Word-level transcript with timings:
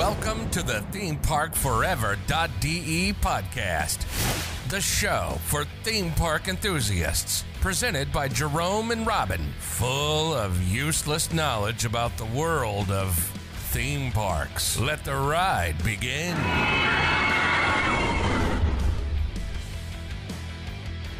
Welcome 0.00 0.48
to 0.52 0.62
the 0.62 0.82
ThemeParkForever.de 0.92 3.12
podcast, 3.20 3.98
the 4.70 4.80
show 4.80 5.36
for 5.44 5.66
theme 5.82 6.10
park 6.12 6.48
enthusiasts. 6.48 7.44
Presented 7.60 8.10
by 8.10 8.28
Jerome 8.28 8.92
and 8.92 9.06
Robin, 9.06 9.52
full 9.58 10.32
of 10.32 10.62
useless 10.62 11.34
knowledge 11.34 11.84
about 11.84 12.16
the 12.16 12.24
world 12.24 12.90
of 12.90 13.14
theme 13.72 14.10
parks. 14.10 14.80
Let 14.80 15.04
the 15.04 15.16
ride 15.16 15.76
begin. 15.84 16.34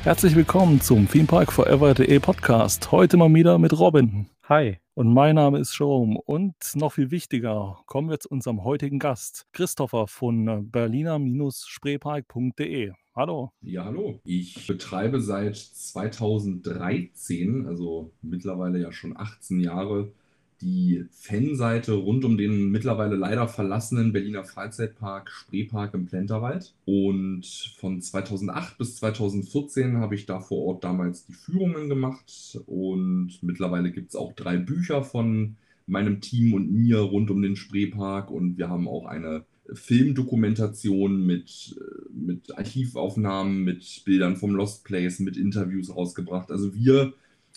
Herzlich 0.05 0.35
willkommen 0.35 0.81
zum 0.81 1.07
Theme 1.07 1.27
Park 1.27 1.53
Forever.de 1.53 2.19
Podcast. 2.19 2.91
Heute 2.91 3.19
mal 3.19 3.29
wieder 3.35 3.59
mit 3.59 3.79
Robin. 3.79 4.31
Hi. 4.49 4.79
Und 4.95 5.15
mein 5.15 5.37
Name 5.37 5.61
ist 5.61 5.79
Jerome. 5.79 6.19
Und 6.25 6.57
noch 6.75 6.95
viel 6.95 7.13
wichtiger, 7.13 7.79
kommen 7.87 8.11
wir 8.11 8.19
zu 8.19 8.29
unserem 8.29 8.65
heutigen 8.65 8.99
Gast, 8.99 9.47
Christopher 9.53 10.09
von 10.09 10.69
berliner-spreepark.de. 10.71 12.93
Hallo. 13.15 13.53
Ja, 13.61 13.85
hallo. 13.85 14.19
Ich 14.25 14.67
betreibe 14.67 15.21
seit 15.21 15.57
2013, 15.57 17.67
also 17.67 18.11
mittlerweile 18.21 18.81
ja 18.81 18.91
schon 18.91 19.17
18 19.17 19.61
Jahre, 19.61 20.13
die 20.61 21.05
Fanseite 21.11 21.93
rund 21.95 22.25
um 22.25 22.37
den 22.37 22.71
mittlerweile 22.71 23.17
leider 23.17 23.49
verlassenen 23.49 24.13
Berliner 24.13 24.45
Freizeitpark 24.45 25.31
Spreepark 25.31 25.95
im 25.95 26.07
Plenterwald. 26.07 26.75
Und 26.85 27.47
von 27.79 28.01
2008 28.01 28.79
bis 28.79 28.97
2014 28.97 29.99
habe 29.99 30.15
ich 30.15 30.27
da 30.27 30.41
vor 30.41 30.65
Ort 30.67 30.85
damals 30.85 31.27
die 31.27 31.33
Führungen 31.33 31.89
gemacht. 31.89 32.61
Und 32.67 33.39
mittlerweile 33.43 33.91
gibt 33.91 34.11
es 34.11 34.17
auch 34.17 34.33
drei 34.35 34.57
Bücher 34.57 35.03
von 35.03 35.57
meinem 35.87 36.21
Team 36.21 36.55
und 36.55 36.71
mir 36.73 36.99
rund 36.99 37.31
um 37.31 37.43
den 37.43 37.57
Spreepark. 37.57 38.31
Und 38.31 38.59
wir 38.59 38.69
haben 38.69 38.87
auch 38.87 39.07
eine 39.07 39.45
Filmdokumentation 39.73 41.25
mit, 41.25 41.81
mit 42.13 42.57
Archivaufnahmen, 42.57 43.65
mit 43.65 44.03
Bildern 44.05 44.37
vom 44.37 44.55
Lost 44.55 44.85
Place, 44.85 45.21
mit 45.21 45.37
Interviews 45.37 45.95
rausgebracht. 45.95 46.51
Also 46.51 46.75
wir 46.75 47.15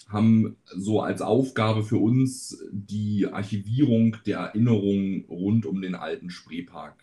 haben 0.10 0.58
so 0.66 1.02
als 1.02 1.22
Aufgabe 1.22 1.84
für 1.84 1.98
uns 1.98 2.64
die 2.72 3.28
Archivierung 3.32 4.18
der 4.26 4.40
Erinnerungen 4.40 5.26
rund 5.30 5.66
um 5.66 5.82
den 5.82 5.96
alten 5.96 6.30
Spreepark 6.30 6.96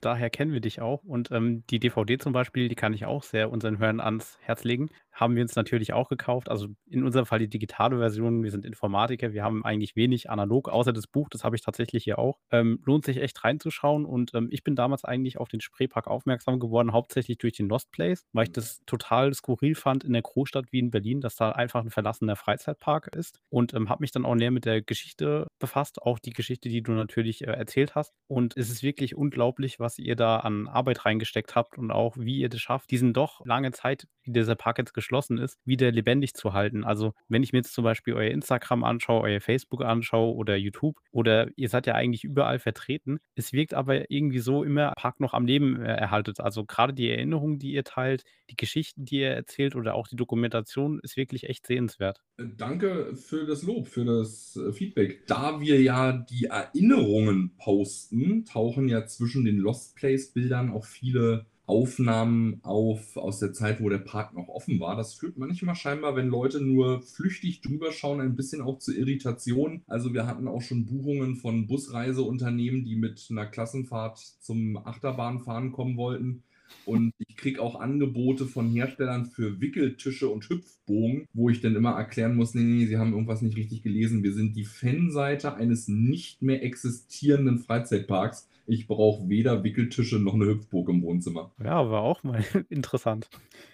daher 0.00 0.30
kennen 0.30 0.52
wir 0.52 0.60
dich 0.60 0.80
auch. 0.80 1.02
Und 1.04 1.30
ähm, 1.30 1.64
die 1.70 1.78
DVD 1.78 2.18
zum 2.18 2.32
Beispiel, 2.32 2.68
die 2.68 2.74
kann 2.74 2.92
ich 2.92 3.04
auch 3.04 3.22
sehr 3.22 3.50
unseren 3.50 3.78
Hörern 3.78 4.00
ans 4.00 4.38
Herz 4.40 4.64
legen. 4.64 4.90
Haben 5.18 5.34
wir 5.34 5.42
uns 5.42 5.56
natürlich 5.56 5.92
auch 5.92 6.08
gekauft. 6.08 6.48
Also 6.48 6.68
in 6.86 7.02
unserem 7.02 7.26
Fall 7.26 7.40
die 7.40 7.48
digitale 7.48 7.98
Version. 7.98 8.44
Wir 8.44 8.52
sind 8.52 8.64
Informatiker. 8.64 9.32
Wir 9.32 9.42
haben 9.42 9.64
eigentlich 9.64 9.96
wenig 9.96 10.30
analog, 10.30 10.68
außer 10.68 10.92
das 10.92 11.08
Buch. 11.08 11.28
Das 11.28 11.42
habe 11.42 11.56
ich 11.56 11.62
tatsächlich 11.62 12.04
hier 12.04 12.20
auch. 12.20 12.38
Ähm, 12.52 12.80
lohnt 12.84 13.04
sich 13.04 13.16
echt 13.16 13.42
reinzuschauen. 13.42 14.04
Und 14.04 14.32
ähm, 14.34 14.48
ich 14.52 14.62
bin 14.62 14.76
damals 14.76 15.04
eigentlich 15.04 15.38
auf 15.38 15.48
den 15.48 15.60
Spreepark 15.60 16.06
aufmerksam 16.06 16.60
geworden, 16.60 16.92
hauptsächlich 16.92 17.38
durch 17.38 17.54
den 17.54 17.68
Lost 17.68 17.90
Place, 17.90 18.26
weil 18.32 18.44
ich 18.44 18.52
das 18.52 18.80
total 18.86 19.34
skurril 19.34 19.74
fand 19.74 20.04
in 20.04 20.12
der 20.12 20.22
Großstadt 20.22 20.66
wie 20.70 20.78
in 20.78 20.92
Berlin, 20.92 21.20
dass 21.20 21.34
da 21.34 21.50
einfach 21.50 21.82
ein 21.82 21.90
verlassener 21.90 22.36
Freizeitpark 22.36 23.08
ist. 23.08 23.40
Und 23.48 23.74
ähm, 23.74 23.88
habe 23.88 24.02
mich 24.02 24.12
dann 24.12 24.24
auch 24.24 24.36
näher 24.36 24.52
mit 24.52 24.66
der 24.66 24.82
Geschichte 24.82 25.48
befasst. 25.58 26.00
Auch 26.00 26.20
die 26.20 26.30
Geschichte, 26.30 26.68
die 26.68 26.82
du 26.82 26.92
natürlich 26.92 27.42
äh, 27.42 27.50
erzählt 27.50 27.96
hast. 27.96 28.14
Und 28.28 28.56
es 28.56 28.70
ist 28.70 28.84
wirklich 28.84 29.16
unglaublich, 29.16 29.80
was 29.80 29.98
ihr 29.98 30.14
da 30.14 30.36
an 30.38 30.68
Arbeit 30.68 31.04
reingesteckt 31.04 31.56
habt 31.56 31.76
und 31.76 31.90
auch 31.90 32.16
wie 32.16 32.38
ihr 32.38 32.48
das 32.48 32.60
schafft, 32.60 32.90
diesen 32.90 33.12
doch 33.12 33.44
lange 33.44 33.72
Zeit, 33.72 34.06
wie 34.22 34.32
dieser 34.32 34.54
Park 34.54 34.78
jetzt 34.78 34.94
geschlossen 35.08 35.38
ist, 35.38 35.58
wieder 35.64 35.90
lebendig 35.90 36.34
zu 36.34 36.52
halten. 36.52 36.84
Also 36.84 37.14
wenn 37.28 37.42
ich 37.42 37.52
mir 37.52 37.60
jetzt 37.60 37.72
zum 37.72 37.82
Beispiel 37.82 38.12
euer 38.12 38.30
Instagram 38.30 38.84
anschaue, 38.84 39.22
euer 39.22 39.40
Facebook 39.40 39.82
anschaue 39.82 40.34
oder 40.34 40.54
YouTube 40.56 40.98
oder 41.10 41.48
ihr 41.56 41.70
seid 41.70 41.86
ja 41.86 41.94
eigentlich 41.94 42.24
überall 42.24 42.58
vertreten, 42.58 43.18
es 43.34 43.54
wirkt 43.54 43.72
aber 43.72 44.10
irgendwie 44.10 44.40
so 44.40 44.64
immer 44.64 44.92
Park 44.96 45.20
noch 45.20 45.32
am 45.32 45.46
Leben 45.46 45.80
äh, 45.80 45.94
erhaltet. 45.94 46.40
Also 46.40 46.66
gerade 46.66 46.92
die 46.92 47.10
Erinnerungen, 47.10 47.58
die 47.58 47.72
ihr 47.72 47.84
teilt, 47.84 48.24
die 48.50 48.56
Geschichten, 48.56 49.06
die 49.06 49.20
ihr 49.20 49.30
erzählt 49.30 49.76
oder 49.76 49.94
auch 49.94 50.08
die 50.08 50.16
Dokumentation 50.16 51.00
ist 51.02 51.16
wirklich 51.16 51.48
echt 51.48 51.66
sehenswert. 51.66 52.20
Äh, 52.36 52.44
danke 52.56 53.16
für 53.16 53.46
das 53.46 53.62
Lob, 53.62 53.88
für 53.88 54.04
das 54.04 54.56
äh, 54.56 54.72
Feedback. 54.72 55.26
Da 55.26 55.60
wir 55.60 55.80
ja 55.80 56.12
die 56.12 56.46
Erinnerungen 56.46 57.56
posten, 57.56 58.44
tauchen 58.44 58.88
ja 58.88 59.06
zwischen 59.06 59.46
den 59.46 59.56
Lost 59.56 59.96
Place-Bildern 59.96 60.70
auch 60.70 60.84
viele 60.84 61.46
Aufnahmen 61.68 62.60
auf 62.62 63.16
aus 63.16 63.38
der 63.38 63.52
Zeit, 63.52 63.80
wo 63.80 63.88
der 63.88 63.98
Park 63.98 64.34
noch 64.34 64.48
offen 64.48 64.80
war. 64.80 64.96
Das 64.96 65.14
führt 65.14 65.38
manchmal 65.38 65.74
scheinbar, 65.74 66.16
wenn 66.16 66.28
Leute 66.28 66.60
nur 66.60 67.02
flüchtig 67.02 67.60
drüber 67.60 67.92
schauen, 67.92 68.20
ein 68.20 68.36
bisschen 68.36 68.60
auch 68.62 68.78
zu 68.78 68.96
Irritation. 68.96 69.82
Also 69.86 70.12
wir 70.14 70.26
hatten 70.26 70.48
auch 70.48 70.62
schon 70.62 70.86
Buchungen 70.86 71.36
von 71.36 71.66
Busreiseunternehmen, 71.66 72.84
die 72.84 72.96
mit 72.96 73.26
einer 73.30 73.46
Klassenfahrt 73.46 74.18
zum 74.40 74.76
Achterbahnfahren 74.76 75.72
kommen 75.72 75.96
wollten 75.96 76.42
und 76.84 77.12
ich 77.18 77.36
kriege 77.36 77.62
auch 77.62 77.80
Angebote 77.80 78.46
von 78.46 78.70
Herstellern 78.70 79.26
für 79.26 79.60
Wickeltische 79.60 80.28
und 80.28 80.48
Hüpfbogen, 80.48 81.26
wo 81.32 81.50
ich 81.50 81.60
dann 81.60 81.76
immer 81.76 81.92
erklären 81.92 82.36
muss, 82.36 82.54
nee, 82.54 82.62
nee, 82.62 82.86
sie 82.86 82.98
haben 82.98 83.12
irgendwas 83.12 83.42
nicht 83.42 83.56
richtig 83.56 83.82
gelesen. 83.82 84.22
Wir 84.22 84.32
sind 84.32 84.56
die 84.56 84.64
Fanseite 84.64 85.54
eines 85.54 85.88
nicht 85.88 86.42
mehr 86.42 86.62
existierenden 86.62 87.58
Freizeitparks. 87.58 88.48
Ich 88.70 88.86
brauche 88.86 89.28
weder 89.30 89.64
Wickeltische 89.64 90.18
noch 90.18 90.34
eine 90.34 90.44
Hüpfburg 90.44 90.90
im 90.90 91.02
Wohnzimmer. 91.02 91.52
Ja, 91.58 91.90
war 91.90 92.02
auch 92.02 92.22
mal 92.22 92.44
interessant. 92.68 93.30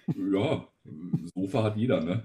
Ja, 0.07 0.69
Sofa 1.35 1.65
hat 1.65 1.77
jeder, 1.77 2.01
ne? 2.05 2.23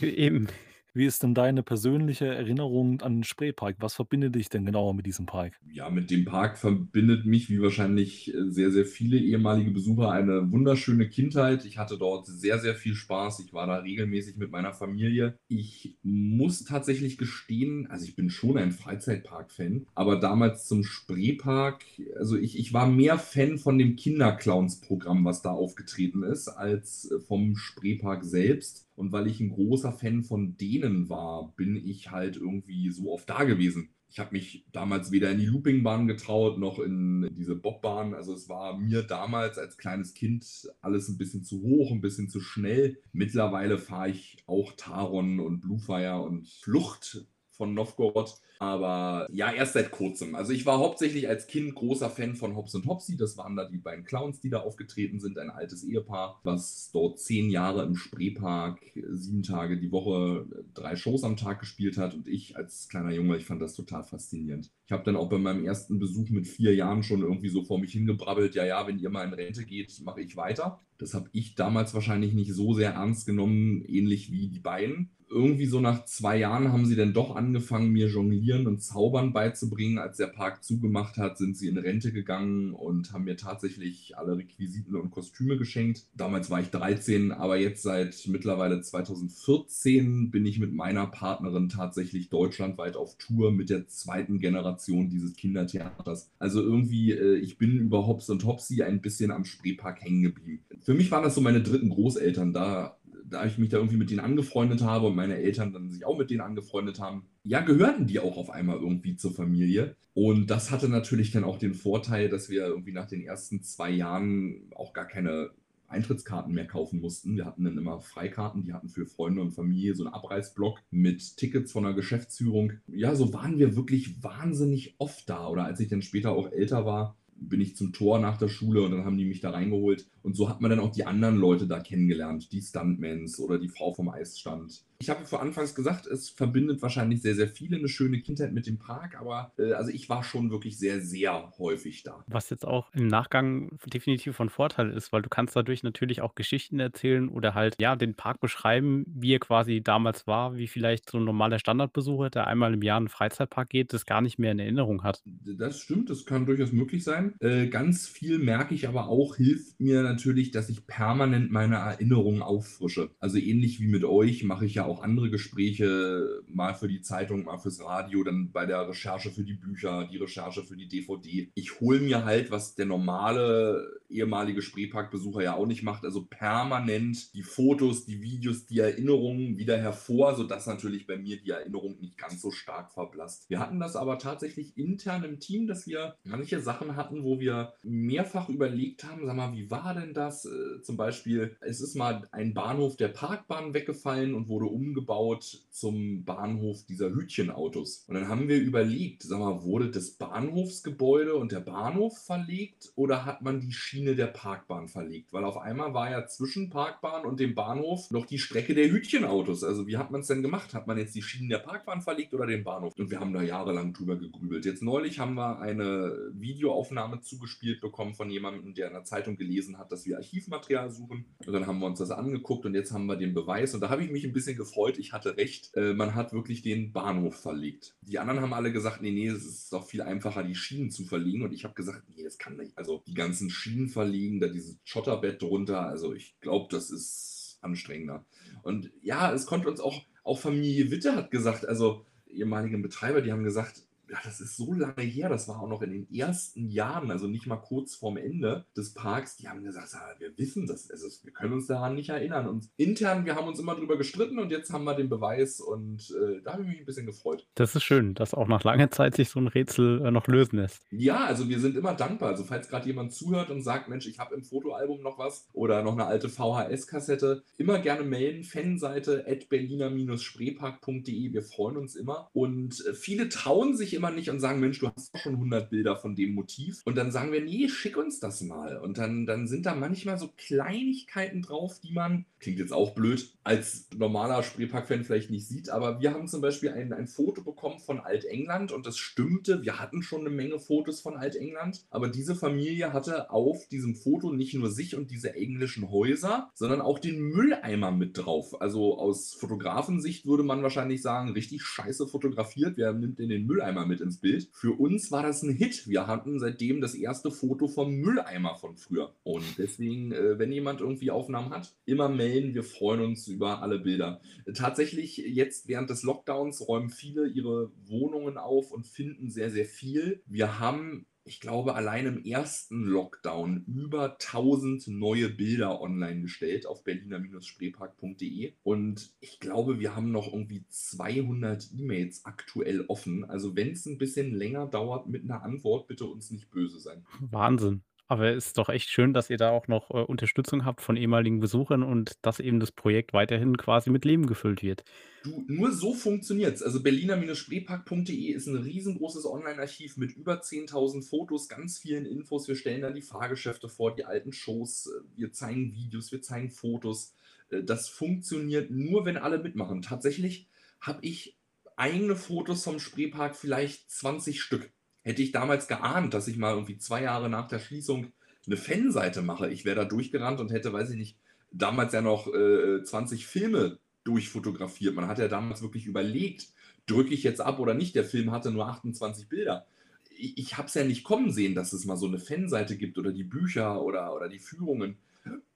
Eben. 0.00 0.48
Wie 0.94 1.04
ist 1.04 1.22
denn 1.22 1.34
deine 1.34 1.62
persönliche 1.62 2.26
Erinnerung 2.26 3.02
an 3.02 3.16
den 3.16 3.24
Spreepark? 3.24 3.76
Was 3.78 3.94
verbindet 3.94 4.34
dich 4.34 4.48
denn 4.48 4.64
genauer 4.64 4.94
mit 4.94 5.06
diesem 5.06 5.26
Park? 5.26 5.60
Ja, 5.70 5.90
mit 5.90 6.10
dem 6.10 6.24
Park 6.24 6.58
verbindet 6.58 7.26
mich, 7.26 7.50
wie 7.50 7.60
wahrscheinlich 7.60 8.34
äh, 8.34 8.50
sehr, 8.50 8.70
sehr 8.70 8.86
viele 8.86 9.18
ehemalige 9.18 9.70
Besucher, 9.70 10.10
eine 10.10 10.50
wunderschöne 10.50 11.08
Kindheit. 11.08 11.64
Ich 11.66 11.78
hatte 11.78 11.98
dort 11.98 12.26
sehr, 12.26 12.58
sehr 12.58 12.74
viel 12.74 12.94
Spaß. 12.94 13.40
Ich 13.40 13.52
war 13.52 13.66
da 13.66 13.76
regelmäßig 13.76 14.36
mit 14.38 14.50
meiner 14.50 14.72
Familie. 14.72 15.38
Ich 15.48 15.96
muss 16.02 16.64
tatsächlich 16.64 17.18
gestehen, 17.18 17.86
also 17.88 18.04
ich 18.04 18.16
bin 18.16 18.30
schon 18.30 18.56
ein 18.56 18.72
Freizeitpark-Fan, 18.72 19.86
aber 19.94 20.16
damals 20.16 20.66
zum 20.66 20.84
Spreepark, 20.84 21.84
also 22.16 22.36
ich, 22.36 22.58
ich 22.58 22.72
war 22.72 22.88
mehr 22.88 23.18
Fan 23.18 23.58
von 23.58 23.78
dem 23.78 23.96
Kinderclowns-Programm, 23.96 25.24
was 25.24 25.42
da 25.42 25.50
aufgetreten 25.50 26.22
ist, 26.22 26.48
als 26.48 27.10
äh, 27.10 27.20
vom 27.20 27.56
Spreepark 27.56 28.24
selbst. 28.24 28.87
Und 28.98 29.12
weil 29.12 29.28
ich 29.28 29.38
ein 29.38 29.50
großer 29.50 29.92
Fan 29.92 30.24
von 30.24 30.56
denen 30.56 31.08
war, 31.08 31.54
bin 31.56 31.76
ich 31.76 32.10
halt 32.10 32.36
irgendwie 32.36 32.90
so 32.90 33.12
oft 33.12 33.30
da 33.30 33.44
gewesen. 33.44 33.90
Ich 34.10 34.18
habe 34.18 34.32
mich 34.32 34.66
damals 34.72 35.12
weder 35.12 35.30
in 35.30 35.38
die 35.38 35.46
Loopingbahn 35.46 36.08
getraut, 36.08 36.58
noch 36.58 36.80
in 36.80 37.32
diese 37.36 37.54
Bobbahn. 37.54 38.12
Also 38.12 38.34
es 38.34 38.48
war 38.48 38.76
mir 38.76 39.04
damals 39.04 39.56
als 39.56 39.76
kleines 39.76 40.14
Kind 40.14 40.68
alles 40.80 41.08
ein 41.08 41.16
bisschen 41.16 41.44
zu 41.44 41.62
hoch, 41.62 41.92
ein 41.92 42.00
bisschen 42.00 42.28
zu 42.28 42.40
schnell. 42.40 42.98
Mittlerweile 43.12 43.78
fahre 43.78 44.10
ich 44.10 44.38
auch 44.48 44.72
Taron 44.76 45.38
und 45.38 45.60
Bluefire 45.60 46.20
und 46.20 46.48
Flucht 46.48 47.24
von 47.52 47.74
Novgorod. 47.74 48.34
Aber 48.58 49.28
ja, 49.32 49.52
erst 49.52 49.74
seit 49.74 49.90
kurzem. 49.90 50.34
Also 50.34 50.52
ich 50.52 50.66
war 50.66 50.78
hauptsächlich 50.78 51.28
als 51.28 51.46
Kind 51.46 51.74
großer 51.74 52.10
Fan 52.10 52.34
von 52.34 52.56
Hobbs 52.56 52.74
und 52.74 52.86
Hopsy. 52.86 53.16
Das 53.16 53.36
waren 53.36 53.56
da 53.56 53.68
die 53.68 53.78
beiden 53.78 54.04
Clowns, 54.04 54.40
die 54.40 54.50
da 54.50 54.60
aufgetreten 54.60 55.20
sind. 55.20 55.38
Ein 55.38 55.50
altes 55.50 55.84
Ehepaar, 55.84 56.40
was 56.42 56.90
dort 56.92 57.20
zehn 57.20 57.50
Jahre 57.50 57.84
im 57.84 57.94
Spreepark, 57.94 58.80
sieben 59.10 59.42
Tage 59.42 59.78
die 59.78 59.92
Woche, 59.92 60.46
drei 60.74 60.96
Shows 60.96 61.24
am 61.24 61.36
Tag 61.36 61.60
gespielt 61.60 61.98
hat. 61.98 62.14
Und 62.14 62.26
ich 62.26 62.56
als 62.56 62.88
kleiner 62.88 63.12
Junge, 63.12 63.36
ich 63.36 63.44
fand 63.44 63.62
das 63.62 63.74
total 63.74 64.02
faszinierend. 64.02 64.70
Ich 64.86 64.92
habe 64.92 65.04
dann 65.04 65.16
auch 65.16 65.28
bei 65.28 65.38
meinem 65.38 65.64
ersten 65.64 65.98
Besuch 65.98 66.30
mit 66.30 66.46
vier 66.46 66.74
Jahren 66.74 67.02
schon 67.02 67.22
irgendwie 67.22 67.50
so 67.50 67.62
vor 67.62 67.78
mich 67.78 67.92
hingebrabbelt, 67.92 68.54
ja, 68.54 68.64
ja, 68.64 68.86
wenn 68.86 68.98
ihr 68.98 69.10
mal 69.10 69.24
in 69.24 69.34
Rente 69.34 69.64
geht, 69.64 70.00
mache 70.04 70.22
ich 70.22 70.36
weiter. 70.36 70.80
Das 70.98 71.14
habe 71.14 71.28
ich 71.32 71.54
damals 71.54 71.94
wahrscheinlich 71.94 72.34
nicht 72.34 72.52
so 72.54 72.74
sehr 72.74 72.92
ernst 72.92 73.26
genommen, 73.26 73.84
ähnlich 73.86 74.32
wie 74.32 74.48
die 74.48 74.58
beiden 74.58 75.10
irgendwie 75.30 75.66
so 75.66 75.80
nach 75.80 76.04
zwei 76.04 76.38
Jahren 76.38 76.72
haben 76.72 76.86
sie 76.86 76.96
dann 76.96 77.12
doch 77.12 77.36
angefangen, 77.36 77.90
mir 77.90 78.08
Jonglieren 78.08 78.66
und 78.66 78.82
Zaubern 78.82 79.32
beizubringen. 79.32 79.98
Als 79.98 80.16
der 80.16 80.26
Park 80.26 80.64
zugemacht 80.64 81.16
hat, 81.16 81.38
sind 81.38 81.56
sie 81.56 81.68
in 81.68 81.78
Rente 81.78 82.12
gegangen 82.12 82.72
und 82.72 83.12
haben 83.12 83.24
mir 83.24 83.36
tatsächlich 83.36 84.16
alle 84.16 84.36
Requisiten 84.36 84.96
und 84.96 85.10
Kostüme 85.10 85.56
geschenkt. 85.56 86.06
Damals 86.14 86.50
war 86.50 86.60
ich 86.60 86.70
13, 86.70 87.32
aber 87.32 87.58
jetzt 87.58 87.82
seit 87.82 88.26
mittlerweile 88.26 88.80
2014 88.80 90.30
bin 90.30 90.46
ich 90.46 90.58
mit 90.58 90.72
meiner 90.72 91.06
Partnerin 91.06 91.68
tatsächlich 91.68 92.28
deutschlandweit 92.28 92.96
auf 92.96 93.16
Tour 93.18 93.52
mit 93.52 93.70
der 93.70 93.86
zweiten 93.88 94.38
Generation 94.38 95.08
dieses 95.10 95.36
Kindertheaters. 95.36 96.30
Also 96.38 96.62
irgendwie, 96.62 97.12
äh, 97.12 97.36
ich 97.36 97.58
bin 97.58 97.78
über 97.78 98.06
Hobbs 98.06 98.30
und 98.30 98.44
Hopsy 98.44 98.82
ein 98.82 99.00
bisschen 99.00 99.30
am 99.30 99.44
Spreepark 99.44 100.02
hängen 100.02 100.22
geblieben. 100.22 100.64
Für 100.80 100.94
mich 100.94 101.10
waren 101.10 101.22
das 101.22 101.34
so 101.34 101.40
meine 101.40 101.62
dritten 101.62 101.90
Großeltern. 101.90 102.52
Da 102.52 102.97
da 103.30 103.46
ich 103.46 103.58
mich 103.58 103.68
da 103.68 103.78
irgendwie 103.78 103.96
mit 103.96 104.10
denen 104.10 104.20
angefreundet 104.20 104.82
habe 104.82 105.06
und 105.06 105.16
meine 105.16 105.36
Eltern 105.36 105.72
dann 105.72 105.90
sich 105.90 106.04
auch 106.04 106.18
mit 106.18 106.30
denen 106.30 106.40
angefreundet 106.40 107.00
haben, 107.00 107.26
ja, 107.44 107.60
gehörten 107.60 108.06
die 108.06 108.20
auch 108.20 108.36
auf 108.36 108.50
einmal 108.50 108.76
irgendwie 108.78 109.16
zur 109.16 109.32
Familie. 109.32 109.96
Und 110.14 110.50
das 110.50 110.70
hatte 110.70 110.88
natürlich 110.88 111.30
dann 111.30 111.44
auch 111.44 111.58
den 111.58 111.74
Vorteil, 111.74 112.28
dass 112.28 112.50
wir 112.50 112.66
irgendwie 112.66 112.92
nach 112.92 113.06
den 113.06 113.22
ersten 113.22 113.62
zwei 113.62 113.90
Jahren 113.90 114.70
auch 114.74 114.92
gar 114.92 115.06
keine 115.06 115.50
Eintrittskarten 115.88 116.54
mehr 116.54 116.66
kaufen 116.66 117.00
mussten. 117.00 117.36
Wir 117.36 117.46
hatten 117.46 117.64
dann 117.64 117.78
immer 117.78 118.00
Freikarten, 118.00 118.62
die 118.62 118.72
hatten 118.72 118.88
für 118.88 119.06
Freunde 119.06 119.40
und 119.40 119.52
Familie 119.52 119.94
so 119.94 120.04
einen 120.04 120.12
Abreißblock 120.12 120.80
mit 120.90 121.36
Tickets 121.36 121.72
von 121.72 121.84
der 121.84 121.94
Geschäftsführung. 121.94 122.72
Ja, 122.88 123.14
so 123.14 123.32
waren 123.32 123.58
wir 123.58 123.74
wirklich 123.74 124.22
wahnsinnig 124.22 124.94
oft 124.98 125.28
da. 125.28 125.48
Oder 125.48 125.64
als 125.64 125.80
ich 125.80 125.88
dann 125.88 126.02
später 126.02 126.32
auch 126.32 126.52
älter 126.52 126.84
war, 126.84 127.16
bin 127.40 127.60
ich 127.60 127.76
zum 127.76 127.92
Tor 127.92 128.18
nach 128.18 128.36
der 128.36 128.48
Schule 128.48 128.82
und 128.82 128.92
dann 128.92 129.04
haben 129.04 129.18
die 129.18 129.24
mich 129.24 129.40
da 129.40 129.50
reingeholt. 129.50 130.06
Und 130.22 130.36
so 130.36 130.48
hat 130.48 130.60
man 130.60 130.70
dann 130.70 130.80
auch 130.80 130.92
die 130.92 131.06
anderen 131.06 131.36
Leute 131.36 131.66
da 131.66 131.80
kennengelernt, 131.80 132.52
die 132.52 132.60
Stuntmans 132.60 133.38
oder 133.38 133.58
die 133.58 133.68
Frau 133.68 133.92
vom 133.92 134.08
Eisstand. 134.08 134.82
Ich 135.00 135.10
habe 135.10 135.24
vor 135.24 135.40
Anfangs 135.40 135.76
gesagt, 135.76 136.08
es 136.08 136.28
verbindet 136.28 136.82
wahrscheinlich 136.82 137.22
sehr, 137.22 137.36
sehr 137.36 137.46
viele 137.46 137.76
eine 137.76 137.88
schöne 137.88 138.20
Kindheit 138.20 138.52
mit 138.52 138.66
dem 138.66 138.78
Park, 138.78 139.16
aber 139.20 139.52
äh, 139.56 139.72
also 139.74 139.92
ich 139.92 140.08
war 140.08 140.24
schon 140.24 140.50
wirklich 140.50 140.76
sehr, 140.76 141.00
sehr 141.00 141.52
häufig 141.56 142.02
da. 142.02 142.24
Was 142.26 142.50
jetzt 142.50 142.66
auch 142.66 142.90
im 142.92 143.06
Nachgang 143.06 143.78
definitiv 143.86 144.34
von 144.34 144.48
Vorteil 144.48 144.90
ist, 144.90 145.12
weil 145.12 145.22
du 145.22 145.28
kannst 145.28 145.54
dadurch 145.54 145.84
natürlich 145.84 146.20
auch 146.20 146.34
Geschichten 146.34 146.80
erzählen 146.80 147.28
oder 147.28 147.54
halt 147.54 147.76
ja 147.80 147.94
den 147.94 148.14
Park 148.14 148.40
beschreiben, 148.40 149.04
wie 149.06 149.34
er 149.34 149.38
quasi 149.38 149.80
damals 149.80 150.26
war, 150.26 150.56
wie 150.56 150.66
vielleicht 150.66 151.08
so 151.08 151.18
ein 151.18 151.24
normaler 151.24 151.60
Standardbesucher, 151.60 152.30
der 152.30 152.48
einmal 152.48 152.74
im 152.74 152.82
Jahr 152.82 152.98
in 152.98 153.02
einen 153.02 153.08
Freizeitpark 153.08 153.70
geht, 153.70 153.92
das 153.92 154.04
gar 154.04 154.20
nicht 154.20 154.40
mehr 154.40 154.50
in 154.50 154.58
Erinnerung 154.58 155.04
hat. 155.04 155.22
Das 155.24 155.78
stimmt, 155.78 156.10
das 156.10 156.26
kann 156.26 156.44
durchaus 156.44 156.72
möglich 156.72 157.04
sein. 157.04 157.36
Äh, 157.38 157.68
ganz 157.68 158.08
viel 158.08 158.40
merke 158.40 158.74
ich 158.74 158.88
aber 158.88 159.06
auch, 159.06 159.36
hilft 159.36 159.78
mir 159.78 160.02
natürlich, 160.02 160.50
dass 160.50 160.68
ich 160.68 160.88
permanent 160.88 161.52
meine 161.52 161.76
Erinnerungen 161.76 162.42
auffrische. 162.42 163.10
Also 163.20 163.38
ähnlich 163.38 163.78
wie 163.78 163.86
mit 163.86 164.02
euch 164.02 164.42
mache 164.42 164.66
ich 164.66 164.74
ja 164.74 164.87
auch 164.88 165.02
andere 165.02 165.30
Gespräche, 165.30 166.42
mal 166.48 166.74
für 166.74 166.88
die 166.88 167.00
Zeitung, 167.00 167.44
mal 167.44 167.58
fürs 167.58 167.82
Radio, 167.82 168.24
dann 168.24 168.50
bei 168.52 168.66
der 168.66 168.88
Recherche 168.88 169.30
für 169.30 169.44
die 169.44 169.54
Bücher, 169.54 170.08
die 170.10 170.18
Recherche 170.18 170.62
für 170.62 170.76
die 170.76 170.88
DVD. 170.88 171.50
Ich 171.54 171.80
hole 171.80 172.00
mir 172.00 172.24
halt, 172.24 172.50
was 172.50 172.74
der 172.74 172.86
normale 172.86 174.00
ehemalige 174.08 174.62
Spreeparkbesucher 174.62 175.42
ja 175.42 175.54
auch 175.54 175.66
nicht 175.66 175.82
macht, 175.82 176.04
also 176.04 176.24
permanent 176.24 177.34
die 177.34 177.42
Fotos, 177.42 178.04
die 178.04 178.22
Videos, 178.22 178.66
die 178.66 178.78
Erinnerungen 178.78 179.58
wieder 179.58 179.78
hervor, 179.78 180.34
sodass 180.34 180.66
natürlich 180.66 181.06
bei 181.06 181.16
mir 181.16 181.40
die 181.40 181.50
Erinnerung 181.50 181.98
nicht 182.00 182.16
ganz 182.16 182.40
so 182.40 182.50
stark 182.50 182.92
verblasst. 182.92 183.48
Wir 183.48 183.58
hatten 183.58 183.80
das 183.80 183.96
aber 183.96 184.18
tatsächlich 184.18 184.76
intern 184.76 185.24
im 185.24 185.40
Team, 185.40 185.66
dass 185.66 185.86
wir 185.86 186.16
manche 186.24 186.60
Sachen 186.60 186.96
hatten, 186.96 187.24
wo 187.24 187.40
wir 187.40 187.74
mehrfach 187.82 188.48
überlegt 188.48 189.04
haben, 189.04 189.26
sag 189.26 189.36
mal, 189.36 189.52
wie 189.52 189.70
war 189.70 189.94
denn 189.94 190.14
das? 190.14 190.44
Äh, 190.44 190.82
zum 190.82 190.96
Beispiel, 190.96 191.56
es 191.60 191.80
ist 191.80 191.94
mal 191.94 192.26
ein 192.32 192.54
Bahnhof 192.54 192.96
der 192.96 193.08
Parkbahn 193.08 193.74
weggefallen 193.74 194.34
und 194.34 194.48
wurde 194.48 194.66
umgebaut 194.66 195.66
zum 195.70 196.24
Bahnhof 196.24 196.84
dieser 196.86 197.10
Hütchenautos. 197.10 198.04
Und 198.08 198.14
dann 198.14 198.28
haben 198.28 198.48
wir 198.48 198.58
überlegt, 198.58 199.22
sag 199.22 199.38
mal, 199.38 199.62
wurde 199.62 199.90
das 199.90 200.12
Bahnhofsgebäude 200.12 201.34
und 201.34 201.52
der 201.52 201.60
Bahnhof 201.60 202.18
verlegt 202.18 202.92
oder 202.96 203.24
hat 203.24 203.42
man 203.42 203.60
die 203.60 203.72
Schiene 203.72 203.97
der 204.04 204.26
Parkbahn 204.26 204.88
verlegt? 204.88 205.32
Weil 205.32 205.44
auf 205.44 205.56
einmal 205.56 205.94
war 205.94 206.10
ja 206.10 206.26
zwischen 206.26 206.70
Parkbahn 206.70 207.24
und 207.24 207.40
dem 207.40 207.54
Bahnhof 207.54 208.10
noch 208.10 208.26
die 208.26 208.38
Strecke 208.38 208.74
der 208.74 208.90
Hütchenautos. 208.90 209.64
Also 209.64 209.86
wie 209.86 209.96
hat 209.96 210.10
man 210.10 210.20
es 210.20 210.26
denn 210.26 210.42
gemacht? 210.42 210.74
Hat 210.74 210.86
man 210.86 210.98
jetzt 210.98 211.14
die 211.14 211.22
Schienen 211.22 211.48
der 211.48 211.58
Parkbahn 211.58 212.02
verlegt 212.02 212.34
oder 212.34 212.46
den 212.46 212.64
Bahnhof? 212.64 212.94
Und 212.98 213.10
wir 213.10 213.20
haben 213.20 213.32
da 213.32 213.42
jahrelang 213.42 213.92
drüber 213.92 214.16
gegrübelt. 214.16 214.64
Jetzt 214.64 214.82
neulich 214.82 215.18
haben 215.18 215.34
wir 215.34 215.60
eine 215.60 216.30
Videoaufnahme 216.32 217.20
zugespielt 217.20 217.80
bekommen 217.80 218.14
von 218.14 218.30
jemandem, 218.30 218.74
der 218.74 218.88
in 218.88 218.92
der 218.94 219.04
Zeitung 219.04 219.36
gelesen 219.36 219.78
hat, 219.78 219.92
dass 219.92 220.06
wir 220.06 220.16
Archivmaterial 220.16 220.90
suchen. 220.90 221.24
Und 221.46 221.52
dann 221.52 221.66
haben 221.66 221.78
wir 221.78 221.86
uns 221.86 221.98
das 221.98 222.10
angeguckt 222.10 222.66
und 222.66 222.74
jetzt 222.74 222.92
haben 222.92 223.06
wir 223.06 223.16
den 223.16 223.34
Beweis. 223.34 223.74
Und 223.74 223.80
da 223.80 223.90
habe 223.90 224.04
ich 224.04 224.10
mich 224.10 224.24
ein 224.24 224.32
bisschen 224.32 224.56
gefreut. 224.56 224.98
Ich 224.98 225.12
hatte 225.12 225.36
recht. 225.36 225.74
Äh, 225.74 225.94
man 225.94 226.14
hat 226.14 226.32
wirklich 226.32 226.62
den 226.62 226.92
Bahnhof 226.92 227.36
verlegt. 227.40 227.96
Die 228.02 228.18
anderen 228.18 228.40
haben 228.40 228.52
alle 228.52 228.72
gesagt, 228.72 229.02
nee, 229.02 229.10
nee, 229.10 229.28
es 229.28 229.44
ist 229.44 229.72
doch 229.72 229.86
viel 229.86 230.02
einfacher, 230.02 230.42
die 230.42 230.54
Schienen 230.54 230.90
zu 230.90 231.04
verlegen. 231.04 231.42
Und 231.42 231.52
ich 231.52 231.64
habe 231.64 231.74
gesagt, 231.74 232.02
nee, 232.14 232.24
das 232.24 232.38
kann 232.38 232.56
nicht. 232.56 232.76
Also 232.76 233.02
die 233.06 233.14
ganzen 233.14 233.50
Schienen 233.50 233.87
verlegen, 233.88 234.40
da 234.40 234.48
dieses 234.48 234.78
Schotterbett 234.84 235.42
drunter. 235.42 235.86
Also 235.86 236.12
ich 236.14 236.38
glaube, 236.40 236.68
das 236.70 236.90
ist 236.90 237.58
anstrengender. 237.60 238.24
Und 238.62 238.92
ja, 239.02 239.32
es 239.32 239.46
konnte 239.46 239.68
uns 239.68 239.80
auch, 239.80 240.02
auch 240.24 240.38
Familie 240.38 240.90
Witte 240.90 241.16
hat 241.16 241.30
gesagt, 241.30 241.66
also 241.66 242.04
ehemaligen 242.26 242.82
Betreiber, 242.82 243.22
die 243.22 243.32
haben 243.32 243.44
gesagt, 243.44 243.87
ja, 244.10 244.18
das 244.24 244.40
ist 244.40 244.56
so 244.56 244.72
lange 244.72 245.02
her, 245.02 245.28
das 245.28 245.48
war 245.48 245.60
auch 245.62 245.68
noch 245.68 245.82
in 245.82 245.90
den 245.90 246.12
ersten 246.12 246.68
Jahren, 246.68 247.10
also 247.10 247.26
nicht 247.26 247.46
mal 247.46 247.56
kurz 247.56 247.94
vorm 247.94 248.16
Ende 248.16 248.64
des 248.76 248.94
Parks. 248.94 249.36
Die 249.36 249.48
haben 249.48 249.64
gesagt, 249.64 249.88
wir 250.18 250.36
wissen 250.38 250.66
das, 250.66 250.90
also 250.90 251.06
wir 251.24 251.32
können 251.32 251.52
uns 251.52 251.66
daran 251.66 251.94
nicht 251.94 252.08
erinnern. 252.08 252.48
Und 252.48 252.68
intern, 252.76 253.24
wir 253.24 253.36
haben 253.36 253.48
uns 253.48 253.58
immer 253.58 253.74
drüber 253.74 253.96
gestritten 253.96 254.38
und 254.38 254.50
jetzt 254.50 254.72
haben 254.72 254.84
wir 254.84 254.94
den 254.94 255.08
Beweis 255.08 255.60
und 255.60 256.10
äh, 256.10 256.40
da 256.42 256.52
habe 256.52 256.62
ich 256.62 256.68
mich 256.68 256.78
ein 256.80 256.86
bisschen 256.86 257.06
gefreut. 257.06 257.46
Das 257.54 257.74
ist 257.74 257.84
schön, 257.84 258.14
dass 258.14 258.34
auch 258.34 258.48
nach 258.48 258.64
langer 258.64 258.90
Zeit 258.90 259.16
sich 259.16 259.28
so 259.28 259.40
ein 259.40 259.48
Rätsel 259.48 260.04
äh, 260.04 260.10
noch 260.10 260.26
lösen 260.26 260.56
lässt. 260.56 260.82
Ja, 260.90 261.24
also 261.24 261.48
wir 261.48 261.60
sind 261.60 261.76
immer 261.76 261.94
dankbar. 261.94 262.30
Also 262.30 262.44
falls 262.44 262.68
gerade 262.68 262.86
jemand 262.86 263.12
zuhört 263.12 263.50
und 263.50 263.62
sagt, 263.62 263.88
Mensch, 263.88 264.06
ich 264.06 264.18
habe 264.18 264.34
im 264.34 264.42
Fotoalbum 264.42 265.02
noch 265.02 265.18
was 265.18 265.48
oder 265.52 265.82
noch 265.82 265.92
eine 265.92 266.06
alte 266.06 266.28
VHS-Kassette, 266.28 267.42
immer 267.56 267.78
gerne 267.78 268.04
melden. 268.04 268.44
Fanseite 268.44 269.24
at 269.28 269.48
berliner-spreepark.de. 269.48 271.32
Wir 271.32 271.42
freuen 271.42 271.76
uns 271.76 271.94
immer. 271.94 272.30
Und 272.32 272.84
äh, 272.86 272.94
viele 272.94 273.28
trauen 273.28 273.76
sich 273.76 273.94
immer 273.98 274.10
nicht 274.10 274.30
und 274.30 274.40
sagen, 274.40 274.60
Mensch, 274.60 274.78
du 274.78 274.88
hast 274.88 275.14
doch 275.14 275.20
schon 275.20 275.34
100 275.34 275.68
Bilder 275.68 275.96
von 275.96 276.14
dem 276.14 276.34
Motiv. 276.34 276.80
Und 276.84 276.96
dann 276.96 277.12
sagen 277.12 277.32
wir, 277.32 277.42
nee, 277.42 277.68
schick 277.68 277.96
uns 277.96 278.20
das 278.20 278.40
mal. 278.40 278.78
Und 278.78 278.96
dann, 278.96 279.26
dann 279.26 279.46
sind 279.46 279.66
da 279.66 279.74
manchmal 279.74 280.18
so 280.18 280.30
Kleinigkeiten 280.36 281.42
drauf, 281.42 281.80
die 281.80 281.92
man, 281.92 282.24
klingt 282.38 282.58
jetzt 282.58 282.72
auch 282.72 282.94
blöd, 282.94 283.34
als 283.44 283.88
normaler 283.96 284.42
Spreepark-Fan 284.42 285.04
vielleicht 285.04 285.30
nicht 285.30 285.46
sieht. 285.46 285.70
Aber 285.70 286.00
wir 286.00 286.14
haben 286.14 286.28
zum 286.28 286.40
Beispiel 286.40 286.70
ein, 286.70 286.92
ein 286.92 287.08
Foto 287.08 287.42
bekommen 287.42 287.80
von 287.80 288.00
Altengland 288.00 288.72
und 288.72 288.86
das 288.86 288.96
stimmte. 288.96 289.62
Wir 289.62 289.80
hatten 289.80 290.02
schon 290.02 290.20
eine 290.20 290.30
Menge 290.30 290.58
Fotos 290.58 291.00
von 291.00 291.16
Altengland. 291.16 291.84
Aber 291.90 292.08
diese 292.08 292.34
Familie 292.34 292.92
hatte 292.92 293.30
auf 293.30 293.66
diesem 293.68 293.96
Foto 293.96 294.32
nicht 294.32 294.54
nur 294.54 294.70
sich 294.70 294.94
und 294.96 295.10
diese 295.10 295.34
englischen 295.34 295.90
Häuser, 295.90 296.50
sondern 296.54 296.80
auch 296.80 296.98
den 296.98 297.20
Mülleimer 297.20 297.90
mit 297.90 298.16
drauf. 298.16 298.60
Also 298.60 298.98
aus 298.98 299.34
Fotografensicht 299.34 300.26
würde 300.26 300.44
man 300.44 300.62
wahrscheinlich 300.62 301.02
sagen, 301.02 301.32
richtig 301.32 301.62
scheiße 301.62 302.06
fotografiert. 302.06 302.76
Wer 302.76 302.92
nimmt 302.92 303.18
denn 303.18 303.28
den 303.28 303.46
Mülleimer 303.46 303.86
mit 303.88 304.00
ins 304.00 304.18
Bild? 304.18 304.48
Für 304.52 304.78
uns 304.78 305.10
war 305.10 305.22
das 305.22 305.42
ein 305.42 305.50
Hit. 305.50 305.88
Wir 305.88 306.06
hatten 306.06 306.38
seitdem 306.38 306.80
das 306.80 306.94
erste 306.94 307.30
Foto 307.30 307.66
vom 307.66 307.94
Mülleimer 307.94 308.54
von 308.56 308.76
früher. 308.76 309.14
Und 309.24 309.58
deswegen, 309.58 310.12
äh, 310.12 310.38
wenn 310.38 310.52
jemand 310.52 310.80
irgendwie 310.80 311.10
Aufnahmen 311.10 311.50
hat, 311.50 311.74
immer 311.84 312.08
melden. 312.08 312.54
Wir 312.54 312.62
freuen 312.62 313.00
uns 313.00 313.26
über 313.26 313.62
alle 313.62 313.78
Bilder. 313.78 314.20
Tatsächlich, 314.54 315.16
jetzt 315.16 315.68
während 315.68 315.90
des 315.90 316.02
Lockdowns 316.02 316.68
räumen 316.68 316.90
viele 316.90 317.26
ihre 317.26 317.72
Wohnungen 317.86 318.36
auf 318.38 318.70
und 318.70 318.86
finden 318.86 319.30
sehr, 319.30 319.50
sehr 319.50 319.64
viel. 319.64 320.22
Wir 320.26 320.60
haben 320.60 321.06
ich 321.28 321.40
glaube, 321.40 321.74
allein 321.74 322.06
im 322.06 322.24
ersten 322.24 322.84
Lockdown 322.84 323.64
über 323.66 324.12
1000 324.12 324.88
neue 324.88 325.28
Bilder 325.28 325.80
online 325.80 326.22
gestellt 326.22 326.66
auf 326.66 326.82
berliner-spreepark.de. 326.84 328.54
Und 328.62 329.12
ich 329.20 329.38
glaube, 329.38 329.78
wir 329.78 329.94
haben 329.94 330.10
noch 330.10 330.32
irgendwie 330.32 330.64
200 330.68 331.70
E-Mails 331.76 332.24
aktuell 332.24 332.86
offen. 332.88 333.24
Also 333.24 333.54
wenn 333.54 333.72
es 333.72 333.84
ein 333.84 333.98
bisschen 333.98 334.34
länger 334.34 334.66
dauert 334.66 335.06
mit 335.06 335.24
einer 335.24 335.42
Antwort, 335.42 335.86
bitte 335.86 336.06
uns 336.06 336.30
nicht 336.30 336.50
böse 336.50 336.80
sein. 336.80 337.04
Wahnsinn. 337.20 337.82
Aber 338.10 338.34
es 338.34 338.46
ist 338.46 338.58
doch 338.58 338.70
echt 338.70 338.88
schön, 338.88 339.12
dass 339.12 339.28
ihr 339.28 339.36
da 339.36 339.50
auch 339.50 339.68
noch 339.68 339.90
äh, 339.90 339.98
Unterstützung 339.98 340.64
habt 340.64 340.80
von 340.80 340.96
ehemaligen 340.96 341.40
Besuchern 341.40 341.82
und 341.82 342.14
dass 342.22 342.40
eben 342.40 342.58
das 342.58 342.72
Projekt 342.72 343.12
weiterhin 343.12 343.58
quasi 343.58 343.90
mit 343.90 344.06
Leben 344.06 344.26
gefüllt 344.26 344.62
wird. 344.62 344.82
Du, 345.24 345.44
nur 345.46 345.72
so 345.72 345.92
funktioniert 345.92 346.54
es. 346.54 346.62
Also 346.62 346.82
berliner-spreepark.de 346.82 348.32
ist 348.32 348.46
ein 348.46 348.56
riesengroßes 348.56 349.26
Online-Archiv 349.26 349.98
mit 349.98 350.12
über 350.16 350.40
10.000 350.40 351.06
Fotos, 351.06 351.50
ganz 351.50 351.78
vielen 351.78 352.06
Infos. 352.06 352.48
Wir 352.48 352.56
stellen 352.56 352.80
da 352.80 352.90
die 352.90 353.02
Fahrgeschäfte 353.02 353.68
vor, 353.68 353.94
die 353.94 354.06
alten 354.06 354.32
Shows. 354.32 354.90
Wir 355.14 355.30
zeigen 355.32 355.74
Videos, 355.74 356.10
wir 356.10 356.22
zeigen 356.22 356.50
Fotos. 356.50 357.12
Äh, 357.50 357.62
das 357.62 357.88
funktioniert 357.88 358.70
nur, 358.70 359.04
wenn 359.04 359.18
alle 359.18 359.38
mitmachen. 359.38 359.82
Tatsächlich 359.82 360.48
habe 360.80 361.00
ich 361.02 361.36
eigene 361.76 362.16
Fotos 362.16 362.64
vom 362.64 362.78
Spreepark 362.78 363.36
vielleicht 363.36 363.90
20 363.90 364.40
Stück. 364.40 364.70
Hätte 365.08 365.22
ich 365.22 365.32
damals 365.32 365.68
geahnt, 365.68 366.12
dass 366.12 366.28
ich 366.28 366.36
mal 366.36 366.52
irgendwie 366.52 366.76
zwei 366.76 367.02
Jahre 367.02 367.30
nach 367.30 367.48
der 367.48 367.60
Schließung 367.60 368.12
eine 368.44 368.58
Fanseite 368.58 369.22
mache, 369.22 369.50
ich 369.50 369.64
wäre 369.64 369.76
da 369.76 369.84
durchgerannt 369.86 370.38
und 370.38 370.52
hätte, 370.52 370.70
weiß 370.70 370.90
ich 370.90 370.98
nicht, 370.98 371.16
damals 371.50 371.94
ja 371.94 372.02
noch 372.02 372.26
äh, 372.34 372.84
20 372.84 373.26
Filme 373.26 373.78
durchfotografiert. 374.04 374.94
Man 374.94 375.06
hat 375.06 375.18
ja 375.18 375.28
damals 375.28 375.62
wirklich 375.62 375.86
überlegt, 375.86 376.48
drücke 376.84 377.14
ich 377.14 377.22
jetzt 377.22 377.40
ab 377.40 377.58
oder 377.58 377.72
nicht. 377.72 377.94
Der 377.94 378.04
Film 378.04 378.32
hatte 378.32 378.50
nur 378.50 378.68
28 378.68 379.30
Bilder. 379.30 379.66
Ich, 380.10 380.36
ich 380.36 380.58
habe 380.58 380.68
es 380.68 380.74
ja 380.74 380.84
nicht 380.84 381.04
kommen 381.04 381.32
sehen, 381.32 381.54
dass 381.54 381.72
es 381.72 381.86
mal 381.86 381.96
so 381.96 382.06
eine 382.06 382.18
Fanseite 382.18 382.76
gibt 382.76 382.98
oder 382.98 383.10
die 383.10 383.24
Bücher 383.24 383.80
oder, 383.80 384.14
oder 384.14 384.28
die 384.28 384.40
Führungen. 384.40 384.98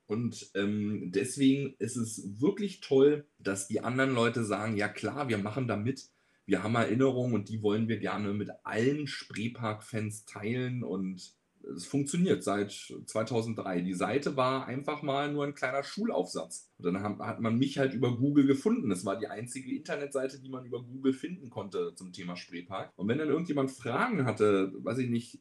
Und 0.07 0.51
ähm, 0.55 1.13
deswegen 1.15 1.75
ist 1.79 1.97
es 1.97 2.41
wirklich 2.41 2.81
toll, 2.81 3.27
dass 3.39 3.69
die 3.69 3.81
anderen 3.81 4.15
Leute 4.15 4.45
sagen, 4.45 4.79
ja 4.79 4.89
klar, 4.89 5.29
wir 5.29 5.37
machen 5.37 5.69
da 5.69 5.77
mit 5.77 6.09
wir 6.47 6.63
haben 6.63 6.75
Erinnerungen 6.75 7.35
und 7.35 7.49
die 7.49 7.63
wollen 7.63 7.89
wir 7.89 7.99
gerne 7.99 8.33
mit 8.33 8.51
allen 8.65 9.07
Spreepark-Fans 9.07 10.25
teilen 10.25 10.83
und 10.83 11.37
es 11.77 11.87
funktioniert 11.87 12.43
seit 12.43 12.73
2003. 13.07 13.83
Die 13.83 13.95
Seite 13.95 14.37
war 14.37 14.67
einfach 14.67 15.03
mal 15.03 15.33
nur 15.33 15.45
ein 15.45 15.55
kleiner 15.55 15.85
Schulaufsatz. 15.85 16.71
Und 16.79 16.87
dann 16.87 17.03
hat 17.21 17.41
man 17.41 17.57
mich 17.57 17.79
halt 17.79 17.95
über 17.95 18.17
Google 18.17 18.47
gefunden. 18.47 18.91
Das 18.91 19.05
war 19.05 19.17
die 19.17 19.29
einzige 19.29 19.75
Internetseite, 19.75 20.41
die 20.41 20.49
man 20.49 20.65
über 20.65 20.83
Google 20.83 21.13
finden 21.13 21.51
konnte 21.51 21.95
zum 21.95 22.13
Thema 22.13 22.37
Spreepark. 22.37 22.93
Und 22.97 23.09
wenn 23.09 23.19
dann 23.19 23.29
irgendjemand 23.29 23.71
Fragen 23.71 24.25
hatte, 24.25 24.73
weiß 24.79 24.99
ich 24.99 25.09
nicht, 25.09 25.41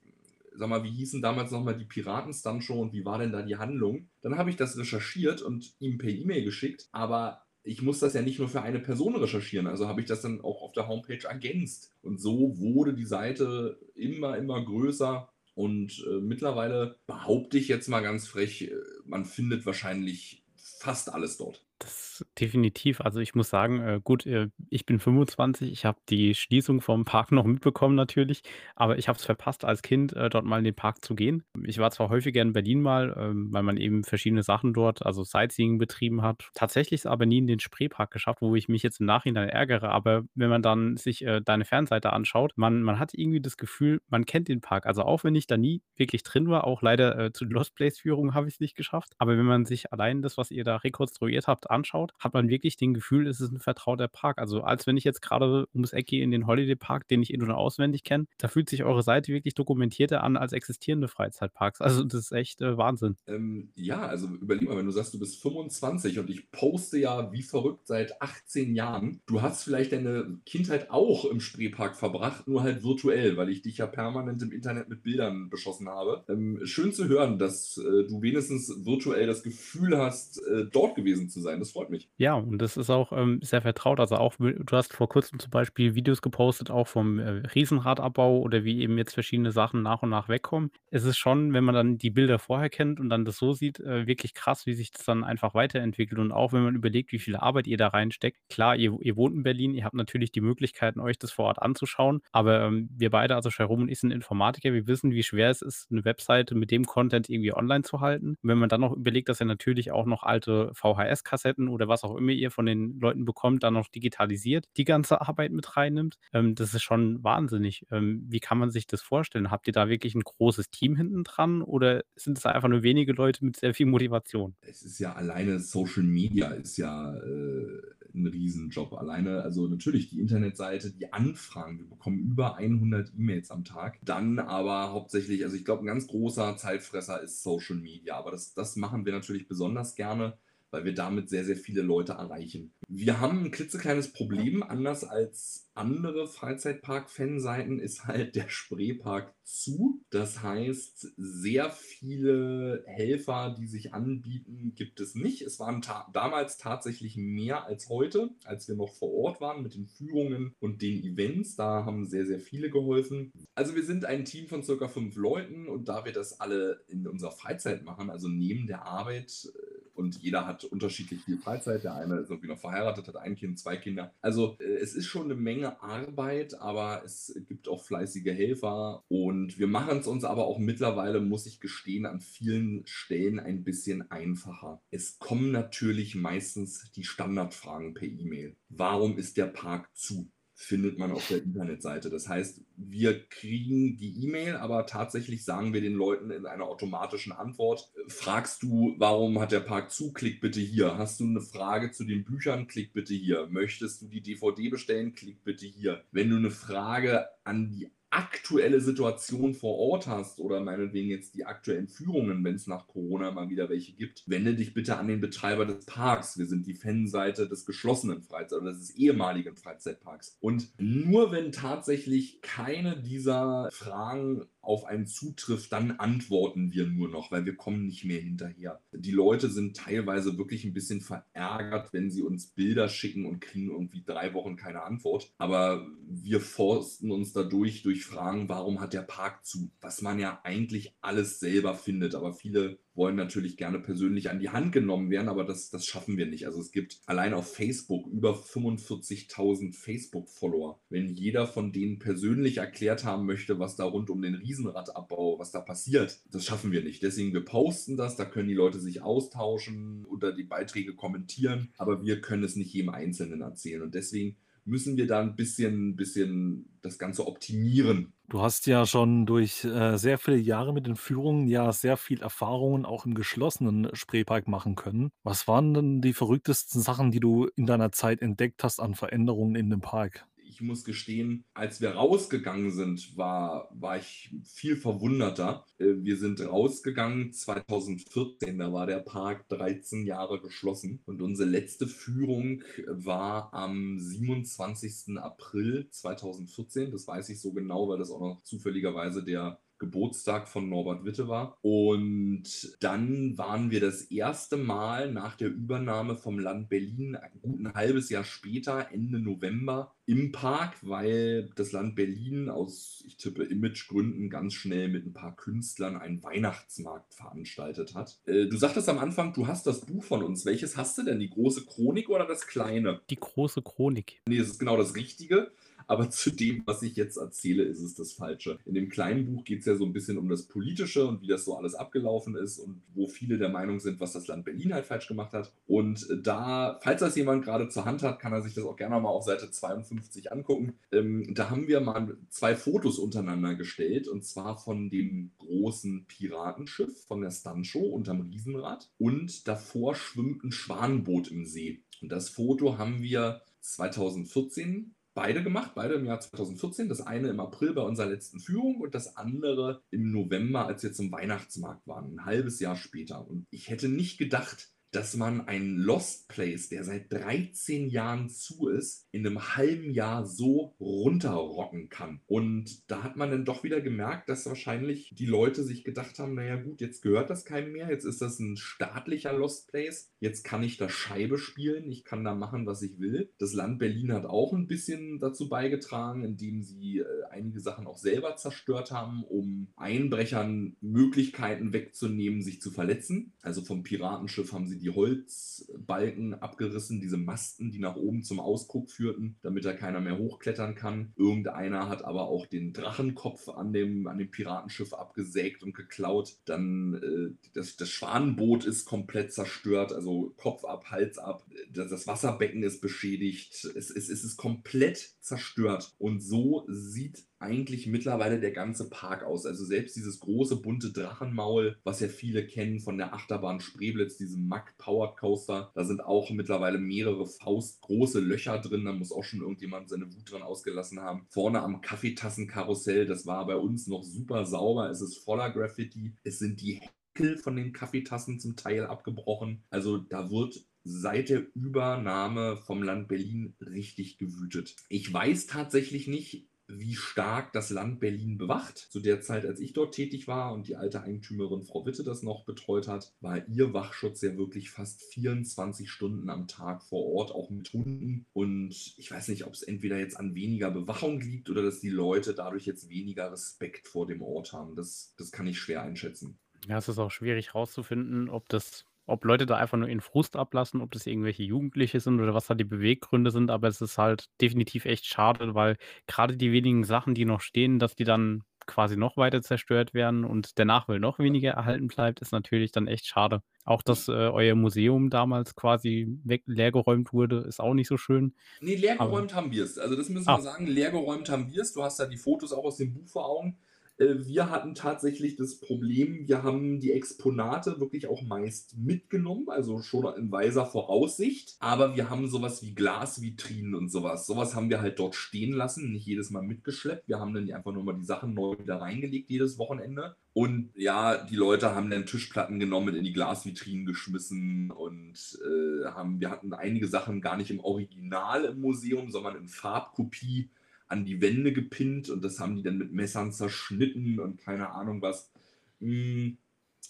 sag 0.53 0.69
mal, 0.69 0.83
wie 0.83 0.91
hießen 0.91 1.21
damals 1.21 1.51
nochmal 1.51 1.77
die 1.77 1.85
Piraten-Stunt-Show 1.85 2.79
und 2.79 2.93
wie 2.93 3.05
war 3.05 3.17
denn 3.17 3.31
da 3.31 3.41
die 3.41 3.57
Handlung? 3.57 4.09
Dann 4.21 4.37
habe 4.37 4.49
ich 4.49 4.57
das 4.57 4.77
recherchiert 4.77 5.41
und 5.41 5.73
ihm 5.79 5.97
per 5.97 6.09
E-Mail 6.09 6.43
geschickt, 6.43 6.87
aber 6.91 7.41
ich 7.63 7.81
muss 7.81 7.99
das 7.99 8.13
ja 8.13 8.21
nicht 8.21 8.39
nur 8.39 8.49
für 8.49 8.61
eine 8.61 8.79
Person 8.79 9.15
recherchieren, 9.15 9.67
also 9.67 9.87
habe 9.87 10.01
ich 10.01 10.07
das 10.07 10.21
dann 10.21 10.41
auch 10.41 10.61
auf 10.61 10.71
der 10.73 10.87
Homepage 10.87 11.27
ergänzt. 11.27 11.93
Und 12.01 12.19
so 12.19 12.57
wurde 12.59 12.93
die 12.93 13.05
Seite 13.05 13.79
immer, 13.95 14.37
immer 14.37 14.63
größer. 14.63 15.29
Und 15.53 16.05
äh, 16.07 16.21
mittlerweile 16.21 16.95
behaupte 17.07 17.57
ich 17.57 17.67
jetzt 17.67 17.87
mal 17.87 18.01
ganz 18.01 18.27
frech, 18.27 18.63
äh, 18.63 18.71
man 19.05 19.25
findet 19.25 19.65
wahrscheinlich 19.65 20.43
fast 20.55 21.13
alles 21.13 21.37
dort. 21.37 21.65
Das 21.81 22.23
definitiv. 22.39 23.01
Also, 23.01 23.19
ich 23.21 23.33
muss 23.33 23.49
sagen, 23.49 23.79
äh, 23.81 23.99
gut, 24.03 24.27
äh, 24.27 24.49
ich 24.69 24.85
bin 24.85 24.99
25, 24.99 25.71
ich 25.71 25.83
habe 25.83 25.97
die 26.09 26.35
Schließung 26.35 26.79
vom 26.79 27.05
Park 27.05 27.31
noch 27.31 27.43
mitbekommen 27.43 27.95
natürlich, 27.95 28.43
aber 28.75 28.99
ich 28.99 29.07
habe 29.07 29.17
es 29.17 29.25
verpasst, 29.25 29.65
als 29.65 29.81
Kind, 29.81 30.13
äh, 30.13 30.29
dort 30.29 30.45
mal 30.45 30.59
in 30.59 30.63
den 30.63 30.75
Park 30.75 31.03
zu 31.03 31.15
gehen. 31.15 31.43
Ich 31.65 31.79
war 31.79 31.89
zwar 31.89 32.09
häufiger 32.09 32.43
in 32.43 32.53
Berlin 32.53 32.81
mal, 32.81 33.15
ähm, 33.17 33.47
weil 33.51 33.63
man 33.63 33.77
eben 33.77 34.03
verschiedene 34.03 34.43
Sachen 34.43 34.73
dort, 34.73 35.03
also 35.03 35.23
Sightseeing 35.23 35.79
betrieben 35.79 36.21
hat. 36.21 36.49
Tatsächlich 36.53 37.07
aber 37.07 37.25
nie 37.25 37.39
in 37.39 37.47
den 37.47 37.59
Spreepark 37.59 38.11
geschafft, 38.11 38.41
wo 38.41 38.55
ich 38.55 38.67
mich 38.69 38.83
jetzt 38.83 38.99
im 38.99 39.07
Nachhinein 39.07 39.49
ärgere. 39.49 39.89
Aber 39.89 40.21
wenn 40.35 40.51
man 40.51 40.61
dann 40.61 40.97
sich, 40.97 41.25
äh, 41.25 41.41
deine 41.43 41.65
Fernseite 41.65 42.13
anschaut, 42.13 42.53
man 42.57 42.83
man 42.83 42.99
hat 42.99 43.13
irgendwie 43.15 43.41
das 43.41 43.57
Gefühl, 43.57 44.01
man 44.07 44.25
kennt 44.25 44.49
den 44.49 44.61
Park. 44.61 44.85
Also, 44.85 45.01
auch 45.01 45.23
wenn 45.23 45.33
ich 45.33 45.47
da 45.47 45.57
nie 45.57 45.81
wirklich 45.95 46.21
drin 46.21 46.47
war, 46.47 46.65
auch 46.65 46.83
leider, 46.83 47.17
äh, 47.17 47.33
zu 47.33 47.45
Lost 47.45 47.73
Place 47.75 47.97
Führungen 47.99 48.35
habe 48.35 48.47
ich's 48.47 48.59
nicht 48.59 48.75
geschafft. 48.75 49.13
Aber 49.17 49.35
wenn 49.37 49.45
man 49.45 49.65
sich 49.65 49.91
allein 49.91 50.21
das, 50.21 50.37
was 50.37 50.51
ihr 50.51 50.63
da 50.63 50.75
rekonstruiert 50.77 51.47
habt, 51.47 51.70
anschaut, 51.71 52.13
hat 52.19 52.33
man 52.33 52.49
wirklich 52.49 52.77
den 52.77 52.93
Gefühl, 52.93 53.27
es 53.27 53.41
ist 53.41 53.51
ein 53.51 53.59
vertrauter 53.59 54.07
Park. 54.07 54.37
Also, 54.37 54.61
als 54.61 54.87
wenn 54.87 54.97
ich 54.97 55.03
jetzt 55.03 55.21
gerade 55.21 55.67
ums 55.73 55.93
Eck 55.93 56.07
gehe 56.07 56.23
in 56.23 56.31
den 56.31 56.47
Holiday 56.47 56.75
Park, 56.75 57.07
den 57.07 57.21
ich 57.21 57.33
in- 57.33 57.41
und 57.41 57.51
auswendig 57.51 58.03
kenne, 58.03 58.25
da 58.37 58.47
fühlt 58.47 58.69
sich 58.69 58.83
eure 58.83 59.03
Seite 59.03 59.31
wirklich 59.31 59.55
dokumentierter 59.55 60.23
an 60.23 60.37
als 60.37 60.53
existierende 60.53 61.07
Freizeitparks. 61.07 61.81
Also, 61.81 62.03
das 62.03 62.21
ist 62.21 62.31
echt, 62.31 62.61
äh, 62.61 62.77
Wahnsinn. 62.77 63.15
Ähm, 63.27 63.69
ja, 63.75 64.01
also 64.01 64.27
überleg 64.27 64.67
mal, 64.67 64.77
wenn 64.77 64.85
du 64.85 64.91
sagst, 64.91 65.13
du 65.13 65.19
bist 65.19 65.41
25 65.41 66.19
und 66.19 66.29
ich 66.29 66.51
poste 66.51 66.97
ja 66.97 67.31
wie 67.31 67.43
verrückt 67.43 67.87
seit 67.87 68.21
18 68.21 68.75
Jahren. 68.75 69.21
Du 69.25 69.41
hast 69.41 69.63
vielleicht 69.63 69.91
deine 69.91 70.39
Kindheit 70.45 70.91
auch 70.91 71.25
im 71.25 71.39
Spreepark 71.39 71.95
verbracht, 71.95 72.47
nur 72.47 72.63
halt 72.63 72.83
virtuell, 72.83 73.37
weil 73.37 73.49
ich 73.49 73.61
dich 73.61 73.77
ja 73.77 73.87
permanent 73.87 74.41
im 74.41 74.51
Internet 74.51 74.89
mit 74.89 75.03
Bildern 75.03 75.49
beschossen 75.49 75.87
habe. 75.89 76.23
Ähm, 76.27 76.59
schön 76.63 76.93
zu 76.93 77.07
hören, 77.07 77.39
dass 77.39 77.77
äh, 77.77 78.07
du 78.07 78.21
wenigstens 78.21 78.85
virtuell 78.85 79.27
das 79.27 79.43
Gefühl 79.43 79.97
hast, 79.97 80.41
äh, 80.45 80.65
dort 80.71 80.95
gewesen 80.95 81.29
zu 81.29 81.41
sein. 81.41 81.59
Das 81.61 81.73
freut 81.73 81.91
mich. 81.91 82.09
Ja, 82.17 82.33
und 82.33 82.57
das 82.57 82.75
ist 82.75 82.89
auch, 82.89 83.11
ähm, 83.11 83.39
sehr 83.43 83.61
vertraut. 83.61 83.99
Also, 83.99 84.15
auch 84.15 84.33
du 84.39 84.75
hast 84.75 84.93
vor 84.93 85.07
Kurzem 85.07 85.37
zum 85.37 85.51
Beispiel 85.51 85.93
Videos 85.93 86.23
gepostet, 86.23 86.71
auch 86.71 86.87
vom, 86.87 87.19
äh, 87.19 87.29
Riesenradabbau 87.53 88.39
oder 88.39 88.63
wie 88.63 88.81
eben 88.81 88.97
jetzt 88.97 89.13
verschiedene 89.13 89.51
Sachen 89.51 89.83
nach 89.83 90.01
und 90.01 90.09
nach 90.09 90.27
wegkommen. 90.27 90.71
Es 90.89 91.03
ist 91.03 91.19
schon, 91.19 91.53
wenn 91.53 91.63
man 91.63 91.75
dann 91.75 91.97
die 91.99 92.09
Bilder 92.09 92.39
vorher 92.39 92.71
kennt 92.71 92.99
und 92.99 93.09
dann 93.09 93.25
das 93.25 93.37
so 93.37 93.53
sieht, 93.53 93.79
äh, 93.79 94.07
wirklich 94.07 94.33
krass, 94.33 94.65
wie 94.65 94.73
sich 94.73 94.89
das 94.89 95.05
dann 95.05 95.23
einfach 95.23 95.53
weiterentwickelt. 95.53 96.19
Und 96.19 96.31
auch 96.31 96.51
wenn 96.51 96.63
man 96.63 96.73
überlegt, 96.73 97.11
wie 97.11 97.19
viel 97.19 97.35
Arbeit 97.35 97.67
ihr 97.67 97.77
da 97.77 97.89
reinsteckt. 97.89 98.39
Klar, 98.49 98.75
ihr 98.75 98.97
ihr 99.01 99.15
wohnt 99.15 99.35
in 99.35 99.43
Berlin, 99.43 99.75
ihr 99.75 99.85
habt 99.85 99.93
natürlich 99.93 100.31
die 100.31 100.41
Möglichkeiten, 100.41 100.99
euch 100.99 101.19
das 101.19 101.31
vor 101.31 101.45
Ort 101.45 101.61
anzuschauen, 101.61 102.21
aber, 102.31 102.61
ähm, 102.61 102.89
wir 102.97 103.11
beide, 103.11 103.35
also 103.35 103.49
Jerome 103.55 103.83
und 103.83 103.89
ich, 103.89 103.99
sind 103.99 104.09
Informatiker. 104.09 104.73
Wir 104.73 104.87
wissen, 104.87 105.11
wie 105.11 105.21
schwer 105.21 105.51
es 105.51 105.61
ist, 105.61 105.91
eine 105.91 106.03
Webseite 106.05 106.55
mit 106.55 106.71
dem 106.71 106.85
Content 106.85 107.29
irgendwie 107.29 107.53
online 107.53 107.83
zu 107.83 107.99
halten. 108.01 108.29
Und 108.41 108.49
wenn 108.49 108.57
man 108.57 108.69
dann 108.69 108.81
noch 108.81 108.93
überlegt, 108.93 109.29
dass 109.29 109.39
ihr 109.41 109.45
natürlich 109.45 109.91
auch 109.91 110.05
noch 110.07 110.23
alte 110.23 110.71
VHS-Kassetten 110.73 111.50
oder 111.59 111.87
was 111.87 112.03
auch 112.03 112.15
immer 112.15 112.31
ihr 112.31 112.51
von 112.51 112.65
den 112.65 112.99
Leuten 112.99 113.25
bekommt, 113.25 113.63
dann 113.63 113.73
noch 113.73 113.87
digitalisiert, 113.87 114.65
die 114.77 114.85
ganze 114.85 115.21
Arbeit 115.21 115.51
mit 115.51 115.77
reinnimmt, 115.77 116.17
ähm, 116.33 116.55
das 116.55 116.73
ist 116.73 116.83
schon 116.83 117.23
wahnsinnig. 117.23 117.85
Ähm, 117.91 118.25
wie 118.27 118.39
kann 118.39 118.57
man 118.57 118.71
sich 118.71 118.87
das 118.87 119.01
vorstellen? 119.01 119.51
Habt 119.51 119.67
ihr 119.67 119.73
da 119.73 119.89
wirklich 119.89 120.15
ein 120.15 120.21
großes 120.21 120.69
Team 120.69 120.95
hinten 120.95 121.23
dran 121.23 121.61
oder 121.61 122.03
sind 122.15 122.37
es 122.37 122.45
einfach 122.45 122.69
nur 122.69 122.83
wenige 122.83 123.13
Leute 123.13 123.45
mit 123.45 123.57
sehr 123.57 123.73
viel 123.73 123.85
Motivation? 123.85 124.55
Es 124.61 124.83
ist 124.83 124.99
ja 124.99 125.13
alleine 125.13 125.59
Social 125.59 126.03
Media 126.03 126.49
ist 126.49 126.77
ja 126.77 127.15
äh, 127.15 127.81
ein 128.13 128.27
Riesenjob. 128.27 128.93
Alleine, 128.93 129.41
also 129.41 129.67
natürlich 129.67 130.09
die 130.09 130.19
Internetseite, 130.19 130.91
die 130.91 131.11
Anfragen, 131.11 131.79
wir 131.79 131.89
bekommen 131.89 132.19
über 132.19 132.55
100 132.55 133.13
E-Mails 133.17 133.51
am 133.51 133.63
Tag. 133.63 133.99
Dann 134.03 134.39
aber 134.39 134.91
hauptsächlich, 134.91 135.43
also 135.43 135.55
ich 135.55 135.65
glaube, 135.65 135.83
ein 135.83 135.87
ganz 135.87 136.07
großer 136.07 136.57
Zeitfresser 136.57 137.21
ist 137.21 137.43
Social 137.43 137.77
Media. 137.77 138.15
Aber 138.17 138.31
das, 138.31 138.53
das 138.53 138.75
machen 138.75 139.05
wir 139.05 139.13
natürlich 139.13 139.47
besonders 139.47 139.95
gerne, 139.95 140.37
weil 140.71 140.85
wir 140.85 140.93
damit 140.93 141.29
sehr, 141.29 141.45
sehr 141.45 141.57
viele 141.57 141.81
Leute 141.81 142.13
erreichen. 142.13 142.73
Wir 142.87 143.19
haben 143.19 143.45
ein 143.45 143.51
klitzekleines 143.51 144.11
Problem, 144.13 144.63
anders 144.63 145.03
als 145.03 145.69
andere 145.73 146.27
Freizeitpark-Fanseiten 146.27 147.79
ist 147.79 148.05
halt 148.05 148.35
der 148.35 148.49
Spreepark 148.49 149.33
zu. 149.43 150.01
Das 150.09 150.43
heißt, 150.43 151.13
sehr 151.15 151.69
viele 151.69 152.83
Helfer, 152.85 153.55
die 153.57 153.67
sich 153.67 153.93
anbieten, 153.93 154.73
gibt 154.75 154.99
es 154.99 155.15
nicht. 155.15 155.41
Es 155.41 155.59
waren 155.59 155.81
ta 155.81 156.09
damals 156.13 156.57
tatsächlich 156.57 157.15
mehr 157.15 157.65
als 157.65 157.89
heute, 157.89 158.31
als 158.43 158.67
wir 158.67 158.75
noch 158.75 158.93
vor 158.93 159.13
Ort 159.13 159.41
waren 159.41 159.63
mit 159.63 159.75
den 159.75 159.87
Führungen 159.87 160.53
und 160.59 160.81
den 160.81 161.03
Events. 161.03 161.55
Da 161.55 161.85
haben 161.85 162.05
sehr, 162.05 162.25
sehr 162.25 162.39
viele 162.39 162.69
geholfen. 162.69 163.31
Also 163.55 163.75
wir 163.75 163.83
sind 163.83 164.05
ein 164.05 164.25
Team 164.25 164.47
von 164.47 164.63
circa 164.63 164.87
fünf 164.87 165.15
Leuten 165.15 165.67
und 165.67 165.87
da 165.87 166.05
wir 166.05 166.11
das 166.11 166.39
alle 166.39 166.83
in 166.87 167.07
unserer 167.07 167.31
Freizeit 167.31 167.83
machen, 167.83 168.09
also 168.09 168.27
neben 168.27 168.67
der 168.67 168.85
Arbeit 168.85 169.49
und 169.95 170.21
jeder 170.21 170.45
hat 170.45 170.63
unterschiedlich 170.63 171.23
viel 171.23 171.37
Freizeit. 171.37 171.83
Der 171.83 171.95
eine 171.95 172.17
ist 172.17 172.29
irgendwie 172.29 172.47
noch 172.47 172.59
verheiratet, 172.59 173.07
hat 173.07 173.17
ein 173.17 173.35
Kind, 173.35 173.59
zwei 173.59 173.77
Kinder. 173.77 174.13
Also 174.21 174.57
äh, 174.59 174.63
es 174.63 174.93
ist 174.95 175.07
schon 175.07 175.25
eine 175.25 175.35
Menge 175.35 175.81
Arbeit, 175.81 176.59
aber 176.59 177.01
es 177.05 177.33
gibt 177.47 177.67
auch 177.67 177.83
fleißige 177.83 178.33
Helfer 178.33 179.03
und 179.07 179.59
wir 179.59 179.67
machen 179.67 179.99
es 179.99 180.07
uns 180.07 180.23
aber 180.23 180.45
auch 180.45 180.59
mittlerweile, 180.59 181.21
muss 181.21 181.45
ich 181.45 181.59
gestehen, 181.59 182.05
an 182.05 182.21
vielen 182.21 182.85
Stellen 182.85 183.39
ein 183.39 183.63
bisschen 183.63 184.09
einfacher. 184.11 184.81
Es 184.91 185.19
kommen 185.19 185.51
natürlich 185.51 186.15
meistens 186.15 186.91
die 186.95 187.03
Standardfragen 187.03 187.93
per 187.93 188.07
E-Mail. 188.07 188.55
Warum 188.69 189.17
ist 189.17 189.37
der 189.37 189.47
Park 189.47 189.89
zu? 189.95 190.31
Findet 190.61 190.97
man 190.97 191.11
auf 191.11 191.27
der 191.27 191.43
Internetseite. 191.43 192.09
Das 192.09 192.27
heißt, 192.27 192.61
wir 192.77 193.27
kriegen 193.27 193.97
die 193.97 194.23
E-Mail, 194.23 194.55
aber 194.55 194.85
tatsächlich 194.85 195.43
sagen 195.43 195.73
wir 195.73 195.81
den 195.81 195.93
Leuten 195.93 196.31
in 196.31 196.45
einer 196.45 196.65
automatischen 196.65 197.31
Antwort, 197.31 197.91
fragst 198.07 198.63
du, 198.63 198.95
warum 198.97 199.39
hat 199.39 199.51
der 199.51 199.59
Park 199.59 199.91
zu, 199.91 200.13
klick 200.13 200.41
bitte 200.41 200.59
hier. 200.59 200.97
Hast 200.97 201.19
du 201.19 201.25
eine 201.25 201.41
Frage 201.41 201.91
zu 201.91 202.03
den 202.03 202.23
Büchern, 202.23 202.67
klick 202.67 202.93
bitte 202.93 203.13
hier. 203.13 203.47
Möchtest 203.47 204.01
du 204.01 204.07
die 204.07 204.21
DVD 204.21 204.69
bestellen, 204.69 205.13
klick 205.13 205.43
bitte 205.43 205.65
hier. 205.65 206.03
Wenn 206.11 206.29
du 206.29 206.37
eine 206.37 206.51
Frage 206.51 207.27
an 207.43 207.69
die 207.69 207.89
aktuelle 208.11 208.81
Situation 208.81 209.53
vor 209.53 209.77
Ort 209.77 210.05
hast 210.05 210.39
oder 210.39 210.59
meinetwegen 210.59 211.09
jetzt 211.09 211.33
die 211.33 211.45
aktuellen 211.45 211.87
Führungen, 211.87 212.43
wenn 212.43 212.55
es 212.55 212.67
nach 212.67 212.87
Corona 212.87 213.31
mal 213.31 213.49
wieder 213.49 213.69
welche 213.69 213.93
gibt, 213.93 214.23
wende 214.27 214.53
dich 214.53 214.73
bitte 214.73 214.97
an 214.97 215.07
den 215.07 215.21
Betreiber 215.21 215.65
des 215.65 215.85
Parks. 215.85 216.37
Wir 216.37 216.45
sind 216.45 216.67
die 216.67 216.73
Fanseite 216.73 217.47
des 217.47 217.65
geschlossenen 217.65 218.21
Freizeit- 218.21 218.59
oder 218.61 218.73
des 218.73 218.91
ehemaligen 218.91 219.55
Freizeitparks. 219.55 220.37
Und 220.41 220.69
nur 220.77 221.31
wenn 221.31 221.53
tatsächlich 221.53 222.41
keine 222.41 223.01
dieser 223.01 223.69
Fragen 223.71 224.45
auf 224.61 224.85
einen 224.85 225.07
zutrifft, 225.07 225.71
dann 225.71 225.91
antworten 225.91 226.71
wir 226.71 226.87
nur 226.87 227.09
noch, 227.09 227.31
weil 227.31 227.45
wir 227.45 227.55
kommen 227.55 227.85
nicht 227.85 228.05
mehr 228.05 228.19
hinterher. 228.19 228.81
Die 228.91 229.11
Leute 229.11 229.49
sind 229.49 229.75
teilweise 229.75 230.37
wirklich 230.37 230.63
ein 230.63 230.73
bisschen 230.73 231.01
verärgert, 231.01 231.93
wenn 231.93 232.11
sie 232.11 232.21
uns 232.21 232.47
Bilder 232.47 232.87
schicken 232.89 233.25
und 233.25 233.41
kriegen 233.41 233.71
irgendwie 233.71 234.03
drei 234.03 234.33
Wochen 234.33 234.55
keine 234.55 234.83
Antwort. 234.83 235.31
Aber 235.37 235.87
wir 236.07 236.41
forsten 236.41 237.11
uns 237.11 237.33
dadurch 237.33 237.81
durch 237.83 238.05
Fragen, 238.05 238.49
warum 238.49 238.79
hat 238.79 238.93
der 238.93 239.01
Park 239.01 239.45
zu? 239.45 239.71
Was 239.81 240.01
man 240.01 240.19
ja 240.19 240.39
eigentlich 240.43 240.93
alles 241.01 241.39
selber 241.39 241.75
findet, 241.75 242.15
aber 242.15 242.33
viele 242.33 242.79
wollen 242.93 243.15
natürlich 243.15 243.57
gerne 243.57 243.79
persönlich 243.79 244.29
an 244.29 244.39
die 244.39 244.49
Hand 244.49 244.71
genommen 244.71 245.09
werden, 245.09 245.29
aber 245.29 245.43
das, 245.43 245.69
das 245.69 245.85
schaffen 245.85 246.17
wir 246.17 246.25
nicht. 246.25 246.45
Also 246.45 246.59
es 246.59 246.71
gibt 246.71 246.99
allein 247.05 247.33
auf 247.33 247.53
Facebook 247.53 248.07
über 248.07 248.33
45.000 248.33 249.73
Facebook-Follower. 249.73 250.79
Wenn 250.89 251.07
jeder 251.09 251.47
von 251.47 251.71
denen 251.71 251.99
persönlich 251.99 252.57
erklärt 252.57 253.05
haben 253.05 253.25
möchte, 253.25 253.59
was 253.59 253.75
da 253.75 253.85
rund 253.85 254.09
um 254.09 254.21
den 254.21 254.35
Riesenradabbau, 254.35 255.39
was 255.39 255.51
da 255.51 255.61
passiert, 255.61 256.19
das 256.31 256.45
schaffen 256.45 256.71
wir 256.71 256.83
nicht. 256.83 257.03
Deswegen, 257.03 257.33
wir 257.33 257.45
posten 257.45 257.97
das, 257.97 258.15
da 258.15 258.25
können 258.25 258.49
die 258.49 258.53
Leute 258.53 258.79
sich 258.79 259.01
austauschen, 259.01 260.05
unter 260.05 260.33
die 260.33 260.43
Beiträge 260.43 260.95
kommentieren, 260.95 261.69
aber 261.77 262.03
wir 262.03 262.21
können 262.21 262.43
es 262.43 262.55
nicht 262.55 262.73
jedem 262.73 262.89
Einzelnen 262.89 263.41
erzählen. 263.41 263.81
Und 263.81 263.95
deswegen 263.95 264.37
müssen 264.65 264.97
wir 264.97 265.07
da 265.07 265.21
ein 265.21 265.35
bisschen, 265.35 265.95
bisschen 265.95 266.65
das 266.81 266.99
Ganze 266.99 267.27
optimieren. 267.27 268.13
Du 268.31 268.41
hast 268.41 268.65
ja 268.65 268.85
schon 268.87 269.25
durch 269.27 269.63
äh, 269.65 269.97
sehr 269.97 270.17
viele 270.17 270.37
Jahre 270.37 270.73
mit 270.73 270.87
den 270.87 270.95
Führungen 270.95 271.47
ja 271.47 271.71
sehr 271.73 271.97
viel 271.97 272.21
Erfahrungen 272.21 272.85
auch 272.85 273.05
im 273.05 273.13
geschlossenen 273.13 273.93
Spreepark 273.93 274.47
machen 274.47 274.75
können. 274.75 275.11
Was 275.23 275.47
waren 275.49 275.73
denn 275.73 276.01
die 276.01 276.13
verrücktesten 276.13 276.81
Sachen, 276.81 277.11
die 277.11 277.19
du 277.19 277.47
in 277.57 277.65
deiner 277.67 277.91
Zeit 277.91 278.21
entdeckt 278.21 278.63
hast 278.63 278.79
an 278.79 278.95
Veränderungen 278.95 279.55
in 279.55 279.69
dem 279.69 279.81
Park? 279.81 280.25
Ich 280.61 280.67
muss 280.67 280.83
gestehen, 280.83 281.43
als 281.55 281.81
wir 281.81 281.91
rausgegangen 281.91 282.71
sind, 282.71 283.17
war, 283.17 283.69
war 283.73 283.97
ich 283.97 284.29
viel 284.43 284.75
verwunderter. 284.75 285.65
Äh, 285.79 285.95
wir 286.03 286.17
sind 286.17 286.39
rausgegangen 286.39 287.33
2014, 287.33 288.59
da 288.59 288.71
war 288.71 288.85
der 288.85 288.99
Park 288.99 289.49
13 289.49 290.05
Jahre 290.05 290.39
geschlossen 290.39 291.01
und 291.05 291.21
unsere 291.21 291.49
letzte 291.49 291.87
Führung 291.87 292.63
war 292.87 293.51
am 293.53 293.99
27. 293.99 295.17
April 295.17 295.87
2014. 295.89 296.91
Das 296.91 297.07
weiß 297.07 297.29
ich 297.29 297.41
so 297.41 297.51
genau, 297.53 297.89
weil 297.89 297.97
das 297.97 298.11
auch 298.11 298.21
noch 298.21 298.43
zufälligerweise 298.43 299.23
der 299.23 299.59
Geburtstag 299.81 300.47
von 300.47 300.69
Norbert 300.69 301.05
Witte 301.05 301.27
war. 301.27 301.57
Und 301.61 302.77
dann 302.81 303.35
waren 303.37 303.71
wir 303.71 303.81
das 303.81 304.03
erste 304.03 304.55
Mal 304.55 305.11
nach 305.11 305.35
der 305.35 305.49
Übernahme 305.49 306.15
vom 306.15 306.37
Land 306.37 306.69
Berlin, 306.69 307.17
gut 307.41 307.59
ein 307.59 307.73
halbes 307.73 308.09
Jahr 308.09 308.23
später, 308.23 308.89
Ende 308.91 309.19
November, 309.19 309.95
im 310.05 310.31
Park, 310.31 310.75
weil 310.81 311.49
das 311.55 311.71
Land 311.71 311.95
Berlin 311.95 312.49
aus, 312.49 313.03
ich 313.07 313.17
tippe, 313.17 313.43
Imagegründen 313.43 314.29
ganz 314.29 314.53
schnell 314.53 314.87
mit 314.87 315.05
ein 315.05 315.13
paar 315.13 315.35
Künstlern 315.35 315.95
einen 315.95 316.21
Weihnachtsmarkt 316.21 317.15
veranstaltet 317.15 317.95
hat. 317.95 318.19
Äh, 318.27 318.47
du 318.47 318.57
sagtest 318.57 318.87
am 318.87 318.99
Anfang, 318.99 319.33
du 319.33 319.47
hast 319.47 319.65
das 319.65 319.81
Buch 319.81 320.03
von 320.03 320.21
uns. 320.21 320.45
Welches 320.45 320.77
hast 320.77 320.97
du 320.97 321.03
denn? 321.03 321.19
Die 321.19 321.29
große 321.29 321.65
Chronik 321.65 322.09
oder 322.09 322.27
das 322.27 322.45
kleine? 322.45 323.01
Die 323.09 323.15
große 323.15 323.63
Chronik. 323.63 324.21
Nee, 324.27 324.37
es 324.37 324.49
ist 324.49 324.59
genau 324.59 324.77
das 324.77 324.95
Richtige 324.95 325.51
aber 325.87 326.09
zu 326.09 326.31
dem, 326.31 326.63
was 326.65 326.83
ich 326.83 326.95
jetzt 326.95 327.17
erzähle, 327.17 327.63
ist 327.63 327.81
es 327.81 327.95
das 327.95 328.13
Falsche. 328.13 328.59
In 328.65 328.73
dem 328.73 328.89
kleinen 328.89 329.25
Buch 329.25 329.43
geht 329.43 329.59
es 329.59 329.65
ja 329.65 329.75
so 329.75 329.85
ein 329.85 329.93
bisschen 329.93 330.17
um 330.17 330.29
das 330.29 330.43
Politische 330.43 331.05
und 331.05 331.21
wie 331.21 331.27
das 331.27 331.45
so 331.45 331.55
alles 331.55 331.75
abgelaufen 331.75 332.35
ist 332.35 332.59
und 332.59 332.81
wo 332.93 333.07
viele 333.07 333.37
der 333.37 333.49
Meinung 333.49 333.79
sind, 333.79 333.99
was 333.99 334.13
das 334.13 334.27
Land 334.27 334.45
Berlin 334.45 334.73
halt 334.73 334.85
falsch 334.85 335.07
gemacht 335.07 335.33
hat. 335.33 335.51
Und 335.67 336.07
da, 336.23 336.79
falls 336.81 337.01
das 337.01 337.15
jemand 337.15 337.43
gerade 337.43 337.69
zur 337.69 337.85
Hand 337.85 338.03
hat, 338.03 338.19
kann 338.19 338.33
er 338.33 338.41
sich 338.41 338.53
das 338.53 338.65
auch 338.65 338.75
gerne 338.75 338.99
mal 338.99 339.09
auf 339.09 339.23
Seite 339.23 339.49
52 339.49 340.31
angucken. 340.31 340.73
Ähm, 340.91 341.33
da 341.33 341.49
haben 341.49 341.67
wir 341.67 341.81
mal 341.81 342.17
zwei 342.29 342.55
Fotos 342.55 342.99
untereinander 342.99 343.55
gestellt 343.55 344.07
und 344.07 344.23
zwar 344.23 344.57
von 344.57 344.89
dem 344.89 345.31
großen 345.39 346.05
Piratenschiff 346.07 347.05
von 347.05 347.21
der 347.21 347.31
Stancho 347.31 347.79
unterm 347.79 348.21
Riesenrad 348.21 348.89
und 348.97 349.47
davor 349.47 349.95
schwimmt 349.95 350.43
ein 350.43 350.51
Schwanenboot 350.51 351.29
im 351.29 351.45
See. 351.45 351.83
Und 352.01 352.11
das 352.11 352.29
Foto 352.29 352.77
haben 352.77 353.01
wir 353.01 353.41
2014 353.61 354.95
beide 355.13 355.43
gemacht, 355.43 355.71
beide 355.75 355.95
im 355.95 356.05
Jahr 356.05 356.19
2014. 356.19 356.89
Das 356.89 357.01
eine 357.01 357.29
im 357.29 357.39
April 357.39 357.73
bei 357.73 357.81
unserer 357.81 358.07
letzten 358.07 358.39
Führung 358.39 358.81
und 358.81 358.95
das 358.95 359.17
andere 359.17 359.83
im 359.91 360.11
November, 360.11 360.67
als 360.67 360.83
wir 360.83 360.93
zum 360.93 361.11
Weihnachtsmarkt 361.11 361.87
waren, 361.87 362.15
ein 362.15 362.25
halbes 362.25 362.59
Jahr 362.59 362.75
später. 362.75 363.27
Und 363.27 363.45
ich 363.51 363.69
hätte 363.69 363.89
nicht 363.89 364.17
gedacht, 364.17 364.69
dass 364.91 365.15
man 365.15 365.47
einen 365.47 365.77
Lost 365.77 366.27
Place, 366.27 366.69
der 366.69 366.83
seit 366.83 367.11
13 367.11 367.89
Jahren 367.89 368.29
zu 368.29 368.67
ist, 368.67 369.07
in 369.11 369.25
einem 369.25 369.55
halben 369.55 369.91
Jahr 369.91 370.25
so 370.25 370.75
runterrocken 370.79 371.89
kann. 371.89 372.21
Und 372.27 372.89
da 372.89 373.03
hat 373.03 373.15
man 373.15 373.31
dann 373.31 373.45
doch 373.45 373.63
wieder 373.63 373.81
gemerkt, 373.81 374.29
dass 374.29 374.45
wahrscheinlich 374.45 375.13
die 375.17 375.25
Leute 375.25 375.63
sich 375.63 375.83
gedacht 375.83 376.19
haben, 376.19 376.35
naja 376.35 376.57
gut, 376.57 376.81
jetzt 376.81 377.01
gehört 377.01 377.29
das 377.29 377.45
keinem 377.45 377.71
mehr, 377.71 377.89
jetzt 377.89 378.05
ist 378.05 378.21
das 378.21 378.39
ein 378.39 378.57
staatlicher 378.57 379.33
Lost 379.33 379.71
Place, 379.71 380.11
jetzt 380.19 380.43
kann 380.43 380.63
ich 380.63 380.77
da 380.77 380.89
Scheibe 380.89 381.37
spielen, 381.37 381.89
ich 381.89 382.03
kann 382.03 382.23
da 382.23 382.35
machen, 382.35 382.65
was 382.65 382.81
ich 382.81 382.99
will. 382.99 383.29
Das 383.39 383.53
Land 383.53 383.79
Berlin 383.79 384.11
hat 384.11 384.25
auch 384.25 384.53
ein 384.53 384.67
bisschen 384.67 385.19
dazu 385.19 385.47
beigetragen, 385.47 386.23
indem 386.23 386.61
sie 386.61 386.99
äh, 386.99 387.05
einige 387.29 387.61
Sachen 387.61 387.87
auch 387.87 387.97
selber 387.97 388.35
zerstört 388.35 388.91
haben, 388.91 389.23
um 389.23 389.67
Einbrechern 389.77 390.75
Möglichkeiten 390.81 391.73
wegzunehmen, 391.73 392.41
sich 392.41 392.61
zu 392.61 392.71
verletzen. 392.71 393.33
Also 393.41 393.61
vom 393.61 393.83
Piratenschiff 393.83 394.51
haben 394.51 394.67
sie 394.67 394.80
die 394.81 394.89
Holzbalken 394.89 396.33
abgerissen, 396.33 396.99
diese 396.99 397.17
Masten, 397.17 397.71
die 397.71 397.79
nach 397.79 397.95
oben 397.95 398.23
zum 398.23 398.39
Ausguck 398.39 398.89
führten, 398.89 399.37
damit 399.41 399.63
da 399.65 399.73
keiner 399.73 400.01
mehr 400.01 400.17
hochklettern 400.17 400.75
kann. 400.75 401.13
Irgendeiner 401.15 401.87
hat 401.87 402.03
aber 402.03 402.27
auch 402.27 402.47
den 402.47 402.73
Drachenkopf 402.73 403.49
an 403.49 403.73
dem, 403.73 404.07
an 404.07 404.17
dem 404.17 404.31
Piratenschiff 404.31 404.93
abgesägt 404.93 405.63
und 405.63 405.73
geklaut. 405.73 406.37
Dann 406.45 406.95
äh, 406.95 407.49
das, 407.53 407.77
das 407.77 407.89
Schwanenboot 407.89 408.65
ist 408.65 408.85
komplett 408.85 409.33
zerstört, 409.33 409.93
also 409.93 410.33
Kopf 410.37 410.65
ab, 410.65 410.85
Hals 410.89 411.17
ab. 411.17 411.45
Das, 411.71 411.89
das 411.89 412.07
Wasserbecken 412.07 412.63
ist 412.63 412.81
beschädigt. 412.81 413.65
Es, 413.75 413.89
es, 413.89 414.09
es 414.09 414.23
ist 414.23 414.37
komplett 414.37 415.15
zerstört. 415.21 415.93
Und 415.99 416.21
so 416.21 416.65
sieht 416.67 417.23
eigentlich 417.41 417.87
mittlerweile 417.87 418.39
der 418.39 418.51
ganze 418.51 418.89
Park 418.89 419.23
aus. 419.23 419.45
Also 419.45 419.65
selbst 419.65 419.95
dieses 419.95 420.19
große 420.19 420.57
bunte 420.57 420.91
Drachenmaul, 420.91 421.77
was 421.83 421.99
ja 421.99 422.07
viele 422.07 422.45
kennen 422.45 422.79
von 422.79 422.97
der 422.97 423.13
Achterbahn 423.13 423.59
Spreeblitz, 423.59 424.17
diesem 424.17 424.47
Mack 424.47 424.77
Powered 424.77 425.17
Coaster, 425.17 425.71
da 425.73 425.83
sind 425.83 426.03
auch 426.03 426.29
mittlerweile 426.31 426.77
mehrere 426.77 427.27
faustgroße 427.27 428.19
Löcher 428.19 428.59
drin. 428.59 428.85
Da 428.85 428.93
muss 428.93 429.11
auch 429.11 429.23
schon 429.23 429.41
irgendjemand 429.41 429.89
seine 429.89 430.05
Wut 430.05 430.31
dran 430.31 430.43
ausgelassen 430.43 430.99
haben. 430.99 431.25
Vorne 431.29 431.61
am 431.61 431.81
Kaffeetassenkarussell, 431.81 433.05
das 433.05 433.25
war 433.25 433.45
bei 433.47 433.55
uns 433.55 433.87
noch 433.87 434.03
super 434.03 434.45
sauber. 434.45 434.89
Es 434.89 435.01
ist 435.01 435.17
voller 435.17 435.49
Graffiti. 435.49 436.13
Es 436.23 436.39
sind 436.39 436.61
die 436.61 436.81
Heckel 437.13 437.37
von 437.37 437.55
den 437.55 437.73
Kaffeetassen 437.73 438.39
zum 438.39 438.55
Teil 438.55 438.85
abgebrochen. 438.85 439.63
Also 439.69 439.97
da 439.97 440.29
wird 440.29 440.65
seit 440.83 441.29
der 441.29 441.45
Übernahme 441.55 442.57
vom 442.57 442.81
Land 442.83 443.07
Berlin 443.07 443.55
richtig 443.59 444.17
gewütet. 444.17 444.75
Ich 444.89 445.11
weiß 445.11 445.47
tatsächlich 445.47 446.07
nicht, 446.07 446.47
wie 446.79 446.95
stark 446.95 447.53
das 447.53 447.69
Land 447.69 447.99
Berlin 447.99 448.37
bewacht. 448.37 448.77
Zu 448.77 448.99
der 448.99 449.21
Zeit, 449.21 449.45
als 449.45 449.59
ich 449.59 449.73
dort 449.73 449.93
tätig 449.93 450.27
war 450.27 450.53
und 450.53 450.67
die 450.67 450.75
alte 450.75 451.01
Eigentümerin 451.01 451.63
Frau 451.63 451.85
Witte 451.85 452.03
das 452.03 452.23
noch 452.23 452.45
betreut 452.45 452.87
hat, 452.87 453.13
war 453.21 453.47
ihr 453.47 453.73
Wachschutz 453.73 454.21
ja 454.21 454.37
wirklich 454.37 454.69
fast 454.69 455.01
24 455.13 455.89
Stunden 455.89 456.29
am 456.29 456.47
Tag 456.47 456.83
vor 456.83 457.05
Ort, 457.05 457.31
auch 457.31 457.49
mit 457.49 457.73
Hunden. 457.73 458.25
Und 458.33 458.93
ich 458.97 459.11
weiß 459.11 459.27
nicht, 459.29 459.45
ob 459.45 459.53
es 459.53 459.63
entweder 459.63 459.97
jetzt 459.97 460.17
an 460.17 460.35
weniger 460.35 460.71
Bewachung 460.71 461.19
liegt 461.19 461.49
oder 461.49 461.61
dass 461.61 461.79
die 461.79 461.89
Leute 461.89 462.33
dadurch 462.33 462.65
jetzt 462.65 462.89
weniger 462.89 463.31
Respekt 463.31 463.87
vor 463.87 464.07
dem 464.07 464.21
Ort 464.21 464.53
haben. 464.53 464.75
Das, 464.75 465.13
das 465.17 465.31
kann 465.31 465.47
ich 465.47 465.59
schwer 465.59 465.81
einschätzen. 465.81 466.37
Ja, 466.67 466.77
es 466.77 466.87
ist 466.87 466.99
auch 466.99 467.11
schwierig 467.11 467.53
herauszufinden, 467.53 468.29
ob 468.29 468.47
das 468.49 468.85
ob 469.05 469.25
Leute 469.25 469.45
da 469.45 469.57
einfach 469.57 469.77
nur 469.77 469.87
ihren 469.87 470.01
Frust 470.01 470.35
ablassen, 470.35 470.81
ob 470.81 470.91
das 470.91 471.05
irgendwelche 471.05 471.43
Jugendliche 471.43 471.99
sind 471.99 472.19
oder 472.19 472.33
was 472.33 472.47
da 472.47 472.55
die 472.55 472.63
Beweggründe 472.63 473.31
sind, 473.31 473.51
aber 473.51 473.67
es 473.67 473.81
ist 473.81 473.97
halt 473.97 474.29
definitiv 474.39 474.85
echt 474.85 475.05
schade, 475.05 475.55
weil 475.55 475.77
gerade 476.07 476.37
die 476.37 476.51
wenigen 476.51 476.83
Sachen, 476.83 477.13
die 477.13 477.25
noch 477.25 477.41
stehen, 477.41 477.79
dass 477.79 477.95
die 477.95 478.03
dann 478.03 478.43
quasi 478.67 478.95
noch 478.95 479.17
weiter 479.17 479.41
zerstört 479.41 479.93
werden 479.93 480.23
und 480.23 480.57
der 480.57 480.65
Nachwelt 480.65 481.01
noch 481.01 481.19
weniger 481.19 481.51
erhalten 481.51 481.87
bleibt, 481.87 482.21
ist 482.21 482.31
natürlich 482.31 482.71
dann 482.71 482.87
echt 482.87 483.05
schade. 483.05 483.41
Auch, 483.65 483.81
dass 483.81 484.07
äh, 484.07 484.11
euer 484.11 484.55
Museum 484.55 485.09
damals 485.09 485.55
quasi 485.55 486.07
weg, 486.23 486.43
leergeräumt 486.45 487.13
wurde, 487.13 487.39
ist 487.39 487.59
auch 487.59 487.73
nicht 487.73 487.87
so 487.87 487.97
schön. 487.97 488.33
Nee, 488.59 488.75
leergeräumt 488.75 489.33
haben 489.33 489.51
wir 489.51 489.63
es. 489.63 489.77
Also 489.77 489.95
das 489.95 490.09
müssen 490.09 490.29
ah. 490.29 490.37
wir 490.37 490.41
sagen, 490.41 490.67
leergeräumt 490.67 491.29
haben 491.29 491.51
wir 491.51 491.61
es. 491.61 491.73
Du 491.73 491.83
hast 491.83 491.99
ja 491.99 492.05
die 492.05 492.17
Fotos 492.17 492.53
auch 492.53 492.63
aus 492.63 492.77
dem 492.77 492.93
Buch 492.93 493.07
vor 493.07 493.27
Augen. 493.27 493.57
Äh, 494.01 494.25
wir 494.25 494.49
hatten 494.49 494.73
tatsächlich 494.73 495.35
das 495.35 495.59
Problem, 495.59 496.27
wir 496.27 496.43
haben 496.43 496.79
die 496.79 496.91
Exponate 496.91 497.79
wirklich 497.79 498.07
auch 498.07 498.23
meist 498.23 498.77
mitgenommen, 498.77 499.49
also 499.49 499.79
schon 499.81 500.13
in 500.17 500.31
weiser 500.31 500.65
Voraussicht, 500.65 501.55
aber 501.59 501.95
wir 501.95 502.09
haben 502.09 502.27
sowas 502.27 502.63
wie 502.63 502.73
Glasvitrinen 502.73 503.75
und 503.75 503.89
sowas. 503.89 504.25
Sowas 504.25 504.55
haben 504.55 504.69
wir 504.69 504.81
halt 504.81 504.97
dort 504.99 505.15
stehen 505.15 505.53
lassen, 505.53 505.91
nicht 505.91 506.05
jedes 506.05 506.31
Mal 506.31 506.41
mitgeschleppt. 506.41 507.07
Wir 507.07 507.19
haben 507.19 507.33
dann 507.33 507.51
einfach 507.51 507.71
nur 507.71 507.83
mal 507.83 507.93
die 507.93 508.05
Sachen 508.05 508.33
neu 508.33 508.57
wieder 508.57 508.81
reingelegt 508.81 509.29
jedes 509.29 509.59
Wochenende. 509.59 510.15
Und 510.33 510.71
ja, 510.75 511.17
die 511.17 511.35
Leute 511.35 511.75
haben 511.75 511.89
dann 511.89 512.05
Tischplatten 512.05 512.57
genommen 512.57 512.89
und 512.89 512.95
in 512.95 513.03
die 513.03 513.13
Glasvitrinen 513.13 513.85
geschmissen 513.85 514.71
und 514.71 515.13
äh, 515.43 515.85
haben, 515.89 516.21
wir 516.21 516.31
hatten 516.31 516.53
einige 516.53 516.87
Sachen 516.87 517.21
gar 517.21 517.35
nicht 517.35 517.51
im 517.51 517.59
Original 517.59 518.45
im 518.45 518.61
Museum, 518.61 519.11
sondern 519.11 519.35
in 519.35 519.49
Farbkopie 519.49 520.49
an 520.91 521.05
die 521.05 521.21
Wände 521.21 521.53
gepinnt 521.53 522.09
und 522.09 522.23
das 522.23 522.39
haben 522.39 522.55
die 522.55 522.63
dann 522.63 522.77
mit 522.77 522.91
Messern 522.91 523.31
zerschnitten 523.31 524.19
und 524.19 524.37
keine 524.39 524.71
Ahnung 524.71 525.01
was. 525.01 525.31
Hm, 525.79 526.37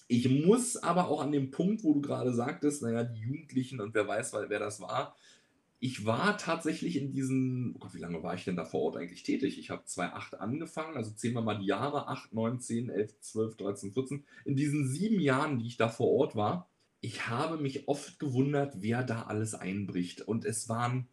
ich 0.08 0.30
muss 0.30 0.78
aber 0.78 1.08
auch 1.08 1.22
an 1.22 1.32
dem 1.32 1.52
Punkt, 1.52 1.84
wo 1.84 1.94
du 1.94 2.02
gerade 2.02 2.34
sagtest, 2.34 2.82
naja, 2.82 3.04
die 3.04 3.22
Jugendlichen 3.22 3.80
und 3.80 3.94
wer 3.94 4.08
weiß, 4.08 4.34
wer 4.34 4.60
das 4.60 4.82
war, 4.82 5.16
ich 5.84 6.06
war 6.06 6.38
tatsächlich 6.38 6.96
in 6.96 7.12
diesen, 7.12 7.74
oh 7.76 7.80
Gott, 7.80 7.96
wie 7.96 8.00
lange 8.00 8.22
war 8.22 8.36
ich 8.36 8.46
denn 8.46 8.56
da 8.56 8.66
vor 8.66 8.82
Ort 8.82 8.98
eigentlich 8.98 9.24
tätig? 9.24 9.58
Ich 9.58 9.72
habe 9.72 9.84
2008 9.84 10.40
angefangen, 10.40 10.96
also 10.96 11.12
zählen 11.12 11.34
wir 11.34 11.42
mal 11.42 11.58
die 11.58 11.66
Jahre, 11.66 12.08
8, 12.08 12.34
9, 12.34 12.60
10, 12.60 12.90
11, 12.90 13.20
12, 13.20 13.58
13, 13.58 13.92
14. 13.92 14.24
In 14.46 14.56
diesen 14.56 14.88
sieben 14.88 15.20
Jahren, 15.20 15.58
die 15.58 15.66
ich 15.66 15.78
da 15.78 15.90
vor 15.90 16.12
Ort 16.12 16.36
war, 16.36 16.70
ich 17.02 17.28
habe 17.28 17.58
mich 17.58 17.88
oft 17.88 18.20
gewundert, 18.20 18.76
wer 18.82 19.04
da 19.04 19.24
alles 19.24 19.56
einbricht. 19.56 20.22
Und 20.22 20.46
es 20.46 20.70
waren 20.70 21.08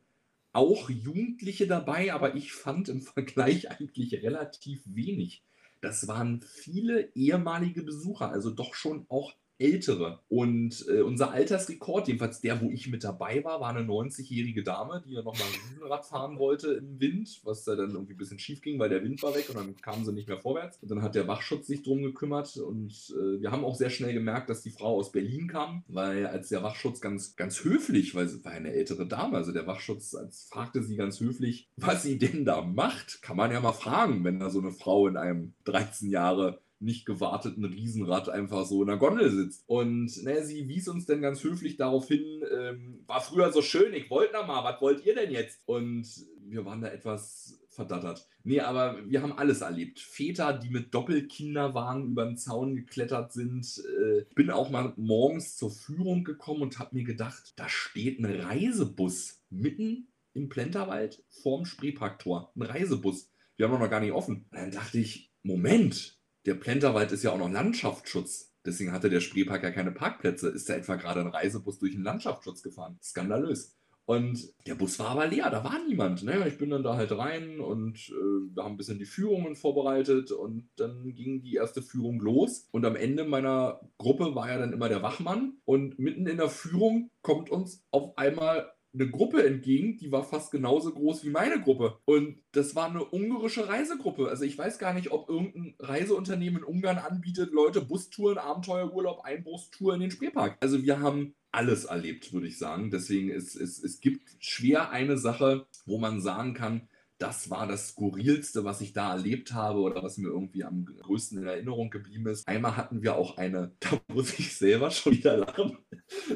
auch 0.58 0.90
Jugendliche 0.90 1.68
dabei, 1.68 2.12
aber 2.12 2.34
ich 2.34 2.52
fand 2.52 2.88
im 2.88 3.00
Vergleich 3.00 3.70
eigentlich 3.70 4.12
relativ 4.12 4.82
wenig. 4.86 5.44
Das 5.80 6.08
waren 6.08 6.42
viele 6.42 7.14
ehemalige 7.14 7.84
Besucher, 7.84 8.30
also 8.30 8.50
doch 8.50 8.74
schon 8.74 9.06
auch 9.08 9.32
ältere. 9.58 10.20
Und 10.28 10.86
äh, 10.88 11.02
unser 11.02 11.32
Altersrekord, 11.32 12.08
jedenfalls 12.08 12.40
der, 12.40 12.60
wo 12.60 12.70
ich 12.70 12.88
mit 12.88 13.04
dabei 13.04 13.42
war, 13.44 13.60
war 13.60 13.70
eine 13.70 13.86
90-jährige 13.86 14.62
Dame, 14.62 15.02
die 15.06 15.14
ja 15.14 15.22
nochmal 15.22 15.46
ein 15.46 15.70
Riesenrad 15.70 16.06
fahren 16.06 16.38
wollte 16.38 16.72
im 16.72 17.00
Wind, 17.00 17.40
was 17.44 17.64
da 17.64 17.74
dann 17.74 17.90
irgendwie 17.90 18.14
ein 18.14 18.18
bisschen 18.18 18.38
schief 18.38 18.60
ging, 18.62 18.78
weil 18.78 18.88
der 18.88 19.02
Wind 19.02 19.22
war 19.22 19.34
weg 19.34 19.48
und 19.48 19.56
dann 19.56 19.76
kam 19.76 20.04
sie 20.04 20.12
nicht 20.12 20.28
mehr 20.28 20.40
vorwärts. 20.40 20.78
Und 20.80 20.90
dann 20.90 21.02
hat 21.02 21.14
der 21.14 21.28
Wachschutz 21.28 21.66
sich 21.66 21.82
drum 21.82 22.02
gekümmert 22.02 22.56
und 22.56 22.92
äh, 23.16 23.40
wir 23.40 23.50
haben 23.50 23.64
auch 23.64 23.74
sehr 23.74 23.90
schnell 23.90 24.14
gemerkt, 24.14 24.48
dass 24.50 24.62
die 24.62 24.70
Frau 24.70 24.96
aus 24.96 25.12
Berlin 25.12 25.48
kam, 25.48 25.82
weil 25.88 26.26
als 26.26 26.48
der 26.48 26.62
Wachschutz 26.62 27.00
ganz, 27.00 27.36
ganz 27.36 27.64
höflich, 27.64 28.14
weil 28.14 28.28
sie 28.28 28.44
war 28.44 28.52
eine 28.52 28.72
ältere 28.72 29.06
Dame, 29.06 29.36
also 29.36 29.52
der 29.52 29.66
Wachschutz 29.66 30.16
fragte 30.50 30.82
sie 30.82 30.96
ganz 30.96 31.20
höflich, 31.20 31.68
was 31.76 32.02
sie 32.02 32.18
denn 32.18 32.44
da 32.44 32.62
macht, 32.62 33.22
kann 33.22 33.36
man 33.36 33.50
ja 33.50 33.60
mal 33.60 33.72
fragen, 33.72 34.24
wenn 34.24 34.38
da 34.38 34.50
so 34.50 34.60
eine 34.60 34.72
Frau 34.72 35.06
in 35.08 35.16
einem 35.16 35.54
13 35.64 36.10
Jahre 36.10 36.60
nicht 36.80 37.06
gewarteten 37.06 37.64
Riesenrad 37.64 38.28
einfach 38.28 38.64
so 38.64 38.82
in 38.82 38.88
der 38.88 38.96
Gondel 38.96 39.30
sitzt. 39.30 39.64
Und 39.66 40.22
ne, 40.24 40.44
sie 40.44 40.68
wies 40.68 40.88
uns 40.88 41.06
dann 41.06 41.20
ganz 41.20 41.42
höflich 41.42 41.76
darauf 41.76 42.08
hin, 42.08 42.42
ähm, 42.50 43.00
war 43.06 43.20
früher 43.20 43.52
so 43.52 43.62
schön, 43.62 43.92
ich 43.94 44.10
wollte 44.10 44.34
noch 44.34 44.46
mal, 44.46 44.64
was 44.64 44.80
wollt 44.80 45.04
ihr 45.04 45.14
denn 45.14 45.30
jetzt? 45.30 45.60
Und 45.66 46.06
wir 46.40 46.64
waren 46.64 46.80
da 46.80 46.88
etwas 46.88 47.60
verdattert. 47.78 48.26
Nee, 48.42 48.60
aber 48.60 48.98
wir 49.08 49.22
haben 49.22 49.38
alles 49.38 49.60
erlebt. 49.60 50.00
Väter, 50.00 50.52
die 50.52 50.70
mit 50.70 50.92
Doppelkinderwagen 50.92 52.06
über 52.06 52.24
den 52.24 52.36
Zaun 52.36 52.74
geklettert 52.74 53.32
sind. 53.32 53.82
Äh, 54.00 54.24
bin 54.34 54.50
auch 54.50 54.70
mal 54.70 54.92
morgens 54.96 55.56
zur 55.56 55.70
Führung 55.70 56.24
gekommen 56.24 56.62
und 56.62 56.78
habe 56.80 56.96
mir 56.96 57.04
gedacht, 57.04 57.52
da 57.56 57.68
steht 57.68 58.18
ein 58.18 58.24
Reisebus 58.24 59.44
mitten 59.48 60.08
im 60.34 60.48
Plenterwald 60.48 61.22
vorm 61.28 61.64
Spreeparktor. 61.66 62.52
Ein 62.56 62.62
Reisebus. 62.62 63.30
Wir 63.56 63.68
haben 63.68 63.78
noch 63.78 63.90
gar 63.90 64.00
nicht 64.00 64.12
offen. 64.12 64.46
Und 64.50 64.58
dann 64.58 64.70
dachte 64.72 64.98
ich, 64.98 65.32
Moment, 65.42 66.17
der 66.46 66.54
Plenterwald 66.54 67.12
ist 67.12 67.22
ja 67.22 67.32
auch 67.32 67.38
noch 67.38 67.50
Landschaftsschutz. 67.50 68.54
Deswegen 68.64 68.92
hatte 68.92 69.10
der 69.10 69.20
Spreepark 69.20 69.62
ja 69.62 69.70
keine 69.70 69.92
Parkplätze. 69.92 70.48
Ist 70.48 70.68
da 70.68 70.74
etwa 70.74 70.96
gerade 70.96 71.20
ein 71.20 71.28
Reisebus 71.28 71.78
durch 71.78 71.92
den 71.92 72.02
Landschaftsschutz 72.02 72.62
gefahren? 72.62 72.98
Skandalös. 73.02 73.78
Und 74.08 74.54
der 74.66 74.74
Bus 74.74 74.98
war 74.98 75.08
aber 75.08 75.26
leer, 75.26 75.50
da 75.50 75.62
war 75.62 75.78
niemand. 75.86 76.22
Naja, 76.22 76.46
ich 76.46 76.56
bin 76.56 76.70
dann 76.70 76.82
da 76.82 76.96
halt 76.96 77.12
rein 77.12 77.60
und 77.60 78.08
äh, 78.08 78.54
wir 78.54 78.64
haben 78.64 78.72
ein 78.72 78.76
bisschen 78.78 78.98
die 78.98 79.04
Führungen 79.04 79.54
vorbereitet 79.54 80.32
und 80.32 80.66
dann 80.76 81.14
ging 81.14 81.42
die 81.42 81.56
erste 81.56 81.82
Führung 81.82 82.18
los. 82.18 82.68
Und 82.70 82.86
am 82.86 82.96
Ende 82.96 83.24
meiner 83.24 83.80
Gruppe 83.98 84.34
war 84.34 84.48
ja 84.48 84.56
dann 84.56 84.72
immer 84.72 84.88
der 84.88 85.02
Wachmann. 85.02 85.58
Und 85.66 85.98
mitten 85.98 86.26
in 86.26 86.38
der 86.38 86.48
Führung 86.48 87.10
kommt 87.20 87.50
uns 87.50 87.84
auf 87.90 88.16
einmal 88.16 88.72
eine 88.94 89.10
Gruppe 89.10 89.46
entgegen, 89.46 89.96
die 89.98 90.10
war 90.10 90.24
fast 90.24 90.50
genauso 90.50 90.92
groß 90.92 91.24
wie 91.24 91.30
meine 91.30 91.60
Gruppe. 91.60 91.98
Und 92.04 92.38
das 92.52 92.74
war 92.74 92.88
eine 92.88 93.04
ungarische 93.04 93.68
Reisegruppe. 93.68 94.28
Also 94.28 94.44
ich 94.44 94.56
weiß 94.56 94.78
gar 94.78 94.94
nicht, 94.94 95.10
ob 95.10 95.28
irgendein 95.28 95.74
Reiseunternehmen 95.78 96.62
in 96.62 96.64
Ungarn 96.64 96.98
anbietet, 96.98 97.52
Leute 97.52 97.82
Bustouren, 97.82 98.38
Abenteuerurlaub, 98.38 99.24
Einbruchstour 99.24 99.94
in 99.94 100.00
den 100.00 100.10
Spreepark. 100.10 100.56
Also 100.60 100.82
wir 100.82 101.00
haben 101.00 101.34
alles 101.52 101.84
erlebt, 101.84 102.32
würde 102.32 102.46
ich 102.46 102.58
sagen. 102.58 102.90
Deswegen 102.90 103.30
ist 103.30 103.54
es, 103.56 103.82
es 103.82 104.00
gibt 104.00 104.22
schwer 104.38 104.90
eine 104.90 105.18
Sache, 105.18 105.66
wo 105.86 105.98
man 105.98 106.20
sagen 106.20 106.54
kann, 106.54 106.88
das 107.18 107.50
war 107.50 107.66
das 107.66 107.88
Skurrilste, 107.88 108.64
was 108.64 108.80
ich 108.80 108.92
da 108.92 109.12
erlebt 109.12 109.52
habe 109.52 109.80
oder 109.80 110.02
was 110.02 110.18
mir 110.18 110.28
irgendwie 110.28 110.64
am 110.64 110.86
größten 110.86 111.38
in 111.38 111.46
Erinnerung 111.46 111.90
geblieben 111.90 112.28
ist. 112.28 112.46
Einmal 112.46 112.76
hatten 112.76 113.02
wir 113.02 113.16
auch 113.16 113.36
eine, 113.36 113.72
da 113.80 114.00
muss 114.08 114.38
ich 114.38 114.56
selber 114.56 114.90
schon 114.90 115.14
wieder 115.14 115.36
lachen. 115.36 115.76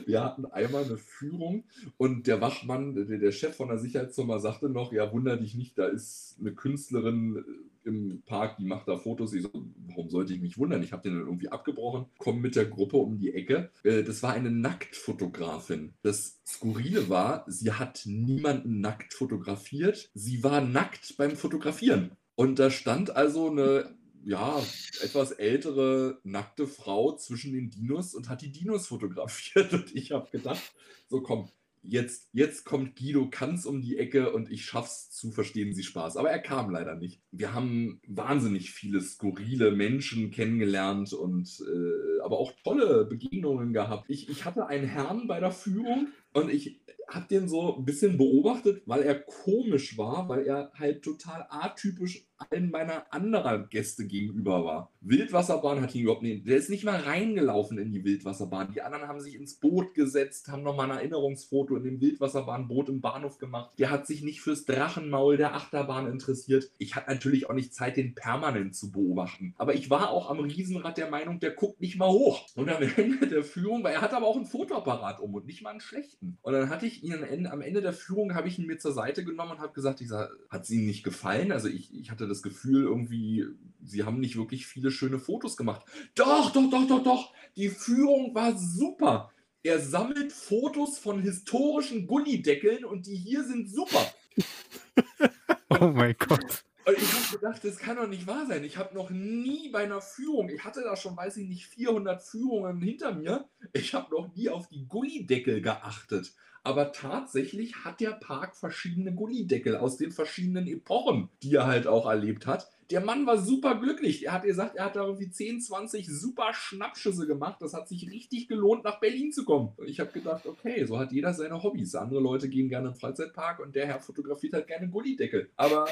Wir 0.07 0.23
hatten 0.25 0.45
einmal 0.47 0.85
eine 0.85 0.99
Führung 0.99 1.65
und 1.97 2.27
der 2.27 2.41
Wachmann, 2.41 2.95
der 2.95 3.33
Chef 3.33 3.57
von 3.57 3.69
der 3.69 3.79
Sicherheitsfirma, 3.79 4.39
sagte 4.41 4.69
noch: 4.69 4.93
Ja, 4.93 5.13
wunder 5.13 5.37
dich 5.37 5.55
nicht, 5.55 5.79
da 5.79 5.87
ist 5.87 6.37
eine 6.41 6.53
Künstlerin 6.53 7.45
im 7.85 8.23
Park, 8.27 8.57
die 8.59 8.65
macht 8.65 8.89
da 8.89 8.97
Fotos. 8.97 9.33
Ich 9.33 9.43
so, 9.43 9.51
warum 9.89 10.09
sollte 10.09 10.33
ich 10.35 10.41
mich 10.41 10.59
wundern? 10.59 10.83
Ich 10.83 10.93
habe 10.93 11.03
den 11.03 11.15
dann 11.15 11.27
irgendwie 11.27 11.49
abgebrochen, 11.49 12.07
komme 12.19 12.41
mit 12.41 12.57
der 12.57 12.67
Gruppe 12.67 12.97
um 12.97 13.19
die 13.19 13.33
Ecke. 13.33 13.71
Äh, 13.85 14.03
das 14.03 14.23
war 14.23 14.33
eine 14.33 14.51
Nacktfotografin. 14.51 15.95
Das 16.03 16.41
Skurrile 16.47 17.09
war, 17.09 17.45
sie 17.49 17.73
hat 17.73 18.03
niemanden 18.07 18.81
nackt 18.81 19.15
fotografiert. 19.15 20.11
Sie 20.15 20.43
war 20.43 20.61
nackt 20.61 21.17
beim 21.17 21.37
Fotografieren. 21.37 22.13
Und 22.35 22.59
da 22.59 22.71
stand 22.71 23.15
also 23.15 23.51
eine 23.51 23.95
ja, 24.25 24.63
etwas 25.03 25.33
ältere, 25.33 26.21
nackte 26.23 26.67
Frau 26.67 27.17
zwischen 27.17 27.53
den 27.53 27.71
Dinos 27.71 28.15
und 28.15 28.29
hat 28.29 28.43
die 28.43 28.53
Dinos 28.53 28.87
fotografiert. 28.87 29.73
Und 29.73 29.95
ich 29.95 30.13
habe 30.13 30.31
gedacht, 30.31 30.63
so 31.09 31.21
komm, 31.21 31.49
jetzt, 31.83 32.29
jetzt 32.33 32.65
kommt 32.65 32.97
Guido 32.97 33.29
Kanz 33.31 33.67
um 33.67 33.81
die 33.81 33.99
Ecke 33.99 34.33
und 34.33 34.51
ich 34.51 34.65
schaff's 34.65 35.11
zu 35.11 35.31
verstehen 35.31 35.75
Sie 35.75 35.83
Spaß. 35.83 36.17
Aber 36.17 36.31
er 36.31 36.39
kam 36.39 36.71
leider 36.71 36.95
nicht. 36.95 37.21
Wir 37.31 37.55
haben 37.55 38.01
wahnsinnig 38.07 38.71
viele 38.71 39.01
skurrile 39.01 39.73
Menschen 39.73 40.31
kennengelernt 40.31 41.13
und 41.13 41.49
äh, 41.61 42.21
aber 42.23 42.39
auch 42.39 42.53
tolle 42.65 43.05
Begegnungen 43.05 43.73
gehabt. 43.73 44.05
Ich, 44.09 44.29
ich 44.29 44.45
hatte 44.45 44.67
einen 44.67 44.87
Herrn 44.87 45.27
bei 45.27 45.41
der 45.41 45.53
Führung 45.53 46.09
und 46.33 46.51
ich 46.51 46.81
habe 47.15 47.27
den 47.29 47.49
so 47.49 47.77
ein 47.77 47.85
bisschen 47.85 48.17
beobachtet, 48.17 48.83
weil 48.87 49.03
er 49.03 49.21
komisch 49.21 49.97
war, 49.99 50.29
weil 50.29 50.47
er 50.47 50.73
halt 50.75 51.03
total 51.03 51.47
atypisch 51.49 52.27
allen 52.51 52.71
meiner 52.71 53.13
anderen 53.13 53.69
Gäste 53.69 54.07
gegenüber 54.07 54.65
war. 54.65 54.93
Wildwasserbahn 55.01 55.81
hat 55.81 55.95
ihn 55.95 56.03
überhaupt 56.03 56.23
nicht. 56.23 56.47
Der 56.47 56.57
ist 56.57 56.71
nicht 56.71 56.85
mal 56.85 57.01
reingelaufen 57.01 57.79
in 57.79 57.93
die 57.93 58.05
Wildwasserbahn. 58.05 58.73
Die 58.73 58.83
anderen 58.83 59.09
haben 59.09 59.21
sich 59.21 59.35
ins 59.35 59.55
Boot 59.55 59.95
gesetzt, 59.95 60.49
haben 60.49 60.63
nochmal 60.63 60.91
ein 60.91 60.99
Erinnerungsfoto 60.99 61.77
in 61.77 61.85
dem 61.85 62.01
Wildwasserbahnboot 62.01 62.89
im 62.89 63.01
Bahnhof 63.01 63.39
gemacht. 63.39 63.73
Der 63.79 63.91
hat 63.91 64.07
sich 64.07 64.23
nicht 64.23 64.41
fürs 64.41 64.65
Drachenmaul 64.65 65.37
der 65.37 65.55
Achterbahn 65.55 66.11
interessiert. 66.11 66.71
Ich 66.79 66.97
hatte 66.97 67.11
natürlich 67.11 67.49
auch 67.49 67.55
nicht 67.55 67.75
Zeit, 67.75 67.97
den 67.97 68.15
permanent 68.15 68.75
zu 68.75 68.93
beobachten. 68.93 69.55
Aber 69.59 69.75
ich 69.75 69.91
war 69.91 70.11
auch 70.11 70.31
am 70.31 70.41
Riesenrad 70.41 70.99
der 70.99 71.11
Meinung, 71.11 71.41
der 71.41 71.51
guckt 71.51 71.81
nicht 71.81 71.97
mal 71.97 72.09
hoch. 72.09 72.47
Und 72.55 72.69
am 72.69 72.83
Ende 72.83 73.27
der 73.27 73.45
Führung, 73.45 73.83
weil 73.83 73.95
er 73.95 74.01
hat 74.01 74.15
aber 74.15 74.27
auch 74.27 74.37
einen 74.37 74.47
Fotoapparat 74.47 75.21
um 75.21 75.35
und 75.35 75.47
nicht 75.47 75.63
mal 75.63 75.71
einen 75.71 75.81
schlechten. 75.81 76.39
Und 76.43 76.53
dann 76.53 76.71
hatte 76.71 76.87
ich 76.87 77.02
ihn 77.03 77.47
am 77.47 77.61
Ende 77.61 77.83
der 77.83 77.93
Führung, 77.93 78.35
habe 78.35 78.49
ich 78.49 78.59
ihn 78.59 78.67
mir 78.67 78.79
zur 78.79 78.93
Seite 78.93 79.25
genommen 79.25 79.53
und 79.53 79.61
habe 79.61 79.73
gesagt, 79.73 80.01
ich 80.01 80.09
sag, 80.09 80.31
hat 80.49 80.69
Ihnen 80.71 80.87
nicht 80.87 81.03
gefallen? 81.03 81.53
Also 81.53 81.69
ich, 81.69 81.93
ich 81.95 82.11
hatte 82.11 82.29
das 82.29 82.43
Gefühl, 82.43 82.85
irgendwie, 82.85 83.47
sie 83.83 84.05
haben 84.05 84.21
nicht 84.21 84.37
wirklich 84.37 84.67
viele 84.67 84.91
schöne 84.91 85.19
Fotos 85.19 85.57
gemacht. 85.57 85.85
Doch, 86.15 86.53
doch, 86.53 86.71
doch, 86.71 86.87
doch, 86.87 87.03
doch. 87.03 87.35
Die 87.57 87.69
Führung 87.69 88.35
war 88.35 88.57
super. 88.57 89.33
Er 89.65 89.81
sammelt 89.81 90.33
Fotos 90.33 90.99
von 90.99 91.21
historischen 91.21 92.07
Gullideckeln 92.07 92.85
und 92.85 93.07
die 93.07 93.17
hier 93.17 93.45
sind 93.45 93.71
super. 93.71 94.05
oh 95.69 95.89
mein 95.89 96.17
Gott. 96.19 96.65
Und 96.85 96.99
ich 96.99 97.13
habe 97.13 97.39
gedacht, 97.39 97.65
das 97.65 97.79
kann 97.79 97.97
doch 97.97 98.09
nicht 98.09 98.27
wahr 98.27 98.47
sein. 98.47 98.65
Ich 98.65 98.77
habe 98.77 98.95
noch 98.95 99.11
nie 99.11 99.69
bei 99.69 99.85
einer 99.85 100.01
Führung, 100.01 100.49
ich 100.49 100.65
hatte 100.65 100.83
da 100.83 100.97
schon, 100.97 101.17
weiß 101.17 101.37
ich 101.37 101.49
nicht, 101.49 101.67
400 101.67 102.23
Führungen 102.23 102.81
hinter 102.81 103.15
mir. 103.15 103.49
Ich 103.73 103.95
habe 103.95 104.13
noch 104.13 104.35
nie 104.35 104.49
auf 104.49 104.69
die 104.69 104.87
Gullideckel 104.89 105.61
geachtet. 105.61 106.35
Aber 106.65 106.93
tatsächlich 106.93 107.85
hat 107.85 108.01
der 108.01 108.13
Park 108.13 108.57
verschiedene 108.57 109.13
Gullideckel 109.15 109.77
aus 109.77 109.97
den 109.97 110.13
verschiedenen 110.13 110.67
Epochen, 110.69 111.29
die 111.43 111.55
er 111.55 111.67
halt 111.67 111.87
auch 111.87 112.09
erlebt 112.09 112.47
hat. 112.47 112.69
Der 112.93 113.01
Mann 113.01 113.27
war 113.27 113.39
super 113.39 113.81
glücklich. 113.81 114.27
Er 114.27 114.35
hat 114.35 114.43
gesagt, 114.43 114.77
er 114.77 114.85
hat 114.85 114.97
da 114.97 115.07
irgendwie 115.07 115.31
10, 115.31 115.63
20 115.63 116.07
super 116.07 116.53
Schnappschüsse 116.53 117.27
gemacht. 117.27 117.57
Das 117.61 117.73
hat 117.73 117.89
sich 117.89 118.11
richtig 118.11 118.49
gelohnt, 118.49 118.85
nach 118.85 119.01
Berlin 119.01 119.33
zu 119.33 119.45
kommen. 119.45 119.73
Und 119.79 119.89
ich 119.89 119.99
habe 119.99 120.13
gedacht, 120.13 120.47
okay, 120.47 120.85
so 120.85 120.99
hat 120.99 121.11
jeder 121.11 121.33
seine 121.33 121.63
Hobbys. 121.63 121.95
Andere 121.95 122.21
Leute 122.21 122.51
gehen 122.51 122.69
gerne 122.69 122.89
im 122.89 122.95
Freizeitpark 122.95 123.61
und 123.61 123.75
der 123.75 123.87
Herr 123.87 123.99
fotografiert 123.99 124.53
halt 124.53 124.67
gerne 124.67 124.91
Gullideckel. 124.91 125.49
Aber 125.57 125.89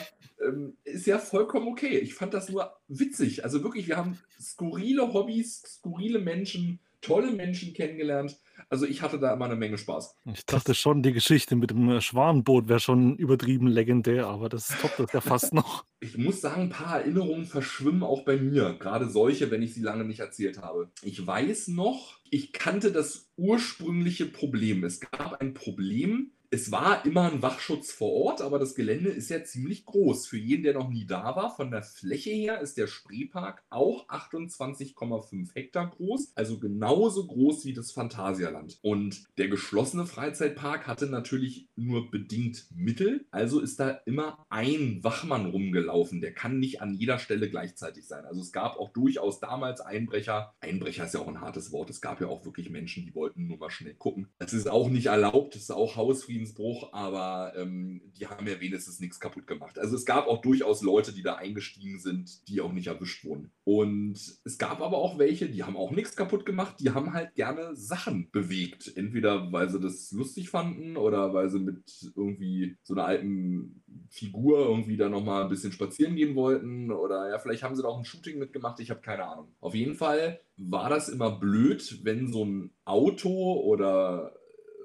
ähm, 0.46 0.76
ist 0.84 1.06
ja 1.06 1.18
vollkommen 1.18 1.68
okay. 1.68 1.98
Ich 1.98 2.14
fand 2.14 2.34
das 2.34 2.50
nur 2.50 2.70
witzig. 2.88 3.44
Also 3.44 3.62
wirklich, 3.64 3.88
wir 3.88 3.96
haben 3.96 4.18
skurrile 4.38 5.12
Hobbys, 5.14 5.62
skurrile 5.62 6.18
Menschen, 6.18 6.80
tolle 7.00 7.32
Menschen 7.32 7.74
kennengelernt. 7.74 8.38
Also 8.68 8.86
ich 8.86 9.02
hatte 9.02 9.18
da 9.18 9.32
immer 9.32 9.46
eine 9.46 9.56
Menge 9.56 9.78
Spaß. 9.78 10.16
Ich 10.32 10.46
dachte 10.46 10.74
schon, 10.74 11.02
die 11.02 11.12
Geschichte 11.12 11.56
mit 11.56 11.70
dem 11.70 12.00
Schwanenboot 12.00 12.68
wäre 12.68 12.80
schon 12.80 13.16
übertrieben 13.16 13.66
legendär, 13.66 14.26
aber 14.26 14.48
das 14.48 14.68
toppt 14.80 14.98
das 15.00 15.12
ja 15.12 15.20
fast 15.20 15.54
noch. 15.54 15.84
Ich 16.02 16.16
muss 16.16 16.40
sagen, 16.40 16.62
ein 16.62 16.70
paar 16.70 17.00
Erinnerungen 17.00 17.44
verschwimmen 17.44 18.02
auch 18.02 18.24
bei 18.24 18.38
mir. 18.38 18.74
Gerade 18.78 19.10
solche, 19.10 19.50
wenn 19.50 19.60
ich 19.60 19.74
sie 19.74 19.82
lange 19.82 20.04
nicht 20.04 20.20
erzählt 20.20 20.56
habe. 20.56 20.90
Ich 21.02 21.26
weiß 21.26 21.68
noch, 21.68 22.18
ich 22.30 22.54
kannte 22.54 22.90
das 22.90 23.28
ursprüngliche 23.36 24.24
Problem. 24.24 24.82
Es 24.82 25.00
gab 25.00 25.42
ein 25.42 25.52
Problem, 25.52 26.32
es 26.52 26.72
war 26.72 27.06
immer 27.06 27.30
ein 27.30 27.42
Wachschutz 27.42 27.92
vor 27.92 28.12
Ort, 28.12 28.40
aber 28.42 28.58
das 28.58 28.74
Gelände 28.74 29.08
ist 29.08 29.30
ja 29.30 29.44
ziemlich 29.44 29.86
groß. 29.86 30.26
Für 30.26 30.36
jeden, 30.36 30.64
der 30.64 30.74
noch 30.74 30.88
nie 30.88 31.06
da 31.06 31.36
war, 31.36 31.54
von 31.54 31.70
der 31.70 31.84
Fläche 31.84 32.30
her 32.30 32.60
ist 32.60 32.76
der 32.76 32.88
Spreepark 32.88 33.62
auch 33.70 34.08
28,5 34.08 35.54
Hektar 35.54 35.90
groß, 35.90 36.32
also 36.34 36.58
genauso 36.58 37.28
groß 37.28 37.64
wie 37.66 37.72
das 37.72 37.92
Phantasialand. 37.92 38.80
Und 38.82 39.26
der 39.38 39.46
geschlossene 39.46 40.06
Freizeitpark 40.06 40.88
hatte 40.88 41.06
natürlich 41.06 41.68
nur 41.76 42.10
bedingt 42.10 42.66
Mittel, 42.74 43.26
also 43.30 43.60
ist 43.60 43.78
da 43.78 43.90
immer 44.04 44.44
ein 44.48 45.04
Wachmann 45.04 45.46
rumgelaufen. 45.46 46.20
Der 46.20 46.34
kann 46.34 46.58
nicht 46.58 46.82
an 46.82 46.94
jeder 46.94 47.20
Stelle 47.20 47.48
gleichzeitig 47.48 48.08
sein. 48.08 48.24
Also 48.24 48.40
es 48.40 48.50
gab 48.50 48.76
auch 48.76 48.92
durchaus 48.92 49.38
damals 49.38 49.80
Einbrecher. 49.80 50.52
Einbrecher 50.58 51.04
ist 51.04 51.14
ja 51.14 51.20
auch 51.20 51.28
ein 51.28 51.40
hartes 51.40 51.70
Wort. 51.70 51.90
Es 51.90 52.00
gab 52.00 52.20
ja 52.20 52.26
auch 52.26 52.44
wirklich 52.44 52.70
Menschen, 52.70 53.06
die 53.06 53.14
wollten 53.14 53.46
nur 53.46 53.58
mal 53.58 53.70
schnell 53.70 53.94
gucken. 53.94 54.26
Das 54.38 54.52
ist 54.52 54.68
auch 54.68 54.88
nicht 54.88 55.06
erlaubt, 55.06 55.54
das 55.54 55.62
ist 55.62 55.70
auch 55.70 55.94
Hausfrieden 55.94 56.39
Friedensbruch, 56.40 56.92
aber 56.92 57.52
ähm, 57.56 58.00
die 58.18 58.26
haben 58.26 58.46
ja 58.46 58.60
wenigstens 58.60 59.00
nichts 59.00 59.20
kaputt 59.20 59.46
gemacht. 59.46 59.78
Also 59.78 59.96
es 59.96 60.04
gab 60.04 60.26
auch 60.26 60.40
durchaus 60.40 60.82
Leute, 60.82 61.12
die 61.12 61.22
da 61.22 61.34
eingestiegen 61.36 61.98
sind, 61.98 62.48
die 62.48 62.60
auch 62.60 62.72
nicht 62.72 62.86
erwischt 62.86 63.24
wurden. 63.24 63.52
Und 63.64 64.18
es 64.44 64.58
gab 64.58 64.80
aber 64.80 64.98
auch 64.98 65.18
welche, 65.18 65.48
die 65.48 65.62
haben 65.64 65.76
auch 65.76 65.90
nichts 65.90 66.16
kaputt 66.16 66.46
gemacht, 66.46 66.76
die 66.80 66.90
haben 66.90 67.12
halt 67.12 67.34
gerne 67.34 67.76
Sachen 67.76 68.30
bewegt. 68.30 68.92
Entweder 68.96 69.52
weil 69.52 69.68
sie 69.68 69.80
das 69.80 70.10
lustig 70.12 70.50
fanden 70.50 70.96
oder 70.96 71.34
weil 71.34 71.50
sie 71.50 71.60
mit 71.60 72.12
irgendwie 72.16 72.76
so 72.82 72.94
einer 72.94 73.04
alten 73.04 73.82
Figur 74.08 74.60
irgendwie 74.60 74.96
da 74.96 75.08
nochmal 75.08 75.44
ein 75.44 75.50
bisschen 75.50 75.72
spazieren 75.72 76.16
gehen 76.16 76.34
wollten 76.34 76.90
oder 76.90 77.28
ja, 77.30 77.38
vielleicht 77.38 77.62
haben 77.62 77.76
sie 77.76 77.82
da 77.82 77.88
auch 77.88 77.98
ein 77.98 78.04
Shooting 78.04 78.38
mitgemacht, 78.38 78.80
ich 78.80 78.90
habe 78.90 79.00
keine 79.00 79.24
Ahnung. 79.24 79.48
Auf 79.60 79.74
jeden 79.74 79.94
Fall 79.94 80.40
war 80.56 80.90
das 80.90 81.08
immer 81.08 81.30
blöd, 81.38 82.00
wenn 82.02 82.32
so 82.32 82.44
ein 82.44 82.70
Auto 82.84 83.60
oder 83.62 84.32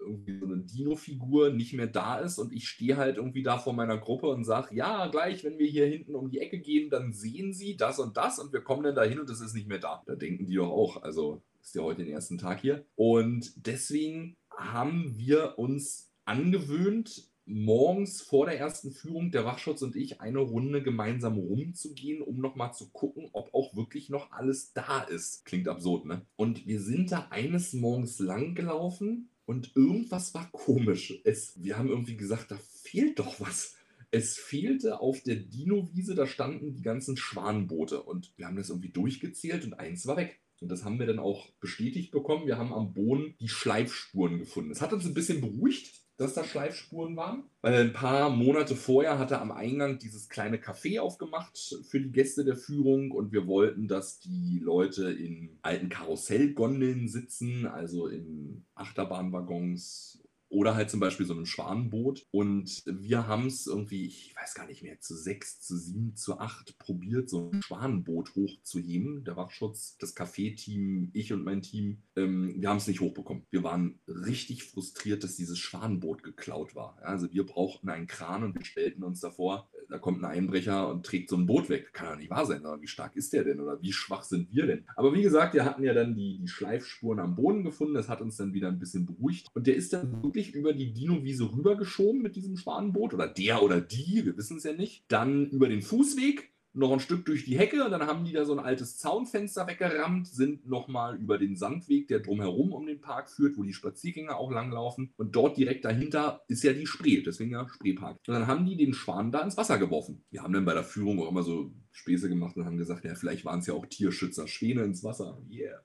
irgendwie 0.06 0.40
so 0.40 0.46
eine 0.46 0.58
Dino-Figur 0.58 1.52
nicht 1.52 1.74
mehr 1.74 1.88
da 1.88 2.18
ist 2.20 2.40
und 2.40 2.54
ich 2.54 2.68
stehe 2.68 2.98
halt 2.98 3.18
irgendwie 3.18 3.44
da 3.44 3.58
vor 3.58 3.74
meiner 3.74 3.98
Gruppe 3.98 4.28
und 4.28 4.44
sage, 4.44 4.76
ja, 4.76 5.08
gleich, 5.08 5.44
wenn 5.44 5.58
wir 5.58 5.68
hier 5.68 5.86
hinten 5.86 6.16
um 6.16 6.30
die 6.30 6.40
Ecke 6.40 6.60
gehen, 6.60 6.90
dann 6.90 7.14
sehen 7.14 7.54
sie 7.54 7.76
das 7.76 8.00
und 8.00 8.16
das 8.18 8.40
und 8.40 8.54
wir 8.54 8.62
kommen 8.62 8.84
dann 8.84 8.96
dahin 8.96 9.20
und 9.20 9.30
es 9.30 9.42
ist 9.42 9.54
nicht 9.54 9.68
mehr 9.68 9.80
da. 9.80 10.04
Da 10.06 10.16
denken 10.16 10.46
die 10.46 10.56
doch 10.56 10.70
auch, 10.70 11.04
also 11.04 11.42
ist 11.62 11.76
ja 11.76 11.82
heute 11.82 12.04
den 12.04 12.14
ersten 12.14 12.38
Tag 12.38 12.62
hier. 12.62 12.86
Und 12.96 13.66
deswegen 13.66 14.38
haben 14.56 15.18
wir 15.18 15.58
uns 15.58 16.12
angewöhnt, 16.26 17.30
morgens 17.46 18.22
vor 18.22 18.48
der 18.48 18.60
ersten 18.60 18.92
Führung 18.92 19.32
der 19.32 19.46
Wachschutz 19.46 19.82
und 19.82 19.96
ich 19.96 20.20
eine 20.20 20.40
Runde 20.40 20.82
gemeinsam 20.82 21.38
rumzugehen, 21.38 22.22
um 22.22 22.40
nochmal 22.40 22.74
zu 22.74 22.90
gucken, 22.90 23.30
ob 23.34 23.54
auch 23.54 23.76
wirklich 23.76 24.10
noch 24.10 24.32
alles 24.32 24.74
da 24.74 25.02
ist. 25.02 25.46
Klingt 25.46 25.68
absurd, 25.68 26.06
ne? 26.06 26.26
Und 26.36 26.66
wir 26.66 26.82
sind 26.82 27.12
da 27.12 27.28
eines 27.30 27.74
Morgens 27.74 28.20
lang 28.20 28.56
gelaufen 28.56 29.30
und 29.46 29.76
irgendwas 29.76 30.34
war 30.34 30.50
komisch. 30.52 31.20
Es, 31.24 31.54
wir 31.62 31.78
haben 31.78 31.90
irgendwie 31.90 32.18
gesagt, 32.18 32.52
da 32.52 32.58
fehlt 32.58 33.20
doch 33.20 33.40
was. 33.40 33.76
Es 34.12 34.38
fehlte 34.38 35.00
auf 35.00 35.22
der 35.22 35.36
Dino-Wiese, 35.36 36.16
da 36.16 36.26
standen 36.26 36.74
die 36.74 36.82
ganzen 36.82 37.18
Schwanenboote 37.18 38.02
und 38.02 38.32
wir 38.38 38.48
haben 38.48 38.56
das 38.56 38.70
irgendwie 38.70 38.92
durchgezählt 38.92 39.66
und 39.66 39.74
eins 39.74 40.08
war 40.08 40.18
weg. 40.18 40.40
Und 40.62 40.70
das 40.70 40.86
haben 40.86 41.00
wir 41.00 41.06
dann 41.06 41.20
auch 41.20 41.52
bestätigt 41.60 42.12
bekommen. 42.12 42.48
Wir 42.48 42.58
haben 42.58 42.74
am 42.74 42.94
Boden 42.94 43.36
die 43.40 43.50
Schleifspuren 43.50 44.40
gefunden. 44.40 44.70
Das 44.70 44.82
hat 44.82 44.94
uns 44.94 45.06
ein 45.06 45.14
bisschen 45.14 45.42
beruhigt, 45.42 46.05
dass 46.18 46.34
da 46.34 46.44
Schleifspuren 46.44 47.16
waren. 47.16 47.44
Weil 47.62 47.76
ein 47.76 47.94
paar 47.94 48.30
Monate 48.30 48.76
vorher 48.76 49.20
hatte 49.20 49.40
am 49.40 49.52
Eingang 49.52 50.00
dieses 50.00 50.30
kleine 50.30 50.58
Café 50.58 51.00
aufgemacht 51.00 51.58
für 51.90 52.00
die 52.00 52.12
Gäste 52.12 52.46
der 52.46 52.56
Führung 52.56 53.12
und 53.12 53.32
wir 53.32 53.48
wollten, 53.48 53.88
dass 53.88 54.20
die 54.20 54.60
Leute 54.64 55.12
in 55.12 55.58
alten 55.62 55.90
Karussellgondeln 55.90 57.08
sitzen, 57.08 57.66
also 57.66 58.08
in 58.08 58.66
Achterbahnwaggons 58.76 60.25
oder 60.56 60.74
halt 60.74 60.90
zum 60.90 61.02
Beispiel 61.02 61.26
so 61.26 61.34
einem 61.34 61.46
Schwanenboot. 61.46 62.26
Und 62.32 62.82
wir 62.86 63.28
haben 63.28 63.48
es 63.48 63.68
irgendwie, 63.68 64.06
ich 64.06 64.34
weiß 64.40 64.54
gar 64.56 64.66
nicht 64.66 64.84
mehr, 64.84 65.02
zu 65.02 65.14
sechs, 65.14 65.60
zu 65.60 65.78
sieben, 65.78 66.16
zu 66.16 66.40
acht 66.40 66.78
probiert, 66.80 67.30
so 67.30 67.52
ein 67.52 67.62
Schwanenboot 67.62 68.34
hochzuheben. 68.36 69.26
Der 69.26 69.36
Wachschutz, 69.36 69.98
das 70.00 70.16
Café-Team, 70.16 71.12
ich 71.14 71.34
und 71.34 71.44
mein 71.44 71.62
Team, 71.62 72.04
ähm, 72.16 72.56
wir 72.58 72.70
haben 72.70 72.78
es 72.78 72.88
nicht 72.88 73.02
hochbekommen. 73.02 73.46
Wir 73.52 73.64
waren 73.64 74.00
richtig 74.08 74.64
frustriert, 74.64 75.26
dass 75.26 75.36
dieses 75.36 75.60
Schwanenboot 75.60 76.24
geklaut 76.24 76.74
war. 76.74 76.98
Also 77.02 77.32
wir 77.34 77.46
brauchten 77.46 77.90
einen 77.90 78.08
Kran 78.08 78.44
und 78.44 78.56
wir 78.56 78.64
stellten 78.64 79.04
uns 79.04 79.20
davor, 79.20 79.70
da 79.90 79.98
kommt 79.98 80.24
ein 80.24 80.32
Einbrecher 80.32 80.90
und 80.90 81.06
trägt 81.06 81.30
so 81.30 81.36
ein 81.36 81.48
Boot 81.48 81.70
weg. 81.70 81.94
Kann 81.94 82.10
doch 82.10 82.18
nicht 82.18 82.30
wahr 82.30 82.46
sein, 82.46 82.62
oder 82.62 82.82
wie 82.82 82.88
stark 82.88 83.16
ist 83.16 83.34
der 83.34 83.44
denn 83.44 83.60
oder 83.60 83.82
wie 83.82 83.94
schwach 83.94 84.24
sind 84.24 84.52
wir 84.52 84.68
denn? 84.68 84.84
Aber 84.96 85.14
wie 85.14 85.22
gesagt, 85.22 85.54
wir 85.54 85.66
hatten 85.66 85.84
ja 85.84 85.94
dann 85.94 86.16
die, 86.16 86.38
die 86.40 86.48
Schleifspuren 86.48 87.20
am 87.20 87.36
Boden 87.36 87.64
gefunden. 87.64 87.94
Das 87.94 88.10
hat 88.10 88.22
uns 88.22 88.38
dann 88.38 88.54
wieder 88.54 88.68
ein 88.68 88.80
bisschen 88.80 89.06
beruhigt. 89.06 89.48
Und 89.54 89.68
der 89.68 89.76
ist 89.76 89.94
dann 89.94 90.24
wirklich 90.24 90.36
wirklich 90.36 90.54
über 90.54 90.74
die 90.74 90.94
Dino-Wiese 90.94 91.52
rübergeschoben 91.56 92.22
mit 92.22 92.36
diesem 92.36 92.58
Schwanenboot 92.58 93.14
oder 93.14 93.28
der 93.28 93.64
oder 93.64 93.82
die, 93.82 94.26
wir 94.26 94.38
wissen 94.38 94.58
es 94.58 94.64
ja 94.64 94.74
nicht. 94.74 95.06
Dann 95.08 95.50
über 95.50 95.70
den 95.70 95.82
Fußweg 95.82 96.52
noch 96.76 96.92
ein 96.92 97.00
Stück 97.00 97.26
durch 97.26 97.46
die 97.46 97.58
Hecke, 97.58 97.88
dann 97.90 98.06
haben 98.06 98.26
die 98.26 98.34
da 98.34 98.46
so 98.46 98.54
ein 98.54 98.60
altes 98.60 98.98
Zaunfenster 98.98 99.68
weggerammt, 99.68 100.28
sind 100.28 100.68
nochmal 100.68 101.16
über 101.18 101.38
den 101.38 101.56
Sandweg, 101.56 102.08
der 102.08 102.20
drumherum 102.20 102.74
um 102.74 102.86
den 102.86 103.02
Park 103.02 103.30
führt, 103.30 103.58
wo 103.58 103.64
die 103.64 103.74
Spaziergänger 103.74 104.38
auch 104.38 104.52
langlaufen. 104.52 105.14
Und 105.18 105.36
dort 105.36 105.58
direkt 105.58 105.86
dahinter 105.86 106.42
ist 106.48 106.64
ja 106.64 106.74
die 106.74 106.88
Spree, 106.88 107.22
deswegen 107.22 107.52
ja 107.52 107.68
Spreepark. 107.68 108.18
Und 108.28 108.34
dann 108.34 108.48
haben 108.48 108.66
die 108.66 108.76
den 108.76 108.94
Schwan 108.94 109.32
da 109.32 109.42
ins 109.42 109.58
Wasser 109.58 109.78
geworfen. 109.78 110.24
Wir 110.32 110.44
haben 110.44 110.54
dann 110.54 110.66
bei 110.66 110.74
der 110.74 110.84
Führung 110.84 111.22
auch 111.22 111.30
immer 111.30 111.44
so 111.44 111.72
Späße 111.96 112.28
gemacht 112.30 112.58
und 112.58 112.66
haben 112.66 112.78
gesagt, 112.78 113.06
ja, 113.06 113.16
vielleicht 113.16 113.46
waren 113.46 113.60
es 113.60 113.68
ja 113.68 113.74
auch 113.74 113.86
Tierschützer, 113.86 114.48
Schwäne 114.48 114.84
ins 114.84 115.04
Wasser. 115.04 115.42
Yeah. 115.50 115.82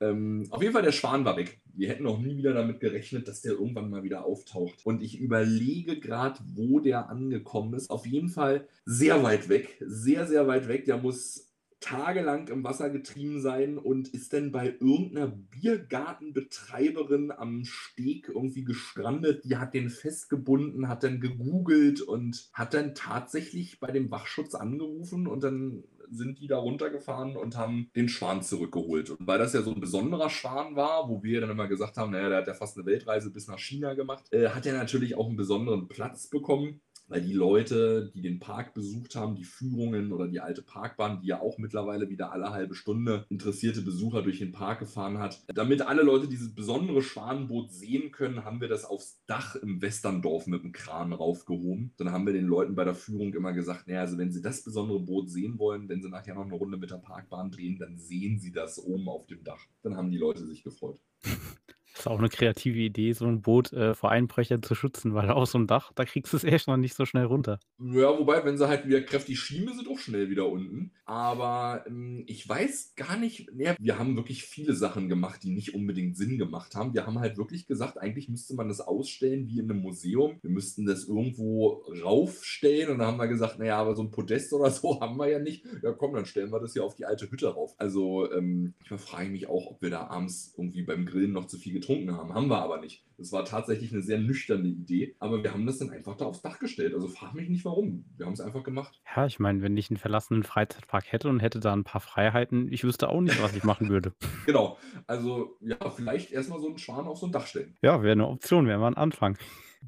Ähm, 0.00 0.46
auf 0.50 0.60
jeden 0.60 0.74
Fall, 0.74 0.82
der 0.82 0.92
Schwan 0.92 1.24
war 1.24 1.36
weg. 1.36 1.58
Wir 1.74 1.88
hätten 1.88 2.06
auch 2.06 2.18
nie 2.18 2.36
wieder 2.36 2.52
damit 2.52 2.80
gerechnet, 2.80 3.26
dass 3.26 3.40
der 3.40 3.52
irgendwann 3.52 3.88
mal 3.88 4.02
wieder 4.02 4.24
auftaucht. 4.24 4.84
Und 4.84 5.02
ich 5.02 5.18
überlege 5.18 5.98
gerade, 5.98 6.38
wo 6.54 6.80
der 6.80 7.08
angekommen 7.08 7.74
ist. 7.74 7.90
Auf 7.90 8.06
jeden 8.06 8.28
Fall 8.28 8.68
sehr 8.84 9.22
weit 9.22 9.48
weg. 9.48 9.76
Sehr, 9.80 10.26
sehr 10.26 10.46
weit 10.46 10.68
weg. 10.68 10.84
Der 10.84 10.98
muss 10.98 11.45
tagelang 11.80 12.48
im 12.48 12.64
Wasser 12.64 12.90
getrieben 12.90 13.40
sein 13.40 13.78
und 13.78 14.08
ist 14.08 14.32
dann 14.32 14.50
bei 14.50 14.74
irgendeiner 14.80 15.28
Biergartenbetreiberin 15.28 17.30
am 17.30 17.64
Steg 17.64 18.28
irgendwie 18.28 18.64
gestrandet. 18.64 19.44
Die 19.44 19.56
hat 19.56 19.74
den 19.74 19.90
festgebunden, 19.90 20.88
hat 20.88 21.04
dann 21.04 21.20
gegoogelt 21.20 22.00
und 22.00 22.48
hat 22.52 22.74
dann 22.74 22.94
tatsächlich 22.94 23.80
bei 23.80 23.90
dem 23.90 24.10
Wachschutz 24.10 24.54
angerufen 24.54 25.26
und 25.26 25.44
dann 25.44 25.84
sind 26.10 26.38
die 26.38 26.46
da 26.46 26.58
runtergefahren 26.58 27.36
und 27.36 27.56
haben 27.56 27.90
den 27.96 28.08
Schwan 28.08 28.42
zurückgeholt. 28.42 29.10
Und 29.10 29.26
weil 29.26 29.38
das 29.38 29.54
ja 29.54 29.62
so 29.62 29.74
ein 29.74 29.80
besonderer 29.80 30.30
Schwan 30.30 30.76
war, 30.76 31.08
wo 31.08 31.22
wir 31.22 31.40
dann 31.40 31.50
immer 31.50 31.68
gesagt 31.68 31.96
haben, 31.96 32.12
naja, 32.12 32.28
der 32.28 32.38
hat 32.38 32.46
ja 32.46 32.54
fast 32.54 32.76
eine 32.76 32.86
Weltreise 32.86 33.30
bis 33.30 33.48
nach 33.48 33.58
China 33.58 33.94
gemacht, 33.94 34.32
äh, 34.32 34.48
hat 34.48 34.66
er 34.66 34.74
natürlich 34.74 35.16
auch 35.16 35.26
einen 35.26 35.36
besonderen 35.36 35.88
Platz 35.88 36.28
bekommen 36.28 36.80
weil 37.08 37.22
die 37.22 37.32
Leute, 37.32 38.10
die 38.14 38.22
den 38.22 38.38
Park 38.38 38.74
besucht 38.74 39.14
haben, 39.14 39.36
die 39.36 39.44
Führungen 39.44 40.12
oder 40.12 40.28
die 40.28 40.40
alte 40.40 40.62
Parkbahn, 40.62 41.20
die 41.20 41.28
ja 41.28 41.40
auch 41.40 41.58
mittlerweile 41.58 42.08
wieder 42.08 42.32
alle 42.32 42.50
halbe 42.50 42.74
Stunde 42.74 43.26
interessierte 43.28 43.82
Besucher 43.82 44.22
durch 44.22 44.38
den 44.38 44.52
Park 44.52 44.80
gefahren 44.80 45.18
hat, 45.18 45.42
damit 45.54 45.82
alle 45.82 46.02
Leute 46.02 46.28
dieses 46.28 46.54
besondere 46.54 47.02
Schwanenboot 47.02 47.72
sehen 47.72 48.10
können, 48.10 48.44
haben 48.44 48.60
wir 48.60 48.68
das 48.68 48.84
aufs 48.84 49.22
Dach 49.26 49.56
im 49.56 49.80
Westerndorf 49.80 50.46
mit 50.46 50.62
dem 50.62 50.72
Kran 50.72 51.12
raufgehoben. 51.12 51.92
Dann 51.96 52.12
haben 52.12 52.26
wir 52.26 52.32
den 52.32 52.46
Leuten 52.46 52.74
bei 52.74 52.84
der 52.84 52.94
Führung 52.94 53.34
immer 53.34 53.52
gesagt, 53.52 53.86
naja, 53.86 54.00
also 54.00 54.18
wenn 54.18 54.32
sie 54.32 54.42
das 54.42 54.62
besondere 54.62 55.00
Boot 55.00 55.30
sehen 55.30 55.58
wollen, 55.58 55.88
wenn 55.88 56.02
sie 56.02 56.08
nachher 56.08 56.34
noch 56.34 56.44
eine 56.44 56.54
Runde 56.54 56.76
mit 56.76 56.90
der 56.90 56.96
Parkbahn 56.96 57.50
drehen, 57.50 57.78
dann 57.78 57.96
sehen 57.98 58.38
sie 58.38 58.52
das 58.52 58.78
oben 58.78 59.08
auf 59.08 59.26
dem 59.26 59.44
Dach. 59.44 59.64
Dann 59.82 59.96
haben 59.96 60.10
die 60.10 60.18
Leute 60.18 60.44
sich 60.44 60.62
gefreut. 60.62 61.00
Das 61.96 62.04
ist 62.04 62.08
auch 62.08 62.18
eine 62.18 62.28
kreative 62.28 62.78
Idee, 62.78 63.14
so 63.14 63.24
ein 63.24 63.40
Boot 63.40 63.72
äh, 63.72 63.94
vor 63.94 64.10
Einbrechern 64.10 64.62
zu 64.62 64.74
schützen, 64.74 65.14
weil 65.14 65.30
aus 65.30 65.52
so 65.52 65.58
einem 65.58 65.66
Dach, 65.66 65.92
da 65.94 66.04
kriegst 66.04 66.30
du 66.32 66.36
es 66.36 66.44
echt 66.44 66.68
noch 66.68 66.76
nicht 66.76 66.94
so 66.94 67.06
schnell 67.06 67.24
runter. 67.24 67.58
Ja, 67.78 68.18
wobei, 68.18 68.44
wenn 68.44 68.58
sie 68.58 68.68
halt 68.68 68.86
wieder 68.86 69.00
kräftig 69.00 69.40
schieben, 69.40 69.74
sind 69.74 69.88
auch 69.88 69.98
schnell 69.98 70.28
wieder 70.28 70.46
unten. 70.46 70.92
Aber 71.06 71.84
ähm, 71.86 72.24
ich 72.26 72.46
weiß 72.46 72.96
gar 72.96 73.16
nicht, 73.16 73.50
mehr. 73.54 73.76
wir 73.80 73.98
haben 73.98 74.16
wirklich 74.16 74.42
viele 74.42 74.74
Sachen 74.74 75.08
gemacht, 75.08 75.42
die 75.42 75.50
nicht 75.50 75.74
unbedingt 75.74 76.18
Sinn 76.18 76.36
gemacht 76.36 76.74
haben. 76.74 76.92
Wir 76.92 77.06
haben 77.06 77.18
halt 77.18 77.38
wirklich 77.38 77.66
gesagt, 77.66 77.96
eigentlich 77.96 78.28
müsste 78.28 78.54
man 78.54 78.68
das 78.68 78.82
ausstellen 78.82 79.48
wie 79.48 79.60
in 79.60 79.70
einem 79.70 79.80
Museum. 79.80 80.38
Wir 80.42 80.50
müssten 80.50 80.84
das 80.84 81.08
irgendwo 81.08 81.82
raufstellen 82.02 82.90
und 82.90 82.98
dann 82.98 83.06
haben 83.06 83.18
wir 83.18 83.28
gesagt, 83.28 83.58
naja, 83.58 83.78
aber 83.78 83.96
so 83.96 84.02
ein 84.02 84.10
Podest 84.10 84.52
oder 84.52 84.70
so 84.70 85.00
haben 85.00 85.16
wir 85.16 85.28
ja 85.30 85.38
nicht. 85.38 85.64
Ja, 85.82 85.92
komm, 85.92 86.12
dann 86.12 86.26
stellen 86.26 86.52
wir 86.52 86.60
das 86.60 86.74
hier 86.74 86.84
auf 86.84 86.94
die 86.94 87.06
alte 87.06 87.30
Hütte 87.30 87.48
rauf. 87.48 87.74
Also, 87.78 88.30
ähm, 88.32 88.74
ich 88.82 89.00
frage 89.00 89.30
mich 89.30 89.48
auch, 89.48 89.70
ob 89.70 89.82
wir 89.82 89.88
da 89.88 90.08
abends 90.08 90.54
irgendwie 90.58 90.82
beim 90.82 91.06
Grillen 91.06 91.32
noch 91.32 91.46
zu 91.46 91.56
viel 91.56 91.72
getrunken 91.72 91.85
getrunken 91.86 92.16
haben. 92.16 92.34
Haben 92.34 92.48
wir 92.48 92.58
aber 92.58 92.80
nicht. 92.80 93.04
Das 93.18 93.32
war 93.32 93.44
tatsächlich 93.44 93.92
eine 93.92 94.02
sehr 94.02 94.18
nüchterne 94.18 94.68
Idee, 94.68 95.14
aber 95.18 95.42
wir 95.42 95.52
haben 95.52 95.66
das 95.66 95.78
dann 95.78 95.90
einfach 95.90 96.16
da 96.16 96.26
aufs 96.26 96.42
Dach 96.42 96.58
gestellt. 96.58 96.94
Also 96.94 97.08
frag 97.08 97.34
mich 97.34 97.48
nicht 97.48 97.64
warum. 97.64 98.04
Wir 98.16 98.26
haben 98.26 98.32
es 98.32 98.40
einfach 98.40 98.62
gemacht. 98.62 99.00
Ja, 99.14 99.26
ich 99.26 99.38
meine, 99.38 99.62
wenn 99.62 99.76
ich 99.76 99.90
einen 99.90 99.96
verlassenen 99.96 100.42
Freizeitpark 100.42 101.10
hätte 101.12 101.28
und 101.28 101.40
hätte 101.40 101.60
da 101.60 101.72
ein 101.72 101.84
paar 101.84 102.00
Freiheiten, 102.00 102.70
ich 102.72 102.84
wüsste 102.84 103.08
auch 103.08 103.20
nicht, 103.20 103.42
was 103.42 103.54
ich 103.56 103.64
machen 103.64 103.88
würde. 103.88 104.12
genau. 104.46 104.76
Also 105.06 105.56
ja, 105.60 105.76
vielleicht 105.90 106.32
erstmal 106.32 106.60
so 106.60 106.66
einen 106.66 106.78
Schwan 106.78 107.06
auf 107.06 107.18
so 107.18 107.26
ein 107.26 107.32
Dach 107.32 107.46
stellen. 107.46 107.76
Ja, 107.82 108.02
wäre 108.02 108.12
eine 108.12 108.26
Option, 108.26 108.66
wäre 108.66 108.78
mal 108.78 108.88
ein 108.88 108.96
Anfang. 108.96 109.38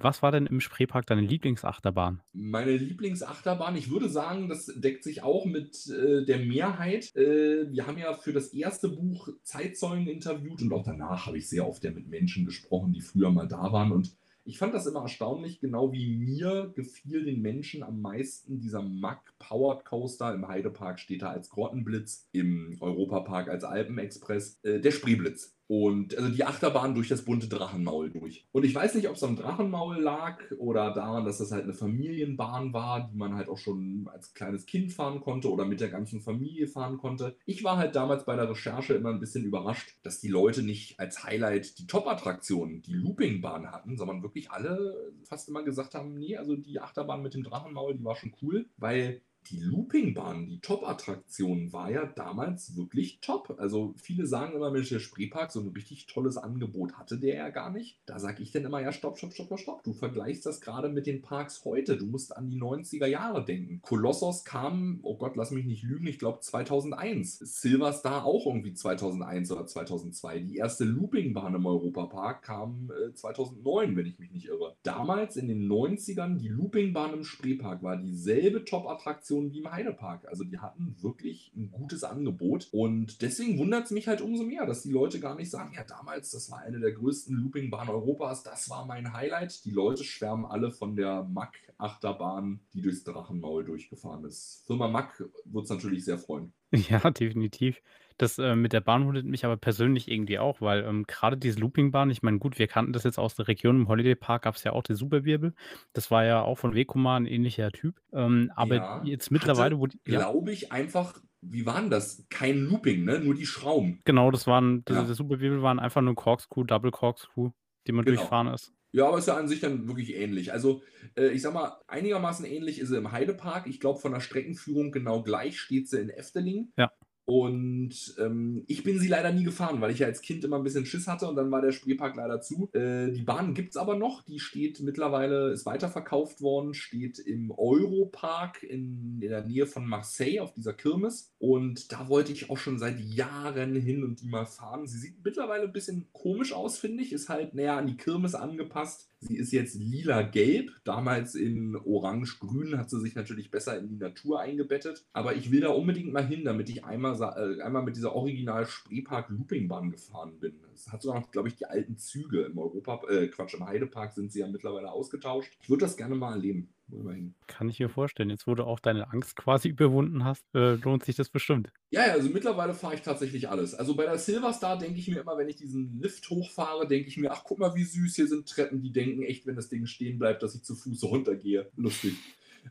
Was 0.00 0.22
war 0.22 0.30
denn 0.30 0.46
im 0.46 0.61
Spreepark 0.61 1.06
deine 1.06 1.22
Lieblingsachterbahn? 1.22 2.20
Meine 2.32 2.76
Lieblingsachterbahn, 2.76 3.76
ich 3.76 3.90
würde 3.90 4.08
sagen, 4.08 4.48
das 4.48 4.66
deckt 4.76 5.02
sich 5.02 5.22
auch 5.22 5.44
mit 5.44 5.88
äh, 5.88 6.24
der 6.24 6.38
Mehrheit. 6.38 7.14
Äh, 7.16 7.70
wir 7.70 7.87
haben 7.87 7.98
ja 7.98 8.14
für 8.14 8.32
das 8.32 8.52
erste 8.52 8.88
Buch 8.88 9.28
Zeitzeugen 9.42 10.06
interviewt 10.06 10.62
und 10.62 10.72
auch 10.72 10.84
danach 10.84 11.26
habe 11.26 11.38
ich 11.38 11.48
sehr 11.48 11.66
oft 11.66 11.82
ja 11.82 11.90
mit 11.90 12.08
Menschen 12.08 12.44
gesprochen, 12.44 12.92
die 12.92 13.00
früher 13.00 13.30
mal 13.30 13.48
da 13.48 13.72
waren 13.72 13.92
und 13.92 14.16
ich 14.48 14.56
fand 14.56 14.72
das 14.72 14.87
immer 14.87 15.02
erstaunlich, 15.02 15.61
genau 15.61 15.92
wie 15.92 16.16
mir 16.16 16.72
gefiel 16.74 17.22
den 17.22 17.42
Menschen 17.42 17.82
am 17.82 18.00
meisten 18.00 18.61
dieser 18.61 18.80
Mack 18.80 19.34
Powered 19.38 19.84
Coaster. 19.84 20.32
Im 20.32 20.48
Heidepark 20.48 21.00
steht 21.00 21.20
da 21.20 21.28
als 21.32 21.50
Grottenblitz, 21.50 22.30
im 22.32 22.78
Europapark 22.80 23.48
als 23.48 23.64
Alpenexpress, 23.64 24.58
äh, 24.62 24.80
der 24.80 24.90
Spreeblitz. 24.90 25.57
Und 25.68 26.16
also 26.16 26.31
die 26.31 26.44
Achterbahn 26.44 26.94
durch 26.94 27.09
das 27.09 27.26
bunte 27.26 27.46
Drachenmaul 27.46 28.11
durch. 28.11 28.46
Und 28.52 28.64
ich 28.64 28.74
weiß 28.74 28.94
nicht, 28.94 29.07
ob 29.07 29.16
es 29.16 29.22
am 29.22 29.37
Drachenmaul 29.37 30.00
lag 30.00 30.38
oder 30.59 30.92
daran, 30.92 31.26
dass 31.26 31.38
das 31.38 31.52
halt 31.52 31.64
eine 31.64 31.74
Familienbahn 31.74 32.72
war, 32.72 33.07
die 33.07 33.16
man 33.16 33.35
halt 33.35 33.50
auch 33.50 33.59
schon 33.59 34.09
als 34.11 34.33
kleines 34.33 34.64
Kind 34.64 34.94
fahren 34.94 35.20
konnte 35.20 35.52
oder 35.52 35.66
mit 35.66 35.81
der 35.81 35.90
ganzen 35.90 36.22
Familie 36.22 36.68
fahren 36.68 36.96
konnte. 36.96 37.37
Ich 37.44 37.64
war 37.64 37.76
halt 37.76 37.94
damals 37.96 38.24
bei 38.24 38.35
der 38.35 38.48
Recherche 38.48 38.94
immer 38.94 39.11
ein 39.11 39.20
bisschen 39.20 39.44
überrascht, 39.44 39.94
dass 40.02 40.20
die 40.20 40.28
Leute 40.28 40.62
nicht 40.62 40.98
als 40.98 41.22
Highlight 41.22 41.78
die 41.78 41.87
Top-Attraktion, 41.87 42.81
die 42.81 42.94
Loopingbahn 42.94 43.70
hatten, 43.70 43.98
sondern 43.98 44.22
wirklich 44.22 44.50
alle 44.50 45.12
fast 45.24 45.50
immer 45.50 45.62
gesagt 45.62 45.94
haben, 45.94 46.14
nee, 46.14 46.38
also 46.38 46.57
die 46.57 46.81
Achterbahn 46.81 47.20
mit 47.20 47.35
dem 47.35 47.44
Drachenmaul, 47.44 47.94
die 47.94 48.04
war 48.04 48.16
schon 48.16 48.33
cool, 48.40 48.64
weil 48.78 49.20
die 49.50 49.61
Loopingbahn, 49.61 50.46
die 50.46 50.61
Top-Attraktion, 50.61 51.72
war 51.72 51.90
ja 51.90 52.06
damals 52.06 52.76
wirklich 52.76 53.20
top. 53.20 53.54
Also 53.58 53.94
viele 53.96 54.26
sagen 54.26 54.54
immer, 54.54 54.70
Mensch, 54.70 54.88
der 54.90 54.98
Spreepark, 54.98 55.50
so 55.50 55.61
ein 55.61 55.68
richtig 55.68 56.06
tolles 56.06 56.37
Angebot 56.37 56.94
hatte 56.94 57.18
der 57.18 57.37
ja 57.37 57.48
gar 57.50 57.70
nicht. 57.70 57.98
Da 58.06 58.18
sage 58.18 58.42
ich 58.42 58.52
dann 58.52 58.64
immer, 58.64 58.80
ja, 58.80 58.92
stopp, 58.92 59.18
stopp, 59.18 59.32
stopp, 59.32 59.58
stopp. 59.58 59.82
Du 59.82 59.92
vergleichst 59.92 60.46
das 60.46 60.61
gerade 60.61 60.88
mit 60.88 61.06
den 61.06 61.22
Parks 61.22 61.64
heute. 61.64 61.96
Du 61.96 62.06
musst 62.06 62.37
an 62.37 62.48
die 62.48 62.61
90er 62.61 63.06
Jahre 63.06 63.44
denken. 63.44 63.80
Kolossos 63.82 64.44
kam, 64.44 65.00
oh 65.02 65.16
Gott, 65.16 65.37
lass 65.37 65.50
mich 65.50 65.64
nicht 65.64 65.82
lügen, 65.82 66.06
ich 66.06 66.18
glaube 66.18 66.40
2001. 66.40 67.38
Silver 67.38 67.92
Star 67.92 68.24
auch 68.24 68.46
irgendwie 68.46 68.74
2001 68.74 69.50
oder 69.50 69.66
2002. 69.66 70.40
Die 70.40 70.56
erste 70.56 70.84
Loopingbahn 70.84 71.54
im 71.54 71.66
Europapark 71.66 72.42
kam 72.42 72.90
äh, 72.90 73.14
2009, 73.14 73.96
wenn 73.96 74.06
ich 74.06 74.18
mich 74.18 74.30
nicht 74.30 74.46
irre. 74.46 74.76
Damals 74.82 75.37
in 75.37 75.48
den 75.48 75.68
90ern, 75.68 76.37
die 76.37 76.48
Loopingbahn 76.48 77.14
im 77.14 77.24
Spreepark 77.24 77.82
war 77.82 77.96
dieselbe 77.96 78.64
Top-Attraktion 78.64 79.38
Attraktionen 79.38 79.53
wie 79.53 79.59
im 79.59 79.70
Heidepark. 79.70 80.27
Also 80.29 80.44
die 80.44 80.59
hatten 80.59 80.96
wirklich 81.01 81.53
ein 81.57 81.70
gutes 81.70 82.05
Angebot. 82.05 82.68
Und 82.72 83.22
deswegen 83.22 83.59
wundert 83.59 83.87
es 83.87 83.90
mich 83.90 84.09
halt 84.09 84.20
umso 84.20 84.44
mehr, 84.44 84.66
dass 84.66 84.83
die 84.83 84.90
Leute 84.90 85.20
gar 85.20 85.37
nicht 85.37 85.51
sagen, 85.51 85.72
ja, 85.74 85.85
damals, 85.85 86.31
das 86.31 86.51
war 86.51 86.61
eine 86.61 86.81
der 86.81 86.92
größten 86.92 87.35
Loopingbahnen 87.35 87.94
Europas, 87.94 88.42
das 88.42 88.68
war 88.70 88.87
mein 88.87 89.12
Highlight. 89.12 89.64
Die 89.64 89.70
Leute 89.70 90.05
schwärmen 90.05 90.44
alle 90.44 90.70
von 90.70 90.96
der 90.96 91.24
Mack-Achterbahn, 91.24 92.61
die 92.72 92.83
durchs 92.83 93.05
Drachenmaul 93.05 93.64
durchgefahren 93.64 94.24
ist. 94.24 94.64
Firma 94.66 94.88
Mack 94.88 95.24
wird 95.44 95.64
es 95.64 95.70
natürlich 95.70 96.05
sehr 96.05 96.18
freuen. 96.18 96.53
Ja, 96.72 96.98
definitiv. 97.11 97.81
Das, 98.18 98.38
äh, 98.38 98.54
mit 98.57 98.72
der 98.72 98.81
Bahn 98.81 99.07
wundert 99.07 99.24
mich 99.24 99.44
aber 99.44 99.57
persönlich 99.57 100.09
irgendwie 100.11 100.38
auch, 100.38 100.61
weil, 100.61 100.85
ähm, 100.85 101.04
grade 101.07 101.37
diese 101.38 101.59
Loopingbahn 101.61 102.11
ich 102.11 102.22
meine, 102.22 102.38
gut, 102.38 102.59
wir 102.59 102.66
kannten 102.66 102.92
das 102.92 103.04
jetzt 103.04 103.18
aus 103.18 103.37
der 103.37 103.48
Region. 103.48 103.76
Im 103.76 103.88
Holiday 103.88 104.14
Park 104.16 104.42
gab 104.42 104.57
es 104.57 104.64
ja 104.64 104.72
auch 104.72 104.83
den 104.83 104.96
Superwirbel. 104.96 105.54
Das 105.94 106.11
war 106.11 106.24
ja 106.24 106.42
auch 106.42 106.57
von 106.57 106.74
Vekoma 106.74 107.16
'n 107.16 107.26
ähnlicher 107.26 107.72
Typ. 107.72 108.00
Ähm, 108.12 108.50
aber 108.54 108.81
Ja, 108.81 109.00
jetzt 109.00 109.31
hatte, 109.37 109.70
mittlerweile, 109.70 109.78
wo 109.78 109.87
die 109.87 109.98
ja? 110.07 110.24
glaube 110.24 110.52
ich, 110.52 110.72
einfach 110.72 111.20
wie 111.40 111.66
war 111.66 111.76
'n 111.78 111.90
das? 111.90 112.26
Kein 112.28 112.59
Looping, 112.59 113.04
ne? 113.04 113.20
Nur 113.20 113.35
die 113.35 113.46
Schrauben. 113.46 114.02
Genau, 114.07 114.31
das 114.31 114.46
waren 114.46 114.85
der 114.87 114.96
Ja. 114.96 115.04
der 115.04 115.14
Superwirbel 115.14 115.62
waren 115.62 115.78
einfach 115.78 116.00
nur 116.00 116.14
Corkscrew, 116.14 116.64
Double 116.64 116.90
Corkscrew, 116.90 117.50
die 117.87 117.92
man 117.92 118.04
Genau. 118.04 118.04
durchfahren 118.07 118.46
ist. 118.48 118.72
Ja, 118.92 119.07
aber 119.07 119.18
ist 119.18 119.29
ja 119.29 119.37
an 119.37 119.48
sich 119.48 119.61
dann 119.61 119.87
wirklich 119.87 120.14
ähnlich. 120.14 120.53
Also, 120.53 120.83
äh, 121.16 121.29
ich 121.29 121.42
sage 121.42 121.55
mal, 121.55 121.79
einigermaßen 121.87 122.46
ähnlich 122.46 122.79
ist 122.79 122.88
sie 122.88 122.96
im 122.96 123.12
Heidepark. 123.12 123.66
Ich 123.66 123.81
glaube, 123.81 124.01
von 124.01 124.12
der 124.12 124.20
Streckenführung 124.20 124.92
genau 124.92 125.22
gleich 125.22 125.61
steht 125.61 125.88
sie 125.88 126.01
in 126.01 126.11
Efteling. 126.11 126.72
Ja. 126.77 126.90
Und 127.28 128.14
ähm, 128.18 128.64
ich 128.68 128.84
bin 128.84 128.98
sie 128.98 129.06
leider 129.06 129.30
nie 129.30 129.44
gefahren, 129.44 129.82
weil 129.82 129.90
ich 129.90 129.98
ja 129.98 130.06
als 130.06 130.22
Kind 130.22 130.44
immer 130.44 130.56
ein 130.56 130.62
bisschen 130.62 130.86
Schiss 130.86 131.06
hatte 131.06 131.28
und 131.28 131.36
dann 131.36 131.50
war 131.50 131.60
der 131.60 131.72
Spreepark 131.72 132.16
leider 132.16 132.40
zu. 132.40 132.70
Äh, 132.72 133.12
die 133.12 133.22
Bahn 133.22 133.52
gibt 133.52 133.72
es 133.72 133.76
aber 133.76 133.96
noch. 133.96 134.22
Die 134.22 134.38
steht 134.38 134.80
mittlerweile, 134.80 135.50
ist 135.50 135.66
weiterverkauft 135.66 136.40
worden, 136.40 136.72
steht 136.72 137.18
im 137.18 137.50
Europark 137.50 138.62
in, 138.62 139.20
in 139.20 139.28
der 139.28 139.44
Nähe 139.44 139.66
von 139.66 139.86
Marseille 139.86 140.40
auf 140.40 140.54
dieser 140.54 140.72
Kirmes. 140.72 141.34
Und 141.38 141.92
da 141.92 142.08
wollte 142.08 142.32
ich 142.32 142.48
auch 142.48 142.56
schon 142.56 142.78
seit 142.78 142.98
Jahren 142.98 143.76
hin 143.76 144.04
und 144.04 144.22
die 144.22 144.28
mal 144.28 144.46
fahren. 144.46 144.86
Sie 144.86 144.96
sieht 144.96 145.22
mittlerweile 145.22 145.64
ein 145.64 145.72
bisschen 145.74 146.08
komisch 146.12 146.54
aus, 146.54 146.78
finde 146.78 147.02
ich. 147.02 147.12
Ist 147.12 147.28
halt 147.28 147.52
näher 147.52 147.76
an 147.76 147.88
die 147.88 147.98
Kirmes 147.98 148.34
angepasst. 148.34 149.07
Sie 149.20 149.37
ist 149.37 149.52
jetzt 149.52 149.74
lila-gelb. 149.74 150.70
Damals 150.85 151.35
in 151.35 151.74
orange-grün 151.76 152.78
hat 152.78 152.88
sie 152.88 153.00
sich 153.00 153.14
natürlich 153.16 153.50
besser 153.50 153.76
in 153.78 153.88
die 153.88 153.96
Natur 153.96 154.40
eingebettet. 154.40 155.04
Aber 155.12 155.35
ich 155.35 155.50
will 155.50 155.61
da 155.61 155.70
unbedingt 155.70 156.12
mal 156.12 156.26
hin, 156.26 156.44
damit 156.44 156.68
ich 156.68 156.85
einmal, 156.85 157.20
äh, 157.20 157.61
einmal 157.62 157.83
mit 157.83 157.96
dieser 157.96 158.14
original 158.14 158.66
Spreepark 158.66 159.31
Loopingbahn 159.31 159.90
gefahren 159.90 160.38
bin. 160.38 160.54
Es 160.72 160.92
hat 160.92 161.02
sogar 161.02 161.20
noch, 161.20 161.31
glaube 161.33 161.48
ich, 161.48 161.57
die 161.57 161.66
alten 161.66 161.98
Züge 161.98 162.42
im 162.42 162.59
Europa, 162.59 163.00
äh, 163.09 163.26
Quatsch, 163.28 163.54
im 163.54 163.66
Heidepark 163.66 164.12
sind 164.12 164.33
sie 164.33 164.40
ja 164.40 164.46
mittlerweile 164.46 164.92
ausgetauscht. 164.92 165.52
Ich 165.62 165.68
würde 165.68 165.85
das 165.85 165.96
gerne 165.96 166.14
mal 166.14 166.35
erleben. 166.35 166.72
Wollen 166.88 167.07
wir 167.07 167.12
hin. 167.12 167.35
Kann 167.46 167.68
ich 167.68 167.79
mir 167.79 167.88
vorstellen. 167.88 168.31
Jetzt, 168.31 168.46
wo 168.46 168.55
du 168.55 168.64
auch 168.64 168.81
deine 168.81 169.11
Angst 169.12 169.37
quasi 169.37 169.68
überwunden 169.68 170.24
hast, 170.24 170.44
äh, 170.55 170.74
lohnt 170.74 171.05
sich 171.05 171.16
das 171.16 171.29
bestimmt. 171.29 171.70
Ja, 171.90 172.07
ja, 172.07 172.12
also 172.14 172.31
mittlerweile 172.31 172.74
fahre 172.74 172.94
ich 172.94 173.03
tatsächlich 173.03 173.48
alles. 173.48 173.74
Also 173.74 173.94
bei 173.94 174.05
der 174.05 174.18
Silverstar 174.18 174.79
denke 174.79 174.98
ich 174.98 175.09
mir 175.09 175.20
immer, 175.20 175.37
wenn 175.37 175.48
ich 175.48 175.57
diesen 175.57 176.01
Lift 176.01 176.29
hochfahre, 176.31 176.88
denke 176.88 177.09
ich 177.09 177.16
mir, 177.16 177.31
ach 177.31 177.44
guck 177.44 177.59
mal, 177.59 177.74
wie 177.74 177.85
süß, 177.85 178.16
hier 178.16 178.27
sind 178.27 178.48
Treppen. 178.48 178.83
Die 178.83 178.92
denken 178.92 179.22
echt, 179.22 179.46
wenn 179.46 179.57
das 179.57 179.68
Ding 179.68 179.87
stehen 179.87 180.18
bleibt, 180.18 180.42
dass 180.42 180.55
ich 180.55 180.62
zu 180.62 180.74
Fuß 180.74 181.05
runtergehe. 181.05 181.70
Lustig. 181.77 182.14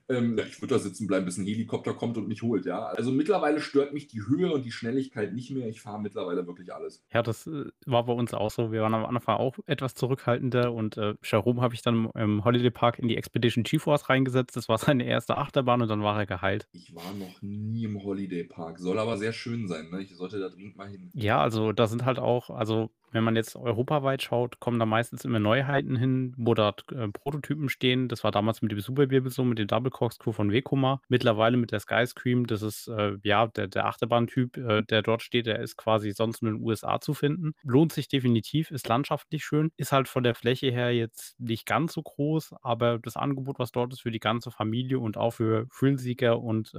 Ähm, 0.09 0.39
ich 0.39 0.61
würde 0.61 0.75
da 0.75 0.79
sitzen 0.79 1.07
bleiben, 1.07 1.25
bis 1.25 1.37
ein 1.37 1.45
Helikopter 1.45 1.93
kommt 1.93 2.17
und 2.17 2.27
mich 2.27 2.41
holt, 2.41 2.65
ja. 2.65 2.85
Also 2.85 3.11
mittlerweile 3.11 3.59
stört 3.59 3.93
mich 3.93 4.07
die 4.07 4.21
Höhe 4.25 4.51
und 4.51 4.65
die 4.65 4.71
Schnelligkeit 4.71 5.33
nicht 5.33 5.51
mehr. 5.51 5.67
Ich 5.67 5.81
fahre 5.81 6.01
mittlerweile 6.01 6.45
wirklich 6.47 6.73
alles. 6.73 7.03
Ja, 7.13 7.21
das, 7.23 7.47
äh, 7.47 7.65
war 7.85 8.05
bei 8.05 8.13
uns 8.13 8.33
auch 8.33 8.51
so. 8.51 8.71
Wir 8.71 8.81
waren 8.81 8.93
am 8.93 9.05
Anfang 9.05 9.37
auch 9.37 9.57
etwas 9.65 9.95
zurückhaltender 9.95 10.73
und, 10.73 10.97
äh, 10.97 11.15
Jerome 11.23 11.61
habe 11.61 11.73
ich 11.73 11.81
dann 11.81 12.09
im 12.15 12.43
Holiday 12.43 12.71
Park 12.71 12.99
in 12.99 13.07
die 13.07 13.17
Expedition 13.17 13.63
GeForce 13.63 14.09
reingesetzt. 14.09 14.55
Das 14.55 14.69
war 14.69 14.77
seine 14.95 15.05
erste 15.05 15.37
Achterbahn 15.37 15.81
und 15.81 15.87
dann 15.89 16.03
war 16.03 16.17
er 16.17 16.25
geheilt. 16.25 16.67
Ich 16.71 16.93
war 16.95 17.13
noch 17.13 17.41
nie 17.41 17.83
im 17.85 18.03
Holiday 18.03 18.43
Park. 18.43 18.79
Soll 18.79 18.99
aber 18.99 19.17
sehr 19.17 19.33
schön 19.33 19.67
sein, 19.67 19.89
ne? 19.89 20.01
Ich 20.01 20.15
sollte 20.15 20.39
da 20.39 20.49
dringend 20.49 20.77
mal 20.77 20.89
hin. 20.89 21.09
Ja, 21.13 21.41
also 21.41 21.71
da 21.71 21.87
sind 21.87 22.05
halt 22.05 22.19
auch 22.19 22.49
also, 22.49 22.89
wenn 23.11 23.23
man 23.23 23.35
jetzt 23.35 23.55
europaweit 23.55 24.21
schaut, 24.23 24.59
kommen 24.59 24.79
da 24.79 24.85
meistens 24.85 25.25
immer 25.25 25.39
Neuheiten 25.39 25.95
hin, 25.95 26.33
wo 26.37 26.53
dort, 26.53 26.85
äh, 26.91 27.07
Prototypen 27.09 27.69
stehen. 27.69 28.07
Das 28.09 28.23
war 28.23 28.31
damals 28.31 28.61
mit 28.61 28.71
dem 28.71 28.79
Superwirbel 28.79 29.31
so, 29.31 29.43
mit 29.43 29.59
dem 29.59 29.67
Double 29.67 29.91
Corkscrew 29.91 30.31
von 30.31 30.51
Vekoma. 30.51 31.01
Mittlerweile 31.07 31.57
mit 31.57 31.71
der 31.71 31.79
Skyscream, 31.79 32.47
das 32.47 32.61
ist, 32.61 32.87
äh, 32.87 33.13
ja, 33.23 33.47
der 33.47 33.67
der 33.67 33.85
Achterbahntyp, 33.85 34.57
äh, 34.57 34.83
der 34.83 35.01
dort 35.01 35.21
steht, 35.23 35.45
der 35.47 35.59
ist 35.59 35.77
quasi 35.77 36.11
sonst 36.11 36.41
nur 36.41 36.51
in 36.51 36.57
den 36.59 36.65
USA 36.65 36.99
zu 36.99 37.13
finden. 37.13 37.53
Lohnt 37.63 37.93
sich 37.93 38.07
definitiv, 38.07 38.71
ist 38.71 38.87
landschaftlich 38.87 39.43
schön, 39.45 39.71
ist 39.77 39.91
halt 39.91 40.07
von 40.07 40.23
der 40.23 40.35
Fläche 40.35 40.71
her 40.71 40.93
jetzt 40.93 41.39
nicht 41.39 41.65
ganz 41.65 41.93
so 41.93 42.01
groß, 42.03 42.55
aber 42.61 42.99
das 42.99 43.15
Angebot, 43.17 43.59
was 43.59 43.71
dort 43.71 43.93
ist 43.93 44.01
für 44.01 44.11
die 44.11 44.19
ganze 44.19 44.51
Familie 44.51 44.99
und 44.99 45.17
auch 45.17 45.31
für 45.31 45.67
Thrill-Seeker 45.69 46.39
und, 46.41 46.73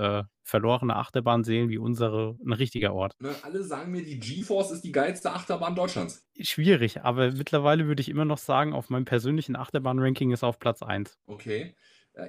verlorene 0.48 0.96
Achterbahnseelen 0.96 1.68
wie 1.68 1.78
unsere 1.78 2.36
'n 2.44 2.52
richtiger 2.52 2.94
Ort. 2.94 3.12
Ne, 3.20 3.34
alle 3.42 3.62
sagen 3.62 3.92
mir, 3.92 4.02
die 4.02 4.18
GeForce 4.18 4.70
ist 4.72 4.82
die 4.82 4.92
geilste 4.92 5.32
Achterbahn 5.32 5.74
Deutschlands. 5.74 6.22
Schwierig, 6.40 7.02
aber 7.02 7.32
mittlerweile 7.32 7.86
würde 7.86 8.00
ich 8.00 8.08
immer 8.08 8.24
noch 8.24 8.38
sagen, 8.38 8.72
auf 8.72 8.90
meinem 8.90 9.04
persönlichen 9.04 9.56
Achterbahn-Ranking 9.56 10.30
ist 10.32 10.44
auf 10.44 10.58
Platz 10.58 10.82
1. 10.82 11.16
Okay. 11.26 11.74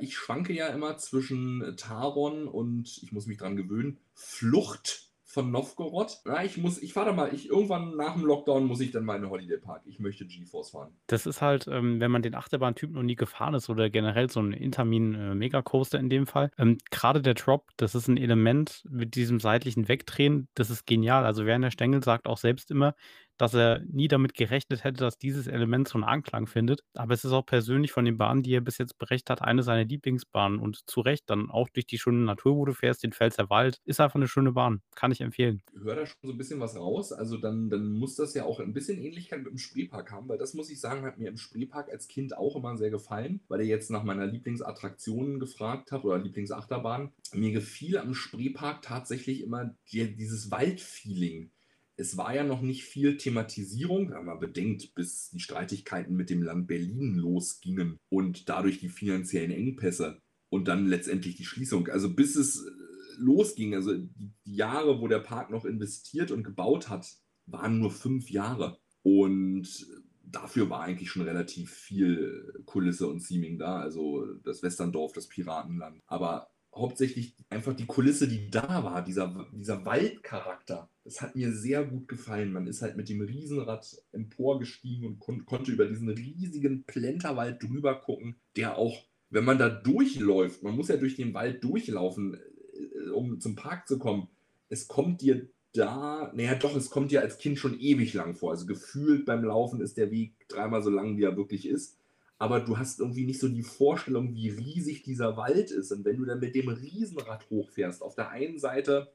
Ich 0.01 0.15
schwanke 0.15 0.53
ja 0.53 0.67
immer 0.67 0.97
zwischen 0.97 1.73
Taron 1.77 2.47
und, 2.47 2.99
ich 3.01 3.11
muss 3.11 3.25
mich 3.25 3.37
dran 3.37 3.55
gewöhnen, 3.55 3.99
Flucht 4.13 5.08
von 5.29 5.51
Novgorod. 5.51 6.21
Na, 6.25 6.43
ich 6.43 6.57
muss, 6.57 6.81
ich 6.81 6.93
fahre 6.93 7.07
da 7.07 7.13
mal, 7.13 7.33
ich, 7.33 7.47
irgendwann 7.49 7.95
nach 7.95 8.13
dem 8.15 8.25
Lockdown 8.25 8.65
muss 8.65 8.81
ich 8.81 8.91
dann 8.91 9.05
mal 9.05 9.15
in 9.15 9.21
den 9.23 9.31
Holiday 9.31 9.57
Park. 9.59 9.83
Ich 9.85 9.99
möchte 9.99 10.25
GeForce 10.25 10.71
fahren. 10.71 10.99
Das 11.07 11.25
ist 11.25 11.41
halt, 11.41 11.67
ähm, 11.67 11.99
wenn 11.99 12.11
man 12.11 12.21
den 12.21 12.35
Achterbahntyp 12.35 12.91
noch 12.91 13.01
nie 13.01 13.15
gefahren 13.15 13.55
ist 13.55 13.67
oder 13.67 13.89
generell 13.89 14.29
so 14.29 14.39
'n 14.39 14.53
Intamin, 14.53 15.15
äh, 15.15 15.33
Megacoaster 15.33 15.97
in 15.99 16.09
dem 16.09 16.27
Fall. 16.27 16.51
Ähm, 16.59 16.77
grade 16.91 17.23
der 17.23 17.33
Drop, 17.33 17.69
das 17.77 17.95
ist 17.95 18.07
'n 18.07 18.17
Element 18.17 18.83
mit 18.87 19.15
diesem 19.15 19.39
seitlichen 19.39 19.87
Wegdrehen, 19.87 20.49
das 20.53 20.69
ist 20.69 20.85
genial. 20.85 21.25
Also, 21.25 21.47
Werner 21.47 21.71
Stengel 21.71 22.03
sagt 22.03 22.27
auch 22.27 22.37
selbst 22.37 22.69
immer, 22.69 22.93
dass 23.39 23.55
er 23.55 23.81
nie 23.87 24.07
damit 24.07 24.35
gerechnet 24.35 24.83
hätte, 24.83 24.99
dass 24.99 25.17
dieses 25.17 25.47
Element 25.47 25.87
so 25.87 25.97
'n 25.97 26.03
Anklang 26.03 26.47
findet. 26.47 26.81
Aber 26.95 27.13
es 27.15 27.25
ist 27.25 27.31
auch 27.31 27.45
persönlich 27.47 27.91
von 27.91 28.05
den 28.05 28.17
Bahnen, 28.19 28.43
die 28.43 28.53
er 28.53 28.61
bis 28.61 28.77
jetzt 28.77 28.99
berichtet 28.99 29.31
hat, 29.31 29.41
eine 29.41 29.63
seiner 29.63 29.85
Lieblingsbahnen 29.85 30.59
und 30.59 30.81
zu 30.89 31.01
Recht 31.01 31.23
dann 31.29 31.49
auch 31.49 31.69
durch 31.69 31.87
die 31.87 31.97
schöne 31.99 32.19
Natur, 32.25 32.55
wo 32.57 32.65
du 32.65 32.73
fährst, 32.73 33.03
den 33.03 33.13
Pfälzer 33.13 33.49
Wald. 33.49 33.79
Ist 33.85 33.99
einfach 34.01 34.19
'ne 34.19 34.27
schöne 34.27 34.51
Bahn, 34.53 34.81
kann 34.95 35.11
ich 35.11 35.21
empfehlen. 35.21 35.61
Höre 35.71 35.95
da 35.95 36.05
schon 36.07 36.17
so 36.23 36.31
ein 36.31 36.37
bisschen 36.37 36.59
was 36.59 36.75
raus. 36.75 37.11
Also 37.13 37.37
dann, 37.37 37.69
dann 37.69 37.91
muss 37.93 38.15
das 38.15 38.33
ja 38.33 38.43
auch 38.43 38.59
ein 38.59 38.73
bisschen 38.73 38.97
Ähnlichkeit 38.97 39.39
mit 39.43 39.51
dem 39.51 39.57
Spreepark 39.59 40.11
haben, 40.11 40.27
weil 40.27 40.37
das 40.39 40.53
muss 40.55 40.69
ich 40.71 40.79
sagen, 40.79 41.03
hat 41.05 41.19
mir 41.19 41.29
im 41.29 41.37
Spreepark 41.37 41.89
als 41.91 42.07
Kind 42.07 42.35
auch 42.35 42.55
immer 42.55 42.75
sehr 42.77 42.89
gefallen, 42.89 43.41
weil 43.47 43.61
ihr 43.61 43.67
jetzt 43.67 43.91
nach 43.91 44.03
meiner 44.03 44.25
Lieblingsattraktion 44.25 45.39
gefragt 45.39 45.91
habt 45.91 46.05
oder 46.05 46.17
Lieblingsachterbahn. 46.17 47.13
Mir 47.33 47.51
gefiel 47.51 47.97
am 47.97 48.13
Spreepark 48.15 48.81
tatsächlich 48.81 49.41
immer 49.43 49.75
die, 49.91 50.15
dieses 50.15 50.49
Waldfeeling. 50.49 51.51
Es 51.99 52.15
war 52.15 52.33
ja 52.33 52.45
noch 52.45 52.61
nicht 52.61 52.85
viel 52.85 53.17
Thematisierung, 53.17 54.11
wenn 54.11 54.23
man 54.23 54.39
bedenkt, 54.39 54.95
bis 54.95 55.31
die 55.31 55.41
Streitigkeiten 55.41 56.15
mit 56.15 56.29
dem 56.29 56.41
Land 56.41 56.65
Berlin 56.65 57.15
losgingen 57.15 57.99
und 58.07 58.47
dadurch 58.47 58.79
die 58.79 58.87
finanziellen 58.87 59.51
Engpässe 59.51 60.21
und 60.47 60.69
dann 60.69 60.87
letztendlich 60.87 61.35
die 61.35 61.43
Schließung. 61.43 61.89
Also 61.89 62.15
bis 62.15 62.37
es 62.37 62.63
äh, 62.63 62.69
losging, 63.17 63.75
also 63.75 63.97
die, 63.97 64.31
Jahre, 64.45 65.01
wo 65.01 65.09
der 65.09 65.19
Park 65.19 65.49
noch 65.49 65.65
investiert 65.65 66.31
und 66.31 66.45
gebaut 66.45 66.87
hat, 66.87 67.05
waren 67.47 67.79
nur 67.79 67.91
fünf 67.91 68.29
Jahre. 68.31 68.79
Und 69.03 69.85
dafür 70.23 70.69
war 70.69 70.83
eigentlich 70.83 71.11
schon 71.11 71.23
relativ 71.23 71.69
viel 71.69 72.63
Kulisse 72.65 73.07
und 73.07 73.27
Theming 73.27 73.59
da, 73.59 73.81
also 73.81 74.25
das 74.45 74.63
Westerndorf, 74.63 75.11
das 75.11 75.27
Piratenland. 75.27 76.01
Aber 76.07 76.49
hauptsächlich 76.79 77.35
einfach 77.49 77.73
die 77.73 77.85
Kulisse, 77.85 78.27
die 78.27 78.49
da 78.49 78.83
war, 78.83 79.03
dieser, 79.03 79.47
dieser 79.53 79.85
Waldcharakter, 79.85 80.89
das 81.03 81.21
hat 81.21 81.35
mir 81.35 81.51
sehr 81.53 81.83
gut 81.85 82.07
gefallen. 82.07 82.51
Man 82.53 82.67
ist 82.67 82.81
halt 82.81 82.97
mit 82.97 83.09
dem 83.09 83.21
Riesenrad 83.21 84.01
emporgestiegen 84.11 85.07
und 85.07 85.19
kon 85.19 85.45
konnte 85.45 85.71
über 85.71 85.85
diesen 85.85 86.09
riesigen 86.09 86.83
Plenterwald 86.85 87.61
drüber 87.61 87.95
gucken, 87.95 88.35
der 88.55 88.77
auch, 88.77 89.05
wenn 89.29 89.45
man 89.45 89.57
da 89.57 89.69
durchläuft, 89.69 90.63
man 90.63 90.75
muss 90.75 90.87
ja 90.87 90.97
durch 90.97 91.15
den 91.15 91.33
Wald 91.33 91.63
durchlaufen, 91.63 92.35
äh, 92.35 93.09
um 93.09 93.39
zum 93.39 93.55
Park 93.55 93.87
zu 93.87 93.99
kommen, 93.99 94.27
es 94.69 94.87
kommt 94.87 95.21
dir 95.21 95.47
da, 95.73 96.31
naja 96.35 96.55
doch, 96.55 96.75
es 96.75 96.89
kommt 96.89 97.11
dir 97.11 97.21
als 97.21 97.37
Kind 97.37 97.59
schon 97.59 97.79
ewig 97.79 98.13
lang 98.13 98.35
vor. 98.35 98.51
Also 98.51 98.65
gefühlt 98.65 99.25
beim 99.25 99.43
Laufen 99.43 99.81
ist 99.81 99.97
der 99.97 100.09
Weg 100.11 100.33
dreimal 100.47 100.81
so 100.81 100.89
lang, 100.89 101.17
wie 101.17 101.23
er 101.23 101.37
wirklich 101.37 101.67
ist 101.67 101.98
aber 102.39 102.61
du 102.61 102.77
hast 102.77 103.01
irgendwie 103.01 103.25
nicht 103.25 103.41
so 103.41 103.49
die 103.49 103.63
Vorstellung, 103.63 104.33
wie 104.33 104.49
riesig 104.49 105.03
dieser 105.03 105.35
Wald 105.35 105.71
ist. 105.71 105.91
Und 105.91 106.05
wenn 106.05 106.17
du 106.17 106.25
dann 106.25 106.39
mit 106.39 106.55
dem 106.55 106.69
Riesenrad 106.69 107.49
hochfährst, 107.49 108.01
auf 108.01 108.15
der 108.15 108.29
einen 108.29 108.57
Seite 108.57 109.11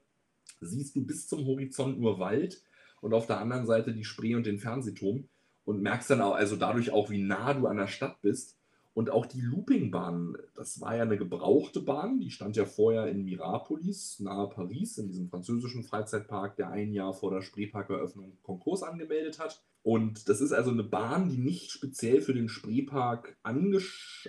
siehst 0.61 0.95
du 0.95 1.05
bis 1.05 1.27
zum 1.27 1.47
Horizont 1.47 1.99
nur 1.99 2.19
Wald 2.21 2.63
und 3.01 3.15
auf 3.15 3.27
der 3.27 3.39
anderen 3.41 3.67
Seite 3.67 3.95
die 3.95 4.05
Spree 4.05 4.35
und 4.35 4.45
den 4.45 4.59
Fernsehturm 4.59 5.27
und 5.65 5.81
merkst 5.81 6.11
dann 6.11 6.21
auch, 6.21 6.35
also 6.35 6.57
dadurch 6.57 6.91
auch, 6.91 7.09
wie 7.09 7.23
nah 7.23 7.55
du 7.55 7.67
an 7.67 7.79
der 7.79 7.87
Stadt 7.87 8.21
bist. 8.21 8.59
Und 8.95 9.11
auch 9.11 9.27
die 9.27 9.41
Loopingbahn, 9.41 10.37
das 10.55 10.81
war 10.81 10.95
ja 10.97 11.03
eine 11.03 11.19
gebrauchte 11.19 11.81
Bahn, 11.81 12.21
die 12.21 12.31
stand 12.31 12.57
ja 12.57 12.65
vorher 12.65 13.09
in 13.09 13.25
Mirapolis, 13.25 14.21
nahe 14.21 14.49
Paris, 14.49 14.99
in 14.99 15.09
diesem 15.09 15.29
französischen 15.29 15.83
Freizeitpark, 15.83 16.55
der 16.55 16.71
ein 16.71 16.93
Jahr 16.93 17.13
vor 17.13 17.33
der 17.33 17.43
Spreeparkeröffnung 17.43 18.39
Konkurs 18.43 18.85
angemeldet 18.85 19.41
hat. 19.41 19.65
Und 19.83 20.29
das 20.29 20.41
ist 20.41 20.53
also 20.53 20.71
eine 20.71 20.85
Bahn, 20.85 21.29
die 21.29 21.39
nicht 21.39 21.73
speziell 21.73 22.21
für 22.21 22.35
den 22.35 22.49
Spreepark 22.49 23.37
an, 23.43 23.77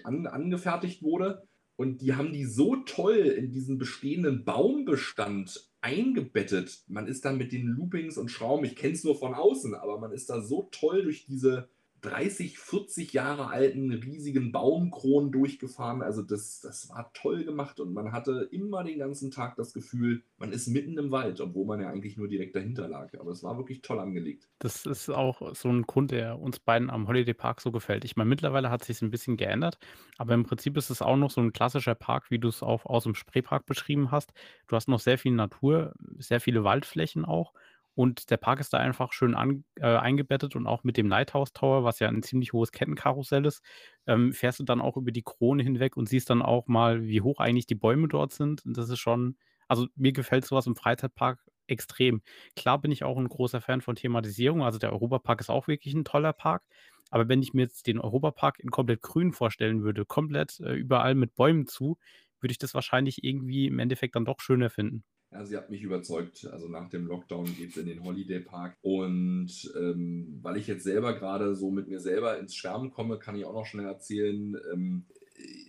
angefertigt 0.04 1.04
wurde, 1.04 1.48
Und 1.78 2.02
die 2.02 2.14
haben 2.16 2.32
die 2.32 2.46
so 2.46 2.78
toll 2.78 3.18
in 3.18 3.52
diesen 3.52 3.78
bestehenden 3.78 4.46
Baumbestand 4.46 5.70
eingebettet. 5.82 6.84
Man 6.88 7.08
ist 7.08 7.26
dann 7.26 7.38
mit 7.38 7.52
den 7.52 7.68
Loopings 7.68 8.18
und 8.18 8.30
Schrauben, 8.32 8.66
ich 8.66 8.76
kenne 8.76 8.94
es 8.94 9.04
nur 9.04 9.18
von 9.18 9.34
außen, 9.34 9.76
aber 9.76 10.00
man 10.00 10.12
ist 10.12 10.30
da 10.30 10.42
so 10.42 10.70
toll 10.72 11.04
durch 11.04 11.26
diese 11.26 11.70
30, 12.06 12.60
40 12.60 13.14
Jahre 13.14 13.48
alten 13.48 13.92
riesigen 13.92 14.52
Baumkronen 14.52 15.32
durchgefahren. 15.32 16.04
Also 16.04 16.22
das, 16.22 16.62
das 16.62 16.90
war 16.90 17.12
toll 17.14 17.44
gemacht 17.44 17.80
und 17.80 17.94
man 17.94 18.12
hatte 18.12 18.48
immer 18.52 18.84
den 18.84 19.00
ganzen 19.00 19.32
Tag 19.32 19.56
das 19.56 19.74
Gefühl, 19.74 20.24
man 20.38 20.52
ist 20.52 20.68
mitten 20.68 20.98
im 20.98 21.12
Wald, 21.12 21.42
obwohl 21.42 21.66
man 21.66 21.82
ja 21.82 21.90
eigentlich 21.90 22.16
nur 22.16 22.28
direkt 22.28 22.56
dahinter 22.56 22.88
lag. 22.88 23.12
Aber 23.20 23.32
es 23.32 23.44
war 23.44 23.58
wirklich 23.58 23.82
toll 23.82 24.00
angelegt. 24.00 24.48
Das 24.60 24.86
ist 24.86 25.10
auch 25.10 25.56
so 25.56 25.70
ein 25.70 25.82
Grund, 25.84 26.12
der 26.12 26.40
uns 26.40 26.60
beiden 26.60 26.90
am 26.90 27.08
Holiday 27.08 27.34
Park 27.34 27.60
so 27.60 27.72
gefällt. 27.72 28.06
Ich 28.06 28.16
meine, 28.16 28.30
mittlerweile 28.30 28.70
hat 28.70 28.84
sich 28.84 29.02
ein 29.02 29.12
bisschen 29.12 29.36
geändert, 29.36 29.80
aber 30.18 30.36
im 30.36 30.44
Prinzip 30.44 30.78
ist 30.78 30.92
es 30.92 31.02
auch 31.02 31.18
noch 31.18 31.32
so 31.32 31.42
ein 31.42 31.54
klassischer 31.54 31.96
Park, 31.96 32.30
wie 32.30 32.40
du 32.40 32.50
es 32.50 32.62
auch 32.62 32.86
aus 32.86 33.04
dem 33.04 33.16
Spreepark 33.16 33.66
beschrieben 33.66 34.12
hast. 34.12 34.32
Du 34.68 34.76
hast 34.76 34.88
noch 34.88 35.00
sehr 35.00 35.18
viel 35.18 35.32
Natur, 35.32 35.94
sehr 36.20 36.40
viele 36.40 36.64
Waldflächen 36.64 37.26
auch 37.26 37.54
und 37.96 38.30
der 38.30 38.38
Park 38.38 38.60
ist 38.60 38.74
da 38.74 38.78
einfach 38.78 39.14
schön 39.14 39.36
an, 39.36 39.64
äh, 39.78 39.86
eingebettet 39.88 40.56
und 40.56 40.68
auch 40.68 40.84
mit 40.84 40.98
dem 40.98 41.08
Lighthouse 41.08 41.54
Tower, 41.54 41.84
was 41.84 42.00
ja 42.00 42.10
ein 42.10 42.24
ziemlich 42.24 42.54
hohes 42.54 42.72
Kettenkarussell 42.72 43.46
ist, 43.46 43.64
ähm, 44.08 44.34
fährst 44.34 44.60
du 44.60 44.64
dann 44.64 44.82
auch 44.82 44.98
über 44.98 45.12
die 45.12 45.24
Krone 45.24 45.64
hinweg 45.64 45.98
und 45.98 46.10
siehst 46.10 46.30
dann 46.30 46.42
auch 46.42 46.68
mal, 46.68 47.08
wie 47.08 47.22
hoch 47.22 47.40
eigentlich 47.40 47.68
die 47.68 47.76
Bäume 47.76 48.08
dort 48.08 48.34
sind. 48.34 48.66
Und 48.66 48.78
das 48.78 48.90
ist 48.90 49.00
schon, 49.00 49.38
also 49.68 49.88
mir 49.96 50.12
gefällt 50.12 50.46
sowas 50.46 50.68
im 50.68 50.76
Freizeitpark 50.76 51.40
extrem. 51.68 52.22
Klar 52.56 52.80
bin 52.80 52.92
ich 52.92 53.04
auch 53.04 53.18
ein 53.18 53.30
großer 53.30 53.62
Fan 53.62 53.82
von 53.82 53.96
Thematisierung. 53.96 54.64
Also 54.64 54.78
der 54.80 54.92
Europapark 54.94 55.42
ist 55.42 55.50
auch 55.50 55.68
wirklich 55.68 55.94
ein 55.94 56.06
toller 56.06 56.34
Park. 56.34 56.64
Aber 57.12 57.30
wenn 57.30 57.42
ich 57.42 57.54
mir 57.54 57.64
jetzt 57.64 57.88
den 57.88 58.00
Europapark 58.00 58.60
in 58.60 58.72
komplett 58.72 59.02
grün 59.02 59.32
vorstellen 59.34 59.84
würde, 59.84 60.06
komplett 60.06 60.60
äh, 60.60 60.74
überall 60.74 61.16
mit 61.16 61.36
Bäumen 61.36 61.68
zu, 61.68 61.98
würde 62.42 62.52
ich 62.52 62.58
das 62.60 62.74
wahrscheinlich 62.74 63.24
irgendwie 63.24 63.68
im 63.68 63.80
Endeffekt 63.80 64.16
dann 64.16 64.26
doch 64.26 64.40
schöner 64.42 64.70
finden. 64.70 65.04
Ja, 65.36 65.44
sie 65.44 65.58
hat 65.58 65.70
mich 65.70 65.82
überzeugt. 65.82 66.48
Also 66.50 66.70
nach 66.70 66.90
dem 66.90 67.08
Lockdown 67.08 67.58
geht 67.58 67.72
es 67.72 67.78
in 67.78 67.88
den 67.88 68.06
Holiday 68.06 68.40
Park. 68.40 68.78
Und 68.82 69.70
ähm, 69.78 70.40
weil 70.42 70.56
ich 70.56 70.66
jetzt 70.66 70.86
selber 70.86 71.14
gerade 71.14 71.56
so 71.56 71.72
mit 71.72 71.90
mir 71.90 72.00
selber 72.00 72.40
ins 72.40 72.56
Schwärmen 72.56 72.92
komme, 72.92 73.20
kann 73.20 73.36
ich 73.36 73.44
auch 73.44 73.54
noch 73.54 73.66
schnell 73.66 73.86
erzählen, 73.86 74.56
ähm, 74.72 75.04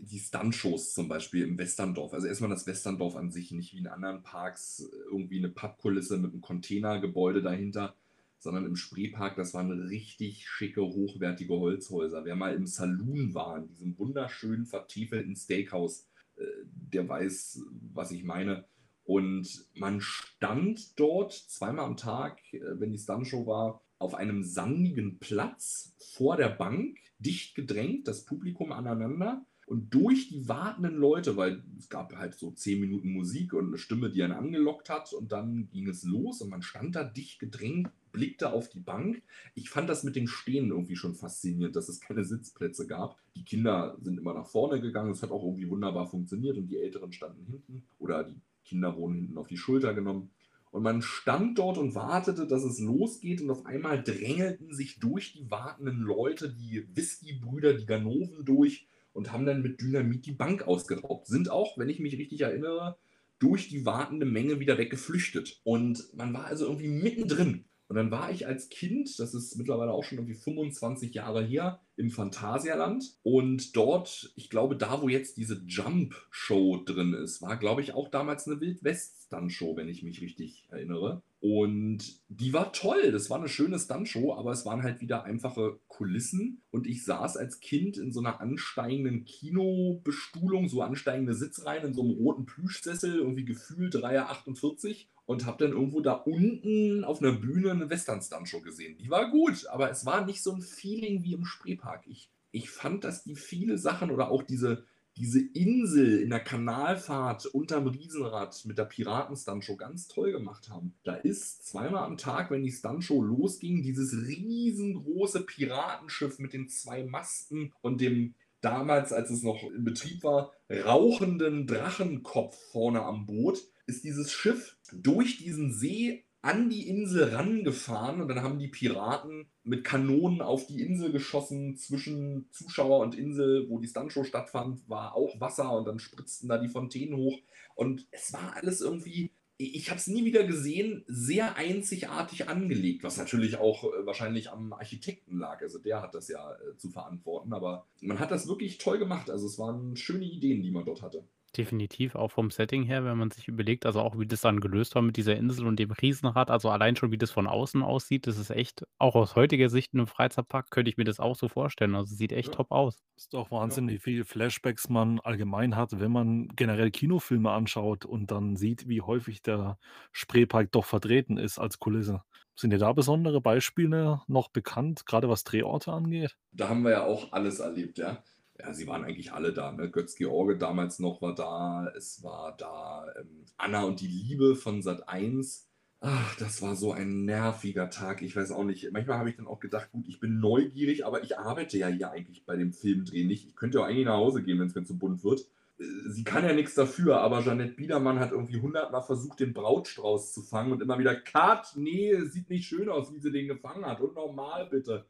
die 0.03 0.21
Stunt-Shows 0.21 0.95
zum 0.95 1.09
Beispiel 1.09 1.43
im 1.43 1.59
Westerndorf. 1.59 2.15
Also 2.15 2.29
erstmal 2.29 2.51
das 2.51 2.69
Westerndorf 2.69 3.17
an 3.17 3.33
sich, 3.33 3.51
nicht 3.51 3.75
wie 3.75 3.79
in 3.79 3.89
anderen 3.89 4.23
Parks 4.23 4.89
irgendwie 5.11 5.39
eine 5.39 5.49
Pappkulisse 5.49 6.17
mit 6.17 6.31
einem 6.31 6.43
Containergebäude 6.43 7.43
dahinter, 7.43 7.97
sondern 8.39 8.67
im 8.67 8.77
Spreepark, 8.77 9.35
das 9.35 9.53
waren 9.53 9.73
richtig 9.73 10.49
schicke, 10.49 10.83
hochwertige 10.83 11.55
Holzhäuser. 11.55 12.25
Wer 12.25 12.37
mal 12.37 12.55
im 12.55 12.69
Saloon 12.69 13.35
war, 13.35 13.59
in 13.59 13.67
diesem 13.67 13.99
wunderschönen, 13.99 14.65
vertiefelten 14.65 15.35
Steakhouse, 15.35 16.07
äh, 16.37 16.45
der 16.65 17.09
weiß, 17.09 17.63
was 17.93 18.13
ich 18.13 18.23
meine. 18.23 18.65
Und 19.07 19.67
man 19.75 20.01
stand 20.01 20.99
dort 20.99 21.33
zweimal 21.33 21.85
am 21.85 21.97
Tag, 21.97 22.41
äh, 22.53 22.61
wenn 22.81 22.93
die 22.93 22.99
Stuntshow 22.99 23.47
war, 23.47 23.81
auf 23.99 24.15
einem 24.15 24.43
sandigen 24.43 25.19
Platz 25.19 25.95
vor 25.99 26.37
der 26.37 26.49
Bank, 26.49 26.99
dicht 27.19 27.55
gedrängt, 27.55 28.09
das 28.09 28.25
Publikum 28.25 28.73
aneinander. 28.73 29.47
Und 29.67 29.95
durch 29.95 30.29
die 30.29 30.49
wartenden 30.49 30.95
Leute, 30.95 31.37
weil 31.37 31.65
es 31.79 31.89
gab 31.89 32.15
halt 32.15 32.35
so 32.35 32.53
zehn 32.53 32.81
Minuten 32.81 33.13
Musik 33.13 33.53
und 33.53 33.69
eine 33.69 33.79
Stimme, 33.79 34.11
die 34.11 34.23
einen 34.23 34.35
angelockt 34.35 34.91
hat, 34.91 35.13
und 35.13 35.33
dann 35.33 35.69
ging 35.71 35.89
es 35.89 36.05
los 36.05 36.41
und 36.41 36.51
man 36.51 36.63
stand 36.63 36.95
da 36.95 37.03
dicht 37.03 37.41
gedrängt, 37.41 37.89
blickte 38.13 38.53
auf 38.53 38.69
die 38.69 38.81
Bank. 38.81 39.23
Ich 39.55 39.71
fand 39.71 39.89
das 39.89 40.05
mit 40.05 40.15
dem 40.15 40.29
Stehen 40.29 40.71
irgendwie 40.71 40.95
schon 40.97 41.15
faszinierend, 41.15 41.75
dass 41.75 41.89
es 41.89 42.01
keine 42.01 42.25
Sitzplätze 42.25 42.87
gab. 42.87 43.19
Die 43.35 43.45
Kinder 43.45 43.97
sind 44.01 44.19
immer 44.19 44.35
nach 44.35 44.47
vorne 44.47 44.81
gegangen, 44.81 45.11
es 45.11 45.23
hat 45.23 45.31
auch 45.31 45.45
irgendwie 45.45 45.69
wunderbar 45.69 46.07
funktioniert 46.07 46.57
und 46.57 46.69
die 46.69 46.79
Älteren 46.79 47.13
standen 47.13 47.45
hinten 47.47 47.85
oder 47.99 48.23
die 48.23 48.41
Kinder 48.67 48.97
wurden 48.97 49.15
hinten 49.15 49.39
auf 49.39 49.49
die 49.49 49.57
Schulter 49.57 49.95
genommen. 49.95 50.31
Und 50.71 50.83
man 50.83 51.01
stand 51.01 51.59
dort 51.59 51.79
und 51.79 51.95
wartete, 51.95 52.47
dass 52.47 52.65
es 52.65 52.81
losgeht. 52.81 53.41
Und 53.41 53.51
auf 53.51 53.65
einmal 53.65 54.03
drängelten 54.03 54.75
sich 54.75 54.99
durch 54.99 55.33
die 55.33 55.51
wartenden 55.51 56.01
Leute 56.01 56.53
die 56.53 56.87
Whisky-Brüder, 56.95 57.75
die 57.75 57.87
Ganoven 57.87 58.45
durch 58.45 58.87
und 59.13 59.33
haben 59.33 59.47
dann 59.47 59.63
mit 59.63 59.81
Dynamit 59.81 60.27
die 60.27 60.33
Bank 60.33 60.67
ausgeraubt. 60.67 61.27
Sind 61.27 61.51
auch, 61.51 61.79
wenn 61.79 61.89
ich 61.89 62.01
mich 62.01 62.19
richtig 62.19 62.43
erinnere, 62.43 62.99
durch 63.39 63.69
die 63.69 63.87
wartende 63.87 64.27
Menge 64.27 64.61
wieder 64.61 64.79
weggeflüchtet. 64.79 65.61
Und 65.65 66.13
man 66.15 66.33
war 66.35 66.45
also 66.45 66.67
irgendwie 66.67 66.89
mittendrin. 66.89 67.66
Und 67.89 67.97
dann 67.97 68.11
war 68.11 68.31
ich 68.33 68.47
als 68.47 68.69
Kind, 68.69 69.19
das 69.19 69.33
ist 69.35 69.57
mittlerweile 69.57 69.93
auch 69.93 70.03
schon 70.03 70.19
irgendwie 70.19 70.35
25 70.35 71.15
Jahre 71.15 71.45
her, 71.45 71.81
im 71.97 72.11
Phantasialand. 72.11 73.17
Und 73.23 73.77
dort, 73.77 74.33
ich 74.37 74.51
glaube, 74.51 74.77
da, 74.77 75.01
wo 75.03 75.09
jetzt 75.09 75.37
diese 75.37 75.63
Jump-Show 75.67 76.83
drin 76.85 77.15
ist, 77.15 77.43
war, 77.43 77.57
glaube 77.57 77.81
ich, 77.81 77.95
auch 77.95 78.11
damals 78.11 78.47
eine 78.47 78.61
Wildwest-Stunt-Show, 78.61 79.77
wenn 79.77 79.89
ich 79.89 80.03
mich 80.03 80.21
richtig 80.21 80.67
erinnere. 80.71 81.23
Und 81.41 82.21
die 82.29 82.53
war 82.53 82.73
toll. 82.73 83.13
Das 83.13 83.31
war 83.31 83.39
eine 83.39 83.49
schöne 83.49 83.79
Stunt-Show, 83.79 84.35
aber 84.35 84.51
es 84.51 84.67
waren 84.67 84.83
halt 84.83 85.01
wieder 85.01 85.25
einfache 85.25 85.79
Kulissen. 85.87 86.63
Und 86.71 86.87
ich 86.87 87.05
saß 87.05 87.37
als 87.37 87.61
Kind 87.61 87.99
in 87.99 88.13
so 88.13 88.21
einer 88.21 88.41
ansteigenden 88.41 89.25
Kinobestuhlung, 89.25 90.69
so 90.69 90.83
ansteigende 90.83 91.35
Sitzreihen 91.35 91.87
in 91.87 91.95
so 91.95 92.03
einem 92.03 92.13
roten 92.13 92.47
Plüschsessel, 92.47 93.17
irgendwie 93.17 93.45
gefühlt 93.45 93.95
3,48 93.95 95.07
und 95.27 95.45
habe 95.45 95.65
dann 95.65 95.73
irgendwo 95.77 96.01
da 96.01 96.13
unten 96.13 97.05
auf 97.05 97.21
einer 97.21 97.33
Bühne 97.33 97.73
eine 97.73 97.91
Western-Stunt-Show 97.91 98.61
gesehen. 98.61 98.97
Die 98.99 99.11
war 99.11 99.31
gut, 99.31 99.67
aber 99.67 99.91
es 99.91 100.07
war 100.07 100.25
nicht 100.25 100.43
so 100.43 100.53
ein 100.53 100.63
Feeling 100.63 101.23
wie 101.25 101.35
im 101.35 101.45
Spreepark. 101.45 102.07
Ich, 102.07 102.31
ich 102.53 102.71
fand, 102.71 103.05
dass 103.05 103.25
die 103.25 103.35
viele 103.35 103.77
Sachen 103.77 104.11
oder 104.11 104.31
auch 104.31 104.45
diese, 104.45 104.85
diese 105.17 105.41
Insel 105.41 106.21
in 106.21 106.31
der 106.31 106.41
Kanalfahrt 106.41 107.47
unterm 107.47 107.89
Riesenrad 107.89 108.65
mit 108.67 108.79
der 108.79 108.85
Piraten-Stunt-Show 108.85 109.77
ganz 109.77 110.07
toll 110.07 110.31
gemacht 110.31 110.71
haben. 110.71 110.95
Da 111.03 111.15
ist 111.17 111.67
zweimal 111.67 112.05
am 112.05 112.19
Tag, 112.19 112.53
wenn 112.53 112.63
die 112.63 112.73
Stunt-Show 112.73 113.21
losging, 113.23 113.83
dieses 113.83 114.13
riesengroße 114.29 115.43
Piratenschiff 115.43 116.39
mit 116.39 116.53
den 116.53 116.69
zwei 116.69 117.03
Masten 117.03 117.73
und 117.83 118.01
dem 118.01 118.35
damals, 118.61 119.13
als 119.13 119.31
es 119.31 119.43
noch 119.43 119.63
in 119.65 119.85
Betrieb 119.85 120.23
war, 120.23 120.53
rauchenden 120.71 121.67
Drachenkopf 121.67 122.57
vorne 122.71 123.03
am 123.03 123.27
Boot 123.27 123.59
ist 123.87 124.05
dieses 124.05 124.33
Schiff 124.33 124.77
durch 124.93 125.39
diesen 125.39 125.73
See 125.73 126.25
an 126.47 126.71
die 126.71 126.89
Insel 126.89 127.35
rangefahren 127.35 128.21
und 128.21 128.29
dann 128.29 128.43
haben 128.43 128.61
die 128.61 128.69
Piraten 128.69 129.47
mit 129.65 129.83
Kanonen 129.83 130.41
auf 130.41 130.69
die 130.69 130.81
Insel 130.81 131.11
geschossen. 131.11 131.77
Zwischen 131.77 132.49
Zuschauer 132.53 133.01
und 133.01 133.17
Insel, 133.17 133.69
wo 133.69 133.81
die 133.81 133.89
Stuntshow 133.89 134.23
stattfand, 134.23 134.89
war 134.89 135.17
auch 135.17 135.41
Wasser 135.41 135.77
und 135.77 135.87
dann 135.87 135.99
spritzten 135.99 136.49
da 136.49 136.59
die 136.59 136.69
Fontänen 136.69 137.17
hoch. 137.17 137.41
Und 137.75 138.07
es 138.13 138.33
war 138.33 138.55
alles 138.55 138.81
irgendwie, 138.81 139.33
ich 139.59 139.91
habe 139.91 139.99
es 139.99 140.07
nie 140.07 140.25
wieder 140.25 140.45
gesehen, 140.45 141.03
sehr 141.09 141.57
einzigartig 141.57 142.49
angelegt, 142.49 143.03
was 143.03 143.17
natürlich 143.17 143.57
auch 143.57 143.83
äh, 143.83 144.07
wahrscheinlich 144.07 144.51
am 144.51 144.73
Architekten 144.73 145.39
lag. 145.39 145.61
Also 145.63 145.81
der 145.81 146.01
hat 146.01 146.15
das 146.15 146.29
ja 146.29 146.53
äh, 146.53 146.77
zu 146.77 146.91
verantworten, 146.91 147.53
aber 147.55 147.87
man 148.03 148.21
hat 148.21 148.31
das 148.31 148.47
wirklich 148.47 148.79
toll 148.79 148.99
gemacht. 148.99 149.31
Also 149.31 149.47
es 149.47 149.59
waren 149.59 149.97
schöne 149.97 150.27
Ideen, 150.27 150.63
die 150.63 150.71
man 150.71 150.85
dort 150.85 151.03
hatte. 151.03 151.25
Definitiv, 151.57 152.15
auch 152.17 152.31
vom 152.33 152.51
Setting 152.51 152.83
her, 152.83 153.05
wenn 153.05 153.17
man 153.17 153.31
sich 153.31 153.49
überlegt, 153.49 153.87
also 153.87 154.01
auch 154.03 154.19
wie 154.19 154.27
das 154.27 154.43
dann 154.43 154.61
gelöst 154.61 154.95
war 154.95 155.01
mit 155.03 155.17
dieser 155.17 155.37
Insel 155.37 155.67
und 155.67 155.79
dem 155.79 155.91
Riesenrad, 155.91 156.51
also 156.51 156.69
allein 156.71 156.97
schon 156.97 157.13
wie 157.13 157.19
das 157.19 157.31
von 157.31 157.47
außen 157.47 157.83
aussieht, 157.83 158.27
das 158.27 158.37
ist 158.37 158.51
echt, 158.51 158.85
auch 158.99 159.15
aus 159.15 159.37
heutiger 159.37 159.71
Sicht 159.71 159.95
in 159.95 160.01
einem 160.01 160.07
Freizeitpark 160.07 160.71
könnte 160.71 160.91
ich 160.91 160.99
mir 160.99 161.05
das 161.05 161.19
auch 161.21 161.35
so 161.37 161.49
vorstellen. 161.49 161.95
Also 161.95 162.15
sieht 162.15 162.33
echt 162.33 162.53
Ja. 162.53 162.55
top 162.55 162.71
aus. 162.73 163.01
Ist 163.17 163.33
doch 163.35 163.51
Wahnsinn, 163.51 163.89
wie 163.89 163.99
viele 163.99 164.25
Flashbacks 164.25 164.89
man 164.91 165.21
allgemein 165.21 165.75
hat, 165.77 165.99
wenn 166.01 166.13
man 166.13 166.49
generell 166.55 166.91
Kinofilme 166.91 167.51
anschaut 167.51 168.05
und 168.05 168.31
dann 168.31 168.57
sieht, 168.57 168.89
wie 168.89 169.01
häufig 169.01 169.43
der 169.43 169.79
Spreepark 170.13 170.71
doch 170.73 170.85
vertreten 170.85 171.39
ist 171.39 171.59
als 171.59 171.79
Kulisse. 171.79 172.23
Sind 172.55 172.71
dir 172.73 172.79
da 172.79 172.93
besondere 172.93 173.41
Beispiele 173.41 174.23
noch 174.29 174.49
bekannt, 174.51 175.07
gerade 175.07 175.29
was 175.31 175.45
Drehorte 175.45 175.93
angeht? 175.93 176.37
Da 176.51 176.69
haben 176.69 176.83
wir 176.83 176.91
ja 176.91 177.05
auch 177.05 177.33
alles 177.33 177.61
erlebt, 177.61 177.99
ja. 177.99 178.25
Ja, 178.59 178.73
sie 178.73 178.87
waren 178.87 179.05
eigentlich 179.05 179.33
alle 179.33 179.53
da. 179.53 179.73
Ne? 179.73 179.91
Götz-George 179.91 180.57
damals 180.57 180.99
noch 180.99 181.21
war 181.21 181.35
da. 181.35 181.93
Es 181.97 182.23
war 182.23 182.57
da 182.57 183.07
ähm, 183.19 183.45
Anna 183.57 183.85
und 183.85 184.01
die 184.01 184.09
Liebe 184.09 184.57
von 184.57 184.83
Sat 184.83 185.09
1. 185.09 185.69
Ach, 186.01 186.37
das 186.37 186.63
war 186.63 186.77
so 186.77 186.93
ein 186.93 187.25
nerviger 187.25 187.91
Tag. 187.91 188.23
Ich 188.23 188.37
weiß 188.37 188.53
auch 188.53 188.65
nicht. 188.65 188.91
Manchmal 188.93 189.19
habe 189.19 189.31
ich 189.31 189.37
dann 189.37 189.47
auch 189.47 189.61
gedacht, 189.61 189.91
gut, 189.93 190.07
ich 190.09 190.21
bin 190.21 190.39
neugierig, 190.41 191.07
aber 191.07 191.23
ich 191.23 191.39
arbeite 191.39 191.79
ja 191.79 191.89
hier 191.89 192.11
eigentlich 192.11 192.45
bei 192.45 192.57
dem 192.57 192.73
Filmdreh 192.73 193.25
nicht. 193.25 193.47
Ich 193.47 193.57
könnte 193.57 193.79
ja 193.79 193.85
eigentlich 193.85 194.07
nach 194.07 194.17
Hause 194.17 194.43
gehen, 194.43 194.59
wenn 194.59 194.69
es 194.69 194.75
mir 194.75 194.85
zu 194.85 194.99
bunt 194.99 195.25
wird. 195.25 195.41
Äh, 195.79 195.85
Sie 196.09 196.25
kann 196.25 196.45
ja 196.45 196.53
nichts 196.53 196.75
dafür, 196.75 197.21
aber 197.21 197.43
Jeanette 197.43 197.75
Biedermann 197.75 198.21
hat 198.21 198.33
irgendwie 198.33 198.61
hundertmal 198.61 199.03
versucht, 199.03 199.41
den 199.41 199.55
Brautstrauß 199.55 200.33
zu 200.33 200.43
fangen 200.43 200.73
und 200.73 200.83
immer 200.83 200.99
wieder, 200.99 201.15
Kat, 201.15 201.73
nee, 201.77 202.15
sieht 202.21 202.51
nicht 202.51 202.67
schön 202.67 202.89
aus, 202.89 203.13
wie 203.15 203.21
sie 203.21 203.33
den 203.33 203.49
gefangen 203.49 203.87
hat. 203.87 204.01
Und 204.01 204.15
normal 204.15 204.67
bitte. 204.71 205.07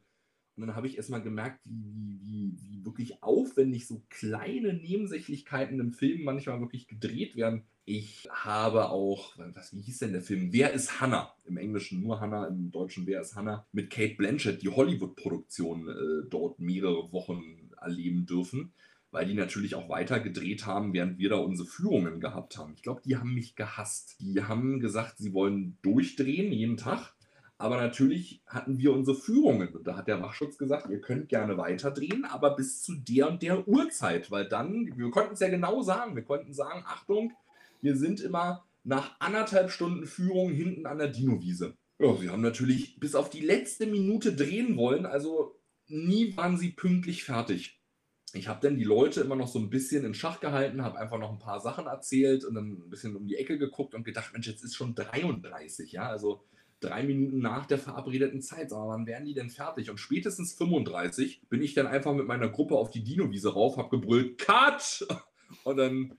Und 0.57 0.65
dann 0.65 0.75
habe 0.75 0.87
ich 0.87 0.97
erstmal 0.97 1.21
gemerkt, 1.21 1.61
wie, 1.65 2.19
wie, 2.23 2.57
wie, 2.59 2.83
wirklich 2.83 3.21
aufwendig 3.21 3.87
so 3.87 4.03
kleine 4.09 4.73
Nebensächlichkeiten 4.73 5.79
im 5.79 5.93
Film 5.93 6.23
manchmal 6.23 6.59
wirklich 6.59 6.87
gedreht 6.87 7.35
werden. 7.35 7.63
Ich 7.85 8.27
habe 8.31 8.89
auch, 8.89 9.37
was, 9.53 9.73
wie 9.73 9.81
hieß 9.81 9.99
denn 9.99 10.13
der 10.13 10.21
Film? 10.21 10.51
Wer 10.51 10.73
ist 10.73 10.99
Hannah? 10.99 11.31
Im 11.45 11.57
Englischen 11.57 12.01
nur 12.01 12.19
Hannah, 12.19 12.47
im 12.47 12.71
Deutschen 12.71 13.05
Wer 13.05 13.21
ist 13.21 13.35
Hannah? 13.35 13.65
Mit 13.71 13.91
Kate 13.91 14.15
Blanchett, 14.15 14.61
die 14.63 14.69
Hollywood-Produktion 14.69 15.87
äh, 15.87 16.27
dort 16.29 16.59
mehrere 16.59 17.11
Wochen 17.13 17.69
erleben 17.79 18.25
dürfen. 18.25 18.73
weil 19.11 19.25
die 19.25 19.33
natürlich 19.33 19.75
auch 19.75 19.89
weiter 19.89 20.19
gedreht 20.19 20.65
haben, 20.65 20.93
während 20.93 21.17
wir 21.17 21.29
da 21.29 21.37
unsere 21.37 21.67
Führungen 21.67 22.19
gehabt 22.19 22.57
haben. 22.57 22.73
Ich 22.75 22.83
glaube, 22.83 23.01
die 23.05 23.15
haben 23.15 23.33
mich 23.33 23.55
gehasst. 23.55 24.17
Die 24.19 24.43
haben 24.43 24.79
gesagt, 24.79 25.17
sie 25.17 25.33
wollen 25.33 25.77
durchdrehen 25.81 26.51
jeden 26.51 26.77
Tag. 26.77 27.15
Aber 27.59 27.77
natürlich 27.77 28.41
hatten 28.45 28.77
wir 28.77 28.93
unsere 28.93 29.17
Führungen. 29.17 29.69
Und 29.69 29.87
da 29.87 29.97
hat 29.97 30.07
der 30.07 30.21
Wachschutz 30.21 30.57
gesagt, 30.57 30.89
ihr 30.89 31.01
könnt 31.01 31.29
gerne 31.29 31.57
weiterdrehen, 31.57 32.25
aber 32.25 32.55
bis 32.55 32.83
zu 32.83 32.93
der 32.95 33.29
und 33.29 33.41
der 33.41 33.67
Uhrzeit. 33.67 34.29
Weil 34.29 34.47
dann, 34.47 34.95
wir 34.95 35.09
konnten 35.09 35.33
es 35.33 35.39
ja 35.39 35.49
genau 35.49 35.81
sagen, 35.81 36.15
wir 36.15 36.23
konnten 36.23 36.53
sagen, 36.53 36.83
Achtung, 36.85 37.33
wir 37.81 37.95
sind 37.95 38.21
immer 38.21 38.63
nach 38.83 39.15
anderthalb 39.19 39.71
Stunden 39.71 40.05
Führung 40.05 40.51
hinten 40.51 40.85
an 40.85 40.99
der 40.99 41.09
Dino-Wiese. 41.09 41.75
Ja, 41.99 42.15
sie 42.15 42.29
haben 42.29 42.41
natürlich 42.41 42.99
bis 42.99 43.15
auf 43.15 43.29
die 43.29 43.41
letzte 43.41 43.87
Minute 43.87 44.35
drehen 44.35 44.77
wollen, 44.77 45.05
also 45.05 45.55
nie 45.87 46.37
waren 46.37 46.57
sie 46.57 46.71
pünktlich 46.71 47.23
fertig. 47.23 47.81
Ich 48.33 48.47
habe 48.47 48.59
dann 48.61 48.77
die 48.77 48.83
Leute 48.83 49.21
immer 49.21 49.35
noch 49.35 49.47
so 49.47 49.57
ein 49.57 49.69
bisschen 49.69 50.05
in 50.05 50.13
Schach 50.13 50.39
gehalten, 50.39 50.83
habe 50.83 50.99
einfach 50.99 51.17
noch 51.17 51.31
ein 51.31 51.39
paar 51.39 51.59
Sachen 51.59 51.87
erzählt 51.87 52.45
und 52.45 52.55
dann 52.55 52.73
ein 52.73 52.89
bisschen 52.89 53.15
um 53.15 53.25
die 53.25 53.35
Ecke 53.35 53.57
geguckt 53.57 53.95
und 53.95 54.03
gedacht, 54.03 54.31
Mensch, 54.33 54.47
jetzt 54.47 54.63
ist 54.63 54.75
schon 54.75 54.95
33, 54.95 55.91
ja, 55.93 56.07
also 56.07 56.43
drei 56.79 57.03
Minuten 57.03 57.39
nach 57.39 57.65
der 57.65 57.77
verabredeten 57.77 58.41
Zeit. 58.41 58.71
Aber 58.71 58.89
wann 58.89 59.07
werden 59.07 59.25
die 59.25 59.33
denn 59.33 59.49
fertig? 59.49 59.89
Und 59.89 59.99
spätestens 59.99 60.53
35 60.53 61.41
bin 61.49 61.61
ich 61.61 61.73
dann 61.73 61.87
einfach 61.87 62.13
mit 62.13 62.27
meiner 62.27 62.49
Gruppe 62.49 62.75
auf 62.75 62.89
die 62.89 63.03
Dino-Wiese 63.03 63.53
rauf, 63.53 63.77
habe 63.77 63.89
gebrüllt, 63.89 64.37
Cut! 64.37 65.07
Und 65.63 65.77
dann 65.77 66.17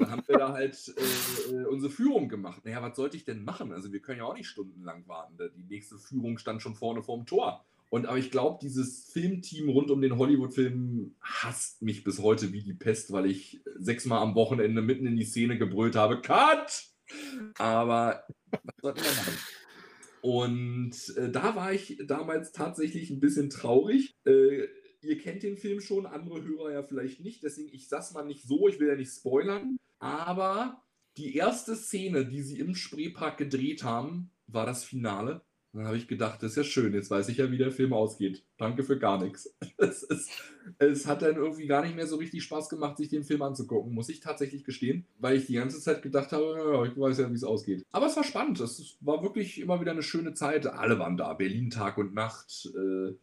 haben 0.00 0.22
wir 0.26 0.38
da 0.38 0.52
halt 0.52 0.94
äh, 0.96 1.52
äh, 1.52 1.64
unsere 1.66 1.92
Führung 1.92 2.28
gemacht. 2.28 2.64
Naja, 2.64 2.82
was 2.82 2.96
sollte 2.96 3.16
ich 3.16 3.24
denn 3.24 3.44
machen? 3.44 3.72
Also 3.72 3.92
wir 3.92 4.00
können 4.00 4.18
ja 4.18 4.24
auch 4.24 4.36
nicht 4.36 4.48
stundenlang 4.48 5.06
warten. 5.08 5.36
Die 5.56 5.64
nächste 5.64 5.98
Führung 5.98 6.38
stand 6.38 6.62
schon 6.62 6.74
vorne 6.74 7.02
vorm 7.02 7.26
Tor. 7.26 7.64
Und 7.90 8.06
aber 8.06 8.16
ich 8.16 8.30
glaube, 8.30 8.58
dieses 8.62 9.04
Filmteam 9.04 9.68
rund 9.68 9.90
um 9.90 10.00
den 10.00 10.16
Hollywood-Film 10.16 11.14
hasst 11.20 11.82
mich 11.82 12.04
bis 12.04 12.20
heute 12.20 12.50
wie 12.52 12.62
die 12.62 12.72
Pest, 12.72 13.12
weil 13.12 13.26
ich 13.26 13.60
sechsmal 13.78 14.22
am 14.22 14.34
Wochenende 14.34 14.80
mitten 14.80 15.06
in 15.06 15.16
die 15.16 15.26
Szene 15.26 15.58
gebrüllt 15.58 15.94
habe, 15.94 16.22
Cut! 16.22 16.86
Aber 17.58 18.24
was 18.50 18.74
sollten 18.80 19.02
wir 19.02 19.10
machen? 19.10 19.34
Und 20.22 20.94
äh, 21.16 21.30
da 21.30 21.56
war 21.56 21.72
ich 21.72 21.98
damals 22.06 22.52
tatsächlich 22.52 23.10
ein 23.10 23.18
bisschen 23.18 23.50
traurig. 23.50 24.14
Äh, 24.24 24.68
ihr 25.00 25.18
kennt 25.18 25.42
den 25.42 25.56
Film 25.56 25.80
schon, 25.80 26.06
andere 26.06 26.44
Hörer 26.44 26.72
ja 26.72 26.82
vielleicht 26.84 27.20
nicht, 27.20 27.42
deswegen 27.42 27.74
ich 27.74 27.88
sag's 27.88 28.12
mal 28.12 28.24
nicht 28.24 28.44
so, 28.44 28.68
ich 28.68 28.78
will 28.78 28.88
ja 28.88 28.94
nicht 28.94 29.12
spoilern. 29.12 29.76
Aber 29.98 30.80
die 31.16 31.34
erste 31.36 31.74
Szene, 31.74 32.24
die 32.24 32.42
sie 32.42 32.60
im 32.60 32.76
Spreepark 32.76 33.36
gedreht 33.36 33.82
haben, 33.82 34.30
war 34.46 34.64
das 34.64 34.84
Finale. 34.84 35.42
Dann 35.74 35.86
habe 35.86 35.96
ich 35.96 36.06
gedacht, 36.06 36.42
das 36.42 36.50
ist 36.50 36.56
ja 36.56 36.64
schön, 36.64 36.92
jetzt 36.92 37.10
weiß 37.10 37.30
ich 37.30 37.38
ja, 37.38 37.50
wie 37.50 37.56
der 37.56 37.72
Film 37.72 37.94
ausgeht. 37.94 38.44
Danke 38.58 38.82
für 38.82 38.98
gar 38.98 39.22
nichts. 39.22 39.54
Es, 39.78 40.04
ist, 40.04 40.30
es 40.78 41.06
hat 41.06 41.22
dann 41.22 41.34
irgendwie 41.34 41.66
gar 41.66 41.82
nicht 41.82 41.96
mehr 41.96 42.06
so 42.06 42.16
richtig 42.16 42.44
Spaß 42.44 42.68
gemacht, 42.68 42.98
sich 42.98 43.08
den 43.08 43.24
Film 43.24 43.42
anzugucken, 43.42 43.92
muss 43.92 44.08
ich 44.08 44.20
tatsächlich 44.20 44.62
gestehen, 44.62 45.06
weil 45.18 45.36
ich 45.36 45.46
die 45.46 45.54
ganze 45.54 45.80
Zeit 45.80 46.02
gedacht 46.02 46.30
habe, 46.30 46.54
ja, 46.56 46.84
ich 46.84 46.96
weiß 46.96 47.18
ja, 47.18 47.28
wie 47.30 47.34
es 47.34 47.42
ausgeht. 47.42 47.84
Aber 47.90 48.06
es 48.06 48.16
war 48.16 48.22
spannend, 48.22 48.60
es 48.60 48.96
war 49.00 49.22
wirklich 49.24 49.60
immer 49.60 49.80
wieder 49.80 49.90
eine 49.90 50.04
schöne 50.04 50.34
Zeit. 50.34 50.66
Alle 50.66 51.00
waren 51.00 51.16
da, 51.16 51.32
Berlin 51.34 51.70
Tag 51.70 51.98
und 51.98 52.14
Nacht. 52.14 52.70
Äh, 52.76 53.14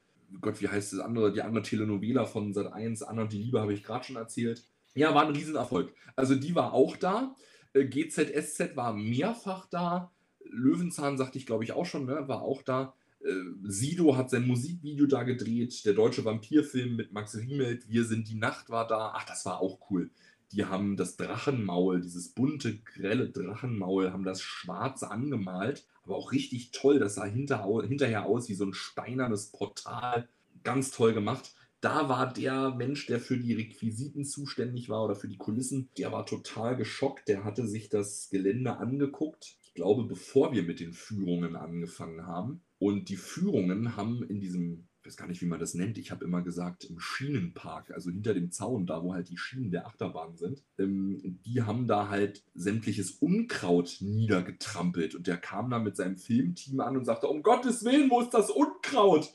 Gott, 0.42 0.60
wie 0.62 0.68
heißt 0.68 0.94
das 0.94 1.00
andere, 1.00 1.32
die 1.32 1.42
andere 1.42 1.64
Telenovela 1.64 2.26
von 2.26 2.54
Sat 2.54 2.74
1, 2.74 3.04
Anna 3.04 3.22
und 3.22 3.32
die 3.32 3.42
Liebe 3.42 3.62
habe 3.62 3.74
ich 3.74 3.84
gerade 3.84 4.04
schon 4.04 4.18
erzählt. 4.18 4.64
Ja, 4.96 5.14
war 5.14 5.26
ein 5.26 5.34
Riesenerfolg. 5.34 5.94
Also 6.16 6.36
die 6.36 6.56
war 6.56 6.74
auch 6.74 6.98
da. 6.98 7.36
Äh, 7.74 7.86
GZSZ 7.86 8.76
war 8.76 8.94
mehrfach 8.94 9.68
da. 9.70 10.12
Löwenzahn, 10.50 11.18
sagte 11.18 11.38
ich 11.38 11.46
glaube 11.46 11.64
ich 11.64 11.74
auch 11.74 11.86
schon, 11.86 12.06
ne, 12.06 12.28
war 12.28 12.42
auch 12.42 12.62
da. 12.62 12.94
Äh, 13.22 13.34
Sido 13.64 14.16
hat 14.16 14.30
sein 14.30 14.48
Musikvideo 14.48 15.06
da 15.06 15.24
gedreht. 15.24 15.86
Der 15.86 15.94
deutsche 15.94 16.26
Vampirfilm 16.26 16.96
mit 16.96 17.12
Max 17.12 17.36
Riemelt, 17.36 17.90
Wir 17.90 18.06
sind 18.06 18.30
die 18.30 18.36
Nacht 18.36 18.70
war 18.70 18.88
da. 18.88 19.14
Ach, 19.16 19.26
das 19.26 19.46
war 19.46 19.60
auch 19.62 19.80
cool. 19.90 20.10
Die 20.52 20.66
haben 20.66 20.98
das 20.98 21.16
Drachenmaul, 21.16 22.02
dieses 22.02 22.30
bunte, 22.30 22.80
grelle 22.80 23.30
Drachenmaul, 23.30 24.12
haben 24.12 24.24
das 24.24 24.42
schwarz 24.42 25.04
angemalt. 25.04 25.86
Aber 26.04 26.16
auch 26.16 26.32
richtig 26.32 26.72
toll. 26.72 27.00
Das 27.00 27.16
sah 27.16 27.26
hinter, 27.26 27.66
hinterher 27.88 28.26
aus 28.26 28.50
wie 28.50 28.56
so 28.56 28.66
ein 28.66 28.74
steinernes 28.74 29.52
Portal. 29.52 30.28
Ganz 30.64 30.92
toll 30.92 31.14
gemacht 31.14 31.54
da 31.82 32.10
war 32.10 32.32
der 32.34 32.72
Mensch, 32.72 33.06
der 33.06 33.20
für 33.20 33.38
die 33.38 33.54
Requisiten 33.54 34.26
zuständig 34.26 34.90
war 34.90 35.06
oder 35.06 35.16
für 35.16 35.30
die 35.30 35.38
Kulissen, 35.38 35.90
der 35.98 36.12
war 36.12 36.26
total 36.26 36.76
geschockt. 36.76 37.28
Der 37.28 37.46
hatte 37.46 37.68
sich 37.68 37.90
das 37.90 38.30
Gelände 38.30 38.78
angeguckt 38.78 39.58
glaube, 39.80 40.04
bevor 40.04 40.52
wir 40.52 40.64
mit 40.64 40.82
den 40.82 40.92
Führungen 40.92 41.56
angefangen 41.56 42.28
haben. 42.28 42.62
Und 42.80 43.08
die 43.08 43.16
Führungen 43.16 43.96
haben 43.96 44.24
in 44.24 44.42
diesem, 44.42 44.90
ich 45.00 45.08
weiß 45.08 45.16
gar 45.16 45.28
nicht, 45.28 45.42
wie 45.42 45.46
man 45.46 45.60
das 45.60 45.74
nennt, 45.74 45.98
ich 45.98 46.12
habe 46.12 46.26
immer 46.26 46.42
gesagt, 46.42 46.84
im 46.84 47.00
Schienenpark, 47.00 47.92
also 47.92 48.12
hinter 48.12 48.34
dem 48.34 48.52
Zaun, 48.52 48.86
da 48.86 49.02
wo 49.02 49.14
halt 49.14 49.30
die 49.30 49.38
Schienen 49.38 49.72
der 49.72 49.88
Achterbahn 49.88 50.36
sind, 50.36 50.64
ähm, 50.78 51.40
die 51.46 51.62
haben 51.62 51.88
da 51.88 52.10
halt 52.10 52.44
sämtliches 52.56 53.12
Unkraut 53.12 54.00
niedergetrampelt. 54.02 55.16
Und 55.16 55.28
der 55.28 55.38
kam 55.38 55.70
da 55.70 55.80
mit 55.80 55.96
seinem 55.96 56.18
Filmteam 56.18 56.82
an 56.82 56.98
und 56.98 57.06
sagte, 57.06 57.28
um 57.28 57.42
Gottes 57.42 57.86
Willen, 57.86 58.10
wo 58.10 58.20
ist 58.20 58.34
das 58.34 58.50
Unkraut? 58.50 59.34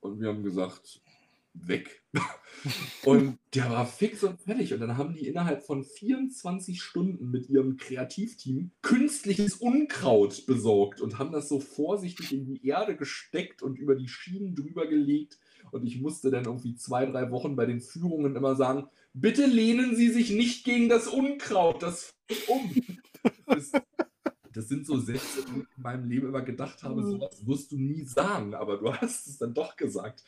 Und 0.00 0.20
wir 0.20 0.28
haben 0.28 0.42
gesagt, 0.42 1.00
weg. 1.54 1.97
und 3.04 3.38
der 3.54 3.70
war 3.70 3.86
fix 3.86 4.24
und 4.24 4.40
fertig. 4.40 4.72
Und 4.72 4.80
dann 4.80 4.96
haben 4.96 5.14
die 5.14 5.26
innerhalb 5.26 5.64
von 5.64 5.84
24 5.84 6.82
Stunden 6.82 7.30
mit 7.30 7.48
ihrem 7.48 7.76
Kreativteam 7.76 8.70
künstliches 8.82 9.56
Unkraut 9.56 10.46
besorgt 10.46 11.00
und 11.00 11.18
haben 11.18 11.32
das 11.32 11.48
so 11.48 11.60
vorsichtig 11.60 12.32
in 12.32 12.46
die 12.46 12.66
Erde 12.66 12.96
gesteckt 12.96 13.62
und 13.62 13.78
über 13.78 13.94
die 13.94 14.08
Schienen 14.08 14.54
drüber 14.54 14.86
gelegt. 14.86 15.38
Und 15.70 15.86
ich 15.86 16.00
musste 16.00 16.30
dann 16.30 16.46
irgendwie 16.46 16.76
zwei, 16.76 17.04
drei 17.06 17.30
Wochen 17.30 17.56
bei 17.56 17.66
den 17.66 17.80
Führungen 17.80 18.36
immer 18.36 18.56
sagen, 18.56 18.88
bitte 19.12 19.46
lehnen 19.46 19.96
Sie 19.96 20.08
sich 20.08 20.30
nicht 20.30 20.64
gegen 20.64 20.88
das 20.88 21.06
Unkraut, 21.06 21.82
das 21.82 22.14
um. 22.46 22.74
das 24.58 24.66
sind 24.66 24.84
so 24.84 24.98
Sätze, 24.98 25.44
die 25.44 25.60
ich 25.60 25.76
in 25.76 25.82
meinem 25.84 26.10
Leben 26.10 26.26
immer 26.26 26.42
gedacht 26.42 26.82
habe, 26.82 27.00
mhm. 27.00 27.12
sowas 27.12 27.46
wirst 27.46 27.70
du 27.70 27.76
nie 27.78 28.02
sagen, 28.02 28.54
aber 28.54 28.78
du 28.78 28.92
hast 29.00 29.28
es 29.28 29.38
dann 29.38 29.54
doch 29.54 29.76
gesagt. 29.76 30.24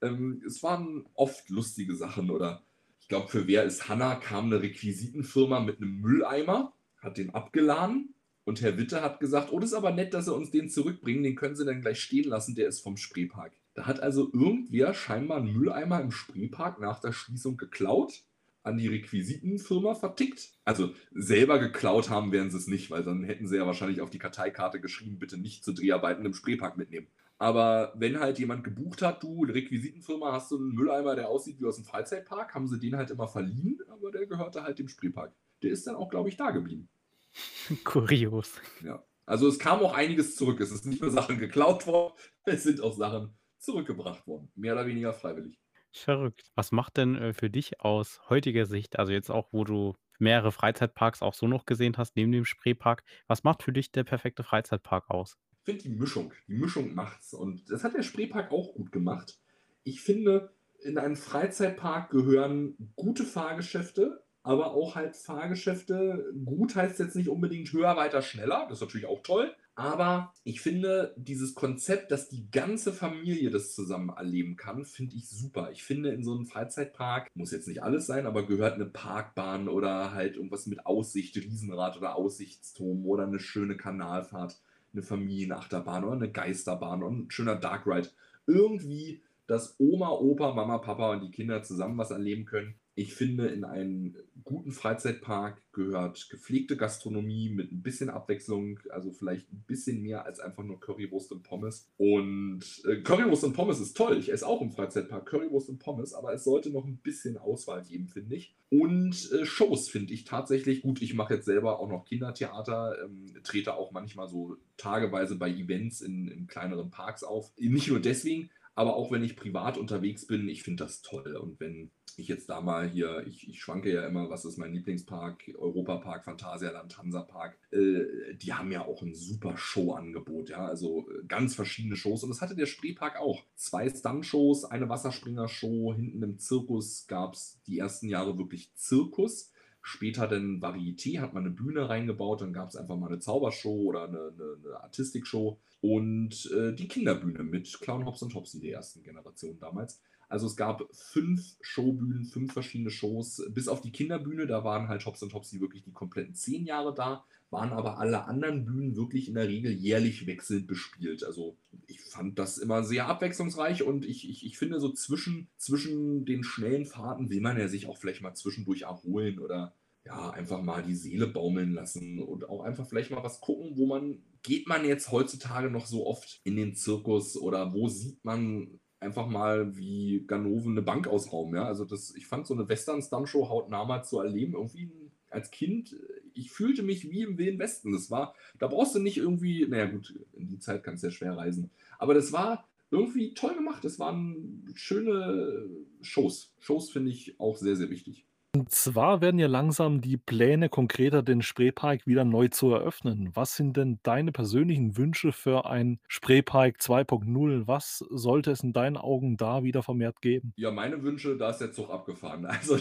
Ähm, 0.00 0.42
es 0.46 0.62
waren 0.62 1.04
oft 1.12 1.50
lustige 1.50 1.94
Sachen 1.94 2.30
oder 2.30 2.62
ich 2.98 3.08
glaube, 3.08 3.28
für 3.28 3.46
Wer 3.46 3.64
ist 3.64 3.90
Hanna 3.90 4.14
kam 4.14 4.46
eine 4.46 4.62
Requisitenfirma 4.62 5.60
mit 5.60 5.82
einem 5.82 6.00
Mülleimer, 6.00 6.72
hat 6.96 7.18
den 7.18 7.34
abgeladen 7.34 8.14
und 8.44 8.62
Herr 8.62 8.78
Witte 8.78 9.02
hat 9.02 9.20
gesagt, 9.20 9.52
oh, 9.52 9.60
das 9.60 9.72
ist 9.72 9.76
aber 9.76 9.90
nett, 9.90 10.14
dass 10.14 10.24
sie 10.24 10.34
uns 10.34 10.50
den 10.50 10.70
zurückbringen, 10.70 11.22
den 11.22 11.36
können 11.36 11.54
sie 11.54 11.66
dann 11.66 11.82
gleich 11.82 12.00
stehen 12.00 12.30
lassen, 12.30 12.54
der 12.54 12.68
ist 12.68 12.80
vom 12.80 12.96
Spreepark. 12.96 13.52
Da 13.74 13.84
hat 13.84 14.00
also 14.00 14.30
irgendwer 14.32 14.94
scheinbar 14.94 15.36
einen 15.36 15.52
Mülleimer 15.52 16.00
im 16.00 16.10
Spreepark 16.10 16.80
nach 16.80 17.00
der 17.00 17.12
Schließung 17.12 17.58
geklaut 17.58 18.22
an 18.64 18.78
die 18.78 18.88
Requisitenfirma 18.88 19.94
vertickt. 19.94 20.50
Also 20.64 20.92
selber 21.12 21.58
geklaut 21.58 22.10
haben 22.10 22.32
werden 22.32 22.50
sie 22.50 22.56
es 22.56 22.66
nicht, 22.66 22.90
weil 22.90 23.04
dann 23.04 23.22
hätten 23.22 23.46
sie 23.46 23.56
ja 23.56 23.66
wahrscheinlich 23.66 24.00
auf 24.00 24.10
die 24.10 24.18
Karteikarte 24.18 24.80
geschrieben, 24.80 25.18
bitte 25.18 25.36
nicht 25.36 25.64
zu 25.64 25.72
Dreharbeiten 25.72 26.24
im 26.24 26.34
Spreepark 26.34 26.76
mitnehmen. 26.76 27.06
Aber 27.38 27.92
wenn 27.96 28.20
halt 28.20 28.38
jemand 28.38 28.64
gebucht 28.64 29.02
hat, 29.02 29.22
du, 29.22 29.44
Requisitenfirma, 29.44 30.32
hast 30.32 30.50
du 30.50 30.56
einen 30.56 30.72
Mülleimer, 30.72 31.14
der 31.14 31.28
aussieht 31.28 31.60
wie 31.60 31.66
aus 31.66 31.76
dem 31.76 31.84
Freizeitpark, 31.84 32.54
haben 32.54 32.66
sie 32.66 32.78
den 32.78 32.96
halt 32.96 33.10
immer 33.10 33.28
verliehen, 33.28 33.78
aber 33.88 34.10
der 34.10 34.26
gehörte 34.26 34.62
halt 34.62 34.78
dem 34.78 34.88
Spreepark. 34.88 35.34
Der 35.62 35.70
ist 35.70 35.86
dann 35.86 35.96
auch, 35.96 36.08
glaube 36.08 36.28
ich, 36.28 36.36
da 36.36 36.50
geblieben. 36.50 36.88
Kurios. 37.84 38.52
Ja. 38.82 39.04
Also 39.26 39.48
es 39.48 39.58
kam 39.58 39.80
auch 39.80 39.94
einiges 39.94 40.36
zurück. 40.36 40.60
Es 40.60 40.70
ist 40.70 40.86
nicht 40.86 41.02
nur 41.02 41.10
Sachen 41.10 41.38
geklaut 41.38 41.86
worden, 41.86 42.14
es 42.44 42.62
sind 42.62 42.80
auch 42.80 42.96
Sachen 42.96 43.34
zurückgebracht 43.58 44.26
worden. 44.26 44.50
Mehr 44.54 44.74
oder 44.74 44.86
weniger 44.86 45.12
freiwillig. 45.12 45.58
Verrückt. 45.96 46.50
Was 46.54 46.72
macht 46.72 46.96
denn, 46.96 47.14
äh, 47.14 47.32
für 47.32 47.50
dich 47.50 47.80
aus 47.80 48.20
heutiger 48.28 48.66
Sicht, 48.66 48.98
also 48.98 49.12
jetzt 49.12 49.30
auch, 49.30 49.48
wo 49.52 49.64
du 49.64 49.94
mehrere 50.18 50.52
Freizeitparks 50.52 51.22
auch 51.22 51.34
so 51.34 51.46
noch 51.46 51.66
gesehen 51.66 51.96
hast, 51.96 52.16
neben 52.16 52.32
dem 52.32 52.44
Spreepark, 52.44 53.04
was 53.26 53.44
macht 53.44 53.62
für 53.62 53.72
dich 53.72 53.92
der 53.92 54.04
perfekte 54.04 54.42
Freizeitpark 54.42 55.08
aus? 55.10 55.36
Ich 55.60 55.64
finde 55.64 55.82
die 55.84 55.88
Mischung. 55.90 56.32
Die 56.48 56.54
Mischung 56.54 56.94
macht's. 56.94 57.32
Und 57.32 57.70
das 57.70 57.84
hat 57.84 57.94
der 57.94 58.02
Spreepark 58.02 58.50
auch 58.52 58.74
gut 58.74 58.92
gemacht. 58.92 59.38
Ich 59.84 60.00
finde, 60.00 60.52
in 60.80 60.98
einen 60.98 61.16
Freizeitpark 61.16 62.10
gehören 62.10 62.92
gute 62.96 63.24
Fahrgeschäfte, 63.24 64.24
aber 64.42 64.72
auch 64.72 64.96
halt 64.96 65.16
Fahrgeschäfte. 65.16 66.32
Gut 66.44 66.76
heißt 66.76 66.98
jetzt 66.98 67.16
nicht 67.16 67.28
unbedingt 67.28 67.72
höher, 67.72 67.96
weiter, 67.96 68.20
schneller. 68.20 68.66
Das 68.68 68.78
ist 68.78 68.82
natürlich 68.82 69.06
auch 69.06 69.22
toll. 69.22 69.54
Aber 69.76 70.32
ich 70.44 70.60
finde, 70.60 71.14
dieses 71.16 71.54
Konzept, 71.54 72.12
dass 72.12 72.28
die 72.28 72.48
ganze 72.50 72.92
Familie 72.92 73.50
das 73.50 73.74
zusammen 73.74 74.10
erleben 74.10 74.56
kann, 74.56 74.84
finde 74.84 75.16
ich 75.16 75.28
super. 75.28 75.70
Ich 75.72 75.82
finde, 75.82 76.10
in 76.10 76.22
so 76.22 76.32
einem 76.32 76.46
Freizeitpark, 76.46 77.28
muss 77.34 77.50
jetzt 77.50 77.66
nicht 77.66 77.82
alles 77.82 78.06
sein, 78.06 78.26
aber 78.26 78.46
gehört 78.46 78.74
eine 78.74 78.86
Parkbahn 78.86 79.68
oder 79.68 80.12
halt 80.12 80.36
irgendwas 80.36 80.66
mit 80.66 80.86
Aussicht, 80.86 81.36
Riesenrad 81.36 81.96
oder 81.96 82.14
Aussichtsturm 82.14 83.04
oder 83.04 83.26
eine 83.26 83.40
schöne 83.40 83.76
Kanalfahrt, 83.76 84.60
eine 84.92 85.02
Familienachterbahn 85.02 86.04
oder 86.04 86.14
eine 86.14 86.30
Geisterbahn 86.30 87.02
und 87.02 87.26
ein 87.26 87.30
schöner 87.32 87.56
Dark 87.56 87.84
Ride. 87.86 88.10
Irgendwie, 88.46 89.22
dass 89.48 89.74
Oma, 89.78 90.10
Opa, 90.10 90.54
Mama, 90.54 90.78
Papa 90.78 91.14
und 91.14 91.22
die 91.22 91.32
Kinder 91.32 91.64
zusammen 91.64 91.98
was 91.98 92.12
erleben 92.12 92.44
können. 92.44 92.76
Ich 92.96 93.14
finde, 93.14 93.48
in 93.48 93.64
einen 93.64 94.16
guten 94.44 94.70
Freizeitpark 94.70 95.60
gehört 95.72 96.28
gepflegte 96.30 96.76
Gastronomie 96.76 97.48
mit 97.48 97.72
ein 97.72 97.82
bisschen 97.82 98.08
Abwechslung, 98.08 98.78
also 98.90 99.10
vielleicht 99.10 99.52
ein 99.52 99.64
bisschen 99.66 100.00
mehr 100.00 100.24
als 100.24 100.38
einfach 100.38 100.62
nur 100.62 100.78
Currywurst 100.78 101.32
und 101.32 101.42
Pommes. 101.42 101.88
Und 101.96 102.62
äh, 102.86 103.00
Currywurst 103.02 103.44
und 103.44 103.54
Pommes 103.54 103.80
ist 103.80 103.96
toll. 103.96 104.16
Ich 104.18 104.30
esse 104.30 104.46
auch 104.46 104.62
im 104.62 104.70
Freizeitpark 104.70 105.26
Currywurst 105.26 105.70
und 105.70 105.80
Pommes, 105.80 106.14
aber 106.14 106.32
es 106.32 106.44
sollte 106.44 106.70
noch 106.70 106.84
ein 106.84 106.98
bisschen 106.98 107.36
Auswahl 107.36 107.82
geben, 107.82 108.06
finde 108.06 108.36
ich. 108.36 108.54
Und 108.70 109.30
äh, 109.32 109.44
Shows 109.44 109.88
finde 109.88 110.14
ich 110.14 110.24
tatsächlich 110.24 110.82
gut. 110.82 111.02
Ich 111.02 111.14
mache 111.14 111.34
jetzt 111.34 111.46
selber 111.46 111.80
auch 111.80 111.88
noch 111.88 112.04
Kindertheater, 112.04 112.96
ähm, 113.04 113.26
trete 113.42 113.74
auch 113.74 113.90
manchmal 113.90 114.28
so 114.28 114.56
tageweise 114.76 115.36
bei 115.36 115.50
Events 115.50 116.00
in, 116.00 116.28
in 116.28 116.46
kleineren 116.46 116.90
Parks 116.90 117.24
auf. 117.24 117.52
Nicht 117.56 117.88
nur 117.88 118.00
deswegen, 118.00 118.50
aber 118.74 118.96
auch 118.96 119.10
wenn 119.10 119.24
ich 119.24 119.36
privat 119.36 119.78
unterwegs 119.78 120.26
bin, 120.26 120.48
ich 120.48 120.62
finde 120.62 120.84
das 120.84 121.02
toll. 121.02 121.36
Und 121.36 121.60
wenn 121.60 121.90
ich 122.16 122.28
jetzt 122.28 122.48
da 122.48 122.60
mal 122.60 122.88
hier, 122.88 123.24
ich, 123.26 123.48
ich 123.48 123.60
schwanke 123.60 123.92
ja 123.92 124.06
immer, 124.06 124.30
was 124.30 124.44
ist 124.44 124.56
mein 124.56 124.74
Lieblingspark, 124.74 125.52
Europapark, 125.56 126.24
Phantasialand, 126.24 126.96
Hansapark, 126.98 127.58
äh, 127.70 128.34
die 128.36 128.52
haben 128.52 128.72
ja 128.72 128.84
auch 128.84 129.02
ein 129.02 129.14
super 129.14 129.56
Showangebot, 129.56 130.50
ja, 130.50 130.66
also 130.66 131.08
äh, 131.10 131.24
ganz 131.26 131.54
verschiedene 131.54 131.96
Shows 131.96 132.22
und 132.22 132.30
das 132.30 132.40
hatte 132.40 132.56
der 132.56 132.66
Spreepark 132.66 133.18
auch. 133.18 133.42
Zwei 133.54 133.88
Stunt-Shows, 133.88 134.64
eine 134.64 134.88
Wasserspringer-Show, 134.88 135.94
hinten 135.94 136.22
im 136.22 136.38
Zirkus 136.38 137.06
gab 137.06 137.34
es 137.34 137.60
die 137.66 137.78
ersten 137.78 138.08
Jahre 138.08 138.38
wirklich 138.38 138.74
Zirkus. 138.74 139.52
Später 139.86 140.26
dann 140.26 140.62
Varieté, 140.62 141.20
hat 141.20 141.34
man 141.34 141.44
eine 141.44 141.52
Bühne 141.52 141.90
reingebaut, 141.90 142.40
dann 142.40 142.54
gab 142.54 142.70
es 142.70 142.76
einfach 142.76 142.96
mal 142.96 143.08
eine 143.08 143.18
Zaubershow 143.18 143.82
oder 143.82 144.08
eine, 144.08 144.32
eine, 144.32 144.56
eine 144.64 144.82
Artistikshow 144.82 145.58
und 145.82 146.50
äh, 146.52 146.72
die 146.72 146.88
Kinderbühne 146.88 147.42
mit 147.42 147.70
Clown 147.80 148.06
Hops 148.06 148.22
und 148.22 148.30
Topsy 148.30 148.60
der 148.60 148.72
ersten 148.72 149.02
Generation 149.02 149.58
damals. 149.60 150.00
Also 150.30 150.46
es 150.46 150.56
gab 150.56 150.88
fünf 150.90 151.58
Showbühnen, 151.60 152.24
fünf 152.24 152.54
verschiedene 152.54 152.90
Shows, 152.90 153.44
bis 153.50 153.68
auf 153.68 153.82
die 153.82 153.92
Kinderbühne, 153.92 154.46
da 154.46 154.64
waren 154.64 154.88
halt 154.88 155.04
Hops 155.04 155.22
und 155.22 155.32
Topsy 155.32 155.60
wirklich 155.60 155.82
die 155.82 155.92
kompletten 155.92 156.34
zehn 156.34 156.64
Jahre 156.64 156.94
da, 156.94 157.22
waren 157.50 157.72
aber 157.72 157.98
alle 157.98 158.24
anderen 158.24 158.64
Bühnen 158.64 158.96
wirklich 158.96 159.28
in 159.28 159.34
der 159.34 159.48
Regel 159.48 159.72
jährlich 159.72 160.26
wechselnd 160.26 160.66
bespielt. 160.66 161.24
Also 161.24 161.56
ich 161.86 162.00
fand 162.00 162.38
das 162.38 162.58
immer 162.58 162.82
sehr 162.82 163.06
abwechslungsreich 163.06 163.82
und 163.82 164.04
ich, 164.04 164.28
ich, 164.28 164.44
ich 164.44 164.58
finde 164.58 164.80
so 164.80 164.92
zwischen, 164.92 165.48
zwischen 165.56 166.24
den 166.24 166.42
schnellen 166.42 166.84
Fahrten 166.84 167.30
will 167.30 167.40
man 167.40 167.58
ja 167.58 167.68
sich 167.68 167.86
auch 167.86 167.98
vielleicht 167.98 168.22
mal 168.22 168.34
zwischendurch 168.34 168.82
erholen 168.82 169.38
oder 169.38 169.74
ja, 170.04 170.30
einfach 170.30 170.62
mal 170.62 170.82
die 170.82 170.94
Seele 170.94 171.26
baumeln 171.26 171.72
lassen 171.72 172.20
und 172.20 172.48
auch 172.48 172.62
einfach 172.62 172.86
vielleicht 172.86 173.10
mal 173.10 173.22
was 173.22 173.40
gucken, 173.40 173.76
wo 173.76 173.86
man, 173.86 174.22
geht 174.42 174.68
man 174.68 174.84
jetzt 174.84 175.10
heutzutage 175.10 175.70
noch 175.70 175.86
so 175.86 176.06
oft 176.06 176.40
in 176.44 176.56
den 176.56 176.74
Zirkus 176.74 177.36
oder 177.36 177.72
wo 177.72 177.88
sieht 177.88 178.22
man 178.24 178.80
einfach 179.00 179.26
mal 179.26 179.76
wie 179.76 180.24
Ganoven 180.26 180.72
eine 180.72 180.82
Bank 180.82 181.06
ausrauben. 181.06 181.54
Ja? 181.54 181.64
Also 181.64 181.84
das, 181.84 182.14
ich 182.14 182.26
fand 182.26 182.46
so 182.46 182.54
eine 182.54 182.68
Western-Stunt-Show 182.68 183.48
hautnah 183.48 183.84
mal 183.84 184.02
zu 184.02 184.18
erleben, 184.18 184.54
irgendwie 184.54 184.90
als 185.30 185.50
Kind, 185.50 185.96
ich 186.34 186.50
fühlte 186.50 186.82
mich 186.82 187.10
wie 187.10 187.22
im 187.22 187.38
Wilden 187.38 187.58
Westen. 187.58 187.92
Das 187.92 188.10
war, 188.10 188.34
da 188.58 188.66
brauchst 188.66 188.94
du 188.94 188.98
nicht 188.98 189.16
irgendwie, 189.16 189.66
naja 189.66 189.86
gut, 189.86 190.14
in 190.32 190.48
die 190.48 190.58
Zeit 190.58 190.82
kannst 190.82 191.02
du 191.02 191.08
ja 191.08 191.10
schwer 191.12 191.36
reisen, 191.36 191.70
aber 191.98 192.14
das 192.14 192.32
war 192.32 192.68
irgendwie 192.90 193.34
toll 193.34 193.54
gemacht. 193.54 193.84
Das 193.84 193.98
waren 193.98 194.64
schöne 194.74 195.68
Shows. 196.00 196.52
Shows 196.60 196.90
finde 196.90 197.10
ich 197.10 197.38
auch 197.40 197.56
sehr, 197.56 197.76
sehr 197.76 197.90
wichtig. 197.90 198.26
Und 198.54 198.70
zwar 198.70 199.20
werden 199.20 199.40
ja 199.40 199.48
langsam 199.48 200.00
die 200.00 200.16
Pläne 200.16 200.68
konkreter, 200.68 201.24
den 201.24 201.42
Spreepark 201.42 202.06
wieder 202.06 202.24
neu 202.24 202.46
zu 202.46 202.70
eröffnen. 202.70 203.30
Was 203.34 203.56
sind 203.56 203.76
denn 203.76 203.98
deine 204.04 204.30
persönlichen 204.30 204.96
Wünsche 204.96 205.32
für 205.32 205.68
ein 205.68 205.98
Spreepark 206.06 206.76
2.0? 206.78 207.66
Was 207.66 207.98
sollte 208.10 208.52
es 208.52 208.62
in 208.62 208.72
deinen 208.72 208.96
Augen 208.96 209.36
da 209.36 209.64
wieder 209.64 209.82
vermehrt 209.82 210.22
geben? 210.22 210.52
Ja, 210.54 210.70
meine 210.70 211.02
Wünsche, 211.02 211.36
da 211.36 211.50
ist 211.50 211.58
der 211.58 211.72
Zug 211.72 211.90
abgefahren. 211.90 212.46
Also 212.64 212.78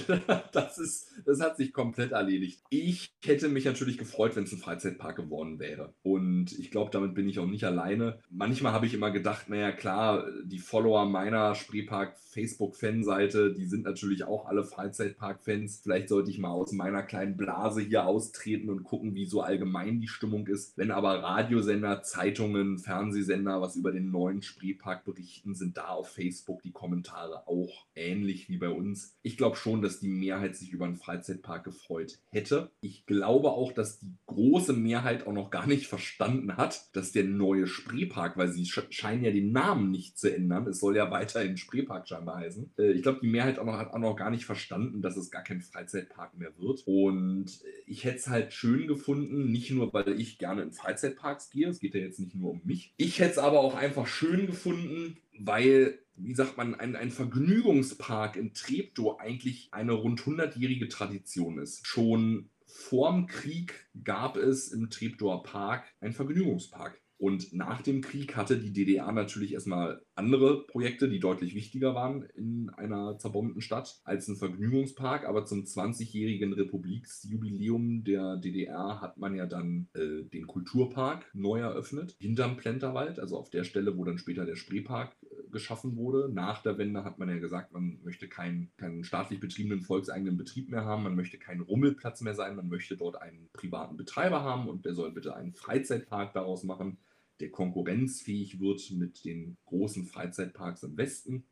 das 0.52 0.78
ist, 0.78 1.10
das 1.26 1.42
hat 1.42 1.58
sich 1.58 1.74
komplett 1.74 2.12
erledigt. 2.12 2.62
Ich 2.70 3.12
hätte 3.24 3.50
mich 3.50 3.66
natürlich 3.66 3.98
gefreut, 3.98 4.36
wenn 4.36 4.44
es 4.44 4.54
ein 4.54 4.60
Freizeitpark 4.60 5.16
geworden 5.16 5.60
wäre. 5.60 5.94
Und 6.04 6.58
ich 6.58 6.70
glaube, 6.70 6.92
damit 6.92 7.16
bin 7.16 7.28
ich 7.28 7.40
auch 7.40 7.48
nicht 7.48 7.64
alleine. 7.64 8.20
Manchmal 8.30 8.72
habe 8.72 8.86
ich 8.86 8.94
immer 8.94 9.10
gedacht, 9.10 9.50
naja 9.50 9.72
klar, 9.72 10.26
die 10.46 10.60
Follower 10.60 11.06
meiner 11.06 11.56
Spreepark 11.56 12.16
Facebook-Fanseite, 12.18 13.54
die 13.54 13.66
sind 13.66 13.84
natürlich 13.84 14.24
auch 14.24 14.46
alle 14.46 14.64
Freizeitpark-Fans 14.64 15.63
Fans. 15.64 15.82
Vielleicht 15.84 16.10
sollte 16.10 16.30
ich 16.30 16.40
mal 16.40 16.52
aus 16.52 16.72
meiner 16.72 17.04
kleinen 17.04 17.38
Blase 17.38 17.82
hier 17.82 18.06
austreten 18.06 18.70
und 18.70 18.84
gucken, 18.84 19.16
wie 19.16 19.26
so 19.26 19.42
allgemein 19.42 20.00
die 20.00 20.08
Stimmung 20.08 20.48
ist. 20.48 20.78
Wenn 20.78 20.92
aber 20.92 21.24
Radiosender, 21.24 22.04
Zeitungen, 22.04 22.80
Fernsehsender 22.80 23.62
was 23.62 23.76
über 23.76 23.92
den 23.92 24.12
neuen 24.12 24.42
Spreepark 24.42 25.06
berichten, 25.06 25.56
sind 25.56 25.78
da 25.78 25.88
auf 25.90 26.10
Facebook 26.10 26.62
die 26.64 26.72
Kommentare 26.72 27.48
auch 27.48 27.86
ähnlich 27.96 28.50
wie 28.50 28.58
bei 28.58 28.70
uns. 28.70 29.16
Ich 29.22 29.38
glaube 29.38 29.56
schon, 29.56 29.82
dass 29.82 30.00
die 30.00 30.08
Mehrheit 30.08 30.56
sich 30.56 30.72
über 30.72 30.86
einen 30.86 30.98
Freizeitpark 30.98 31.64
gefreut 31.64 32.20
hätte. 32.30 32.72
Ich 32.82 33.06
glaube 33.06 33.52
auch, 33.52 33.72
dass 33.72 34.00
die 34.00 34.14
große 34.26 34.74
Mehrheit 34.74 35.28
auch 35.28 35.34
noch 35.34 35.50
gar 35.50 35.68
nicht 35.68 35.88
verstanden 35.88 36.58
hat, 36.58 36.96
dass 36.96 37.12
der 37.12 37.24
neue 37.24 37.68
Spreepark, 37.68 38.38
weil 38.38 38.50
sie 38.50 38.66
scheinen 38.66 39.24
ja 39.24 39.32
den 39.32 39.52
Namen 39.52 39.92
nicht 39.92 40.18
zu 40.18 40.34
ändern, 40.34 40.68
es 40.68 40.80
soll 40.80 40.96
ja 40.96 41.10
weiterhin 41.12 41.58
Spreepark 41.58 42.08
scheinbar 42.08 42.38
heißen. 42.38 42.72
Äh, 42.78 42.92
ich 42.92 43.04
glaube, 43.04 43.20
die 43.22 43.28
Mehrheit 43.28 43.60
auch 43.60 43.66
noch, 43.66 43.78
hat 43.78 43.94
auch 43.94 44.00
noch 44.00 44.16
gar 44.16 44.30
nicht 44.30 44.46
verstanden, 44.46 45.02
dass 45.02 45.18
es 45.18 45.32
gar 45.32 45.44
kein 45.44 45.53
kein 45.54 45.62
Freizeitpark 45.62 46.38
mehr 46.38 46.52
wird. 46.58 46.84
Und 46.86 47.60
ich 47.86 48.04
hätte 48.04 48.18
es 48.18 48.30
halt 48.30 48.54
schön 48.54 48.88
gefunden, 48.88 49.52
nicht 49.52 49.72
nur, 49.72 49.94
weil 49.94 50.20
ich 50.20 50.38
gerne 50.38 50.64
in 50.64 50.72
Freizeitparks 50.72 51.50
gehe, 51.50 51.70
es 51.70 51.80
geht 51.80 51.94
ja 51.94 52.02
jetzt 52.02 52.20
nicht 52.20 52.36
nur 52.36 52.52
um 52.52 52.62
mich. 52.64 52.94
Ich 52.98 53.20
hätte 53.20 53.32
es 53.32 53.38
aber 53.38 53.60
auch 53.60 53.76
einfach 53.76 54.08
schön 54.08 54.48
gefunden, 54.48 55.18
weil 55.40 56.00
wie 56.16 56.36
sagt 56.36 56.58
man, 56.58 56.76
ein, 56.76 56.96
ein 56.96 57.10
Vergnügungspark 57.10 58.36
in 58.36 58.54
Treptow 58.54 59.20
eigentlich 59.20 59.70
eine 59.72 59.94
rund 59.94 60.22
100-jährige 60.22 60.88
Tradition 60.88 61.58
ist. 61.58 61.88
Schon 61.88 62.52
vorm 62.68 63.26
Krieg 63.26 63.74
gab 64.04 64.38
es 64.38 64.68
im 64.68 64.92
Treptower 64.92 65.42
Park 65.42 65.86
einen 66.02 66.14
Vergnügungspark. 66.14 67.02
Und 67.18 67.54
nach 67.54 67.82
dem 67.82 68.02
Krieg 68.02 68.36
hatte 68.36 68.60
die 68.60 68.74
DDR 68.74 69.12
natürlich 69.12 69.54
erstmal 69.54 70.02
andere 70.16 70.66
Projekte, 70.66 71.08
die 71.10 71.20
deutlich 71.20 71.56
wichtiger 71.56 71.96
waren 71.96 72.24
in 72.36 72.70
einer 72.72 73.18
zerbombten 73.18 73.62
Stadt 73.62 74.02
als 74.04 74.28
ein 74.28 74.36
Vergnügungspark. 74.36 75.26
Aber 75.26 75.46
zum 75.46 75.64
20-jährigen 75.64 76.54
Republiksjubiläum 76.54 78.04
der 78.04 78.38
DDR 78.38 79.02
hat 79.02 79.18
man 79.18 79.36
ja 79.36 79.46
dann 79.46 79.88
äh, 79.94 80.24
den 80.24 80.48
Kulturpark 80.48 81.30
neu 81.34 81.60
eröffnet, 81.60 82.16
hinterm 82.20 82.58
Plenterwald, 82.58 83.20
also 83.20 83.38
auf 83.38 83.50
der 83.50 83.64
Stelle, 83.64 83.98
wo 83.98 84.04
dann 84.04 84.18
später 84.18 84.46
der 84.46 84.56
Spreepark 84.56 85.16
geschaffen 85.54 85.96
wurde. 85.96 86.30
Nach 86.34 86.62
der 86.62 86.78
Wende 86.78 87.06
hat 87.06 87.20
man 87.20 87.30
ja 87.30 87.40
gesagt, 87.40 87.72
man 87.72 88.00
möchte 88.04 88.28
keinen, 88.28 88.72
keinen 88.76 89.06
staatlich 89.06 89.40
betriebenen 89.40 89.82
volkseigenen 89.82 90.36
Betrieb 90.36 90.70
mehr 90.70 90.84
haben, 90.84 91.04
man 91.04 91.16
möchte 91.16 91.38
keinen 91.38 91.62
Rummelplatz 91.62 92.20
mehr 92.20 92.36
sein, 92.36 92.58
man 92.58 92.68
möchte 92.68 92.98
dort 92.98 93.22
einen 93.22 93.50
privaten 93.54 93.96
Betreiber 93.96 94.44
haben 94.44 94.68
und 94.68 94.86
der 94.86 94.96
soll 94.96 95.12
bitte 95.12 95.36
einen 95.36 95.54
Freizeitpark 95.54 96.34
daraus 96.34 96.64
machen 96.64 96.98
der 97.40 97.52
konkurrenzfähig 97.52 98.60
wird 98.60 98.90
mit 98.92 99.26
den 99.26 99.58
großen 99.66 100.06
Freizeitparks 100.06 100.84
im 100.84 100.98
Westen. 100.98 101.44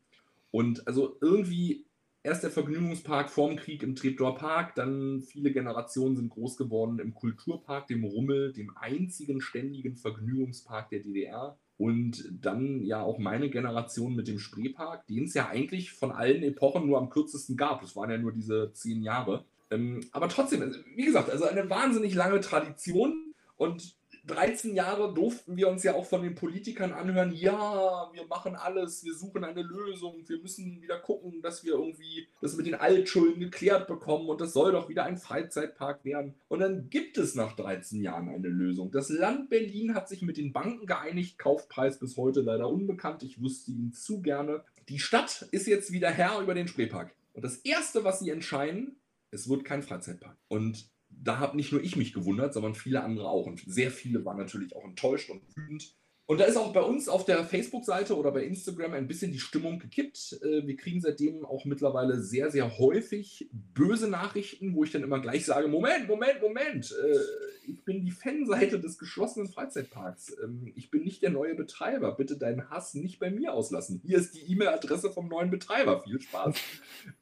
Und 0.52 0.88
also 0.88 1.18
irgendwie 1.22 1.86
erst 2.24 2.44
der 2.44 2.52
Vergnügungspark 2.52 3.30
vorm 3.30 3.56
Krieg 3.56 3.84
im 3.84 3.96
Treptower 3.96 4.36
Park, 4.36 4.76
dann 4.76 5.22
viele 5.22 5.52
Generationen 5.52 6.16
sind 6.16 6.30
groß 6.30 6.58
geworden 6.58 7.00
im 7.00 7.14
Kulturpark, 7.14 7.88
dem 7.88 8.04
Rummel, 8.04 8.54
dem 8.54 8.76
einzigen 8.78 9.42
ständigen 9.42 9.96
Vergnügungspark 9.96 10.90
der 10.90 11.00
DDR. 11.00 11.58
Und 11.82 12.30
dann 12.44 12.84
ja 12.84 13.02
auch 13.02 13.18
meine 13.18 13.50
Generation 13.50 14.16
mit 14.16 14.28
dem 14.28 14.38
Spreepark, 14.38 15.08
den 15.08 15.24
es 15.24 15.34
ja 15.34 15.50
eigentlich 15.50 15.92
von 15.92 16.12
allen 16.12 16.44
Epochen 16.44 16.86
nur 16.86 17.00
am 17.00 17.10
kürzesten 17.10 17.58
gab. 17.58 17.82
Das 17.82 17.96
waren 17.96 18.12
ja 18.12 18.20
nur 18.20 18.32
diese 18.32 18.72
zehn 18.74 19.02
Jahre. 19.02 19.46
Ähm, 19.72 20.02
aber 20.12 20.30
trotzdem, 20.30 20.62
also, 20.62 20.80
wie 20.96 21.06
gesagt, 21.06 21.32
also 21.32 21.46
eine 21.46 21.68
wahnsinnig 21.72 22.14
lange 22.14 22.40
Tradition. 22.40 23.34
Und 23.58 23.96
13 24.26 24.76
Jahre 24.76 25.14
durften 25.14 25.58
wir 25.58 25.68
uns 25.68 25.84
ja 25.84 25.96
auch 25.96 26.06
von 26.06 26.22
den 26.22 26.36
Politikern 26.36 26.92
anhören, 26.92 27.32
ja, 27.32 28.10
wir 28.14 28.26
machen 28.28 28.56
alles, 28.56 29.04
wir 29.04 29.16
suchen 29.16 29.44
eine 29.44 29.64
Lösung, 29.64 30.24
wir 30.28 30.40
müssen 30.40 30.82
wieder 30.82 31.00
gucken, 31.00 31.42
dass 31.42 31.64
wir 31.64 31.74
irgendwie 31.74 32.28
das 32.40 32.56
mit 32.56 32.68
den 32.68 32.76
Altschulden 32.76 33.40
geklärt 33.40 33.88
bekommen 33.88 34.30
und 34.30 34.40
das 34.40 34.54
soll 34.54 34.74
doch 34.74 34.90
wieder 34.90 35.06
ein 35.06 35.18
Freizeitpark 35.18 36.06
werden. 36.06 36.36
Und 36.50 36.60
dann 36.60 36.90
gibt 36.90 37.18
es 37.18 37.34
nach 37.34 37.56
13 37.56 38.02
Jahren 38.02 38.30
eine 38.30 38.48
Lösung. 38.48 38.92
Das 38.92 39.10
Land 39.10 39.50
Berlin 39.50 39.96
hat 39.96 40.08
sich 40.08 40.22
mit 40.22 40.38
den 40.38 40.54
Banken 40.54 40.86
geeinigt, 40.86 41.40
Kaufpreis 41.40 42.00
bis 42.00 42.16
heute 42.16 42.42
leider 42.42 42.70
unbekannt, 42.70 43.24
ich 43.24 43.42
wüsste 43.42 43.72
ihn 43.72 43.92
zu 43.92 44.22
gerne. 44.22 44.64
Die 44.88 45.00
Stadt 45.00 45.48
ist 45.52 45.68
jetzt 45.68 45.92
wieder 45.92 46.10
Herr 46.10 46.42
über 46.42 46.54
den 46.54 46.68
Spreepark. 46.68 47.16
Und 47.34 47.44
das 47.44 47.58
Erste, 47.58 48.04
was 48.04 48.20
sie 48.20 48.30
entscheiden, 48.30 48.98
es 49.32 49.50
wird 49.50 49.64
kein 49.64 49.82
Freizeitpark. 49.82 50.38
Und 50.48 50.90
da 51.24 51.38
habe 51.40 51.56
nicht 51.56 51.72
nur 51.72 51.82
ich 51.82 51.96
mich 51.96 52.14
gewundert, 52.14 52.54
sondern 52.54 52.76
viele 52.76 53.04
andere 53.04 53.30
auch. 53.30 53.46
Und 53.46 53.62
sehr 53.66 53.92
viele 53.92 54.26
waren 54.26 54.38
natürlich 54.38 54.76
auch 54.76 54.84
enttäuscht 54.84 55.30
und 55.30 55.42
wütend. 55.56 55.96
Und 56.32 56.40
da 56.40 56.46
ist 56.46 56.56
auch 56.56 56.72
bei 56.72 56.82
uns 56.82 57.10
auf 57.10 57.26
der 57.26 57.44
Facebook-Seite 57.44 58.16
oder 58.16 58.32
bei 58.32 58.46
Instagram 58.46 58.94
ein 58.94 59.06
bisschen 59.06 59.34
die 59.34 59.40
Stimmung 59.40 59.80
gekippt. 59.80 60.40
Äh, 60.42 60.66
wir 60.66 60.78
kriegen 60.78 61.02
seitdem 61.02 61.44
auch 61.44 61.66
mittlerweile 61.66 62.22
sehr, 62.22 62.50
sehr 62.50 62.78
häufig 62.78 63.50
böse 63.52 64.08
Nachrichten, 64.08 64.74
wo 64.74 64.86
ich 64.86 64.94
dann 64.94 65.04
immer 65.04 65.20
gleich 65.20 65.46
sage: 65.46 65.68
Moment, 65.68 66.08
Moment, 66.08 66.42
Moment. 66.42 66.96
Äh, 67.04 67.70
ich 67.70 67.84
bin 67.84 68.00
die 68.00 68.12
Fanseite 68.12 68.80
des 68.80 68.98
geschlossenen 68.98 69.50
Freizeitparks. 69.50 70.38
Ähm, 70.42 70.72
ich 70.74 70.90
bin 70.90 71.04
nicht 71.04 71.22
der 71.22 71.32
neue 71.32 71.54
Betreiber. 71.54 72.16
Bitte 72.16 72.38
deinen 72.38 72.70
Hass 72.70 72.94
nicht 72.94 73.20
bei 73.20 73.30
mir 73.30 73.54
auslassen. 73.54 74.00
Hier 74.02 74.18
ist 74.18 74.34
die 74.34 74.50
E-Mail-Adresse 74.54 75.12
vom 75.12 75.28
neuen 75.28 75.52
Betreiber. 75.52 76.02
Viel 76.02 76.22
Spaß. 76.22 76.56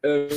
ähm, 0.03 0.30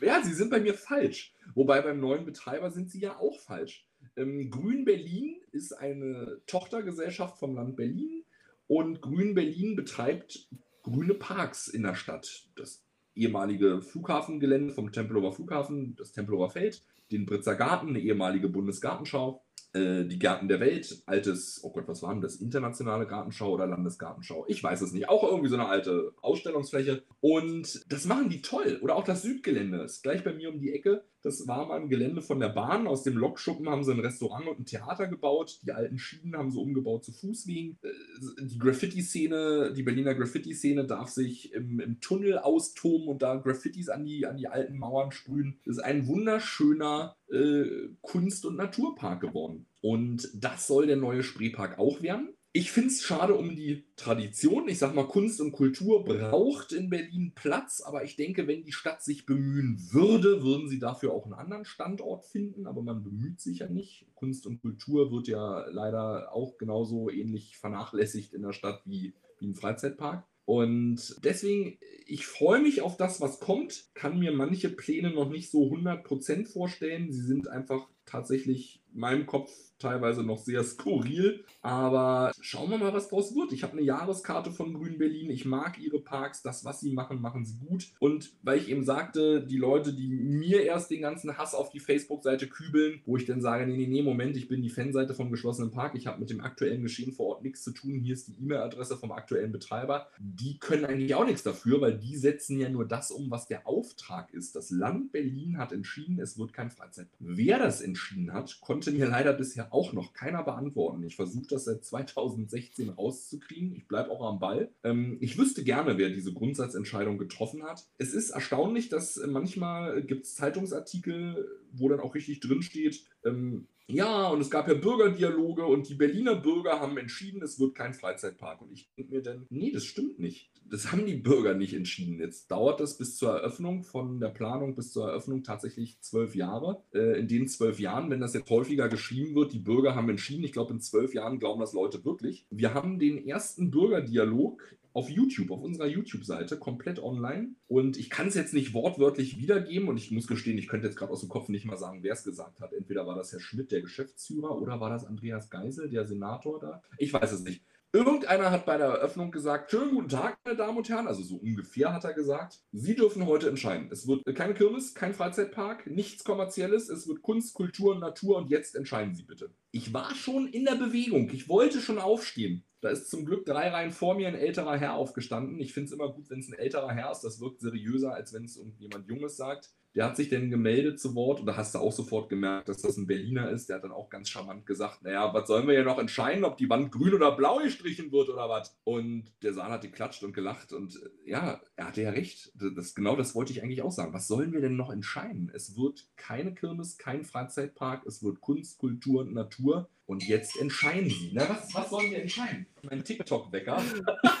ja, 0.00 0.22
sie 0.24 0.32
sind 0.32 0.48
bei 0.48 0.60
mir 0.60 0.72
falsch. 0.72 1.34
Wobei 1.54 1.82
beim 1.82 2.00
neuen 2.00 2.24
Betreiber 2.24 2.70
sind 2.70 2.90
sie 2.90 3.00
ja 3.00 3.18
auch 3.18 3.38
falsch. 3.40 3.86
Ähm, 4.16 4.50
Grün 4.50 4.84
Berlin 4.84 5.36
ist 5.52 5.72
eine 5.72 6.40
Tochtergesellschaft 6.46 7.38
vom 7.38 7.54
Land 7.54 7.76
Berlin 7.76 8.24
und 8.66 9.02
Grün 9.02 9.34
Berlin 9.34 9.76
betreibt 9.76 10.48
grüne 10.82 11.14
Parks 11.14 11.68
in 11.68 11.82
der 11.82 11.94
Stadt. 11.94 12.48
Das 12.56 12.82
ehemalige 13.14 13.82
Flughafengelände 13.82 14.72
vom 14.72 14.92
Tempelhofer 14.92 15.32
Flughafen, 15.32 15.96
das 15.96 16.12
Tempelhofer 16.12 16.50
Feld, 16.50 16.82
den 17.10 17.26
Britzer 17.26 17.54
Garten, 17.54 17.88
eine 17.88 18.00
ehemalige 18.00 18.48
Bundesgartenschau, 18.48 19.42
äh, 19.72 20.04
die 20.04 20.18
Gärten 20.18 20.48
der 20.48 20.60
Welt, 20.60 21.02
altes, 21.06 21.60
oh 21.62 21.70
Gott, 21.70 21.86
was 21.86 22.02
war 22.02 22.14
das? 22.20 22.36
Internationale 22.36 23.06
Gartenschau 23.06 23.52
oder 23.52 23.66
Landesgartenschau? 23.66 24.44
Ich 24.48 24.62
weiß 24.62 24.80
es 24.80 24.92
nicht. 24.92 25.08
Auch 25.08 25.22
irgendwie 25.22 25.48
so 25.48 25.56
eine 25.56 25.68
alte 25.68 26.14
Ausstellungsfläche. 26.22 27.02
Und 27.20 27.84
das 27.92 28.06
machen 28.06 28.28
die 28.28 28.42
toll. 28.42 28.78
Oder 28.82 28.96
auch 28.96 29.04
das 29.04 29.22
Südgelände 29.22 29.82
ist 29.82 30.02
gleich 30.02 30.24
bei 30.24 30.32
mir 30.32 30.50
um 30.50 30.60
die 30.60 30.72
Ecke. 30.72 31.04
Das 31.26 31.48
war 31.48 31.66
mal 31.66 31.80
ein 31.80 31.88
Gelände 31.88 32.22
von 32.22 32.38
der 32.38 32.50
Bahn. 32.50 32.86
Aus 32.86 33.02
dem 33.02 33.16
Lokschuppen 33.16 33.68
haben 33.68 33.82
sie 33.82 33.90
ein 33.90 33.98
Restaurant 33.98 34.46
und 34.46 34.60
ein 34.60 34.64
Theater 34.64 35.08
gebaut. 35.08 35.58
Die 35.64 35.72
alten 35.72 35.98
Schienen 35.98 36.36
haben 36.36 36.52
sie 36.52 36.60
umgebaut 36.60 37.04
zu 37.04 37.10
Fußwegen. 37.10 37.80
Äh, 37.82 38.44
die 38.44 38.58
Graffiti-Szene, 38.58 39.72
die 39.76 39.82
Berliner 39.82 40.14
Graffiti-Szene 40.14 40.86
darf 40.86 41.08
sich 41.08 41.52
im, 41.52 41.80
im, 41.80 42.00
Tunnel 42.00 42.38
austoben 42.38 43.08
und 43.08 43.22
da 43.22 43.34
Graffitis 43.34 43.88
an 43.88 44.04
die, 44.04 44.24
an 44.24 44.36
die 44.36 44.46
alten 44.46 44.78
Mauern 44.78 45.10
sprühen. 45.10 45.58
Das 45.64 45.78
ist 45.78 45.82
ein 45.82 46.06
wunderschöner 46.06 47.16
äh, 47.28 47.88
Kunst- 48.02 48.46
und 48.46 48.54
Naturpark 48.54 49.20
geworden. 49.20 49.66
Und 49.80 50.30
das 50.32 50.68
soll 50.68 50.86
der 50.86 50.96
neue 50.96 51.24
Spreepark 51.24 51.80
auch 51.80 52.02
werden. 52.02 52.35
Ich 52.58 52.72
finde 52.72 52.88
es 52.88 53.02
schade 53.02 53.34
um 53.34 53.54
die 53.54 53.84
Tradition. 53.96 54.66
Ich 54.66 54.78
sage 54.78 54.94
mal, 54.94 55.06
Kunst 55.06 55.42
und 55.42 55.52
Kultur 55.52 56.04
braucht 56.04 56.72
in 56.72 56.88
Berlin 56.88 57.32
Platz, 57.34 57.82
aber 57.82 58.02
ich 58.02 58.16
denke, 58.16 58.46
wenn 58.46 58.64
die 58.64 58.72
Stadt 58.72 59.02
sich 59.02 59.26
bemühen 59.26 59.78
würde, 59.92 60.42
würden 60.42 60.66
sie 60.66 60.78
dafür 60.78 61.12
auch 61.12 61.26
einen 61.26 61.34
anderen 61.34 61.66
Standort 61.66 62.24
finden, 62.24 62.66
aber 62.66 62.82
man 62.82 63.02
bemüht 63.02 63.42
sich 63.42 63.58
ja 63.58 63.68
nicht. 63.68 64.06
Kunst 64.14 64.46
und 64.46 64.62
Kultur 64.62 65.12
wird 65.12 65.28
ja 65.28 65.66
leider 65.68 66.32
auch 66.32 66.56
genauso 66.56 67.10
ähnlich 67.10 67.58
vernachlässigt 67.58 68.32
in 68.32 68.40
der 68.40 68.54
Stadt 68.54 68.80
wie, 68.86 69.12
wie 69.38 69.48
ein 69.48 69.54
Freizeitpark. 69.54 70.26
Und 70.46 71.16
deswegen, 71.24 71.76
ich 72.06 72.24
freue 72.26 72.62
mich 72.62 72.80
auf 72.80 72.96
das, 72.96 73.20
was 73.20 73.38
kommt, 73.38 73.90
kann 73.92 74.18
mir 74.18 74.32
manche 74.32 74.70
Pläne 74.70 75.10
noch 75.10 75.28
nicht 75.28 75.50
so 75.50 75.64
100% 75.64 76.46
vorstellen. 76.46 77.12
Sie 77.12 77.20
sind 77.20 77.48
einfach 77.48 77.86
tatsächlich 78.06 78.80
meinem 78.96 79.26
Kopf 79.26 79.50
teilweise 79.78 80.22
noch 80.22 80.38
sehr 80.38 80.64
skurril. 80.64 81.44
Aber 81.62 82.32
schauen 82.40 82.70
wir 82.70 82.78
mal, 82.78 82.92
was 82.92 83.08
draus 83.08 83.34
wird. 83.34 83.52
Ich 83.52 83.62
habe 83.62 83.74
eine 83.74 83.82
Jahreskarte 83.82 84.50
von 84.50 84.74
Grün 84.74 84.98
Berlin. 84.98 85.30
Ich 85.30 85.44
mag 85.44 85.78
ihre 85.78 86.00
Parks. 86.00 86.42
Das, 86.42 86.64
was 86.64 86.80
sie 86.80 86.92
machen, 86.92 87.20
machen 87.20 87.44
sie 87.44 87.58
gut. 87.58 87.88
Und 87.98 88.32
weil 88.42 88.58
ich 88.58 88.68
eben 88.68 88.84
sagte, 88.84 89.44
die 89.44 89.58
Leute, 89.58 89.92
die 89.92 90.08
mir 90.08 90.62
erst 90.62 90.90
den 90.90 91.02
ganzen 91.02 91.36
Hass 91.36 91.54
auf 91.54 91.70
die 91.70 91.80
Facebook-Seite 91.80 92.46
kübeln, 92.46 93.00
wo 93.04 93.16
ich 93.16 93.26
dann 93.26 93.40
sage, 93.40 93.66
nee, 93.66 93.76
nee, 93.76 93.86
nee, 93.86 94.02
Moment, 94.02 94.36
ich 94.36 94.48
bin 94.48 94.62
die 94.62 94.70
Fanseite 94.70 95.14
vom 95.14 95.30
geschlossenen 95.30 95.70
Park. 95.70 95.94
Ich 95.94 96.06
habe 96.06 96.20
mit 96.20 96.30
dem 96.30 96.40
aktuellen 96.40 96.82
Geschehen 96.82 97.12
vor 97.12 97.26
Ort 97.26 97.42
nichts 97.42 97.62
zu 97.62 97.72
tun. 97.72 98.00
Hier 98.00 98.14
ist 98.14 98.28
die 98.28 98.42
E-Mail-Adresse 98.42 98.96
vom 98.96 99.12
aktuellen 99.12 99.52
Betreiber. 99.52 100.06
Die 100.18 100.58
können 100.58 100.84
eigentlich 100.84 101.14
auch 101.14 101.26
nichts 101.26 101.42
dafür, 101.42 101.80
weil 101.80 101.98
die 101.98 102.16
setzen 102.16 102.58
ja 102.58 102.68
nur 102.68 102.86
das 102.86 103.10
um, 103.10 103.30
was 103.30 103.46
der 103.46 103.66
Auftrag 103.66 104.32
ist. 104.32 104.56
Das 104.56 104.70
Land 104.70 105.12
Berlin 105.12 105.58
hat 105.58 105.72
entschieden, 105.72 106.18
es 106.20 106.38
wird 106.38 106.52
kein 106.52 106.70
Freizeitpark. 106.70 107.16
Wer 107.18 107.58
das 107.58 107.80
entschieden 107.80 108.32
hat, 108.32 108.60
konnte 108.60 108.85
mir 108.92 109.06
leider 109.06 109.32
bisher 109.32 109.72
auch 109.72 109.92
noch 109.92 110.12
keiner 110.12 110.42
beantworten. 110.42 111.02
Ich 111.02 111.16
versuche 111.16 111.46
das 111.48 111.64
seit 111.64 111.84
2016 111.84 112.90
rauszukriegen. 112.90 113.74
Ich 113.74 113.88
bleibe 113.88 114.10
auch 114.10 114.26
am 114.26 114.38
Ball. 114.38 114.70
Ähm, 114.84 115.18
ich 115.20 115.38
wüsste 115.38 115.64
gerne, 115.64 115.98
wer 115.98 116.10
diese 116.10 116.32
Grundsatzentscheidung 116.32 117.18
getroffen 117.18 117.62
hat. 117.62 117.86
Es 117.98 118.14
ist 118.14 118.30
erstaunlich, 118.30 118.88
dass 118.88 119.20
manchmal 119.26 120.02
gibt 120.02 120.26
es 120.26 120.34
Zeitungsartikel, 120.34 121.48
wo 121.72 121.88
dann 121.88 122.00
auch 122.00 122.14
richtig 122.14 122.40
drin 122.40 122.62
steht, 122.62 123.04
ähm, 123.24 123.68
ja, 123.88 124.28
und 124.28 124.40
es 124.40 124.50
gab 124.50 124.66
ja 124.66 124.74
Bürgerdialoge 124.74 125.64
und 125.64 125.88
die 125.88 125.94
Berliner 125.94 126.34
Bürger 126.34 126.80
haben 126.80 126.98
entschieden, 126.98 127.40
es 127.42 127.60
wird 127.60 127.76
kein 127.76 127.94
Freizeitpark. 127.94 128.60
Und 128.60 128.72
ich 128.72 128.90
denke 128.96 129.14
mir 129.14 129.22
dann, 129.22 129.46
nee, 129.48 129.70
das 129.70 129.84
stimmt 129.84 130.18
nicht. 130.18 130.50
Das 130.68 130.90
haben 130.90 131.06
die 131.06 131.14
Bürger 131.14 131.54
nicht 131.54 131.72
entschieden. 131.72 132.18
Jetzt 132.18 132.50
dauert 132.50 132.80
das 132.80 132.98
bis 132.98 133.16
zur 133.16 133.30
Eröffnung, 133.30 133.84
von 133.84 134.18
der 134.18 134.30
Planung 134.30 134.74
bis 134.74 134.92
zur 134.92 135.08
Eröffnung 135.08 135.44
tatsächlich 135.44 136.00
zwölf 136.00 136.34
Jahre. 136.34 136.82
Äh, 136.92 137.20
in 137.20 137.28
den 137.28 137.46
zwölf 137.46 137.78
Jahren, 137.78 138.10
wenn 138.10 138.20
das 138.20 138.34
jetzt 138.34 138.50
häufiger 138.50 138.88
geschrieben 138.88 139.36
wird, 139.36 139.52
die 139.52 139.60
Bürger 139.60 139.94
haben 139.94 140.08
entschieden, 140.08 140.42
ich 140.42 140.52
glaube, 140.52 140.72
in 140.72 140.80
zwölf 140.80 141.14
Jahren 141.14 141.38
glauben 141.38 141.60
das 141.60 141.72
Leute 141.72 142.04
wirklich. 142.04 142.44
Wir 142.50 142.74
haben 142.74 142.98
den 142.98 143.24
ersten 143.24 143.70
Bürgerdialog 143.70 144.60
auf 144.96 145.10
YouTube, 145.10 145.50
auf 145.50 145.60
unserer 145.60 145.86
YouTube-Seite, 145.86 146.58
komplett 146.58 147.02
online. 147.02 147.50
Und 147.68 147.98
ich 147.98 148.08
kann 148.08 148.28
es 148.28 148.34
jetzt 148.34 148.54
nicht 148.54 148.72
wortwörtlich 148.72 149.36
wiedergeben 149.36 149.88
und 149.88 149.98
ich 149.98 150.10
muss 150.10 150.26
gestehen, 150.26 150.56
ich 150.56 150.68
könnte 150.68 150.86
jetzt 150.86 150.96
gerade 150.96 151.12
aus 151.12 151.20
dem 151.20 151.28
Kopf 151.28 151.50
nicht 151.50 151.66
mal 151.66 151.76
sagen, 151.76 152.02
wer 152.02 152.14
es 152.14 152.24
gesagt 152.24 152.60
hat. 152.60 152.72
Entweder 152.72 153.06
war 153.06 153.14
das 153.14 153.30
Herr 153.30 153.40
Schmidt, 153.40 153.70
der 153.72 153.82
Geschäftsführer, 153.82 154.58
oder 154.58 154.80
war 154.80 154.88
das 154.88 155.04
Andreas 155.04 155.50
Geisel, 155.50 155.90
der 155.90 156.06
Senator 156.06 156.58
da? 156.60 156.82
Ich 156.96 157.12
weiß 157.12 157.30
es 157.30 157.42
nicht. 157.42 157.62
Irgendeiner 157.92 158.50
hat 158.50 158.64
bei 158.64 158.78
der 158.78 158.86
Eröffnung 158.88 159.30
gesagt, 159.30 159.70
schönen 159.70 159.94
guten 159.94 160.08
Tag, 160.08 160.38
meine 160.44 160.56
Damen 160.56 160.78
und 160.78 160.88
Herren, 160.88 161.06
also 161.06 161.22
so 161.22 161.36
ungefähr 161.36 161.92
hat 161.92 162.04
er 162.04 162.14
gesagt, 162.14 162.60
Sie 162.72 162.94
dürfen 162.94 163.26
heute 163.26 163.48
entscheiden. 163.48 163.88
Es 163.90 164.08
wird 164.08 164.22
keine 164.34 164.54
Kirmes, 164.54 164.94
kein 164.94 165.14
Freizeitpark, 165.14 165.86
nichts 165.86 166.24
Kommerzielles, 166.24 166.88
es 166.88 167.06
wird 167.06 167.22
Kunst, 167.22 167.54
Kultur, 167.54 167.98
Natur 167.98 168.38
und 168.38 168.50
jetzt 168.50 168.76
entscheiden 168.76 169.14
Sie 169.14 169.22
bitte. 169.22 169.50
Ich 169.72 169.92
war 169.94 170.14
schon 170.14 170.46
in 170.48 170.64
der 170.64 170.74
Bewegung, 170.74 171.30
ich 171.30 171.48
wollte 171.48 171.80
schon 171.80 171.98
aufstehen. 171.98 172.64
Da 172.86 172.92
ist 172.92 173.10
zum 173.10 173.26
Glück 173.26 173.44
drei 173.44 173.70
Reihen 173.70 173.90
vor 173.90 174.14
mir 174.14 174.28
ein 174.28 174.36
älterer 174.36 174.76
Herr 174.76 174.94
aufgestanden. 174.94 175.58
Ich 175.58 175.72
finde 175.72 175.88
es 175.88 175.92
immer 175.92 176.12
gut, 176.12 176.30
wenn 176.30 176.38
es 176.38 176.46
ein 176.46 176.54
älterer 176.56 176.92
Herr 176.92 177.10
ist. 177.10 177.22
Das 177.22 177.40
wirkt 177.40 177.60
seriöser, 177.60 178.14
als 178.14 178.32
wenn 178.32 178.44
es 178.44 178.56
irgendjemand 178.56 179.08
Junges 179.08 179.36
sagt. 179.36 179.70
Der 179.96 180.04
hat 180.04 180.16
sich 180.16 180.28
dann 180.28 180.50
gemeldet 180.50 181.00
zu 181.00 181.16
Wort 181.16 181.40
und 181.40 181.46
da 181.46 181.56
hast 181.56 181.74
du 181.74 181.80
auch 181.80 181.90
sofort 181.90 182.28
gemerkt, 182.28 182.68
dass 182.68 182.82
das 182.82 182.96
ein 182.96 183.08
Berliner 183.08 183.50
ist. 183.50 183.68
Der 183.68 183.76
hat 183.76 183.82
dann 183.82 183.90
auch 183.90 184.08
ganz 184.08 184.28
charmant 184.28 184.66
gesagt, 184.66 185.02
naja, 185.02 185.34
was 185.34 185.48
sollen 185.48 185.66
wir 185.66 185.74
ja 185.74 185.82
noch 185.82 185.98
entscheiden, 185.98 186.44
ob 186.44 186.58
die 186.58 186.70
Wand 186.70 186.92
grün 186.92 187.12
oder 187.12 187.34
blau 187.34 187.58
gestrichen 187.58 188.12
wird 188.12 188.28
oder 188.28 188.48
was? 188.48 188.78
Und 188.84 189.32
der 189.42 189.52
Saal 189.52 189.72
hat 189.72 189.82
geklatscht 189.82 190.22
und 190.22 190.32
gelacht 190.32 190.72
und 190.72 190.94
äh, 190.94 191.30
ja, 191.30 191.60
er 191.74 191.88
hatte 191.88 192.02
ja 192.02 192.10
recht. 192.10 192.52
Das, 192.54 192.94
genau 192.94 193.16
das 193.16 193.34
wollte 193.34 193.50
ich 193.50 193.64
eigentlich 193.64 193.82
auch 193.82 193.90
sagen. 193.90 194.12
Was 194.12 194.28
sollen 194.28 194.52
wir 194.52 194.60
denn 194.60 194.76
noch 194.76 194.92
entscheiden? 194.92 195.50
Es 195.52 195.76
wird 195.76 196.06
keine 196.14 196.54
Kirmes, 196.54 196.98
kein 196.98 197.24
Freizeitpark, 197.24 198.06
es 198.06 198.22
wird 198.22 198.40
Kunst, 198.40 198.78
Kultur 198.78 199.22
und 199.22 199.32
Natur. 199.32 199.88
Und 200.06 200.26
jetzt 200.26 200.56
entscheiden 200.60 201.10
Sie. 201.10 201.32
Na, 201.34 201.48
was, 201.48 201.74
was 201.74 201.90
sollen 201.90 202.12
wir 202.12 202.22
entscheiden? 202.22 202.66
Mein 202.82 203.02
TikTok-Wecker. 203.02 203.82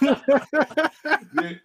wir, 1.32 1.60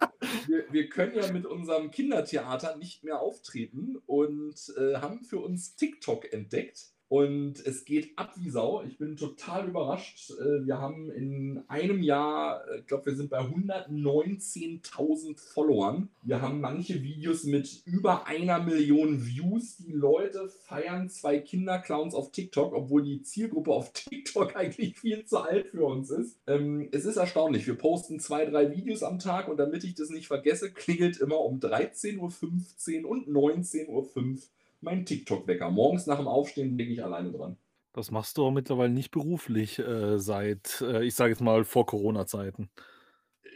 wir, 0.48 0.64
wir, 0.72 0.88
können 0.88 1.14
ja 1.14 1.30
mit 1.32 1.46
unserem 1.46 1.92
Kindertheater 1.92 2.76
nicht 2.76 3.04
mehr 3.04 3.20
auftreten 3.20 3.96
und 4.06 4.74
äh, 4.76 4.96
haben 4.96 5.22
für 5.24 5.38
uns 5.38 5.76
TikTok 5.76 6.32
entdeckt. 6.32 6.92
Und 7.12 7.60
es 7.66 7.84
geht 7.84 8.16
ab 8.16 8.32
wie 8.38 8.48
Sau. 8.48 8.82
Ich 8.84 8.96
bin 8.96 9.16
total 9.18 9.68
überrascht. 9.68 10.30
Äh, 10.30 10.64
wir 10.64 10.78
haben 10.78 11.10
in 11.10 11.62
einem 11.68 12.02
Jahr, 12.02 12.66
äh, 12.66 12.78
ich 12.78 12.86
glaube, 12.86 13.04
wir 13.04 13.16
sind 13.16 13.28
bei 13.28 13.40
119.000 13.40 15.38
Followern. 15.38 16.08
Wir 16.22 16.40
haben 16.40 16.62
manche 16.62 17.02
Videos 17.02 17.44
mit 17.44 17.82
über 17.84 18.26
einer 18.26 18.62
Million 18.62 19.26
Views. 19.26 19.76
Die 19.76 19.92
Leute 19.92 20.48
feiern 20.48 21.10
zwei 21.10 21.38
Kinderclowns 21.38 22.14
auf 22.14 22.32
TikTok, 22.32 22.72
obwohl 22.72 23.02
die 23.02 23.20
Zielgruppe 23.20 23.72
auf 23.72 23.92
TikTok 23.92 24.56
eigentlich 24.62 24.98
viel 24.98 25.26
zu 25.26 25.40
alt 25.40 25.66
für 25.66 25.84
uns 25.84 26.08
ist. 26.08 26.38
Ähm, 26.46 26.88
es 26.92 27.04
ist 27.04 27.18
erstaunlich. 27.18 27.66
Wir 27.66 27.74
posten 27.74 28.20
zwei, 28.20 28.46
drei 28.46 28.74
Videos 28.74 29.02
am 29.02 29.18
Tag 29.18 29.48
und 29.48 29.58
damit 29.58 29.84
ich 29.84 29.94
das 29.94 30.08
nicht 30.08 30.28
vergesse, 30.28 30.72
klingelt 30.72 31.18
immer 31.18 31.40
um 31.40 31.60
13.15 31.60 33.04
Uhr 33.04 33.10
und 33.10 33.28
19.05 33.28 33.88
Uhr 33.88 34.38
mein 34.82 35.06
TikTok-Wecker. 35.06 35.70
Morgens 35.70 36.06
nach 36.06 36.18
dem 36.18 36.28
Aufstehen 36.28 36.76
lege 36.76 36.92
ich 36.92 37.02
alleine 37.02 37.32
dran. 37.32 37.56
Das 37.92 38.10
machst 38.10 38.38
du 38.38 38.44
auch 38.44 38.50
mittlerweile 38.50 38.92
nicht 38.92 39.10
beruflich 39.10 39.78
äh, 39.78 40.18
seit, 40.18 40.80
äh, 40.80 41.04
ich 41.04 41.14
sage 41.14 41.30
jetzt 41.30 41.42
mal, 41.42 41.64
vor 41.64 41.86
Corona-Zeiten. 41.86 42.70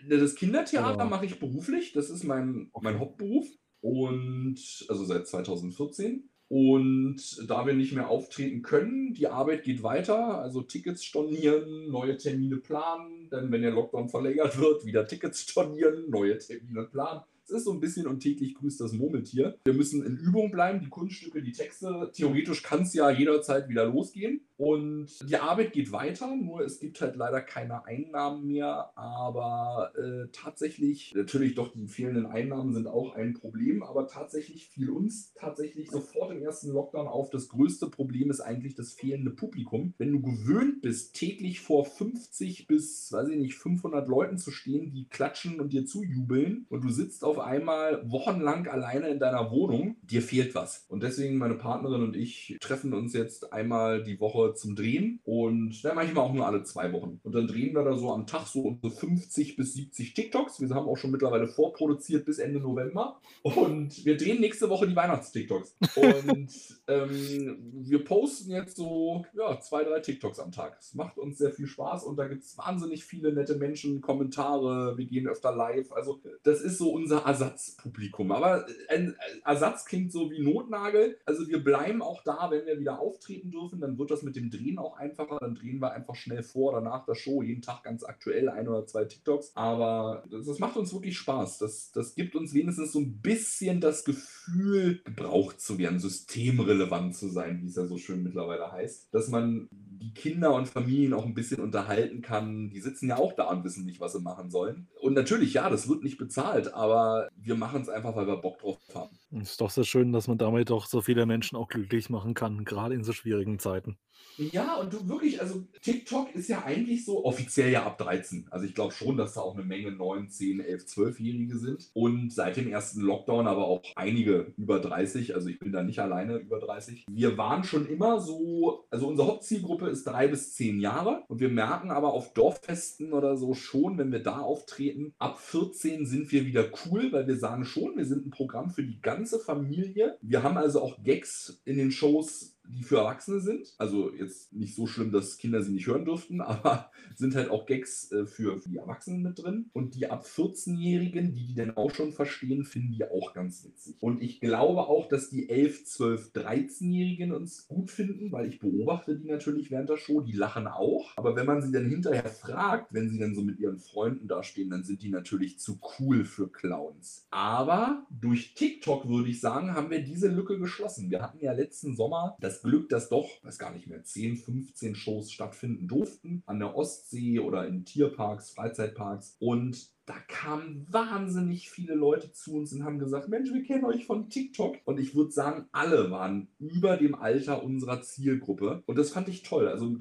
Äh, 0.08 0.18
das 0.18 0.34
Kindertheater 0.34 1.04
äh, 1.04 1.08
mache 1.08 1.26
ich 1.26 1.38
beruflich. 1.38 1.92
Das 1.92 2.10
ist 2.10 2.24
mein, 2.24 2.70
mein 2.80 2.98
Hauptberuf. 2.98 3.46
Und 3.80 4.58
also 4.88 5.04
seit 5.04 5.26
2014. 5.26 6.28
Und 6.48 7.20
da 7.48 7.66
wir 7.66 7.74
nicht 7.74 7.92
mehr 7.92 8.08
auftreten 8.08 8.62
können, 8.62 9.14
die 9.14 9.26
Arbeit 9.26 9.64
geht 9.64 9.82
weiter, 9.82 10.38
also 10.38 10.62
Tickets 10.62 11.04
stornieren, 11.04 11.90
neue 11.90 12.16
Termine 12.16 12.58
planen, 12.58 13.28
dann 13.30 13.50
wenn 13.50 13.62
der 13.62 13.72
Lockdown 13.72 14.08
verlängert 14.08 14.60
wird, 14.60 14.84
wieder 14.84 15.06
Tickets 15.08 15.40
stornieren, 15.40 16.08
neue 16.08 16.38
Termine 16.38 16.84
planen 16.84 17.22
Es 17.48 17.52
ist 17.52 17.64
so 17.64 17.72
ein 17.72 17.78
bisschen 17.78 18.08
und 18.08 18.18
täglich 18.18 18.56
grüßt 18.56 18.80
das 18.80 18.92
Murmeltier. 18.92 19.56
Wir 19.66 19.74
müssen 19.74 20.04
in 20.04 20.16
Übung 20.16 20.50
bleiben, 20.50 20.80
die 20.80 20.88
Kunststücke, 20.88 21.42
die 21.42 21.52
Texte. 21.52 22.10
Theoretisch 22.12 22.64
kann 22.64 22.82
es 22.82 22.92
ja 22.92 23.08
jederzeit 23.08 23.68
wieder 23.68 23.84
losgehen. 23.84 24.40
Und 24.56 25.08
die 25.28 25.36
Arbeit 25.36 25.72
geht 25.72 25.92
weiter, 25.92 26.34
nur 26.34 26.62
es 26.62 26.80
gibt 26.80 27.00
halt 27.00 27.14
leider 27.14 27.42
keine 27.42 27.84
Einnahmen 27.84 28.46
mehr. 28.46 28.90
Aber 28.96 29.92
äh, 29.96 30.28
tatsächlich, 30.32 31.12
natürlich 31.14 31.54
doch, 31.54 31.72
die 31.72 31.86
fehlenden 31.86 32.26
Einnahmen 32.26 32.72
sind 32.72 32.86
auch 32.86 33.14
ein 33.14 33.34
Problem, 33.34 33.82
aber 33.82 34.08
tatsächlich 34.08 34.68
fiel 34.68 34.90
uns 34.90 35.32
tatsächlich 35.34 35.90
sofort 35.90 36.32
im 36.32 36.42
ersten 36.42 36.70
Lockdown 36.70 37.06
auf. 37.06 37.30
Das 37.30 37.48
größte 37.48 37.90
Problem 37.90 38.30
ist 38.30 38.40
eigentlich 38.40 38.74
das 38.74 38.94
fehlende 38.94 39.30
Publikum. 39.30 39.92
Wenn 39.98 40.12
du 40.12 40.22
gewöhnt 40.22 40.80
bist, 40.80 41.14
täglich 41.14 41.60
vor 41.60 41.84
50 41.84 42.66
bis, 42.66 43.12
weiß 43.12 43.28
ich 43.28 43.38
nicht, 43.38 43.54
500 43.54 44.08
Leuten 44.08 44.38
zu 44.38 44.50
stehen, 44.50 44.90
die 44.90 45.06
klatschen 45.08 45.60
und 45.60 45.74
dir 45.74 45.84
zujubeln 45.84 46.66
und 46.70 46.82
du 46.82 46.88
sitzt 46.88 47.24
auf 47.24 47.35
einmal 47.38 48.02
wochenlang 48.10 48.66
alleine 48.68 49.08
in 49.08 49.18
deiner 49.18 49.50
Wohnung, 49.50 49.96
dir 50.02 50.22
fehlt 50.22 50.54
was. 50.54 50.86
Und 50.88 51.02
deswegen 51.02 51.38
meine 51.38 51.54
Partnerin 51.54 52.02
und 52.02 52.16
ich 52.16 52.56
treffen 52.60 52.94
uns 52.94 53.12
jetzt 53.12 53.52
einmal 53.52 54.02
die 54.02 54.20
Woche 54.20 54.54
zum 54.54 54.76
Drehen 54.76 55.20
und 55.24 55.82
ja, 55.82 55.94
manchmal 55.94 56.24
auch 56.24 56.32
nur 56.32 56.46
alle 56.46 56.62
zwei 56.62 56.92
Wochen. 56.92 57.20
Und 57.22 57.34
dann 57.34 57.46
drehen 57.46 57.74
wir 57.74 57.84
da 57.84 57.96
so 57.96 58.12
am 58.12 58.26
Tag 58.26 58.46
so 58.46 58.62
unsere 58.62 58.90
50 58.90 59.56
bis 59.56 59.74
70 59.74 60.14
TikToks. 60.14 60.60
Wir 60.60 60.68
haben 60.70 60.88
auch 60.88 60.96
schon 60.96 61.10
mittlerweile 61.10 61.48
vorproduziert 61.48 62.24
bis 62.24 62.38
Ende 62.38 62.60
November. 62.60 63.20
Und 63.42 64.04
wir 64.04 64.16
drehen 64.16 64.40
nächste 64.40 64.68
Woche 64.68 64.88
die 64.88 64.96
Weihnachts-TikToks. 64.96 65.76
Und 65.96 66.48
ähm, 66.88 67.58
wir 67.72 68.04
posten 68.04 68.50
jetzt 68.50 68.76
so 68.76 69.24
ja, 69.36 69.60
zwei, 69.60 69.84
drei 69.84 70.00
TikToks 70.00 70.38
am 70.38 70.52
Tag. 70.52 70.78
Es 70.80 70.94
macht 70.94 71.18
uns 71.18 71.38
sehr 71.38 71.52
viel 71.52 71.66
Spaß 71.66 72.04
und 72.04 72.16
da 72.16 72.26
gibt 72.28 72.44
es 72.44 72.56
wahnsinnig 72.58 73.04
viele 73.04 73.32
nette 73.32 73.56
Menschen, 73.56 74.00
Kommentare, 74.00 74.96
wir 74.96 75.04
gehen 75.06 75.28
öfter 75.28 75.54
live. 75.54 75.92
Also 75.92 76.20
das 76.42 76.60
ist 76.60 76.78
so 76.78 76.90
unser 76.90 77.25
Ersatzpublikum. 77.26 78.30
Aber 78.30 78.66
ein 78.88 79.16
Ersatz 79.44 79.84
klingt 79.84 80.12
so 80.12 80.30
wie 80.30 80.42
Notnagel. 80.42 81.18
Also 81.24 81.48
wir 81.48 81.62
bleiben 81.62 82.00
auch 82.00 82.22
da, 82.22 82.50
wenn 82.50 82.66
wir 82.66 82.78
wieder 82.78 83.00
auftreten 83.00 83.50
dürfen, 83.50 83.80
dann 83.80 83.98
wird 83.98 84.10
das 84.10 84.22
mit 84.22 84.36
dem 84.36 84.50
Drehen 84.50 84.78
auch 84.78 84.96
einfacher. 84.96 85.38
Dann 85.40 85.56
drehen 85.56 85.80
wir 85.80 85.92
einfach 85.92 86.14
schnell 86.14 86.42
vor 86.42 86.72
oder 86.72 86.80
nach 86.80 87.04
der 87.04 87.14
Show, 87.14 87.42
jeden 87.42 87.62
Tag 87.62 87.82
ganz 87.82 88.04
aktuell, 88.04 88.48
ein 88.48 88.68
oder 88.68 88.86
zwei 88.86 89.04
TikToks. 89.04 89.52
Aber 89.56 90.22
das, 90.30 90.46
das 90.46 90.58
macht 90.60 90.76
uns 90.76 90.92
wirklich 90.92 91.18
Spaß. 91.18 91.58
Das, 91.58 91.90
das 91.92 92.14
gibt 92.14 92.36
uns 92.36 92.54
wenigstens 92.54 92.92
so 92.92 93.00
ein 93.00 93.20
bisschen 93.20 93.80
das 93.80 94.04
Gefühl, 94.04 95.00
gebraucht 95.04 95.60
zu 95.60 95.78
werden, 95.78 95.98
systemrelevant 95.98 97.16
zu 97.16 97.28
sein, 97.28 97.60
wie 97.62 97.66
es 97.66 97.76
ja 97.76 97.86
so 97.86 97.98
schön 97.98 98.22
mittlerweile 98.22 98.70
heißt. 98.70 99.12
Dass 99.12 99.28
man 99.28 99.68
die 99.98 100.14
Kinder 100.14 100.54
und 100.54 100.68
Familien 100.68 101.12
auch 101.14 101.24
ein 101.24 101.34
bisschen 101.34 101.60
unterhalten 101.60 102.22
kann. 102.22 102.70
Die 102.70 102.80
sitzen 102.80 103.08
ja 103.08 103.16
auch 103.16 103.32
da 103.32 103.50
und 103.50 103.64
wissen 103.64 103.84
nicht, 103.84 104.00
was 104.00 104.12
sie 104.12 104.20
machen 104.20 104.50
sollen. 104.50 104.88
Und 105.00 105.14
natürlich, 105.14 105.54
ja, 105.54 105.68
das 105.70 105.88
wird 105.88 106.02
nicht 106.02 106.18
bezahlt, 106.18 106.74
aber 106.74 107.28
wir 107.36 107.56
machen 107.56 107.82
es 107.82 107.88
einfach, 107.88 108.16
weil 108.16 108.26
wir 108.26 108.36
Bock 108.36 108.58
drauf 108.58 108.78
haben. 108.94 109.16
Es 109.40 109.52
ist 109.52 109.60
doch 109.60 109.70
sehr 109.70 109.84
schön, 109.84 110.12
dass 110.12 110.28
man 110.28 110.38
damit 110.38 110.70
doch 110.70 110.86
so 110.86 111.00
viele 111.00 111.26
Menschen 111.26 111.56
auch 111.56 111.68
glücklich 111.68 112.10
machen 112.10 112.34
kann, 112.34 112.64
gerade 112.64 112.94
in 112.94 113.04
so 113.04 113.12
schwierigen 113.12 113.58
Zeiten. 113.58 113.98
Ja, 114.38 114.76
und 114.76 114.92
du 114.92 115.08
wirklich, 115.08 115.40
also 115.40 115.64
TikTok 115.80 116.34
ist 116.34 116.48
ja 116.48 116.62
eigentlich 116.64 117.04
so 117.06 117.24
offiziell 117.24 117.70
ja 117.70 117.86
ab 117.86 117.96
13. 117.96 118.46
Also 118.50 118.66
ich 118.66 118.74
glaube 118.74 118.92
schon, 118.92 119.16
dass 119.16 119.34
da 119.34 119.40
auch 119.40 119.54
eine 119.54 119.64
Menge 119.64 119.92
9, 119.92 120.28
10, 120.28 120.60
11, 120.60 120.84
12-Jährige 120.84 121.56
sind. 121.56 121.90
Und 121.94 122.32
seit 122.32 122.56
dem 122.56 122.68
ersten 122.68 123.00
Lockdown 123.00 123.46
aber 123.46 123.66
auch 123.66 123.82
einige 123.94 124.52
über 124.58 124.78
30. 124.78 125.34
Also 125.34 125.48
ich 125.48 125.58
bin 125.58 125.72
da 125.72 125.82
nicht 125.82 126.00
alleine 126.00 126.36
über 126.36 126.58
30. 126.58 127.06
Wir 127.10 127.38
waren 127.38 127.64
schon 127.64 127.86
immer 127.86 128.20
so, 128.20 128.84
also 128.90 129.08
unsere 129.08 129.28
Hauptzielgruppe 129.28 129.85
ist 129.90 130.04
drei 130.04 130.28
bis 130.28 130.54
zehn 130.54 130.80
Jahre. 130.80 131.24
Und 131.28 131.40
wir 131.40 131.48
merken 131.48 131.90
aber 131.90 132.12
auf 132.12 132.32
Dorffesten 132.32 133.12
oder 133.12 133.36
so 133.36 133.54
schon, 133.54 133.98
wenn 133.98 134.12
wir 134.12 134.22
da 134.22 134.38
auftreten, 134.38 135.14
ab 135.18 135.38
14 135.38 136.06
sind 136.06 136.32
wir 136.32 136.44
wieder 136.44 136.68
cool, 136.86 137.12
weil 137.12 137.26
wir 137.26 137.36
sagen 137.36 137.64
schon, 137.64 137.96
wir 137.96 138.04
sind 138.04 138.26
ein 138.26 138.30
Programm 138.30 138.70
für 138.70 138.82
die 138.82 139.00
ganze 139.00 139.38
Familie. 139.38 140.18
Wir 140.20 140.42
haben 140.42 140.56
also 140.56 140.82
auch 140.82 141.02
Gags 141.02 141.60
in 141.64 141.76
den 141.76 141.90
Shows 141.90 142.55
die 142.68 142.82
für 142.82 142.98
Erwachsene 142.98 143.40
sind. 143.40 143.74
Also 143.78 144.12
jetzt 144.12 144.52
nicht 144.52 144.74
so 144.74 144.86
schlimm, 144.86 145.12
dass 145.12 145.38
Kinder 145.38 145.62
sie 145.62 145.72
nicht 145.72 145.86
hören 145.86 146.04
dürften, 146.04 146.40
aber 146.56 146.90
sind 147.14 147.34
halt 147.34 147.50
auch 147.50 147.66
Gags 147.66 148.10
äh, 148.12 148.26
für, 148.26 148.58
für, 148.58 148.68
die 148.68 148.78
Erwachsenen 148.78 149.22
mit 149.22 149.42
drin. 149.42 149.70
Und 149.72 149.94
die 149.94 150.10
ab 150.10 150.24
14-Jährigen, 150.24 151.34
die 151.34 151.46
die 151.46 151.54
dann 151.54 151.76
auch 151.76 151.90
schon 151.90 152.12
verstehen, 152.12 152.64
finden 152.64 152.92
die 152.92 153.04
auch 153.04 153.32
ganz 153.32 153.64
witzig. 153.64 153.96
Und 154.00 154.22
ich 154.22 154.40
glaube 154.40 154.80
auch, 154.80 155.08
dass 155.08 155.30
die 155.30 155.48
11, 155.48 155.84
12, 155.86 156.32
13-Jährigen 156.34 157.32
uns 157.32 157.66
gut 157.68 157.90
finden, 157.90 158.32
weil 158.32 158.48
ich 158.48 158.58
beobachte 158.58 159.16
die 159.16 159.28
natürlich 159.28 159.70
während 159.70 159.88
der 159.88 159.96
Show. 159.96 160.20
Die 160.20 160.32
lachen 160.32 160.66
auch. 160.66 161.12
Aber 161.16 161.36
wenn 161.36 161.46
man 161.46 161.62
sie 161.62 161.72
dann 161.72 161.88
hinterher 161.88 162.28
fragt, 162.28 162.92
wenn 162.92 163.08
sie 163.08 163.18
dann 163.18 163.34
so 163.34 163.42
mit 163.42 163.58
ihren 163.58 163.78
Freunden 163.78 164.28
dastehen, 164.28 164.70
dann 164.70 164.84
sind 164.84 165.02
die 165.02 165.10
natürlich 165.10 165.58
zu 165.58 165.78
cool 165.98 166.24
für 166.24 166.50
Clowns. 166.50 167.26
Aber 167.30 168.06
durch 168.10 168.54
TikTok 168.54 169.08
würde 169.08 169.30
ich 169.30 169.40
sagen, 169.40 169.74
haben 169.74 169.90
wir 169.90 170.02
diese 170.02 170.28
Lücke 170.28 170.58
geschlossen. 170.58 171.10
Wir 171.10 171.22
hatten 171.22 171.40
ja 171.40 171.52
letzten 171.52 171.94
Sommer 171.94 172.36
das 172.40 172.55
Glück, 172.62 172.88
dass 172.88 173.08
doch, 173.08 173.28
weiß 173.42 173.58
gar 173.58 173.72
nicht 173.72 173.86
mehr, 173.86 174.04
10, 174.04 174.36
15 174.36 174.94
Shows 174.94 175.32
stattfinden 175.32 175.88
durften. 175.88 176.42
An 176.46 176.58
der 176.58 176.76
Ostsee 176.76 177.40
oder 177.40 177.66
in 177.66 177.84
Tierparks, 177.84 178.50
Freizeitparks. 178.50 179.36
Und 179.38 179.90
da 180.06 180.14
kamen 180.28 180.86
wahnsinnig 180.88 181.68
viele 181.68 181.94
Leute 181.94 182.32
zu 182.32 182.54
uns 182.54 182.72
und 182.72 182.84
haben 182.84 183.00
gesagt, 183.00 183.28
Mensch, 183.28 183.52
wir 183.52 183.64
kennen 183.64 183.84
euch 183.84 184.06
von 184.06 184.30
TikTok. 184.30 184.76
Und 184.84 185.00
ich 185.00 185.16
würde 185.16 185.32
sagen, 185.32 185.66
alle 185.72 186.12
waren 186.12 186.48
über 186.60 186.96
dem 186.96 187.16
Alter 187.16 187.64
unserer 187.64 188.02
Zielgruppe. 188.02 188.84
Und 188.86 188.96
das 188.96 189.10
fand 189.10 189.28
ich 189.28 189.42
toll. 189.42 189.66
Also 189.66 189.96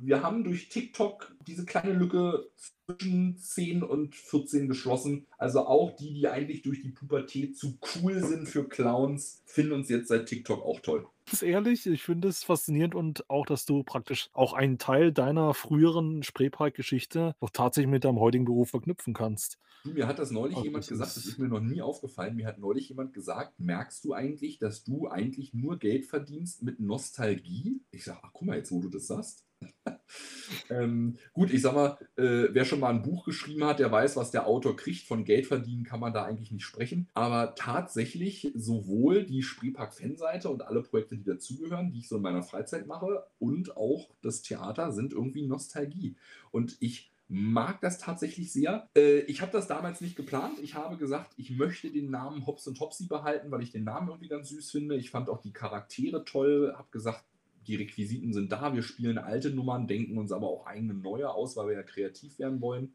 wir 0.00 0.22
haben 0.22 0.44
durch 0.44 0.68
TikTok 0.68 1.34
diese 1.46 1.64
kleine 1.64 1.92
Lücke 1.92 2.48
zwischen 2.86 3.36
10 3.36 3.82
und 3.82 4.14
14 4.14 4.68
geschlossen. 4.68 5.26
Also 5.38 5.66
auch 5.66 5.96
die, 5.96 6.14
die 6.14 6.28
eigentlich 6.28 6.62
durch 6.62 6.80
die 6.80 6.90
Pubertät 6.90 7.58
zu 7.58 7.78
cool 7.96 8.22
sind 8.22 8.48
für 8.48 8.68
Clowns, 8.68 9.42
finden 9.44 9.72
uns 9.72 9.88
jetzt 9.88 10.08
seit 10.08 10.26
TikTok 10.26 10.64
auch 10.64 10.80
toll 10.80 11.04
ganz 11.28 11.42
ehrlich, 11.42 11.86
ich 11.86 12.02
finde 12.02 12.28
es 12.28 12.42
faszinierend 12.42 12.94
und 12.94 13.28
auch, 13.28 13.44
dass 13.44 13.66
du 13.66 13.82
praktisch 13.82 14.30
auch 14.32 14.52
einen 14.54 14.78
Teil 14.78 15.12
deiner 15.12 15.52
früheren 15.54 16.22
Spreepark-Geschichte 16.22 17.34
auch 17.40 17.50
tatsächlich 17.50 17.90
mit 17.90 18.04
deinem 18.04 18.18
heutigen 18.18 18.44
Beruf 18.44 18.70
verknüpfen 18.70 19.14
kannst. 19.14 19.58
mir 19.84 20.06
hat 20.06 20.18
das 20.18 20.30
neulich 20.30 20.56
Ach, 20.58 20.64
jemand 20.64 20.84
das 20.84 20.88
gesagt, 20.88 21.16
das 21.16 21.26
ist 21.26 21.38
mir 21.38 21.48
noch 21.48 21.60
nie 21.60 21.82
aufgefallen, 21.82 22.36
mir 22.36 22.46
hat 22.46 22.58
neulich 22.58 22.88
jemand 22.88 23.12
gesagt, 23.12 23.60
merkst 23.60 24.04
du 24.04 24.14
eigentlich, 24.14 24.58
dass 24.58 24.84
du 24.84 25.08
eigentlich 25.08 25.52
nur 25.52 25.78
Geld 25.78 26.06
verdienst 26.06 26.62
mit 26.62 26.80
Nostalgie? 26.80 27.82
Ich 27.90 28.04
sage, 28.04 28.20
ach 28.22 28.30
guck 28.32 28.46
mal, 28.46 28.56
jetzt 28.56 28.72
wo 28.72 28.80
du 28.80 28.88
das 28.88 29.06
sagst. 29.06 29.47
ähm, 30.70 31.16
gut, 31.32 31.52
ich 31.52 31.62
sag 31.62 31.74
mal, 31.74 31.98
äh, 32.16 32.48
wer 32.52 32.64
schon 32.64 32.80
mal 32.80 32.90
ein 32.90 33.02
Buch 33.02 33.24
geschrieben 33.24 33.64
hat, 33.64 33.78
der 33.78 33.90
weiß, 33.90 34.16
was 34.16 34.30
der 34.30 34.46
Autor 34.46 34.76
kriegt. 34.76 35.06
Von 35.06 35.24
Geld 35.24 35.46
verdienen 35.46 35.84
kann 35.84 36.00
man 36.00 36.12
da 36.12 36.24
eigentlich 36.24 36.50
nicht 36.50 36.64
sprechen. 36.64 37.08
Aber 37.14 37.54
tatsächlich 37.54 38.50
sowohl 38.54 39.24
die 39.24 39.42
Spreepark-Fanseite 39.42 40.48
und 40.48 40.62
alle 40.62 40.82
Projekte, 40.82 41.16
die 41.16 41.24
dazugehören, 41.24 41.90
die 41.90 42.00
ich 42.00 42.08
so 42.08 42.16
in 42.16 42.22
meiner 42.22 42.42
Freizeit 42.42 42.86
mache, 42.86 43.24
und 43.38 43.76
auch 43.76 44.10
das 44.22 44.42
Theater 44.42 44.92
sind 44.92 45.12
irgendwie 45.12 45.46
Nostalgie. 45.46 46.16
Und 46.50 46.76
ich 46.80 47.12
mag 47.28 47.80
das 47.82 47.98
tatsächlich 47.98 48.52
sehr. 48.52 48.88
Äh, 48.96 49.20
ich 49.20 49.42
habe 49.42 49.52
das 49.52 49.66
damals 49.66 50.00
nicht 50.00 50.16
geplant. 50.16 50.58
Ich 50.62 50.74
habe 50.74 50.96
gesagt, 50.96 51.34
ich 51.36 51.50
möchte 51.50 51.90
den 51.90 52.10
Namen 52.10 52.46
Hobbs 52.46 52.66
und 52.66 52.76
Topsy 52.78 53.06
behalten, 53.06 53.50
weil 53.50 53.62
ich 53.62 53.70
den 53.70 53.84
Namen 53.84 54.08
irgendwie 54.08 54.28
ganz 54.28 54.48
süß 54.48 54.70
finde. 54.70 54.96
Ich 54.96 55.10
fand 55.10 55.28
auch 55.28 55.40
die 55.40 55.52
Charaktere 55.52 56.24
toll. 56.24 56.72
Habe 56.76 56.88
gesagt, 56.90 57.24
die 57.68 57.76
Requisiten 57.76 58.32
sind 58.32 58.50
da, 58.50 58.74
wir 58.74 58.82
spielen 58.82 59.18
alte 59.18 59.50
Nummern, 59.50 59.86
denken 59.86 60.18
uns 60.18 60.32
aber 60.32 60.48
auch 60.48 60.66
eigene 60.66 60.94
neue 60.94 61.30
aus, 61.30 61.56
weil 61.56 61.68
wir 61.68 61.74
ja 61.74 61.82
kreativ 61.82 62.38
werden 62.38 62.60
wollen. 62.60 62.94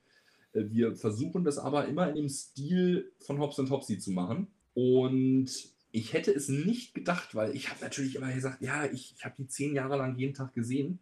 Äh, 0.53 0.65
wir 0.69 0.95
versuchen 0.95 1.43
das 1.43 1.57
aber 1.57 1.87
immer 1.87 2.09
in 2.09 2.15
dem 2.15 2.29
Stil 2.29 3.11
von 3.19 3.39
Hobbs 3.39 3.59
und 3.59 3.67
Topsy 3.67 3.99
zu 3.99 4.11
machen. 4.11 4.47
Und 4.73 5.51
ich 5.91 6.13
hätte 6.13 6.31
es 6.31 6.49
nicht 6.49 6.95
gedacht, 6.95 7.35
weil 7.35 7.55
ich 7.55 7.69
habe 7.69 7.81
natürlich 7.81 8.15
immer 8.15 8.33
gesagt, 8.33 8.61
ja, 8.61 8.85
ich, 8.85 9.13
ich 9.15 9.23
habe 9.23 9.35
die 9.37 9.47
zehn 9.47 9.75
Jahre 9.75 9.97
lang 9.97 10.17
jeden 10.17 10.33
Tag 10.33 10.53
gesehen. 10.53 10.99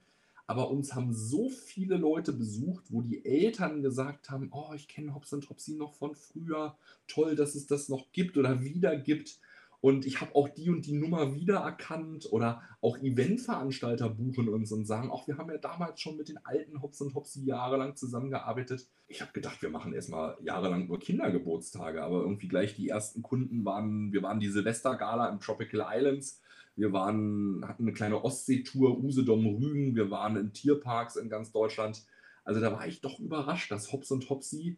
Aber 0.48 0.70
uns 0.70 0.94
haben 0.94 1.14
so 1.14 1.48
viele 1.48 1.96
Leute 1.96 2.34
besucht, 2.34 2.84
wo 2.90 3.02
die 3.02 3.24
Eltern 3.24 3.82
gesagt 3.82 4.30
haben, 4.30 4.50
oh, 4.52 4.74
ich 4.76 4.90
kenne 4.90 5.16
Hobbs 5.16 5.32
und 5.32 5.46
Topsy 5.46 5.76
noch 5.76 5.94
von 5.94 6.14
früher. 6.14 6.78
Toll, 7.08 7.38
dass 7.38 7.56
es 7.56 7.68
das 7.68 7.88
noch 7.88 8.12
gibt 8.12 8.36
oder 8.38 8.62
wieder 8.62 8.98
gibt 8.98 9.40
und 9.82 10.06
ich 10.06 10.22
habe 10.22 10.36
auch 10.36 10.48
die 10.48 10.70
und 10.70 10.86
die 10.86 10.94
Nummer 10.94 11.34
wiedererkannt 11.34 12.32
oder 12.32 12.62
auch 12.82 13.00
Eventveranstalter 13.00 14.10
buchen 14.10 14.48
uns 14.48 14.72
und 14.72 14.86
sagen, 14.86 15.10
auch 15.10 15.28
wir 15.28 15.38
haben 15.38 15.50
ja 15.50 15.58
damals 15.58 16.00
schon 16.00 16.18
mit 16.18 16.30
den 16.30 16.38
alten 16.46 16.84
Hops 16.84 17.02
und 17.02 17.16
Hopsi 17.16 17.44
jahrelang 17.44 17.96
zusammengearbeitet. 17.96 18.88
Ich 19.08 19.22
habe 19.22 19.32
gedacht, 19.34 19.60
wir 19.64 19.72
machen 19.72 19.94
erstmal 19.94 20.38
jahrelang 20.44 20.88
nur 20.88 21.00
Kindergeburtstage, 21.00 22.04
aber 22.04 22.22
irgendwie 22.22 22.48
gleich 22.48 22.76
die 22.76 22.90
ersten 22.90 23.24
Kunden 23.24 23.66
waren, 23.66 24.14
wir 24.14 24.22
waren 24.22 24.40
die 24.40 24.50
Silvestergala 24.50 25.30
im 25.30 25.40
Tropical 25.40 25.84
Islands. 25.92 26.42
Wir 26.76 26.94
waren, 26.94 27.66
hatten 27.68 27.84
eine 27.84 27.94
kleine 27.94 28.24
Ostseetour, 28.24 29.04
Usedom 29.04 29.46
Rügen. 29.46 29.96
Wir 29.96 30.12
waren 30.12 30.38
in 30.38 30.54
Tierparks 30.54 31.16
in 31.16 31.28
ganz 31.28 31.52
Deutschland. 31.52 32.06
Also 32.44 32.62
da 32.62 32.72
war 32.72 32.86
ich 32.88 33.02
doch 33.02 33.20
überrascht, 33.20 33.72
dass 33.72 33.92
Hops 33.92 34.12
und 34.12 34.30
Hopsi 34.30 34.78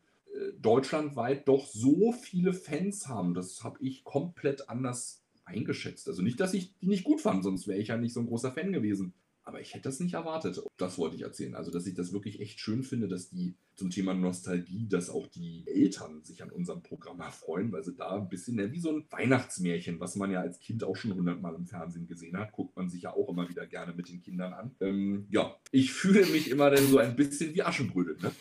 deutschlandweit 0.60 1.48
doch 1.48 1.68
so 1.68 2.12
viele 2.12 2.54
Fans 2.54 3.08
haben. 3.08 3.34
Das 3.34 3.64
habe 3.64 3.78
ich 3.82 4.04
komplett 4.04 4.70
anders 4.70 5.24
eingeschätzt. 5.46 6.08
Also 6.08 6.22
nicht, 6.22 6.40
dass 6.40 6.54
ich 6.54 6.78
die 6.80 6.88
nicht 6.88 7.04
gut 7.04 7.22
fand, 7.22 7.44
sonst 7.44 7.68
wäre 7.68 7.80
ich 7.80 7.90
ja 7.90 7.98
nicht 7.98 8.14
so 8.14 8.20
ein 8.20 8.28
großer 8.28 8.52
Fan 8.52 8.72
gewesen. 8.72 9.14
Aber 9.46 9.60
ich 9.60 9.74
hätte 9.74 9.84
das 9.84 10.00
nicht 10.00 10.14
erwartet. 10.14 10.62
Das 10.78 10.98
wollte 10.98 11.18
ich 11.18 11.24
erzählen. 11.24 11.54
Also, 11.54 11.70
dass 11.70 11.86
ich 11.86 11.96
das 11.96 12.14
wirklich 12.14 12.40
echt 12.40 12.62
schön 12.62 12.82
finde, 12.82 13.10
dass 13.10 13.30
die 13.30 13.56
zum 13.76 13.90
Thema 13.90 14.14
Nostalgie, 14.14 14.88
dass 14.88 15.10
auch 15.10 15.28
die 15.28 15.66
Eltern 15.68 16.24
sich 16.24 16.42
an 16.44 16.50
unserem 16.50 16.82
Programm 16.82 17.20
erfreuen, 17.20 17.72
weil 17.74 17.84
sie 17.84 17.94
da 17.94 18.16
ein 18.16 18.30
bisschen 18.30 18.58
ja, 18.58 18.72
wie 18.72 18.80
so 18.80 18.92
ein 18.92 19.06
Weihnachtsmärchen, 19.10 20.00
was 20.00 20.16
man 20.16 20.32
ja 20.32 20.40
als 20.40 20.60
Kind 20.60 20.86
auch 20.86 20.96
schon 20.96 21.14
hundertmal 21.14 21.56
im 21.56 21.66
Fernsehen 21.66 22.08
gesehen 22.08 22.38
hat, 22.38 22.54
guckt 22.54 22.76
man 22.78 22.90
sich 22.90 23.02
ja 23.02 23.14
auch 23.14 23.28
immer 23.28 23.50
wieder 23.50 23.68
gerne 23.68 23.94
mit 23.94 24.08
den 24.08 24.22
Kindern 24.22 24.54
an. 24.54 24.76
Ähm, 24.80 25.28
ja, 25.30 25.58
ich 25.72 25.92
fühle 25.92 26.26
mich 26.28 26.50
immer 26.50 26.70
dann 26.70 26.88
so 26.88 27.00
ein 27.00 27.18
bisschen 27.18 27.54
wie 27.54 27.64
Aschenbrödel. 27.64 28.18
Ne? 28.22 28.32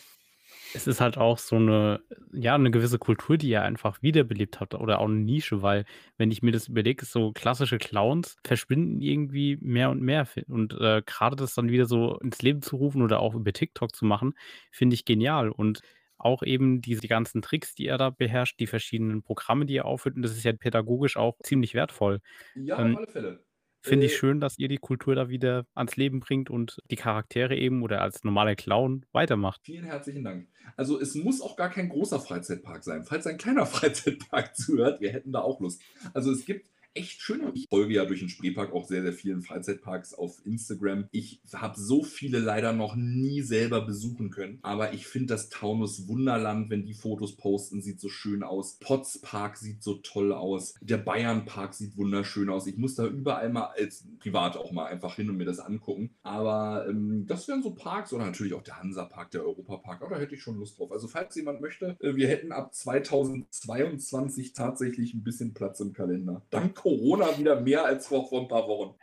Es 0.75 0.87
ist 0.87 1.01
halt 1.01 1.17
auch 1.19 1.37
so 1.37 1.55
eine, 1.57 2.01
ja, 2.31 2.55
eine 2.55 2.71
gewisse 2.71 2.97
Kultur, 2.97 3.37
die 3.37 3.49
ihr 3.49 3.61
einfach 3.61 4.01
wiederbelebt 4.01 4.59
habt 4.59 4.73
oder 4.73 4.99
auch 4.99 5.05
eine 5.05 5.19
Nische, 5.19 5.61
weil 5.61 5.85
wenn 6.17 6.31
ich 6.31 6.41
mir 6.41 6.51
das 6.51 6.67
überlege, 6.67 7.05
so 7.05 7.31
klassische 7.31 7.77
Clowns 7.77 8.37
verschwinden 8.43 8.99
irgendwie 8.99 9.57
mehr 9.61 9.91
und 9.91 10.01
mehr 10.01 10.27
und 10.47 10.73
äh, 10.73 11.03
gerade 11.05 11.35
das 11.35 11.53
dann 11.53 11.69
wieder 11.69 11.85
so 11.85 12.17
ins 12.19 12.41
Leben 12.41 12.63
zu 12.63 12.77
rufen 12.77 13.03
oder 13.03 13.19
auch 13.19 13.35
über 13.35 13.53
TikTok 13.53 13.95
zu 13.95 14.05
machen, 14.05 14.33
finde 14.71 14.95
ich 14.95 15.05
genial 15.05 15.51
und 15.51 15.81
auch 16.17 16.41
eben 16.41 16.81
diese 16.81 17.01
die 17.01 17.07
ganzen 17.07 17.41
Tricks, 17.43 17.75
die 17.75 17.85
er 17.85 17.99
da 17.99 18.09
beherrscht, 18.09 18.59
die 18.59 18.67
verschiedenen 18.67 19.21
Programme, 19.21 19.65
die 19.67 19.75
er 19.77 19.85
aufführt 19.85 20.15
und 20.15 20.23
das 20.23 20.31
ist 20.31 20.43
ja 20.43 20.53
pädagogisch 20.53 21.17
auch 21.17 21.37
ziemlich 21.43 21.75
wertvoll. 21.75 22.19
Ja, 22.55 22.79
auf 22.79 22.81
Ähm, 22.85 22.95
alle 22.95 23.07
Fälle. 23.07 23.45
Finde 23.83 24.05
ich 24.05 24.13
Äh, 24.13 24.15
schön, 24.15 24.39
dass 24.39 24.57
ihr 24.57 24.69
die 24.69 24.77
Kultur 24.77 25.13
da 25.13 25.27
wieder 25.29 25.65
ans 25.75 25.97
Leben 25.97 26.21
bringt 26.21 26.49
und 26.49 26.77
die 26.89 26.95
Charaktere 26.95 27.55
eben 27.55 27.83
oder 27.83 28.01
als 28.01 28.23
normaler 28.23 28.55
Clown 28.55 29.05
weitermacht. 29.11 29.61
Vielen 29.63 29.83
herzlichen 29.83 30.23
Dank. 30.23 30.47
Also 30.77 30.99
es 30.99 31.15
muss 31.15 31.41
auch 31.41 31.57
gar 31.57 31.69
kein 31.69 31.89
großer 31.89 32.19
Freizeitpark 32.19 32.83
sein. 32.83 33.03
Falls 33.03 33.27
ein 33.27 33.37
kleiner 33.37 33.65
Freizeitpark 33.67 34.55
zuhört, 34.55 35.01
wir 35.01 35.11
hätten 35.11 35.33
da 35.33 35.41
auch 35.41 35.59
Lust. 35.59 35.81
Also 36.13 36.31
es 36.31 36.45
gibt 36.45 36.72
echt 36.93 37.21
schöne. 37.21 37.51
Ich 37.53 37.67
folge 37.69 37.93
ja 37.93 38.05
durch 38.05 38.19
den 38.19 38.29
Spreepark 38.29 38.73
auch 38.73 38.87
sehr, 38.87 39.01
sehr 39.01 39.13
vielen 39.13 39.41
Freizeitparks 39.41 40.13
auf 40.13 40.45
Instagram. 40.45 41.07
Ich 41.11 41.41
habe 41.53 41.79
so 41.79 42.03
viele 42.03 42.39
leider 42.39 42.73
noch 42.73 42.95
nie 42.95 43.41
selber 43.41 43.81
besuchen 43.81 44.29
können. 44.29 44.59
Aber 44.61 44.93
ich 44.93 45.07
finde 45.07 45.33
das 45.33 45.49
Taunus 45.49 46.07
Wunderland, 46.07 46.69
wenn 46.69 46.85
die 46.85 46.93
Fotos 46.93 47.35
posten, 47.35 47.81
sieht 47.81 47.99
so 47.99 48.09
schön 48.09 48.43
aus. 48.43 48.77
Potz 48.79 49.19
Park 49.19 49.57
sieht 49.57 49.83
so 49.83 49.95
toll 49.95 50.31
aus. 50.31 50.75
Der 50.81 50.97
Bayern 50.97 51.45
Park 51.45 51.73
sieht 51.73 51.97
wunderschön 51.97 52.49
aus. 52.49 52.67
Ich 52.67 52.77
muss 52.77 52.95
da 52.95 53.05
überall 53.05 53.49
mal 53.49 53.71
als 53.77 54.05
privat 54.19 54.57
auch 54.57 54.71
mal 54.71 54.85
einfach 54.85 55.15
hin 55.15 55.29
und 55.29 55.37
mir 55.37 55.45
das 55.45 55.59
angucken. 55.59 56.11
Aber 56.23 56.85
ähm, 56.87 57.25
das 57.27 57.47
wären 57.47 57.63
so 57.63 57.71
Parks 57.71 58.13
oder 58.13 58.25
natürlich 58.25 58.53
auch 58.53 58.63
der 58.63 58.79
Hansa 58.79 59.05
Park, 59.05 59.31
der 59.31 59.43
Europa 59.43 59.77
Park. 59.77 60.01
Aber 60.01 60.15
da 60.15 60.21
hätte 60.21 60.35
ich 60.35 60.41
schon 60.41 60.57
Lust 60.57 60.77
drauf. 60.77 60.91
Also 60.91 61.07
falls 61.07 61.35
jemand 61.35 61.61
möchte, 61.61 61.97
äh, 61.99 62.15
wir 62.15 62.27
hätten 62.27 62.51
ab 62.51 62.73
2022 62.73 64.53
tatsächlich 64.53 65.13
ein 65.13 65.23
bisschen 65.23 65.53
Platz 65.53 65.79
im 65.79 65.93
Kalender. 65.93 66.43
Dank 66.49 66.82
Corona 66.83 67.37
wieder 67.39 67.61
mehr 67.61 67.85
als 67.85 68.07
vor, 68.07 68.27
vor 68.27 68.41
ein 68.41 68.49
paar 68.49 68.67
Wochen. 68.67 68.95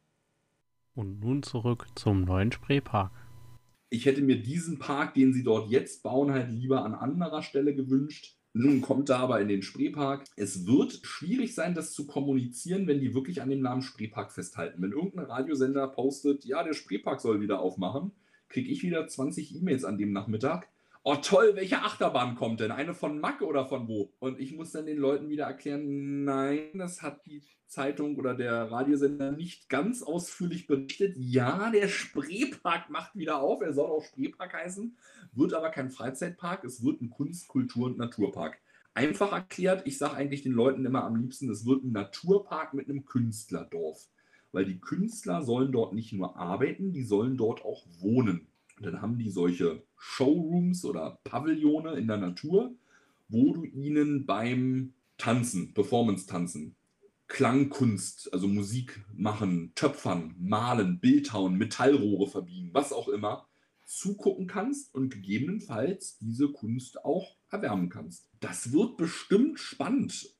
Und 0.94 1.18
nun 1.20 1.42
zurück 1.42 1.86
zum 1.94 2.24
neuen 2.24 2.52
Spreepark. 2.52 3.10
Ich 3.88 4.04
hätte 4.04 4.20
mir 4.20 4.42
diesen 4.42 4.78
Park, 4.78 5.14
den 5.14 5.32
sie 5.32 5.42
dort 5.42 5.70
jetzt 5.70 6.02
bauen, 6.02 6.30
halt 6.30 6.50
lieber 6.50 6.84
an 6.84 6.94
anderer 6.94 7.42
Stelle 7.42 7.74
gewünscht. 7.74 8.36
Nun 8.52 8.82
kommt 8.82 9.08
er 9.08 9.18
aber 9.18 9.40
in 9.40 9.48
den 9.48 9.62
Spreepark. 9.62 10.26
Es 10.36 10.66
wird 10.66 11.00
schwierig 11.04 11.54
sein, 11.54 11.74
das 11.74 11.92
zu 11.94 12.06
kommunizieren, 12.06 12.86
wenn 12.86 13.00
die 13.00 13.14
wirklich 13.14 13.40
an 13.40 13.48
dem 13.48 13.62
Namen 13.62 13.80
Spreepark 13.80 14.30
festhalten. 14.30 14.82
Wenn 14.82 14.92
irgendein 14.92 15.24
Radiosender 15.24 15.88
postet, 15.88 16.44
ja, 16.44 16.62
der 16.62 16.74
Spreepark 16.74 17.20
soll 17.20 17.40
wieder 17.40 17.60
aufmachen, 17.60 18.12
kriege 18.48 18.70
ich 18.70 18.82
wieder 18.82 19.06
20 19.06 19.56
E-Mails 19.56 19.84
an 19.84 19.96
dem 19.96 20.12
Nachmittag. 20.12 20.68
Oh 21.02 21.16
toll, 21.16 21.52
welche 21.54 21.80
Achterbahn 21.82 22.34
kommt 22.34 22.60
denn? 22.60 22.70
Eine 22.70 22.92
von 22.92 23.20
Mack 23.20 23.40
oder 23.40 23.64
von 23.64 23.88
wo? 23.88 24.12
Und 24.18 24.38
ich 24.38 24.52
muss 24.52 24.72
dann 24.72 24.84
den 24.84 24.98
Leuten 24.98 25.30
wieder 25.30 25.46
erklären, 25.46 26.24
nein, 26.24 26.72
das 26.74 27.00
hat 27.00 27.24
die 27.24 27.42
Zeitung 27.66 28.16
oder 28.16 28.34
der 28.34 28.70
Radiosender 28.70 29.32
nicht 29.32 29.70
ganz 29.70 30.02
ausführlich 30.02 30.66
berichtet. 30.66 31.16
Ja, 31.16 31.70
der 31.70 31.88
Spreepark 31.88 32.90
macht 32.90 33.16
wieder 33.16 33.40
auf. 33.40 33.62
Er 33.62 33.72
soll 33.72 33.88
auch 33.88 34.04
Spreepark 34.04 34.52
heißen, 34.52 34.94
wird 35.32 35.54
aber 35.54 35.70
kein 35.70 35.90
Freizeitpark. 35.90 36.64
Es 36.64 36.84
wird 36.84 37.00
ein 37.00 37.08
Kunst-, 37.08 37.48
Kultur- 37.48 37.86
und 37.86 37.96
Naturpark. 37.96 38.58
Einfach 38.92 39.32
erklärt, 39.32 39.86
ich 39.86 39.96
sage 39.96 40.16
eigentlich 40.16 40.42
den 40.42 40.52
Leuten 40.52 40.84
immer 40.84 41.04
am 41.04 41.16
liebsten, 41.16 41.48
es 41.48 41.64
wird 41.64 41.82
ein 41.82 41.92
Naturpark 41.92 42.74
mit 42.74 42.90
einem 42.90 43.06
Künstlerdorf. 43.06 44.06
Weil 44.52 44.66
die 44.66 44.80
Künstler 44.80 45.42
sollen 45.44 45.72
dort 45.72 45.94
nicht 45.94 46.12
nur 46.12 46.36
arbeiten, 46.36 46.92
die 46.92 47.04
sollen 47.04 47.38
dort 47.38 47.64
auch 47.64 47.86
wohnen. 48.00 48.49
Und 48.80 48.86
dann 48.86 49.02
haben 49.02 49.18
die 49.18 49.28
solche 49.28 49.82
Showrooms 49.98 50.86
oder 50.86 51.18
Pavillone 51.24 51.92
in 51.98 52.08
der 52.08 52.16
Natur, 52.16 52.74
wo 53.28 53.52
du 53.52 53.64
ihnen 53.64 54.24
beim 54.24 54.94
Tanzen, 55.18 55.74
Performance-Tanzen, 55.74 56.74
Klangkunst, 57.28 58.32
also 58.32 58.48
Musik 58.48 59.04
machen, 59.14 59.72
Töpfern, 59.74 60.34
malen, 60.38 60.98
Bildhauen, 60.98 61.58
Metallrohre 61.58 62.26
verbiegen, 62.26 62.70
was 62.72 62.94
auch 62.94 63.08
immer, 63.08 63.46
zugucken 63.84 64.46
kannst 64.46 64.94
und 64.94 65.10
gegebenenfalls 65.10 66.16
diese 66.18 66.48
Kunst 66.48 67.04
auch 67.04 67.36
erwärmen 67.50 67.90
kannst. 67.90 68.30
Das 68.40 68.72
wird 68.72 68.96
bestimmt 68.96 69.60
spannend. 69.60 70.34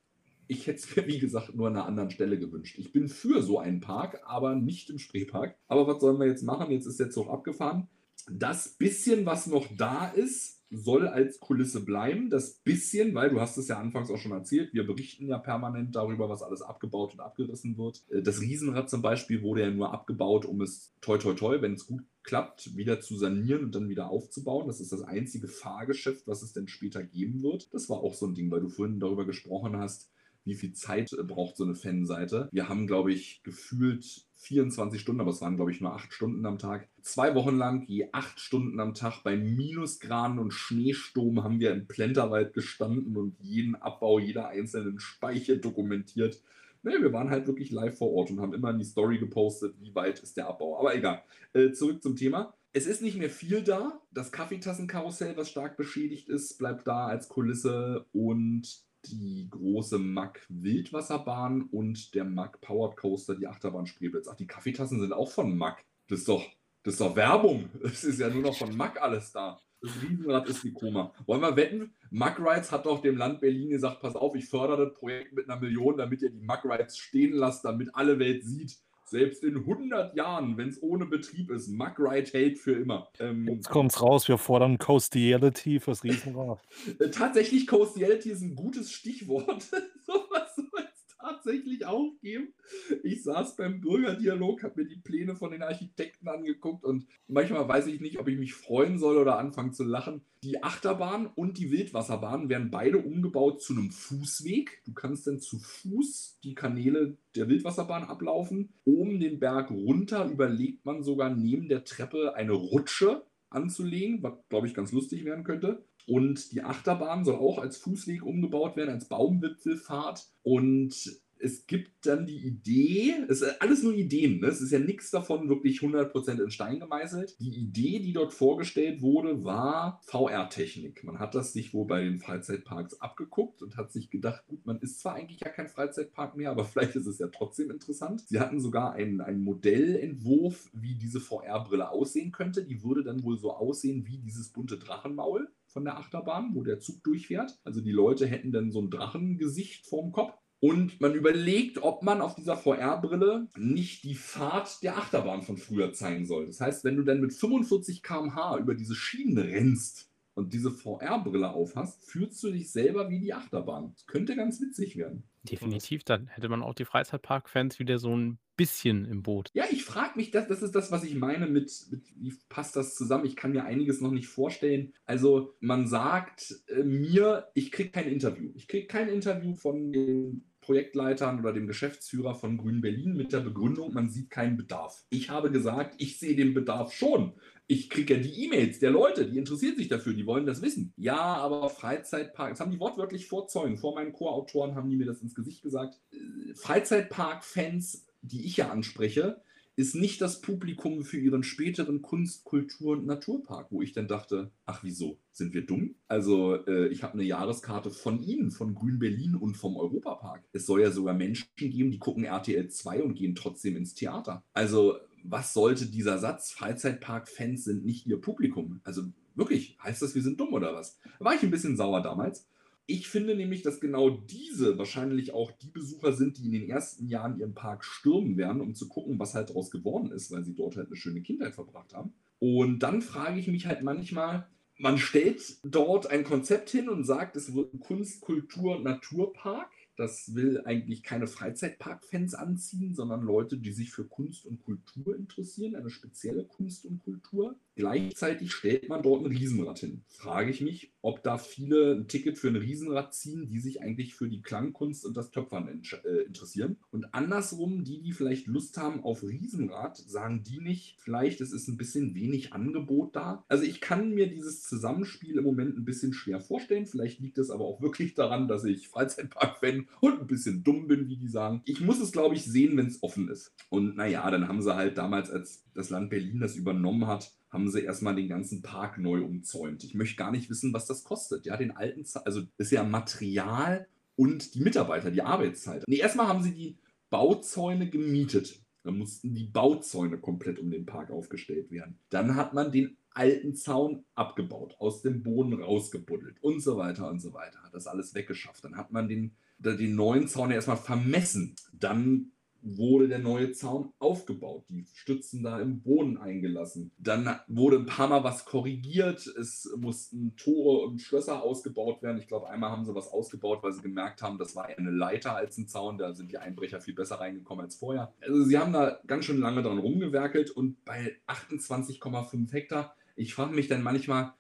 Ich 0.49 0.67
hätte 0.67 0.79
es 0.79 0.97
mir, 0.97 1.07
wie 1.07 1.19
gesagt, 1.19 1.55
nur 1.55 1.67
an 1.67 1.75
einer 1.75 1.85
anderen 1.85 2.11
Stelle 2.11 2.39
gewünscht. 2.39 2.79
Ich 2.79 2.91
bin 2.91 3.09
für 3.09 3.43
so 3.43 3.59
einen 3.59 3.81
Park, 3.81 4.23
aber 4.25 4.55
nicht 4.55 4.89
im 4.89 4.99
Spreepark. 4.99 5.57
Aber 5.69 5.87
was 5.87 6.01
sollen 6.01 6.19
wir 6.19 6.27
jetzt 6.27 6.43
machen? 6.43 6.71
Jetzt 6.71 6.87
ist 6.87 7.01
der 7.01 7.11
Zug 7.11 7.29
abgefahren. 7.29 7.87
Das 8.33 8.69
bisschen, 8.77 9.27
was 9.27 9.47
noch 9.47 9.67
da 9.77 10.09
ist, 10.09 10.61
soll 10.71 11.09
als 11.09 11.41
Kulisse 11.41 11.85
bleiben. 11.85 12.31
Das 12.31 12.61
bisschen, 12.61 13.15
weil 13.15 13.31
du 13.31 13.41
hast 13.41 13.57
es 13.57 13.69
ja 13.69 13.79
anfangs 13.79 14.11
auch 14.11 14.19
schon 14.19 14.33
erzählt, 14.33 14.73
wir 14.73 14.87
berichten 14.87 15.27
ja 15.27 15.39
permanent 15.39 15.97
darüber, 15.97 16.29
was 16.29 16.43
alles 16.43 16.63
abgebaut 16.63 17.13
und 17.13 17.21
abgerissen 17.21 17.77
wird. 17.77 18.05
Äh, 18.11 18.23
Das 18.23 18.41
Riesenrad 18.41 18.89
zum 18.89 19.03
Beispiel 19.03 19.43
wurde 19.43 19.63
ja 19.63 19.71
nur 19.71 19.93
abgebaut, 19.93 20.45
um 20.45 20.61
es 20.61 20.95
toi 21.01 21.19
toi 21.19 21.35
toi, 21.35 21.61
wenn 21.61 21.75
es 21.75 21.87
gut 21.87 22.05
klappt, 22.23 22.77
wieder 22.77 23.01
zu 23.01 23.17
sanieren 23.17 23.65
und 23.65 23.75
dann 23.75 23.89
wieder 23.89 24.11
aufzubauen. 24.11 24.67
Das 24.69 24.81
ist 24.81 24.93
das 24.93 25.03
einzige 25.03 25.49
Fahrgeschäft, 25.49 26.27
was 26.27 26.43
es 26.43 26.53
denn 26.53 26.69
später 26.69 27.03
geben 27.03 27.43
wird. 27.43 27.73
Das 27.75 27.89
war 27.89 27.99
auch 27.99 28.15
so 28.15 28.27
ein 28.27 28.35
Ding, 28.35 28.51
weil 28.51 28.61
du 28.61 28.69
vorhin 28.69 29.01
darüber 29.01 29.27
gesprochen 29.27 29.77
hast, 29.77 30.11
wie 30.45 30.55
viel 30.55 30.73
Zeit 30.73 31.13
äh, 31.13 31.25
braucht 31.25 31.57
so 31.57 31.65
eine 31.65 31.75
Fanseite. 31.75 32.49
Wir 32.53 32.69
haben, 32.69 32.87
glaube 32.87 33.13
ich, 33.13 33.43
gefühlt 33.43 34.27
24 34.41 35.01
Stunden, 35.01 35.21
aber 35.21 35.31
es 35.31 35.43
waren, 35.43 35.57
glaube 35.57 35.71
ich, 35.71 35.83
nur 35.83 35.95
acht 35.95 36.13
Stunden 36.15 36.47
am 36.47 36.59
Tag. 36.59 36.89
Zwei 37.03 37.35
Wochen 37.35 37.57
lang, 37.57 37.85
je 37.87 38.09
acht 38.13 38.41
Stunden 38.41 38.81
am 38.81 38.95
Tag 38.95 39.23
bei 39.23 39.37
Minusgraden 39.37 40.39
und 40.39 40.53
Schneesturm 40.53 41.45
haben 41.45 41.61
wir 41.61 41.73
im 41.73 41.87
Plenterwald 41.87 42.55
gestanden 42.55 43.19
und 43.19 43.37
jeden 43.41 43.75
Abbau 43.75 44.19
jeder 44.19 44.49
einzelnen 44.49 44.99
Speiche 44.99 45.59
dokumentiert. 45.59 46.43
Nee, 46.83 47.03
wir 47.03 47.13
waren 47.13 47.29
halt 47.29 47.47
wirklich 47.47 47.71
live 47.71 47.99
vor 47.99 48.13
Ort 48.13 48.31
und 48.31 48.41
haben 48.41 48.55
immer 48.55 48.71
in 48.71 48.79
die 48.79 48.85
Story 48.85 49.19
gepostet, 49.19 49.75
wie 49.79 49.95
weit 49.95 50.21
ist 50.21 50.39
der 50.39 50.49
Abbau. 50.49 50.79
Aber 50.79 50.95
egal. 50.95 51.23
Äh, 51.53 51.73
zurück 51.73 52.03
zum 52.03 52.17
Thema. 52.17 52.55
Es 52.73 52.87
ist 52.87 53.03
nicht 53.03 53.19
mehr 53.19 53.29
viel 53.29 53.63
da. 53.63 54.01
Das 54.11 54.33
Kaffeetassenkarussell, 54.33 55.37
was 55.37 55.51
stark 55.51 55.77
beschädigt 55.77 56.31
ist, 56.31 56.57
bleibt 56.57 56.87
da 56.87 57.07
als 57.07 57.29
Kulisse 57.29 58.07
und 58.13 58.85
die 59.07 59.49
große 59.51 59.99
Mack 59.99 60.47
Wildwasserbahn 60.49 61.63
und 61.63 62.15
der 62.15 62.25
Mack 62.25 62.61
Powered 62.61 62.97
Coaster, 62.97 63.35
die 63.35 63.47
Achterbahn 63.47 63.87
Spreeblitz. 63.87 64.29
Ach, 64.29 64.37
die 64.37 64.47
Kaffeetassen 64.47 65.01
sind 65.01 65.13
auch 65.13 65.31
von 65.31 65.57
Mack. 65.57 65.85
Das 66.09 66.21
ist 66.21 66.29
doch, 66.29 66.45
das 66.83 66.95
ist 66.95 67.01
doch 67.01 67.17
Werbung. 67.17 67.69
Es 67.83 68.05
ist 68.05 68.21
ja 68.21 68.29
nur 68.29 68.43
noch 68.43 68.57
von 68.57 68.77
Mack 68.77 69.01
alles 69.01 69.33
da. 69.33 69.61
Das 69.81 69.93
Riesenrad 70.03 70.47
ist 70.47 70.63
wie 70.65 70.73
Koma. 70.73 71.13
Wollen 71.25 71.41
wir 71.41 71.57
wetten? 71.57 71.95
Mack 72.11 72.39
Rides 72.39 72.71
hat 72.71 72.85
doch 72.85 73.01
dem 73.01 73.17
Land 73.17 73.41
Berlin 73.41 73.71
gesagt, 73.71 74.01
pass 74.01 74.15
auf, 74.15 74.35
ich 74.35 74.47
fördere 74.47 74.87
das 74.87 74.95
Projekt 74.95 75.33
mit 75.33 75.49
einer 75.49 75.59
Million, 75.59 75.97
damit 75.97 76.21
ihr 76.21 76.31
die 76.31 76.41
Mack 76.41 76.65
Rides 76.67 76.99
stehen 76.99 77.33
lasst, 77.33 77.65
damit 77.65 77.95
alle 77.95 78.19
Welt 78.19 78.45
sieht, 78.45 78.79
selbst 79.11 79.45
in 79.45 79.57
100 79.57 80.15
Jahren, 80.17 80.57
wenn 80.57 80.69
es 80.69 80.83
ohne 80.83 81.07
Betrieb 81.07 81.51
ist, 81.51 81.69
Mack 81.69 81.99
Ride 81.99 82.31
hält 82.31 82.59
für 82.59 82.73
immer. 82.73 83.09
Ähm, 83.19 83.47
Jetzt 83.49 83.69
kommt's 83.69 84.01
raus, 84.01 84.29
wir 84.29 84.39
fordern 84.39 84.79
Coastiality 84.79 85.81
fürs 85.81 86.05
Riesenrad. 86.05 86.61
Tatsächlich, 87.13 87.67
Coastiality 87.67 88.31
ist 88.31 88.43
ein 88.43 88.55
gutes 88.55 88.93
Stichwort. 88.93 89.63
Sowas 90.07 90.57
soll 90.57 90.85
es 90.90 90.90
tatsächlich 91.21 91.87
auch 91.87 92.13
geben. 92.23 92.55
Ich 93.03 93.23
saß 93.23 93.57
beim 93.57 93.81
Bürgerdialog, 93.81 94.63
habe 94.63 94.83
mir 94.83 94.89
die 94.89 95.01
Pläne 95.01 95.37
von 95.37 95.51
den 95.51 95.63
Architekten 95.63 96.29
angeguckt 96.29 96.85
und 96.85 97.07
manchmal 97.29 97.69
weiß 97.69 97.87
ich 97.87 98.01
nicht, 98.01 98.19
ob 98.19 98.29
ich 98.29 98.39
mich 98.39 98.55
freuen 98.55 98.99
soll 98.99 99.17
oder 99.17 99.39
anfangen 99.39 99.73
zu 99.73 99.85
lachen. 99.85 100.23
Die 100.43 100.63
Achterbahn 100.63 101.27
und 101.27 101.59
die 101.59 101.71
Wildwasserbahn 101.71 102.49
werden 102.49 102.71
beide 102.71 102.99
umgebaut 102.99 103.61
zu 103.61 103.75
einem 103.75 103.91
Fußweg. 103.91 104.83
Du 104.87 104.95
kannst 104.95 105.27
dann 105.27 105.39
zu 105.39 105.59
Fuß 105.59 106.39
die 106.43 106.55
Kanäle 106.55 107.19
der 107.37 107.49
Wildwasserbahn 107.49 108.05
ablaufen. 108.05 108.73
Oben 108.85 109.21
den 109.21 109.39
Berg 109.39 109.71
runter 109.71 110.31
überlegt 110.31 110.87
man 110.87 111.03
sogar 111.03 111.29
neben 111.29 111.69
der 111.69 111.85
Treppe 111.85 112.35
eine 112.35 112.53
Rutsche 112.53 113.23
anzulegen, 113.51 114.23
was 114.23 114.33
glaube 114.49 114.67
ich 114.67 114.75
ganz 114.75 114.93
lustig 114.93 115.25
werden 115.25 115.45
könnte. 115.45 115.85
Und 116.11 116.51
die 116.51 116.63
Achterbahn 116.65 117.25
soll 117.25 117.37
auch 117.37 117.59
als 117.59 117.77
Fußweg 117.77 118.25
umgebaut 118.25 118.75
werden, 118.75 118.91
als 118.91 119.07
Baumwipfelfahrt. 119.07 120.27
Und 120.43 121.23
es 121.39 121.69
gibt 121.69 122.05
dann 122.05 122.27
die 122.27 122.45
Idee, 122.45 123.15
es 123.29 123.43
ist 123.43 123.63
alles 123.63 123.85
nur 123.85 123.95
Ideen, 123.95 124.41
ne? 124.41 124.49
es 124.49 124.61
ist 124.61 124.73
ja 124.73 124.81
nichts 124.81 125.13
davon 125.13 125.49
wirklich 125.49 125.79
100% 125.79 126.43
in 126.43 126.51
Stein 126.51 126.81
gemeißelt. 126.81 127.37
Die 127.39 127.57
Idee, 127.57 128.01
die 128.01 128.13
dort 128.13 128.33
vorgestellt 128.33 129.03
wurde, 129.03 129.45
war 129.45 130.01
VR-Technik. 130.07 131.05
Man 131.05 131.21
hat 131.21 131.37
das 131.37 131.53
sich 131.53 131.73
wohl 131.73 131.87
bei 131.87 132.03
den 132.03 132.19
Freizeitparks 132.19 133.01
abgeguckt 133.01 133.63
und 133.63 133.77
hat 133.77 133.93
sich 133.93 134.11
gedacht, 134.11 134.49
gut, 134.49 134.67
man 134.67 134.81
ist 134.81 134.99
zwar 134.99 135.15
eigentlich 135.15 135.41
ja 135.43 135.49
kein 135.49 135.69
Freizeitpark 135.69 136.37
mehr, 136.37 136.51
aber 136.51 136.65
vielleicht 136.67 136.97
ist 136.97 137.07
es 137.07 137.21
ja 137.21 137.29
trotzdem 137.29 137.71
interessant. 137.71 138.25
Sie 138.27 138.41
hatten 138.41 138.59
sogar 138.59 138.95
einen, 138.95 139.21
einen 139.21 139.45
Modellentwurf, 139.45 140.71
wie 140.73 140.97
diese 140.97 141.21
VR-Brille 141.21 141.89
aussehen 141.89 142.33
könnte. 142.33 142.65
Die 142.65 142.83
würde 142.83 143.05
dann 143.05 143.23
wohl 143.23 143.39
so 143.39 143.53
aussehen 143.53 144.09
wie 144.09 144.19
dieses 144.19 144.49
bunte 144.49 144.77
Drachenmaul 144.77 145.49
von 145.73 145.85
der 145.85 145.99
Achterbahn, 145.99 146.55
wo 146.55 146.63
der 146.63 146.81
Zug 146.81 147.03
durchfährt. 147.05 147.59
Also 147.65 147.81
die 147.81 147.93
Leute 147.93 148.27
hätten 148.27 148.53
dann 148.53 148.71
so 148.73 148.81
ein 148.81 148.91
Drachengesicht 148.91 149.87
vorm 149.87 150.13
Kopf. 150.13 150.35
Und 150.63 151.01
man 151.01 151.15
überlegt, 151.15 151.83
ob 151.83 152.03
man 152.03 152.21
auf 152.21 152.35
dieser 152.35 152.57
VR-Brille 152.57 153.49
nicht 153.57 154.05
die 154.05 154.15
Fahrt 154.15 154.83
der 154.83 154.99
Achterbahn 154.99 155.41
von 155.41 155.57
früher 155.57 155.95
zeigen 155.95 156.27
soll. 156.27 156.47
Das 156.47 156.61
heißt, 156.61 156.85
wenn 156.85 156.97
du 156.97 157.03
dann 157.03 157.21
mit 157.21 157.33
45 157.33 158.03
km/h 158.03 158.59
über 158.59 158.75
diese 158.75 158.95
Schienen 158.95 159.39
rennst 159.39 160.11
und 160.35 160.53
diese 160.53 160.71
VR-Brille 160.71 161.51
aufhast, 161.55 162.05
fühlst 162.05 162.43
du 162.43 162.51
dich 162.51 162.71
selber 162.71 163.09
wie 163.09 163.21
die 163.21 163.33
Achterbahn. 163.33 163.93
Das 163.95 164.07
könnte 164.07 164.37
ganz 164.37 164.61
witzig 164.61 164.97
werden. 164.97 165.25
Definitiv, 165.45 166.05
dann 166.05 166.27
hätte 166.27 166.51
man 166.51 166.63
auch 166.63 166.75
die 166.75 166.85
Freizeitpark-Fans 166.85 167.79
wieder 167.79 167.99
so 167.99 168.15
ein 168.15 168.39
bisschen 168.61 169.07
im 169.07 169.23
Boot. 169.23 169.49
Ja, 169.55 169.65
ich 169.71 169.85
frage 169.85 170.13
mich, 170.17 170.31
das, 170.31 170.47
das 170.47 170.63
ist 170.63 170.75
das, 170.75 170.93
was 170.93 171.03
ich 171.03 171.15
meine 171.15 171.47
mit, 171.47 171.73
mit, 171.91 172.03
wie 172.15 172.35
passt 172.51 172.77
das 172.77 172.95
zusammen? 172.95 173.25
Ich 173.25 173.35
kann 173.35 173.53
mir 173.53 173.65
einiges 173.65 174.03
noch 174.03 174.11
nicht 174.11 174.29
vorstellen. 174.29 174.93
Also 175.07 175.55
man 175.61 175.87
sagt 175.87 176.63
äh, 176.69 176.83
mir, 176.83 177.49
ich 177.55 177.73
kriege 177.73 177.89
kein 177.89 178.07
Interview. 178.07 178.51
Ich 178.55 178.69
kriege 178.69 178.87
kein 178.87 179.09
Interview 179.09 179.55
von 179.55 179.93
den 179.93 180.45
Projektleitern 180.61 181.41
oder 181.41 181.55
dem 181.55 181.67
Geschäftsführer 181.67 182.35
von 182.35 182.59
Grün 182.59 182.83
Berlin 182.83 183.17
mit 183.17 183.33
der 183.33 183.41
Begründung, 183.41 183.95
man 183.95 184.11
sieht 184.11 184.29
keinen 184.29 184.59
Bedarf. 184.59 185.05
Ich 185.09 185.31
habe 185.31 185.51
gesagt, 185.51 185.95
ich 185.97 186.19
sehe 186.19 186.37
den 186.37 186.53
Bedarf 186.53 186.93
schon. 186.93 187.33
Ich 187.67 187.89
kriege 187.89 188.15
ja 188.15 188.21
die 188.21 188.45
E-Mails 188.45 188.79
der 188.79 188.91
Leute, 188.91 189.27
die 189.27 189.39
interessieren 189.39 189.77
sich 189.77 189.89
dafür, 189.89 190.13
die 190.13 190.27
wollen 190.27 190.45
das 190.45 190.61
wissen. 190.61 190.93
Ja, 190.97 191.19
aber 191.19 191.71
Freizeitpark, 191.71 192.51
das 192.51 192.61
haben 192.61 192.73
die 192.73 192.81
wortwörtlich 192.81 193.27
vor 193.27 193.47
Zeugen, 193.47 193.79
vor 193.79 193.95
meinen 193.95 194.13
Co-Autoren 194.13 194.75
haben 194.75 194.91
die 194.91 194.97
mir 194.97 195.07
das 195.07 195.23
ins 195.23 195.35
Gesicht 195.35 195.63
gesagt. 195.63 195.99
Äh, 196.13 196.55
Freizeitpark-Fans, 196.55 198.07
die 198.23 198.45
ich 198.45 198.57
ja 198.59 198.71
anspreche, 198.71 199.43
ist 199.77 199.95
nicht 199.95 200.21
das 200.21 200.43
Publikum 200.43 201.05
für 201.05 201.19
ihren 201.19 201.43
späteren 201.43 202.03
Kunst-, 202.03 202.45
Kultur- 202.45 202.93
und 202.93 203.07
Naturpark, 203.07 203.69
wo 203.71 203.81
ich 203.81 203.93
dann 203.93 204.09
dachte, 204.09 204.51
ach 204.67 204.83
wieso, 204.83 205.19
sind 205.31 205.55
wir 205.55 205.65
dumm? 205.65 205.95
Also 206.07 206.57
äh, 206.67 206.89
ich 206.89 207.03
habe 207.03 207.15
eine 207.15 207.23
Jahreskarte 207.23 207.91
von 207.91 208.23
Ihnen, 208.23 208.51
von 208.51 208.75
Grün 208.75 208.99
Berlin 208.99 209.37
und 209.37 209.57
vom 209.57 209.77
Europapark. 209.77 210.45
Es 210.53 210.67
soll 210.67 210.83
ja 210.83 210.91
sogar 210.91 211.15
Menschen 211.15 211.49
geben, 211.57 211.91
die 211.91 211.99
gucken 211.99 212.25
RTL 212.25 212.69
2 212.69 213.03
und 213.03 213.15
gehen 213.15 213.35
trotzdem 213.35 213.77
ins 213.77 213.95
Theater. 213.95 214.45
Also 214.53 214.97
was 215.25 215.55
sollte 215.55 215.87
dieser 215.87 216.19
Satz, 216.19 216.51
Freizeitpark-Fans 216.51 217.65
sind 217.65 217.85
nicht 217.85 218.07
ihr 218.07 218.21
Publikum? 218.21 218.81
Also 218.85 219.05
wirklich, 219.35 219.79
heißt 219.83 220.03
das, 220.03 220.15
wir 220.15 220.23
sind 220.23 220.41
dumm 220.41 220.53
oder 220.53 220.75
was? 220.75 220.99
Da 221.19 221.25
war 221.25 221.35
ich 221.35 221.43
ein 221.43 221.51
bisschen 221.51 221.77
sauer 221.77 222.03
damals. 222.03 222.47
Ich 222.87 223.09
finde 223.09 223.37
nämlich, 223.37 223.63
dass 223.63 223.81
genau 223.81 224.11
diese 224.11 224.77
wahrscheinlich 224.77 225.33
auch 225.33 225.53
die 225.53 225.69
Besucher 225.69 226.13
sind, 226.13 226.39
die 226.39 226.47
in 226.47 226.53
den 226.53 226.69
ersten 226.69 227.07
Jahren 227.07 227.39
ihren 227.39 227.55
Park 227.55 227.85
stürmen 227.85 228.37
werden, 228.37 228.61
um 228.61 228.75
zu 228.75 228.89
gucken, 228.89 229.19
was 229.19 229.35
halt 229.35 229.51
daraus 229.51 229.71
geworden 229.71 230.11
ist, 230.11 230.33
weil 230.33 230.45
sie 230.45 230.55
dort 230.55 230.77
halt 230.77 230.89
eine 230.89 230.97
schöne 230.97 231.23
Kindheit 231.23 231.55
verbracht 231.55 231.95
haben. 231.95 232.13
Und 232.41 232.81
dann 232.81 233.01
frage 233.03 233.39
ich 233.39 233.47
mich 233.47 233.67
halt 233.67 233.83
manchmal, 233.83 234.49
man 234.81 234.99
stellt 234.99 235.59
dort 235.63 236.11
ein 236.11 236.25
Konzept 236.25 236.71
hin 236.71 236.89
und 236.89 237.05
sagt, 237.05 237.37
es 237.37 237.55
wird 237.55 237.75
ein 237.75 237.81
Kunst-, 237.81 238.23
Kultur-, 238.23 238.81
Naturpark. 238.81 239.71
Das 240.01 240.35
will 240.35 240.63
eigentlich 240.65 241.03
keine 241.03 241.27
Freizeitpark-Fans 241.27 242.35
anziehen, 242.35 242.95
sondern 242.95 243.21
Leute, 243.21 243.59
die 243.59 243.71
sich 243.71 243.91
für 243.91 244.07
Kunst 244.07 244.47
und 244.47 244.65
Kultur 244.65 245.15
interessieren, 245.15 245.77
eine 245.77 245.91
spezielle 245.91 246.45
Kunst 246.45 246.87
und 246.87 247.01
Kultur. 247.01 247.59
Gleichzeitig 247.75 248.53
stellt 248.53 248.89
man 248.89 249.03
dort 249.03 249.25
ein 249.25 249.31
Riesenrad 249.31 249.79
hin. 249.79 250.03
Frage 250.09 250.51
ich 250.51 250.63
mich, 250.63 250.95
ob 251.03 251.23
da 251.23 251.37
viele 251.37 251.93
ein 251.93 252.09
Ticket 252.09 252.39
für 252.39 252.49
ein 252.49 252.57
Riesenrad 252.57 253.13
ziehen, 253.15 253.49
die 253.49 253.59
sich 253.59 253.83
eigentlich 253.83 254.15
für 254.15 254.29
die 254.29 254.41
Klangkunst 254.41 255.05
und 255.05 255.17
das 255.19 255.31
Töpfern 255.31 255.69
äh, 255.69 256.23
interessieren. 256.23 256.79
Und 256.91 257.13
andersrum, 257.13 257.85
die, 257.85 258.01
die 258.01 258.13
vielleicht 258.13 258.47
Lust 258.47 258.79
haben 258.79 259.05
auf 259.05 259.23
Riesenrad, 259.23 259.99
sagen 259.99 260.43
die 260.43 260.61
nicht, 260.61 260.97
vielleicht 261.01 261.43
es 261.43 261.53
ist 261.53 261.69
ein 261.69 261.77
bisschen 261.77 262.15
wenig 262.15 262.55
Angebot 262.55 263.17
da. 263.17 263.45
Also 263.49 263.65
ich 263.65 263.83
kann 263.83 264.11
mir 264.11 264.29
dieses 264.29 264.63
Zusammenspiel 264.63 265.37
im 265.37 265.45
Moment 265.45 265.77
ein 265.77 265.85
bisschen 265.85 266.15
schwer 266.15 266.41
vorstellen. 266.41 266.87
Vielleicht 266.87 267.21
liegt 267.21 267.37
es 267.37 267.51
aber 267.51 267.65
auch 267.65 267.83
wirklich 267.83 268.15
daran, 268.15 268.49
dass 268.49 268.65
ich 268.65 268.89
Freizeitpark-Fan 268.89 269.90
und 270.01 270.21
ein 270.21 270.27
bisschen 270.27 270.63
dumm 270.63 270.87
bin, 270.87 271.09
wie 271.09 271.17
die 271.17 271.29
sagen. 271.29 271.63
Ich 271.65 271.81
muss 271.81 272.01
es, 272.01 272.13
glaube 272.13 272.35
ich, 272.35 272.45
sehen, 272.45 272.77
wenn 272.77 272.87
es 272.87 273.03
offen 273.03 273.29
ist. 273.29 273.53
Und 273.69 273.97
naja, 273.97 274.31
dann 274.31 274.49
haben 274.49 274.63
sie 274.63 274.75
halt 274.75 274.97
damals, 274.97 275.31
als 275.31 275.65
das 275.75 275.91
Land 275.91 276.11
Berlin 276.11 276.41
das 276.41 276.57
übernommen 276.57 277.07
hat, 277.07 277.33
haben 277.51 277.69
sie 277.69 277.83
erstmal 277.83 278.15
den 278.15 278.29
ganzen 278.29 278.63
Park 278.63 278.99
neu 278.99 279.23
umzäunt. 279.23 279.85
Ich 279.85 279.95
möchte 279.95 280.17
gar 280.17 280.31
nicht 280.31 280.49
wissen, 280.49 280.73
was 280.73 280.87
das 280.87 281.05
kostet. 281.05 281.47
Ja, 281.47 281.57
den 281.57 281.77
alten, 281.77 282.05
also 282.25 282.43
das 282.57 282.69
ist 282.69 282.71
ja 282.71 282.85
Material 282.85 283.87
und 284.17 284.55
die 284.55 284.61
Mitarbeiter, 284.61 285.11
die 285.11 285.23
Arbeitszeit. 285.23 285.85
Nee, 285.87 285.99
erstmal 285.99 286.29
haben 286.29 286.43
sie 286.43 286.55
die 286.55 286.77
Bauzäune 287.11 287.91
gemietet. 287.91 288.61
Dann 288.83 288.99
mussten 288.99 289.35
die 289.35 289.45
Bauzäune 289.45 290.19
komplett 290.19 290.59
um 290.59 290.71
den 290.71 290.87
Park 290.87 291.11
aufgestellt 291.11 291.71
werden. 291.71 291.99
Dann 292.09 292.37
hat 292.37 292.55
man 292.55 292.73
den 292.73 292.97
alten 293.13 293.55
Zaun 293.55 294.05
abgebaut, 294.15 294.77
aus 294.79 295.03
dem 295.03 295.23
Boden 295.23 295.53
rausgebuddelt 295.61 296.37
und 296.41 296.61
so 296.61 296.77
weiter 296.77 297.09
und 297.11 297.21
so 297.21 297.33
weiter. 297.33 297.63
Hat 297.63 297.75
das 297.75 297.87
alles 297.87 298.15
weggeschafft. 298.15 298.65
Dann 298.65 298.77
hat 298.77 298.93
man 298.93 299.09
den, 299.09 299.33
den 299.61 299.95
neuen 299.95 300.29
Zaun 300.29 300.51
ja 300.51 300.57
erstmal 300.57 300.77
vermessen. 300.77 301.55
Dann 301.73 302.33
wurde 302.63 303.09
der 303.09 303.19
neue 303.19 303.53
Zaun 303.53 303.93
aufgebaut, 303.99 304.65
die 304.69 304.85
Stützen 304.93 305.43
da 305.43 305.61
im 305.61 305.81
Boden 305.81 306.19
eingelassen. 306.19 306.91
Dann 306.99 307.41
wurde 307.49 307.79
ein 307.79 307.87
paar 307.87 308.09
Mal 308.09 308.25
was 308.25 308.45
korrigiert, 308.45 309.27
es 309.27 309.73
mussten 309.77 310.37
Tore 310.37 310.87
und 310.87 311.01
Schlösser 311.01 311.43
ausgebaut 311.43 312.03
werden. 312.03 312.19
Ich 312.19 312.29
glaube, 312.29 312.49
einmal 312.49 312.71
haben 312.71 312.85
sie 312.85 312.95
was 312.95 313.09
ausgebaut, 313.09 313.63
weil 313.63 313.73
sie 313.73 313.83
gemerkt 313.83 314.23
haben, 314.23 314.39
das 314.39 314.55
war 314.57 314.69
eher 314.69 314.79
eine 314.79 314.91
Leiter 314.91 315.35
als 315.37 315.57
ein 315.59 315.69
Zaun, 315.69 315.99
da 315.99 316.13
sind 316.13 316.31
die 316.31 316.39
Einbrecher 316.39 316.81
viel 316.81 316.95
besser 316.95 317.17
reingekommen 317.17 317.65
als 317.65 317.77
vorher. 317.77 318.13
Also 318.21 318.45
sie 318.45 318.59
haben 318.59 318.73
da 318.73 319.01
ganz 319.07 319.25
schön 319.25 319.39
lange 319.39 319.63
dran 319.63 319.79
rumgewerkelt 319.79 320.51
und 320.51 320.85
bei 320.85 321.17
28,5 321.27 322.53
Hektar, 322.53 322.95
ich 323.17 323.35
frage 323.35 323.55
mich 323.55 323.69
dann 323.69 323.83
manchmal, 323.83 324.33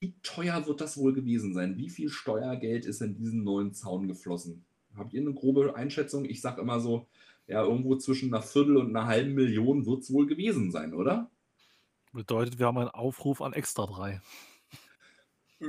wie 0.00 0.14
teuer 0.22 0.66
wird 0.66 0.80
das 0.80 0.98
wohl 0.98 1.12
gewesen 1.12 1.54
sein? 1.54 1.76
Wie 1.76 1.88
viel 1.88 2.08
Steuergeld 2.08 2.86
ist 2.86 3.00
in 3.02 3.14
diesen 3.14 3.44
neuen 3.44 3.72
Zaun 3.72 4.08
geflossen? 4.08 4.64
Habt 4.96 5.14
ihr 5.14 5.20
eine 5.20 5.32
grobe 5.32 5.74
Einschätzung? 5.76 6.24
Ich 6.24 6.40
sage 6.40 6.60
immer 6.60 6.80
so, 6.80 7.06
ja, 7.46 7.62
irgendwo 7.62 7.96
zwischen 7.96 8.32
einer 8.32 8.42
Viertel 8.42 8.76
und 8.76 8.88
einer 8.94 9.06
halben 9.06 9.34
Million 9.34 9.86
wird 9.86 10.02
es 10.02 10.12
wohl 10.12 10.26
gewesen 10.26 10.70
sein, 10.70 10.94
oder? 10.94 11.30
Bedeutet, 12.12 12.58
wir 12.58 12.66
haben 12.66 12.78
einen 12.78 12.90
Aufruf 12.90 13.40
an 13.40 13.52
Extra 13.52 13.86
3. 13.86 14.20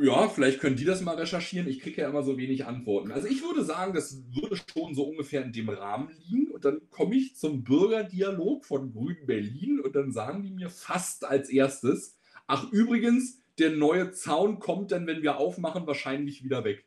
Ja, 0.02 0.28
vielleicht 0.28 0.60
können 0.60 0.76
die 0.76 0.86
das 0.86 1.04
mal 1.04 1.16
recherchieren. 1.16 1.68
Ich 1.68 1.80
kriege 1.80 2.02
ja 2.02 2.10
immer 2.10 2.24
so 2.24 2.36
wenig 2.36 2.66
Antworten. 2.66 3.12
Also 3.12 3.28
ich 3.28 3.44
würde 3.44 3.64
sagen, 3.64 3.94
das 3.94 4.24
würde 4.34 4.56
schon 4.56 4.96
so 4.96 5.04
ungefähr 5.04 5.46
in 5.46 5.54
dem 5.54 5.70
Rahmen 5.70 6.10
liegen. 6.10 6.52
Und 6.52 6.66
dann 6.66 6.82
komme 6.90 7.16
ich 7.16 7.36
zum 7.36 7.64
Bürgerdialog 7.64 8.66
von 8.66 8.92
Grün 8.92 9.28
Berlin 9.28 9.80
und 9.80 9.96
dann 9.96 10.12
sagen 10.12 10.42
die 10.42 10.50
mir 10.50 10.72
fast 10.72 11.26
als 11.26 11.50
erstes, 11.50 12.18
ach 12.48 12.72
übrigens, 12.72 13.43
der 13.60 13.72
neue 13.72 14.12
Zaun 14.12 14.60
kommt 14.60 14.92
dann, 14.92 15.08
wenn 15.08 15.22
wir 15.22 15.38
aufmachen, 15.38 15.88
wahrscheinlich 15.88 16.44
wieder 16.44 16.64
weg. 16.64 16.86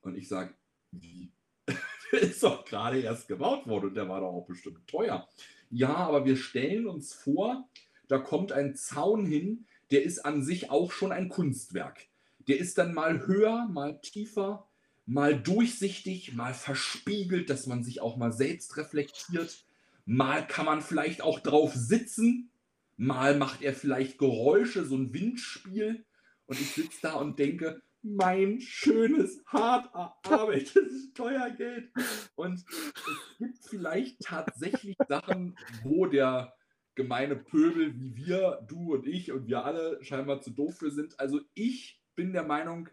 Und 0.00 0.16
ich 0.16 0.28
sage, 0.28 0.54
wie? 0.90 1.32
ist 2.12 2.42
doch 2.42 2.64
gerade 2.64 3.00
erst 3.00 3.28
gebaut 3.28 3.66
worden 3.66 3.88
und 3.88 3.94
der 3.94 4.08
war 4.08 4.20
doch 4.20 4.32
auch 4.32 4.46
bestimmt 4.46 4.86
teuer. 4.86 5.28
Ja, 5.70 5.94
aber 5.94 6.24
wir 6.24 6.36
stellen 6.36 6.86
uns 6.86 7.12
vor, 7.12 7.68
da 8.08 8.18
kommt 8.18 8.52
ein 8.52 8.74
Zaun 8.74 9.26
hin, 9.26 9.66
der 9.90 10.02
ist 10.02 10.24
an 10.24 10.42
sich 10.42 10.70
auch 10.70 10.92
schon 10.92 11.12
ein 11.12 11.28
Kunstwerk. 11.28 12.06
Der 12.46 12.58
ist 12.58 12.78
dann 12.78 12.94
mal 12.94 13.26
höher, 13.26 13.66
mal 13.68 14.00
tiefer, 14.00 14.68
mal 15.06 15.40
durchsichtig, 15.40 16.34
mal 16.34 16.54
verspiegelt, 16.54 17.50
dass 17.50 17.66
man 17.66 17.82
sich 17.82 18.00
auch 18.00 18.16
mal 18.16 18.32
selbst 18.32 18.76
reflektiert. 18.76 19.64
Mal 20.06 20.46
kann 20.46 20.66
man 20.66 20.82
vielleicht 20.82 21.22
auch 21.22 21.40
drauf 21.40 21.72
sitzen, 21.74 22.50
mal 22.96 23.36
macht 23.36 23.62
er 23.62 23.74
vielleicht 23.74 24.18
Geräusche, 24.18 24.84
so 24.84 24.96
ein 24.96 25.12
Windspiel. 25.12 26.04
Und 26.46 26.60
ich 26.60 26.72
sitze 26.72 26.98
da 27.02 27.14
und 27.14 27.38
denke, 27.38 27.82
mein 28.02 28.60
schönes, 28.60 29.42
hart 29.46 29.90
erarbeitetes 29.94 31.08
Steuergeld. 31.12 31.90
Und 32.34 32.58
es 32.58 33.38
gibt 33.38 33.58
vielleicht 33.66 34.20
tatsächlich 34.20 34.96
Sachen, 35.08 35.56
wo 35.82 36.06
der 36.06 36.54
gemeine 36.94 37.36
Pöbel 37.36 37.98
wie 37.98 38.14
wir, 38.14 38.64
du 38.68 38.94
und 38.94 39.06
ich 39.06 39.32
und 39.32 39.48
wir 39.48 39.64
alle 39.64 40.02
scheinbar 40.04 40.40
zu 40.40 40.50
doof 40.50 40.76
für 40.78 40.90
sind. 40.90 41.18
Also 41.18 41.40
ich 41.54 42.02
bin 42.14 42.32
der 42.32 42.44
Meinung, 42.44 42.88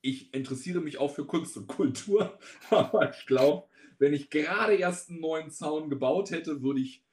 ich 0.00 0.32
interessiere 0.32 0.80
mich 0.80 0.98
auch 0.98 1.14
für 1.14 1.26
Kunst 1.26 1.56
und 1.56 1.66
Kultur, 1.66 2.38
aber 2.70 3.10
ich 3.10 3.26
glaube, 3.26 3.68
wenn 3.98 4.14
ich 4.14 4.30
gerade 4.30 4.74
erst 4.74 5.10
einen 5.10 5.20
neuen 5.20 5.50
Zaun 5.50 5.90
gebaut 5.90 6.30
hätte, 6.30 6.62
würde 6.62 6.80
ich 6.80 7.03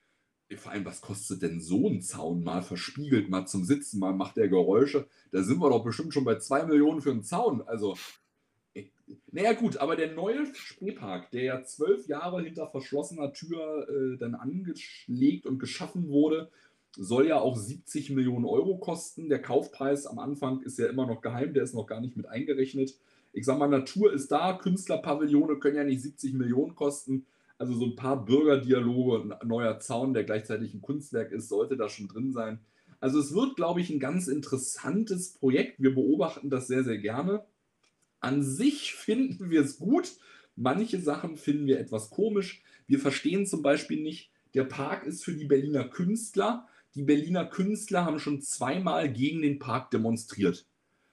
vor 0.58 0.72
allem, 0.72 0.86
was 0.86 1.02
kostet 1.02 1.42
denn 1.42 1.62
so 1.62 1.88
ein 1.88 2.02
Zaun 2.02 2.44
mal 2.44 2.62
verspiegelt, 2.62 3.30
mal 3.30 3.46
zum 3.46 3.64
Sitzen, 3.64 4.00
mal 4.00 4.14
macht 4.14 4.38
der 4.38 4.50
Geräusche? 4.50 5.08
Da 5.32 5.44
sind 5.44 5.60
wir 5.60 5.70
doch 5.70 5.84
bestimmt 5.84 6.14
schon 6.14 6.26
bei 6.26 6.38
zwei 6.40 6.66
Millionen 6.66 7.02
für 7.02 7.12
einen 7.12 7.24
Zaun. 7.24 7.62
Also, 7.62 7.96
naja, 9.32 9.54
gut, 9.54 9.78
aber 9.78 9.96
der 9.96 10.14
neue 10.14 10.46
Spreepark, 10.54 11.32
der 11.32 11.44
ja 11.44 11.64
zwölf 11.64 12.08
Jahre 12.08 12.42
hinter 12.42 12.68
verschlossener 12.68 13.34
Tür 13.34 13.88
äh, 13.90 14.18
dann 14.18 14.36
angelegt 14.36 15.46
und 15.46 15.60
geschaffen 15.60 16.10
wurde, 16.10 16.50
soll 16.98 17.28
ja 17.28 17.40
auch 17.40 17.58
70 17.58 18.10
Millionen 18.12 18.46
Euro 18.46 18.78
kosten. 18.78 19.30
Der 19.30 19.42
Kaufpreis 19.42 20.06
am 20.06 20.20
Anfang 20.20 20.62
ist 20.62 20.78
ja 20.78 20.88
immer 20.88 21.08
noch 21.08 21.22
geheim, 21.22 21.54
der 21.54 21.64
ist 21.64 21.74
noch 21.74 21.88
gar 21.88 22.02
nicht 22.02 22.18
mit 22.18 22.28
eingerechnet. 22.28 22.98
Ich 23.34 23.46
sag 23.46 23.58
mal, 23.58 23.70
Natur 23.70 24.12
ist 24.12 24.32
da, 24.32 24.54
Künstlerpavillone 24.54 25.58
können 25.58 25.78
ja 25.78 25.84
nicht 25.86 26.02
70 26.02 26.34
Millionen 26.34 26.76
kosten. 26.76 27.26
Also 27.62 27.76
so 27.76 27.86
ein 27.86 27.96
paar 27.96 28.26
Bürgerdialoge, 28.26 29.38
ein 29.40 29.48
neuer 29.48 29.80
Zaun, 29.80 30.16
der 30.16 30.24
gleichzeitig 30.24 30.74
ein 30.74 30.82
Kunstwerk 30.82 31.32
ist, 31.32 31.48
sollte 31.48 31.78
da 31.78 31.90
schon 31.90 32.08
drin 32.08 32.34
sein. 32.34 32.58
Also 33.00 33.20
es 33.20 33.36
wird, 33.36 33.56
glaube 33.56 33.82
ich, 33.82 33.92
ein 33.92 34.00
ganz 34.00 34.28
interessantes 34.28 35.34
Projekt. 35.34 35.80
Wir 35.80 35.94
beobachten 35.94 36.50
das 36.50 36.66
sehr, 36.66 36.84
sehr 36.84 36.98
gerne. 36.98 37.46
An 38.20 38.42
sich 38.42 38.96
finden 38.96 39.52
wir 39.52 39.62
es 39.62 39.78
gut. 39.78 40.14
Manche 40.56 41.00
Sachen 41.00 41.38
finden 41.38 41.68
wir 41.68 41.80
etwas 41.80 42.10
komisch. 42.10 42.64
Wir 42.88 42.98
verstehen 42.98 43.46
zum 43.46 43.62
Beispiel 43.62 44.02
nicht, 44.02 44.32
der 44.56 44.64
Park 44.64 45.06
ist 45.06 45.24
für 45.24 45.34
die 45.34 45.46
Berliner 45.46 45.88
Künstler. 45.88 46.68
Die 46.96 47.04
Berliner 47.04 47.46
Künstler 47.46 48.06
haben 48.06 48.18
schon 48.18 48.42
zweimal 48.42 49.14
gegen 49.14 49.44
den 49.44 49.60
Park 49.60 49.92
demonstriert, 49.92 50.66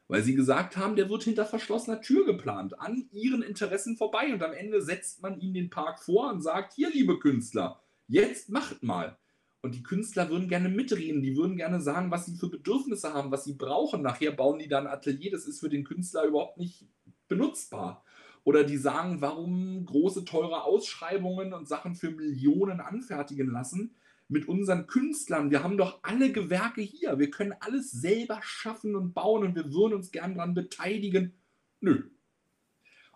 weil 0.09 0.23
sie 0.23 0.35
gesagt 0.35 0.77
haben, 0.77 0.97
der 0.97 1.11
wird 1.11 1.23
hinter 1.23 1.45
verschlossener 1.45 2.01
Tür 2.01 2.25
geplant, 2.25 2.81
an 2.81 3.09
ihren 3.13 3.43
Interessen 3.43 3.97
vorbei. 3.97 4.33
Und 4.33 4.43
am 4.43 4.53
Ende 4.53 4.83
setzt 4.83 5.23
man 5.23 5.39
ihnen 5.39 5.55
den 5.55 5.71
Park 5.71 6.03
vor 6.03 6.33
und 6.33 6.41
sagt, 6.41 6.73
hier, 6.73 6.91
liebe 6.91 7.19
Künstler, 7.19 7.81
jetzt 8.09 8.49
macht 8.49 8.83
mal. 8.83 9.19
Und 9.61 9.75
die 9.75 9.83
Künstler 9.83 10.31
würden 10.31 10.49
gerne 10.49 10.69
mitreden, 10.69 11.23
die 11.23 11.37
würden 11.37 11.57
gerne 11.57 11.81
sagen, 11.81 12.11
was 12.11 12.27
sie 12.27 12.37
für 12.37 12.49
Bedürfnisse 12.49 13.13
haben, 13.13 13.31
was 13.31 13.45
sie 13.45 13.55
brauchen. 13.55 14.03
Nachher 14.03 14.33
bauen 14.33 14.59
die 14.59 14.69
dann 14.69 14.87
ein 14.87 14.93
Atelier, 14.93 15.31
das 15.31 15.45
ist 15.45 15.61
für 15.61 15.69
den 15.69 15.85
Künstler 15.85 16.25
überhaupt 16.25 16.59
nicht 16.59 16.87
benutzbar. 17.27 18.05
Oder 18.45 18.65
die 18.65 18.79
sagen, 18.79 19.21
warum 19.21 19.85
große, 19.85 20.25
teure 20.25 20.65
Ausschreibungen 20.65 21.53
und 21.53 21.69
Sachen 21.69 21.97
für 21.97 22.11
Millionen 22.11 22.81
anfertigen 22.81 23.51
lassen 23.51 23.95
mit 24.29 24.47
unseren 24.47 24.87
Künstlern. 24.87 25.51
Wir 25.51 25.63
haben 25.63 25.79
doch 25.79 26.01
alle 26.03 26.31
Gewerke 26.31 26.83
hier. 26.83 27.19
Wir 27.19 27.31
können 27.31 27.55
alles 27.61 27.91
selber 27.91 28.41
schaffen 28.43 28.95
und 28.95 29.15
bauen 29.15 29.45
und 29.45 29.55
wir 29.55 29.73
würden 29.73 29.95
uns 29.95 30.11
gern 30.11 30.35
daran 30.35 30.55
beteiligen. 30.55 31.33
Nö. 31.81 32.05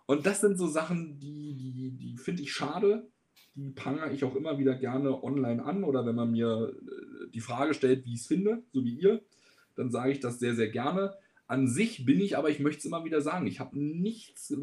Und 0.07 0.27
das 0.27 0.41
sind 0.41 0.57
so 0.59 0.67
Sachen, 0.67 1.21
die, 1.21 1.55
die, 1.55 1.91
die 1.93 2.17
finde 2.17 2.43
ich 2.43 2.53
schade. 2.53 3.11
Die 3.55 3.71
prangere 3.71 4.13
ich 4.13 4.25
auch 4.25 4.35
immer 4.35 4.59
wieder 4.59 4.75
gerne 4.75 5.23
online 5.23 5.63
an 5.63 5.85
oder 5.85 6.07
wenn 6.07 6.15
man 6.15 6.33
mir 6.33 6.75
äh, 6.75 7.31
die 7.31 7.41
Frage 7.41 7.75
stellt, 7.75 8.07
wie 8.07 8.15
ich 8.15 8.21
es 8.21 8.27
finde, 8.27 8.63
so 8.73 8.83
wie 8.85 8.95
ihr, 8.95 9.23
dann 9.75 9.91
sage 9.91 10.13
ich 10.13 10.21
das 10.21 10.39
sehr, 10.39 10.55
sehr 10.55 10.71
gerne. 10.71 11.15
An 11.47 11.69
sich 11.69 12.07
bin 12.07 12.21
ich 12.21 12.39
aber, 12.39 12.49
ich 12.49 12.61
möchte 12.61 12.79
es 12.79 12.85
immer 12.87 13.05
wieder 13.05 13.21
sagen, 13.21 13.47
ich 13.47 13.61
habe 13.61 13.79
nichts 13.79 14.51
äh, 14.51 14.57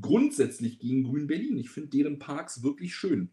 grundsätzlich 0.00 0.78
gegen 0.78 1.04
Grün 1.04 1.26
Berlin. 1.26 1.58
Ich 1.58 1.68
finde 1.68 1.90
deren 1.90 2.18
Parks 2.18 2.62
wirklich 2.62 2.94
schön. 2.94 3.30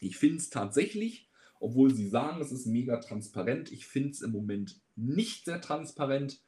Ich 0.00 0.16
finde 0.16 0.38
es 0.38 0.48
tatsächlich, 0.48 1.27
obwohl 1.60 1.94
sie 1.94 2.08
sagen, 2.08 2.40
es 2.40 2.52
ist 2.52 2.66
mega 2.66 2.98
transparent, 2.98 3.72
ich 3.72 3.86
finde 3.86 4.10
es 4.10 4.22
im 4.22 4.32
Moment 4.32 4.80
nicht 4.96 5.44
sehr 5.44 5.60
transparent. 5.60 6.40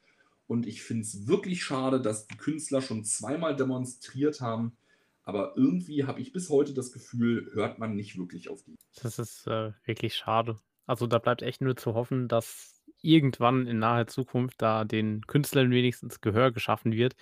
Und 0.47 0.67
ich 0.67 0.83
finde 0.83 1.03
es 1.03 1.27
wirklich 1.27 1.63
schade, 1.63 2.01
dass 2.01 2.27
die 2.27 2.35
Künstler 2.35 2.81
schon 2.81 3.05
zweimal 3.05 3.55
demonstriert 3.55 4.41
haben. 4.41 4.75
Aber 5.23 5.53
irgendwie 5.55 6.03
habe 6.03 6.19
ich 6.19 6.33
bis 6.33 6.49
heute 6.49 6.73
das 6.73 6.91
Gefühl, 6.91 7.49
hört 7.53 7.79
man 7.79 7.95
nicht 7.95 8.17
wirklich 8.17 8.49
auf 8.49 8.61
die. 8.63 8.75
Das 9.01 9.17
ist 9.17 9.47
äh, 9.47 9.71
wirklich 9.85 10.15
schade. 10.15 10.59
Also 10.87 11.07
da 11.07 11.19
bleibt 11.19 11.41
echt 11.41 11.61
nur 11.61 11.77
zu 11.77 11.93
hoffen, 11.93 12.27
dass 12.27 12.81
irgendwann 13.01 13.65
in 13.65 13.79
naher 13.79 14.07
Zukunft 14.07 14.61
da 14.61 14.83
den 14.83 15.25
Künstlern 15.25 15.71
wenigstens 15.71 16.21
Gehör 16.21 16.51
geschaffen 16.51 16.91
wird. 16.91 17.15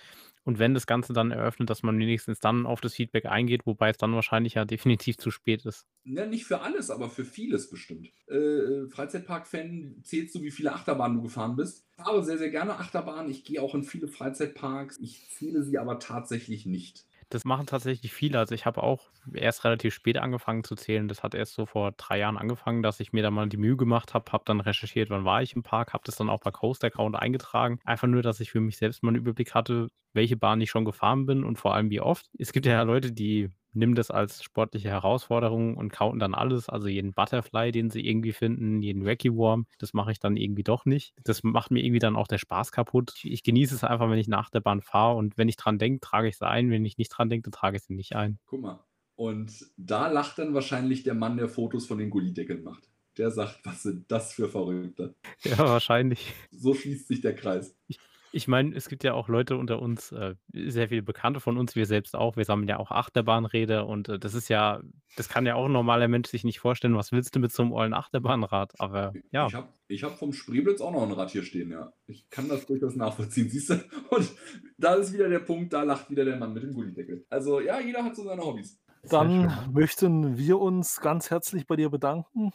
Und 0.44 0.58
wenn 0.58 0.74
das 0.74 0.86
Ganze 0.86 1.12
dann 1.12 1.30
eröffnet, 1.30 1.68
dass 1.68 1.82
man 1.82 1.98
wenigstens 1.98 2.40
dann 2.40 2.64
auf 2.66 2.80
das 2.80 2.94
Feedback 2.94 3.26
eingeht, 3.26 3.66
wobei 3.66 3.90
es 3.90 3.98
dann 3.98 4.14
wahrscheinlich 4.14 4.54
ja 4.54 4.64
definitiv 4.66 5.18
zu 5.18 5.30
spät 5.30 5.64
ist. 5.66 5.86
Ja, 6.04 6.26
nicht 6.26 6.44
für 6.44 6.60
alles, 6.62 6.90
aber 6.90 7.10
für 7.10 7.24
vieles 7.24 7.68
bestimmt. 7.68 8.10
Äh, 8.26 8.86
Freizeitpark-Fan, 8.88 10.00
zählst 10.02 10.34
du, 10.34 10.42
wie 10.42 10.50
viele 10.50 10.72
Achterbahnen 10.72 11.18
du 11.18 11.22
gefahren 11.24 11.56
bist? 11.56 11.86
Ich 11.90 11.96
fahre 11.96 12.24
sehr, 12.24 12.38
sehr 12.38 12.50
gerne 12.50 12.76
Achterbahnen. 12.76 13.30
Ich 13.30 13.44
gehe 13.44 13.60
auch 13.60 13.74
in 13.74 13.82
viele 13.82 14.08
Freizeitparks. 14.08 14.98
Ich 14.98 15.28
zähle 15.30 15.62
sie 15.62 15.78
aber 15.78 15.98
tatsächlich 15.98 16.64
nicht. 16.64 17.04
Das 17.32 17.44
machen 17.44 17.66
tatsächlich 17.66 18.12
viele. 18.12 18.38
Also 18.40 18.54
ich 18.56 18.66
habe 18.66 18.82
auch 18.82 19.08
erst 19.32 19.64
relativ 19.64 19.94
spät 19.94 20.18
angefangen 20.18 20.64
zu 20.64 20.74
zählen. 20.74 21.06
Das 21.06 21.22
hat 21.22 21.34
erst 21.34 21.54
so 21.54 21.64
vor 21.64 21.92
drei 21.92 22.18
Jahren 22.18 22.36
angefangen, 22.36 22.82
dass 22.82 22.98
ich 22.98 23.12
mir 23.12 23.22
da 23.22 23.30
mal 23.30 23.48
die 23.48 23.56
Mühe 23.56 23.76
gemacht 23.76 24.14
habe, 24.14 24.32
habe 24.32 24.42
dann 24.46 24.60
recherchiert, 24.60 25.10
wann 25.10 25.24
war 25.24 25.40
ich 25.40 25.54
im 25.54 25.62
Park, 25.62 25.92
habe 25.92 26.02
das 26.04 26.16
dann 26.16 26.28
auch 26.28 26.40
bei 26.40 26.50
Coast 26.50 26.84
Account 26.84 27.14
eingetragen. 27.16 27.78
Einfach 27.84 28.08
nur, 28.08 28.22
dass 28.22 28.40
ich 28.40 28.50
für 28.50 28.60
mich 28.60 28.78
selbst 28.78 29.02
mal 29.04 29.10
einen 29.10 29.18
Überblick 29.18 29.54
hatte, 29.54 29.88
welche 30.12 30.36
Bahn 30.36 30.60
ich 30.60 30.70
schon 30.70 30.84
gefahren 30.84 31.24
bin 31.24 31.44
und 31.44 31.56
vor 31.56 31.74
allem 31.74 31.88
wie 31.90 32.00
oft. 32.00 32.26
Es 32.36 32.52
gibt 32.52 32.66
ja 32.66 32.82
Leute, 32.82 33.12
die 33.12 33.50
nehmen 33.72 33.94
das 33.94 34.10
als 34.10 34.42
sportliche 34.42 34.88
Herausforderung 34.88 35.76
und 35.76 35.92
counten 35.92 36.18
dann 36.18 36.34
alles, 36.34 36.68
also 36.68 36.88
jeden 36.88 37.12
Butterfly, 37.12 37.72
den 37.72 37.90
sie 37.90 38.06
irgendwie 38.06 38.32
finden, 38.32 38.82
jeden 38.82 39.04
Wacky 39.04 39.34
Worm, 39.34 39.66
das 39.78 39.92
mache 39.92 40.12
ich 40.12 40.18
dann 40.18 40.36
irgendwie 40.36 40.64
doch 40.64 40.84
nicht. 40.84 41.14
Das 41.24 41.42
macht 41.42 41.70
mir 41.70 41.84
irgendwie 41.84 41.98
dann 41.98 42.16
auch 42.16 42.28
der 42.28 42.38
Spaß 42.38 42.72
kaputt. 42.72 43.14
Ich 43.22 43.42
genieße 43.42 43.74
es 43.74 43.84
einfach, 43.84 44.10
wenn 44.10 44.18
ich 44.18 44.28
nach 44.28 44.50
der 44.50 44.60
Bahn 44.60 44.80
fahre 44.82 45.16
und 45.16 45.38
wenn 45.38 45.48
ich 45.48 45.56
dran 45.56 45.78
denke, 45.78 46.00
trage 46.00 46.28
ich 46.28 46.38
sie 46.38 46.46
ein, 46.46 46.70
wenn 46.70 46.84
ich 46.84 46.98
nicht 46.98 47.10
dran 47.10 47.28
denke, 47.28 47.50
dann 47.50 47.58
trage 47.58 47.76
ich 47.76 47.82
sie 47.84 47.94
nicht 47.94 48.16
ein. 48.16 48.38
Guck 48.46 48.62
mal. 48.62 48.84
Und 49.16 49.66
da 49.76 50.10
lacht 50.10 50.38
dann 50.38 50.54
wahrscheinlich 50.54 51.02
der 51.02 51.14
Mann, 51.14 51.36
der 51.36 51.48
Fotos 51.48 51.86
von 51.86 51.98
den 51.98 52.08
Gullideckeln 52.08 52.64
macht. 52.64 52.88
Der 53.18 53.30
sagt, 53.30 53.60
was 53.64 53.82
sind 53.82 54.10
das 54.10 54.32
für 54.32 54.48
Verrückte? 54.48 55.14
Ja, 55.42 55.58
wahrscheinlich. 55.58 56.32
So 56.50 56.72
schließt 56.72 57.08
sich 57.08 57.20
der 57.20 57.34
Kreis. 57.34 57.76
Ich, 57.86 57.98
ich 58.32 58.48
meine, 58.48 58.74
es 58.74 58.88
gibt 58.88 59.04
ja 59.04 59.14
auch 59.14 59.28
Leute 59.28 59.56
unter 59.56 59.80
uns, 59.80 60.12
äh, 60.12 60.34
sehr 60.52 60.88
viele 60.88 61.02
Bekannte 61.02 61.40
von 61.40 61.56
uns, 61.56 61.74
wir 61.74 61.86
selbst 61.86 62.14
auch. 62.14 62.36
Wir 62.36 62.44
sammeln 62.44 62.68
ja 62.68 62.78
auch 62.78 62.90
Achterbahnräder 62.90 63.86
und 63.86 64.08
äh, 64.08 64.18
das 64.18 64.34
ist 64.34 64.48
ja, 64.48 64.80
das 65.16 65.28
kann 65.28 65.46
ja 65.46 65.54
auch 65.54 65.66
ein 65.66 65.72
normaler 65.72 66.08
Mensch 66.08 66.28
sich 66.28 66.44
nicht 66.44 66.60
vorstellen. 66.60 66.96
Was 66.96 67.12
willst 67.12 67.34
du 67.34 67.40
mit 67.40 67.52
so 67.52 67.62
einem 67.62 67.72
ollen 67.72 67.94
Achterbahnrad? 67.94 68.74
Aber 68.78 69.12
ja. 69.32 69.46
Ich 69.46 69.54
habe 69.54 69.68
ich 69.88 70.04
hab 70.04 70.18
vom 70.18 70.32
Spreeblitz 70.32 70.80
auch 70.80 70.92
noch 70.92 71.02
ein 71.02 71.12
Rad 71.12 71.30
hier 71.30 71.42
stehen, 71.42 71.70
ja. 71.70 71.92
Ich 72.06 72.28
kann 72.30 72.48
das 72.48 72.66
durchaus 72.66 72.94
nachvollziehen, 72.94 73.48
siehst 73.48 73.70
du? 73.70 73.74
Und 74.10 74.30
da 74.78 74.94
ist 74.94 75.12
wieder 75.12 75.28
der 75.28 75.40
Punkt, 75.40 75.72
da 75.72 75.82
lacht 75.82 76.10
wieder 76.10 76.24
der 76.24 76.36
Mann 76.36 76.52
mit 76.52 76.62
dem 76.62 76.72
Gullideckel. 76.72 77.26
Also 77.30 77.60
ja, 77.60 77.80
jeder 77.80 78.04
hat 78.04 78.14
so 78.14 78.22
seine 78.22 78.42
Hobbys. 78.42 78.80
Dann 79.08 79.72
möchten 79.72 80.36
wir 80.36 80.60
uns 80.60 81.00
ganz 81.00 81.30
herzlich 81.30 81.66
bei 81.66 81.76
dir 81.76 81.88
bedanken 81.88 82.52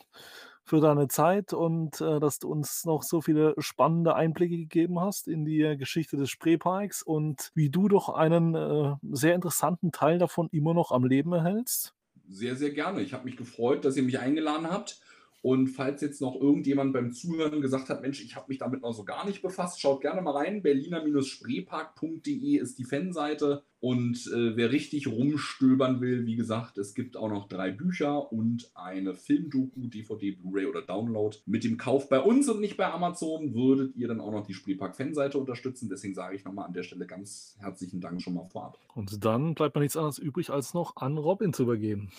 für 0.65 0.81
deine 0.81 1.07
Zeit 1.07 1.53
und 1.53 2.01
äh, 2.01 2.19
dass 2.19 2.39
du 2.39 2.49
uns 2.49 2.85
noch 2.85 3.03
so 3.03 3.21
viele 3.21 3.53
spannende 3.59 4.15
Einblicke 4.15 4.57
gegeben 4.57 4.99
hast 4.99 5.27
in 5.27 5.45
die 5.45 5.75
Geschichte 5.77 6.17
des 6.17 6.29
Spreeparks 6.29 7.03
und 7.03 7.51
wie 7.53 7.69
du 7.69 7.87
doch 7.87 8.09
einen 8.09 8.55
äh, 8.55 8.95
sehr 9.11 9.35
interessanten 9.35 9.91
Teil 9.91 10.17
davon 10.17 10.49
immer 10.51 10.73
noch 10.73 10.91
am 10.91 11.05
Leben 11.05 11.33
erhältst. 11.33 11.93
Sehr, 12.27 12.55
sehr 12.55 12.71
gerne. 12.71 13.01
Ich 13.01 13.13
habe 13.13 13.25
mich 13.25 13.37
gefreut, 13.37 13.85
dass 13.85 13.95
ihr 13.95 14.03
mich 14.03 14.19
eingeladen 14.19 14.69
habt. 14.69 14.99
Und 15.45 15.67
falls 15.67 16.01
jetzt 16.01 16.21
noch 16.21 16.33
irgendjemand 16.41 16.91
beim 16.91 17.11
Zuhören 17.11 17.61
gesagt 17.61 17.89
hat, 17.89 18.01
Mensch, 18.01 18.19
ich 18.19 18.35
habe 18.35 18.47
mich 18.47 18.57
damit 18.57 18.81
noch 18.81 18.93
so 18.93 19.03
gar 19.03 19.27
nicht 19.27 19.43
befasst, 19.43 19.79
schaut 19.79 20.01
gerne 20.01 20.23
mal 20.23 20.31
rein. 20.31 20.63
Berliner-spreepark.de 20.63 22.57
ist 22.57 22.79
die 22.79 22.83
Fanseite. 22.83 23.61
Und 23.79 24.25
äh, 24.33 24.57
wer 24.57 24.71
richtig 24.71 25.05
rumstöbern 25.07 26.01
will, 26.01 26.25
wie 26.25 26.35
gesagt, 26.35 26.79
es 26.79 26.95
gibt 26.95 27.15
auch 27.15 27.29
noch 27.29 27.47
drei 27.47 27.69
Bücher 27.69 28.31
und 28.31 28.71
eine 28.73 29.13
Filmdoku, 29.13 29.85
DVD, 29.85 30.31
Blu-ray 30.31 30.65
oder 30.65 30.81
Download. 30.81 31.37
Mit 31.45 31.63
dem 31.63 31.77
Kauf 31.77 32.09
bei 32.09 32.19
uns 32.19 32.49
und 32.49 32.59
nicht 32.59 32.75
bei 32.75 32.91
Amazon 32.91 33.53
würdet 33.53 33.95
ihr 33.95 34.07
dann 34.07 34.21
auch 34.21 34.31
noch 34.31 34.47
die 34.47 34.55
Spreepark-Fanseite 34.55 35.37
unterstützen. 35.37 35.89
Deswegen 35.89 36.15
sage 36.15 36.35
ich 36.35 36.43
nochmal 36.43 36.65
an 36.65 36.73
der 36.73 36.81
Stelle 36.81 37.05
ganz 37.05 37.55
herzlichen 37.59 38.01
Dank 38.01 38.19
schon 38.19 38.33
mal 38.33 38.47
vorab. 38.47 38.79
Und 38.95 39.23
dann 39.23 39.53
bleibt 39.53 39.75
mir 39.75 39.81
nichts 39.81 39.95
anderes 39.95 40.17
übrig, 40.17 40.49
als 40.49 40.73
noch 40.73 40.95
an 40.95 41.19
Robin 41.19 41.53
zu 41.53 41.61
übergeben. 41.61 42.09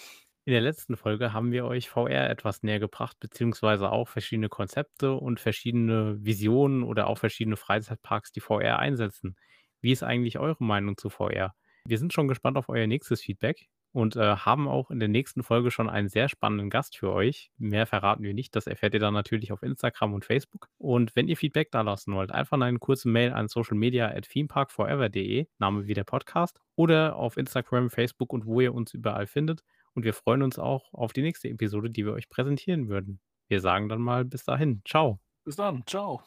In 0.47 0.53
der 0.53 0.61
letzten 0.61 0.97
Folge 0.97 1.33
haben 1.33 1.51
wir 1.51 1.65
euch 1.65 1.89
VR 1.89 2.31
etwas 2.31 2.63
näher 2.63 2.79
gebracht, 2.79 3.17
beziehungsweise 3.19 3.91
auch 3.91 4.07
verschiedene 4.07 4.49
Konzepte 4.49 5.15
und 5.15 5.41
verschiedene 5.41 6.25
Visionen 6.25 6.85
oder 6.85 7.09
auch 7.09 7.19
verschiedene 7.19 7.57
Freizeitparks, 7.57 8.31
die 8.31 8.39
VR 8.39 8.79
einsetzen. 8.79 9.35
Wie 9.81 9.91
ist 9.91 10.05
eigentlich 10.05 10.39
eure 10.39 10.63
Meinung 10.63 10.97
zu 10.97 11.11
VR? 11.11 11.57
Wir 11.85 11.99
sind 11.99 12.13
schon 12.13 12.29
gespannt 12.29 12.57
auf 12.57 12.69
euer 12.69 12.87
nächstes 12.87 13.23
Feedback 13.23 13.67
und 13.91 14.15
äh, 14.15 14.37
haben 14.37 14.69
auch 14.69 14.93
in 14.93 15.01
der 15.01 15.09
nächsten 15.09 15.43
Folge 15.43 15.73
schon 15.73 15.91
einen 15.91 16.09
sehr 16.09 16.29
spannenden 16.29 16.71
Gast 16.71 16.97
für 16.97 17.11
euch. 17.13 17.51
Mehr 17.59 17.87
verraten 17.87 18.23
wir 18.23 18.33
nicht, 18.33 18.55
das 18.55 18.69
erfährt 18.69 18.95
ihr 18.95 19.01
dann 19.01 19.15
natürlich 19.15 19.51
auf 19.51 19.65
Instagram 19.65 20.15
und 20.15 20.25
Facebook. 20.25 20.69
Und 20.79 21.17
wenn 21.17 21.27
ihr 21.27 21.37
Feedback 21.37 21.73
da 21.73 21.81
lassen 21.81 22.15
wollt, 22.15 22.31
einfach 22.31 22.61
eine 22.61 22.79
kurze 22.79 23.09
Mail 23.09 23.33
an 23.33 23.49
socialmedia 23.49 24.15
at 24.15 24.29
themeparkforever.de, 24.29 25.49
Name 25.59 25.89
wie 25.89 25.95
der 25.95 26.05
Podcast, 26.05 26.61
oder 26.77 27.17
auf 27.17 27.37
Instagram, 27.37 27.91
Facebook 27.91 28.33
und 28.33 28.47
wo 28.47 28.61
ihr 28.61 28.73
uns 28.73 28.95
überall 28.95 29.27
findet. 29.27 29.65
Und 29.97 30.05
wir 30.05 30.15
freuen 30.15 30.43
uns 30.43 30.59
auch 30.59 30.93
auf 30.93 31.15
die 31.15 31.23
nächste 31.23 31.49
Episode, 31.49 31.89
die 31.91 32.05
wir 32.05 32.13
euch 32.13 32.29
präsentieren 32.29 32.89
würden. 32.89 33.19
Wir 33.49 33.61
sagen 33.61 33.89
dann 33.89 34.03
mal 34.03 34.27
bis 34.27 34.45
dahin. 34.45 34.83
Ciao. 34.85 35.19
Bis 35.45 35.57
dann. 35.57 35.83
Ciao. 35.87 36.21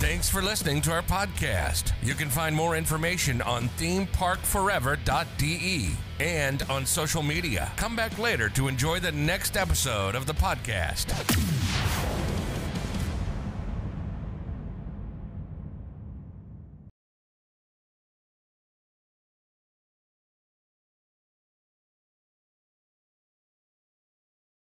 Thanks 0.00 0.28
for 0.28 0.42
listening 0.42 0.82
to 0.82 0.90
our 0.90 1.02
podcast. 1.02 1.94
You 2.02 2.12
can 2.14 2.28
find 2.28 2.54
more 2.54 2.76
information 2.76 3.40
on 3.40 3.70
themeparkforever.de 3.78 5.96
and 6.20 6.62
on 6.68 6.84
social 6.84 7.22
media. 7.22 7.72
Come 7.76 7.96
back 7.96 8.18
later 8.18 8.50
to 8.50 8.68
enjoy 8.68 9.00
the 9.00 9.12
next 9.12 9.56
episode 9.56 10.14
of 10.14 10.26
the 10.26 10.34
podcast. 10.34 11.06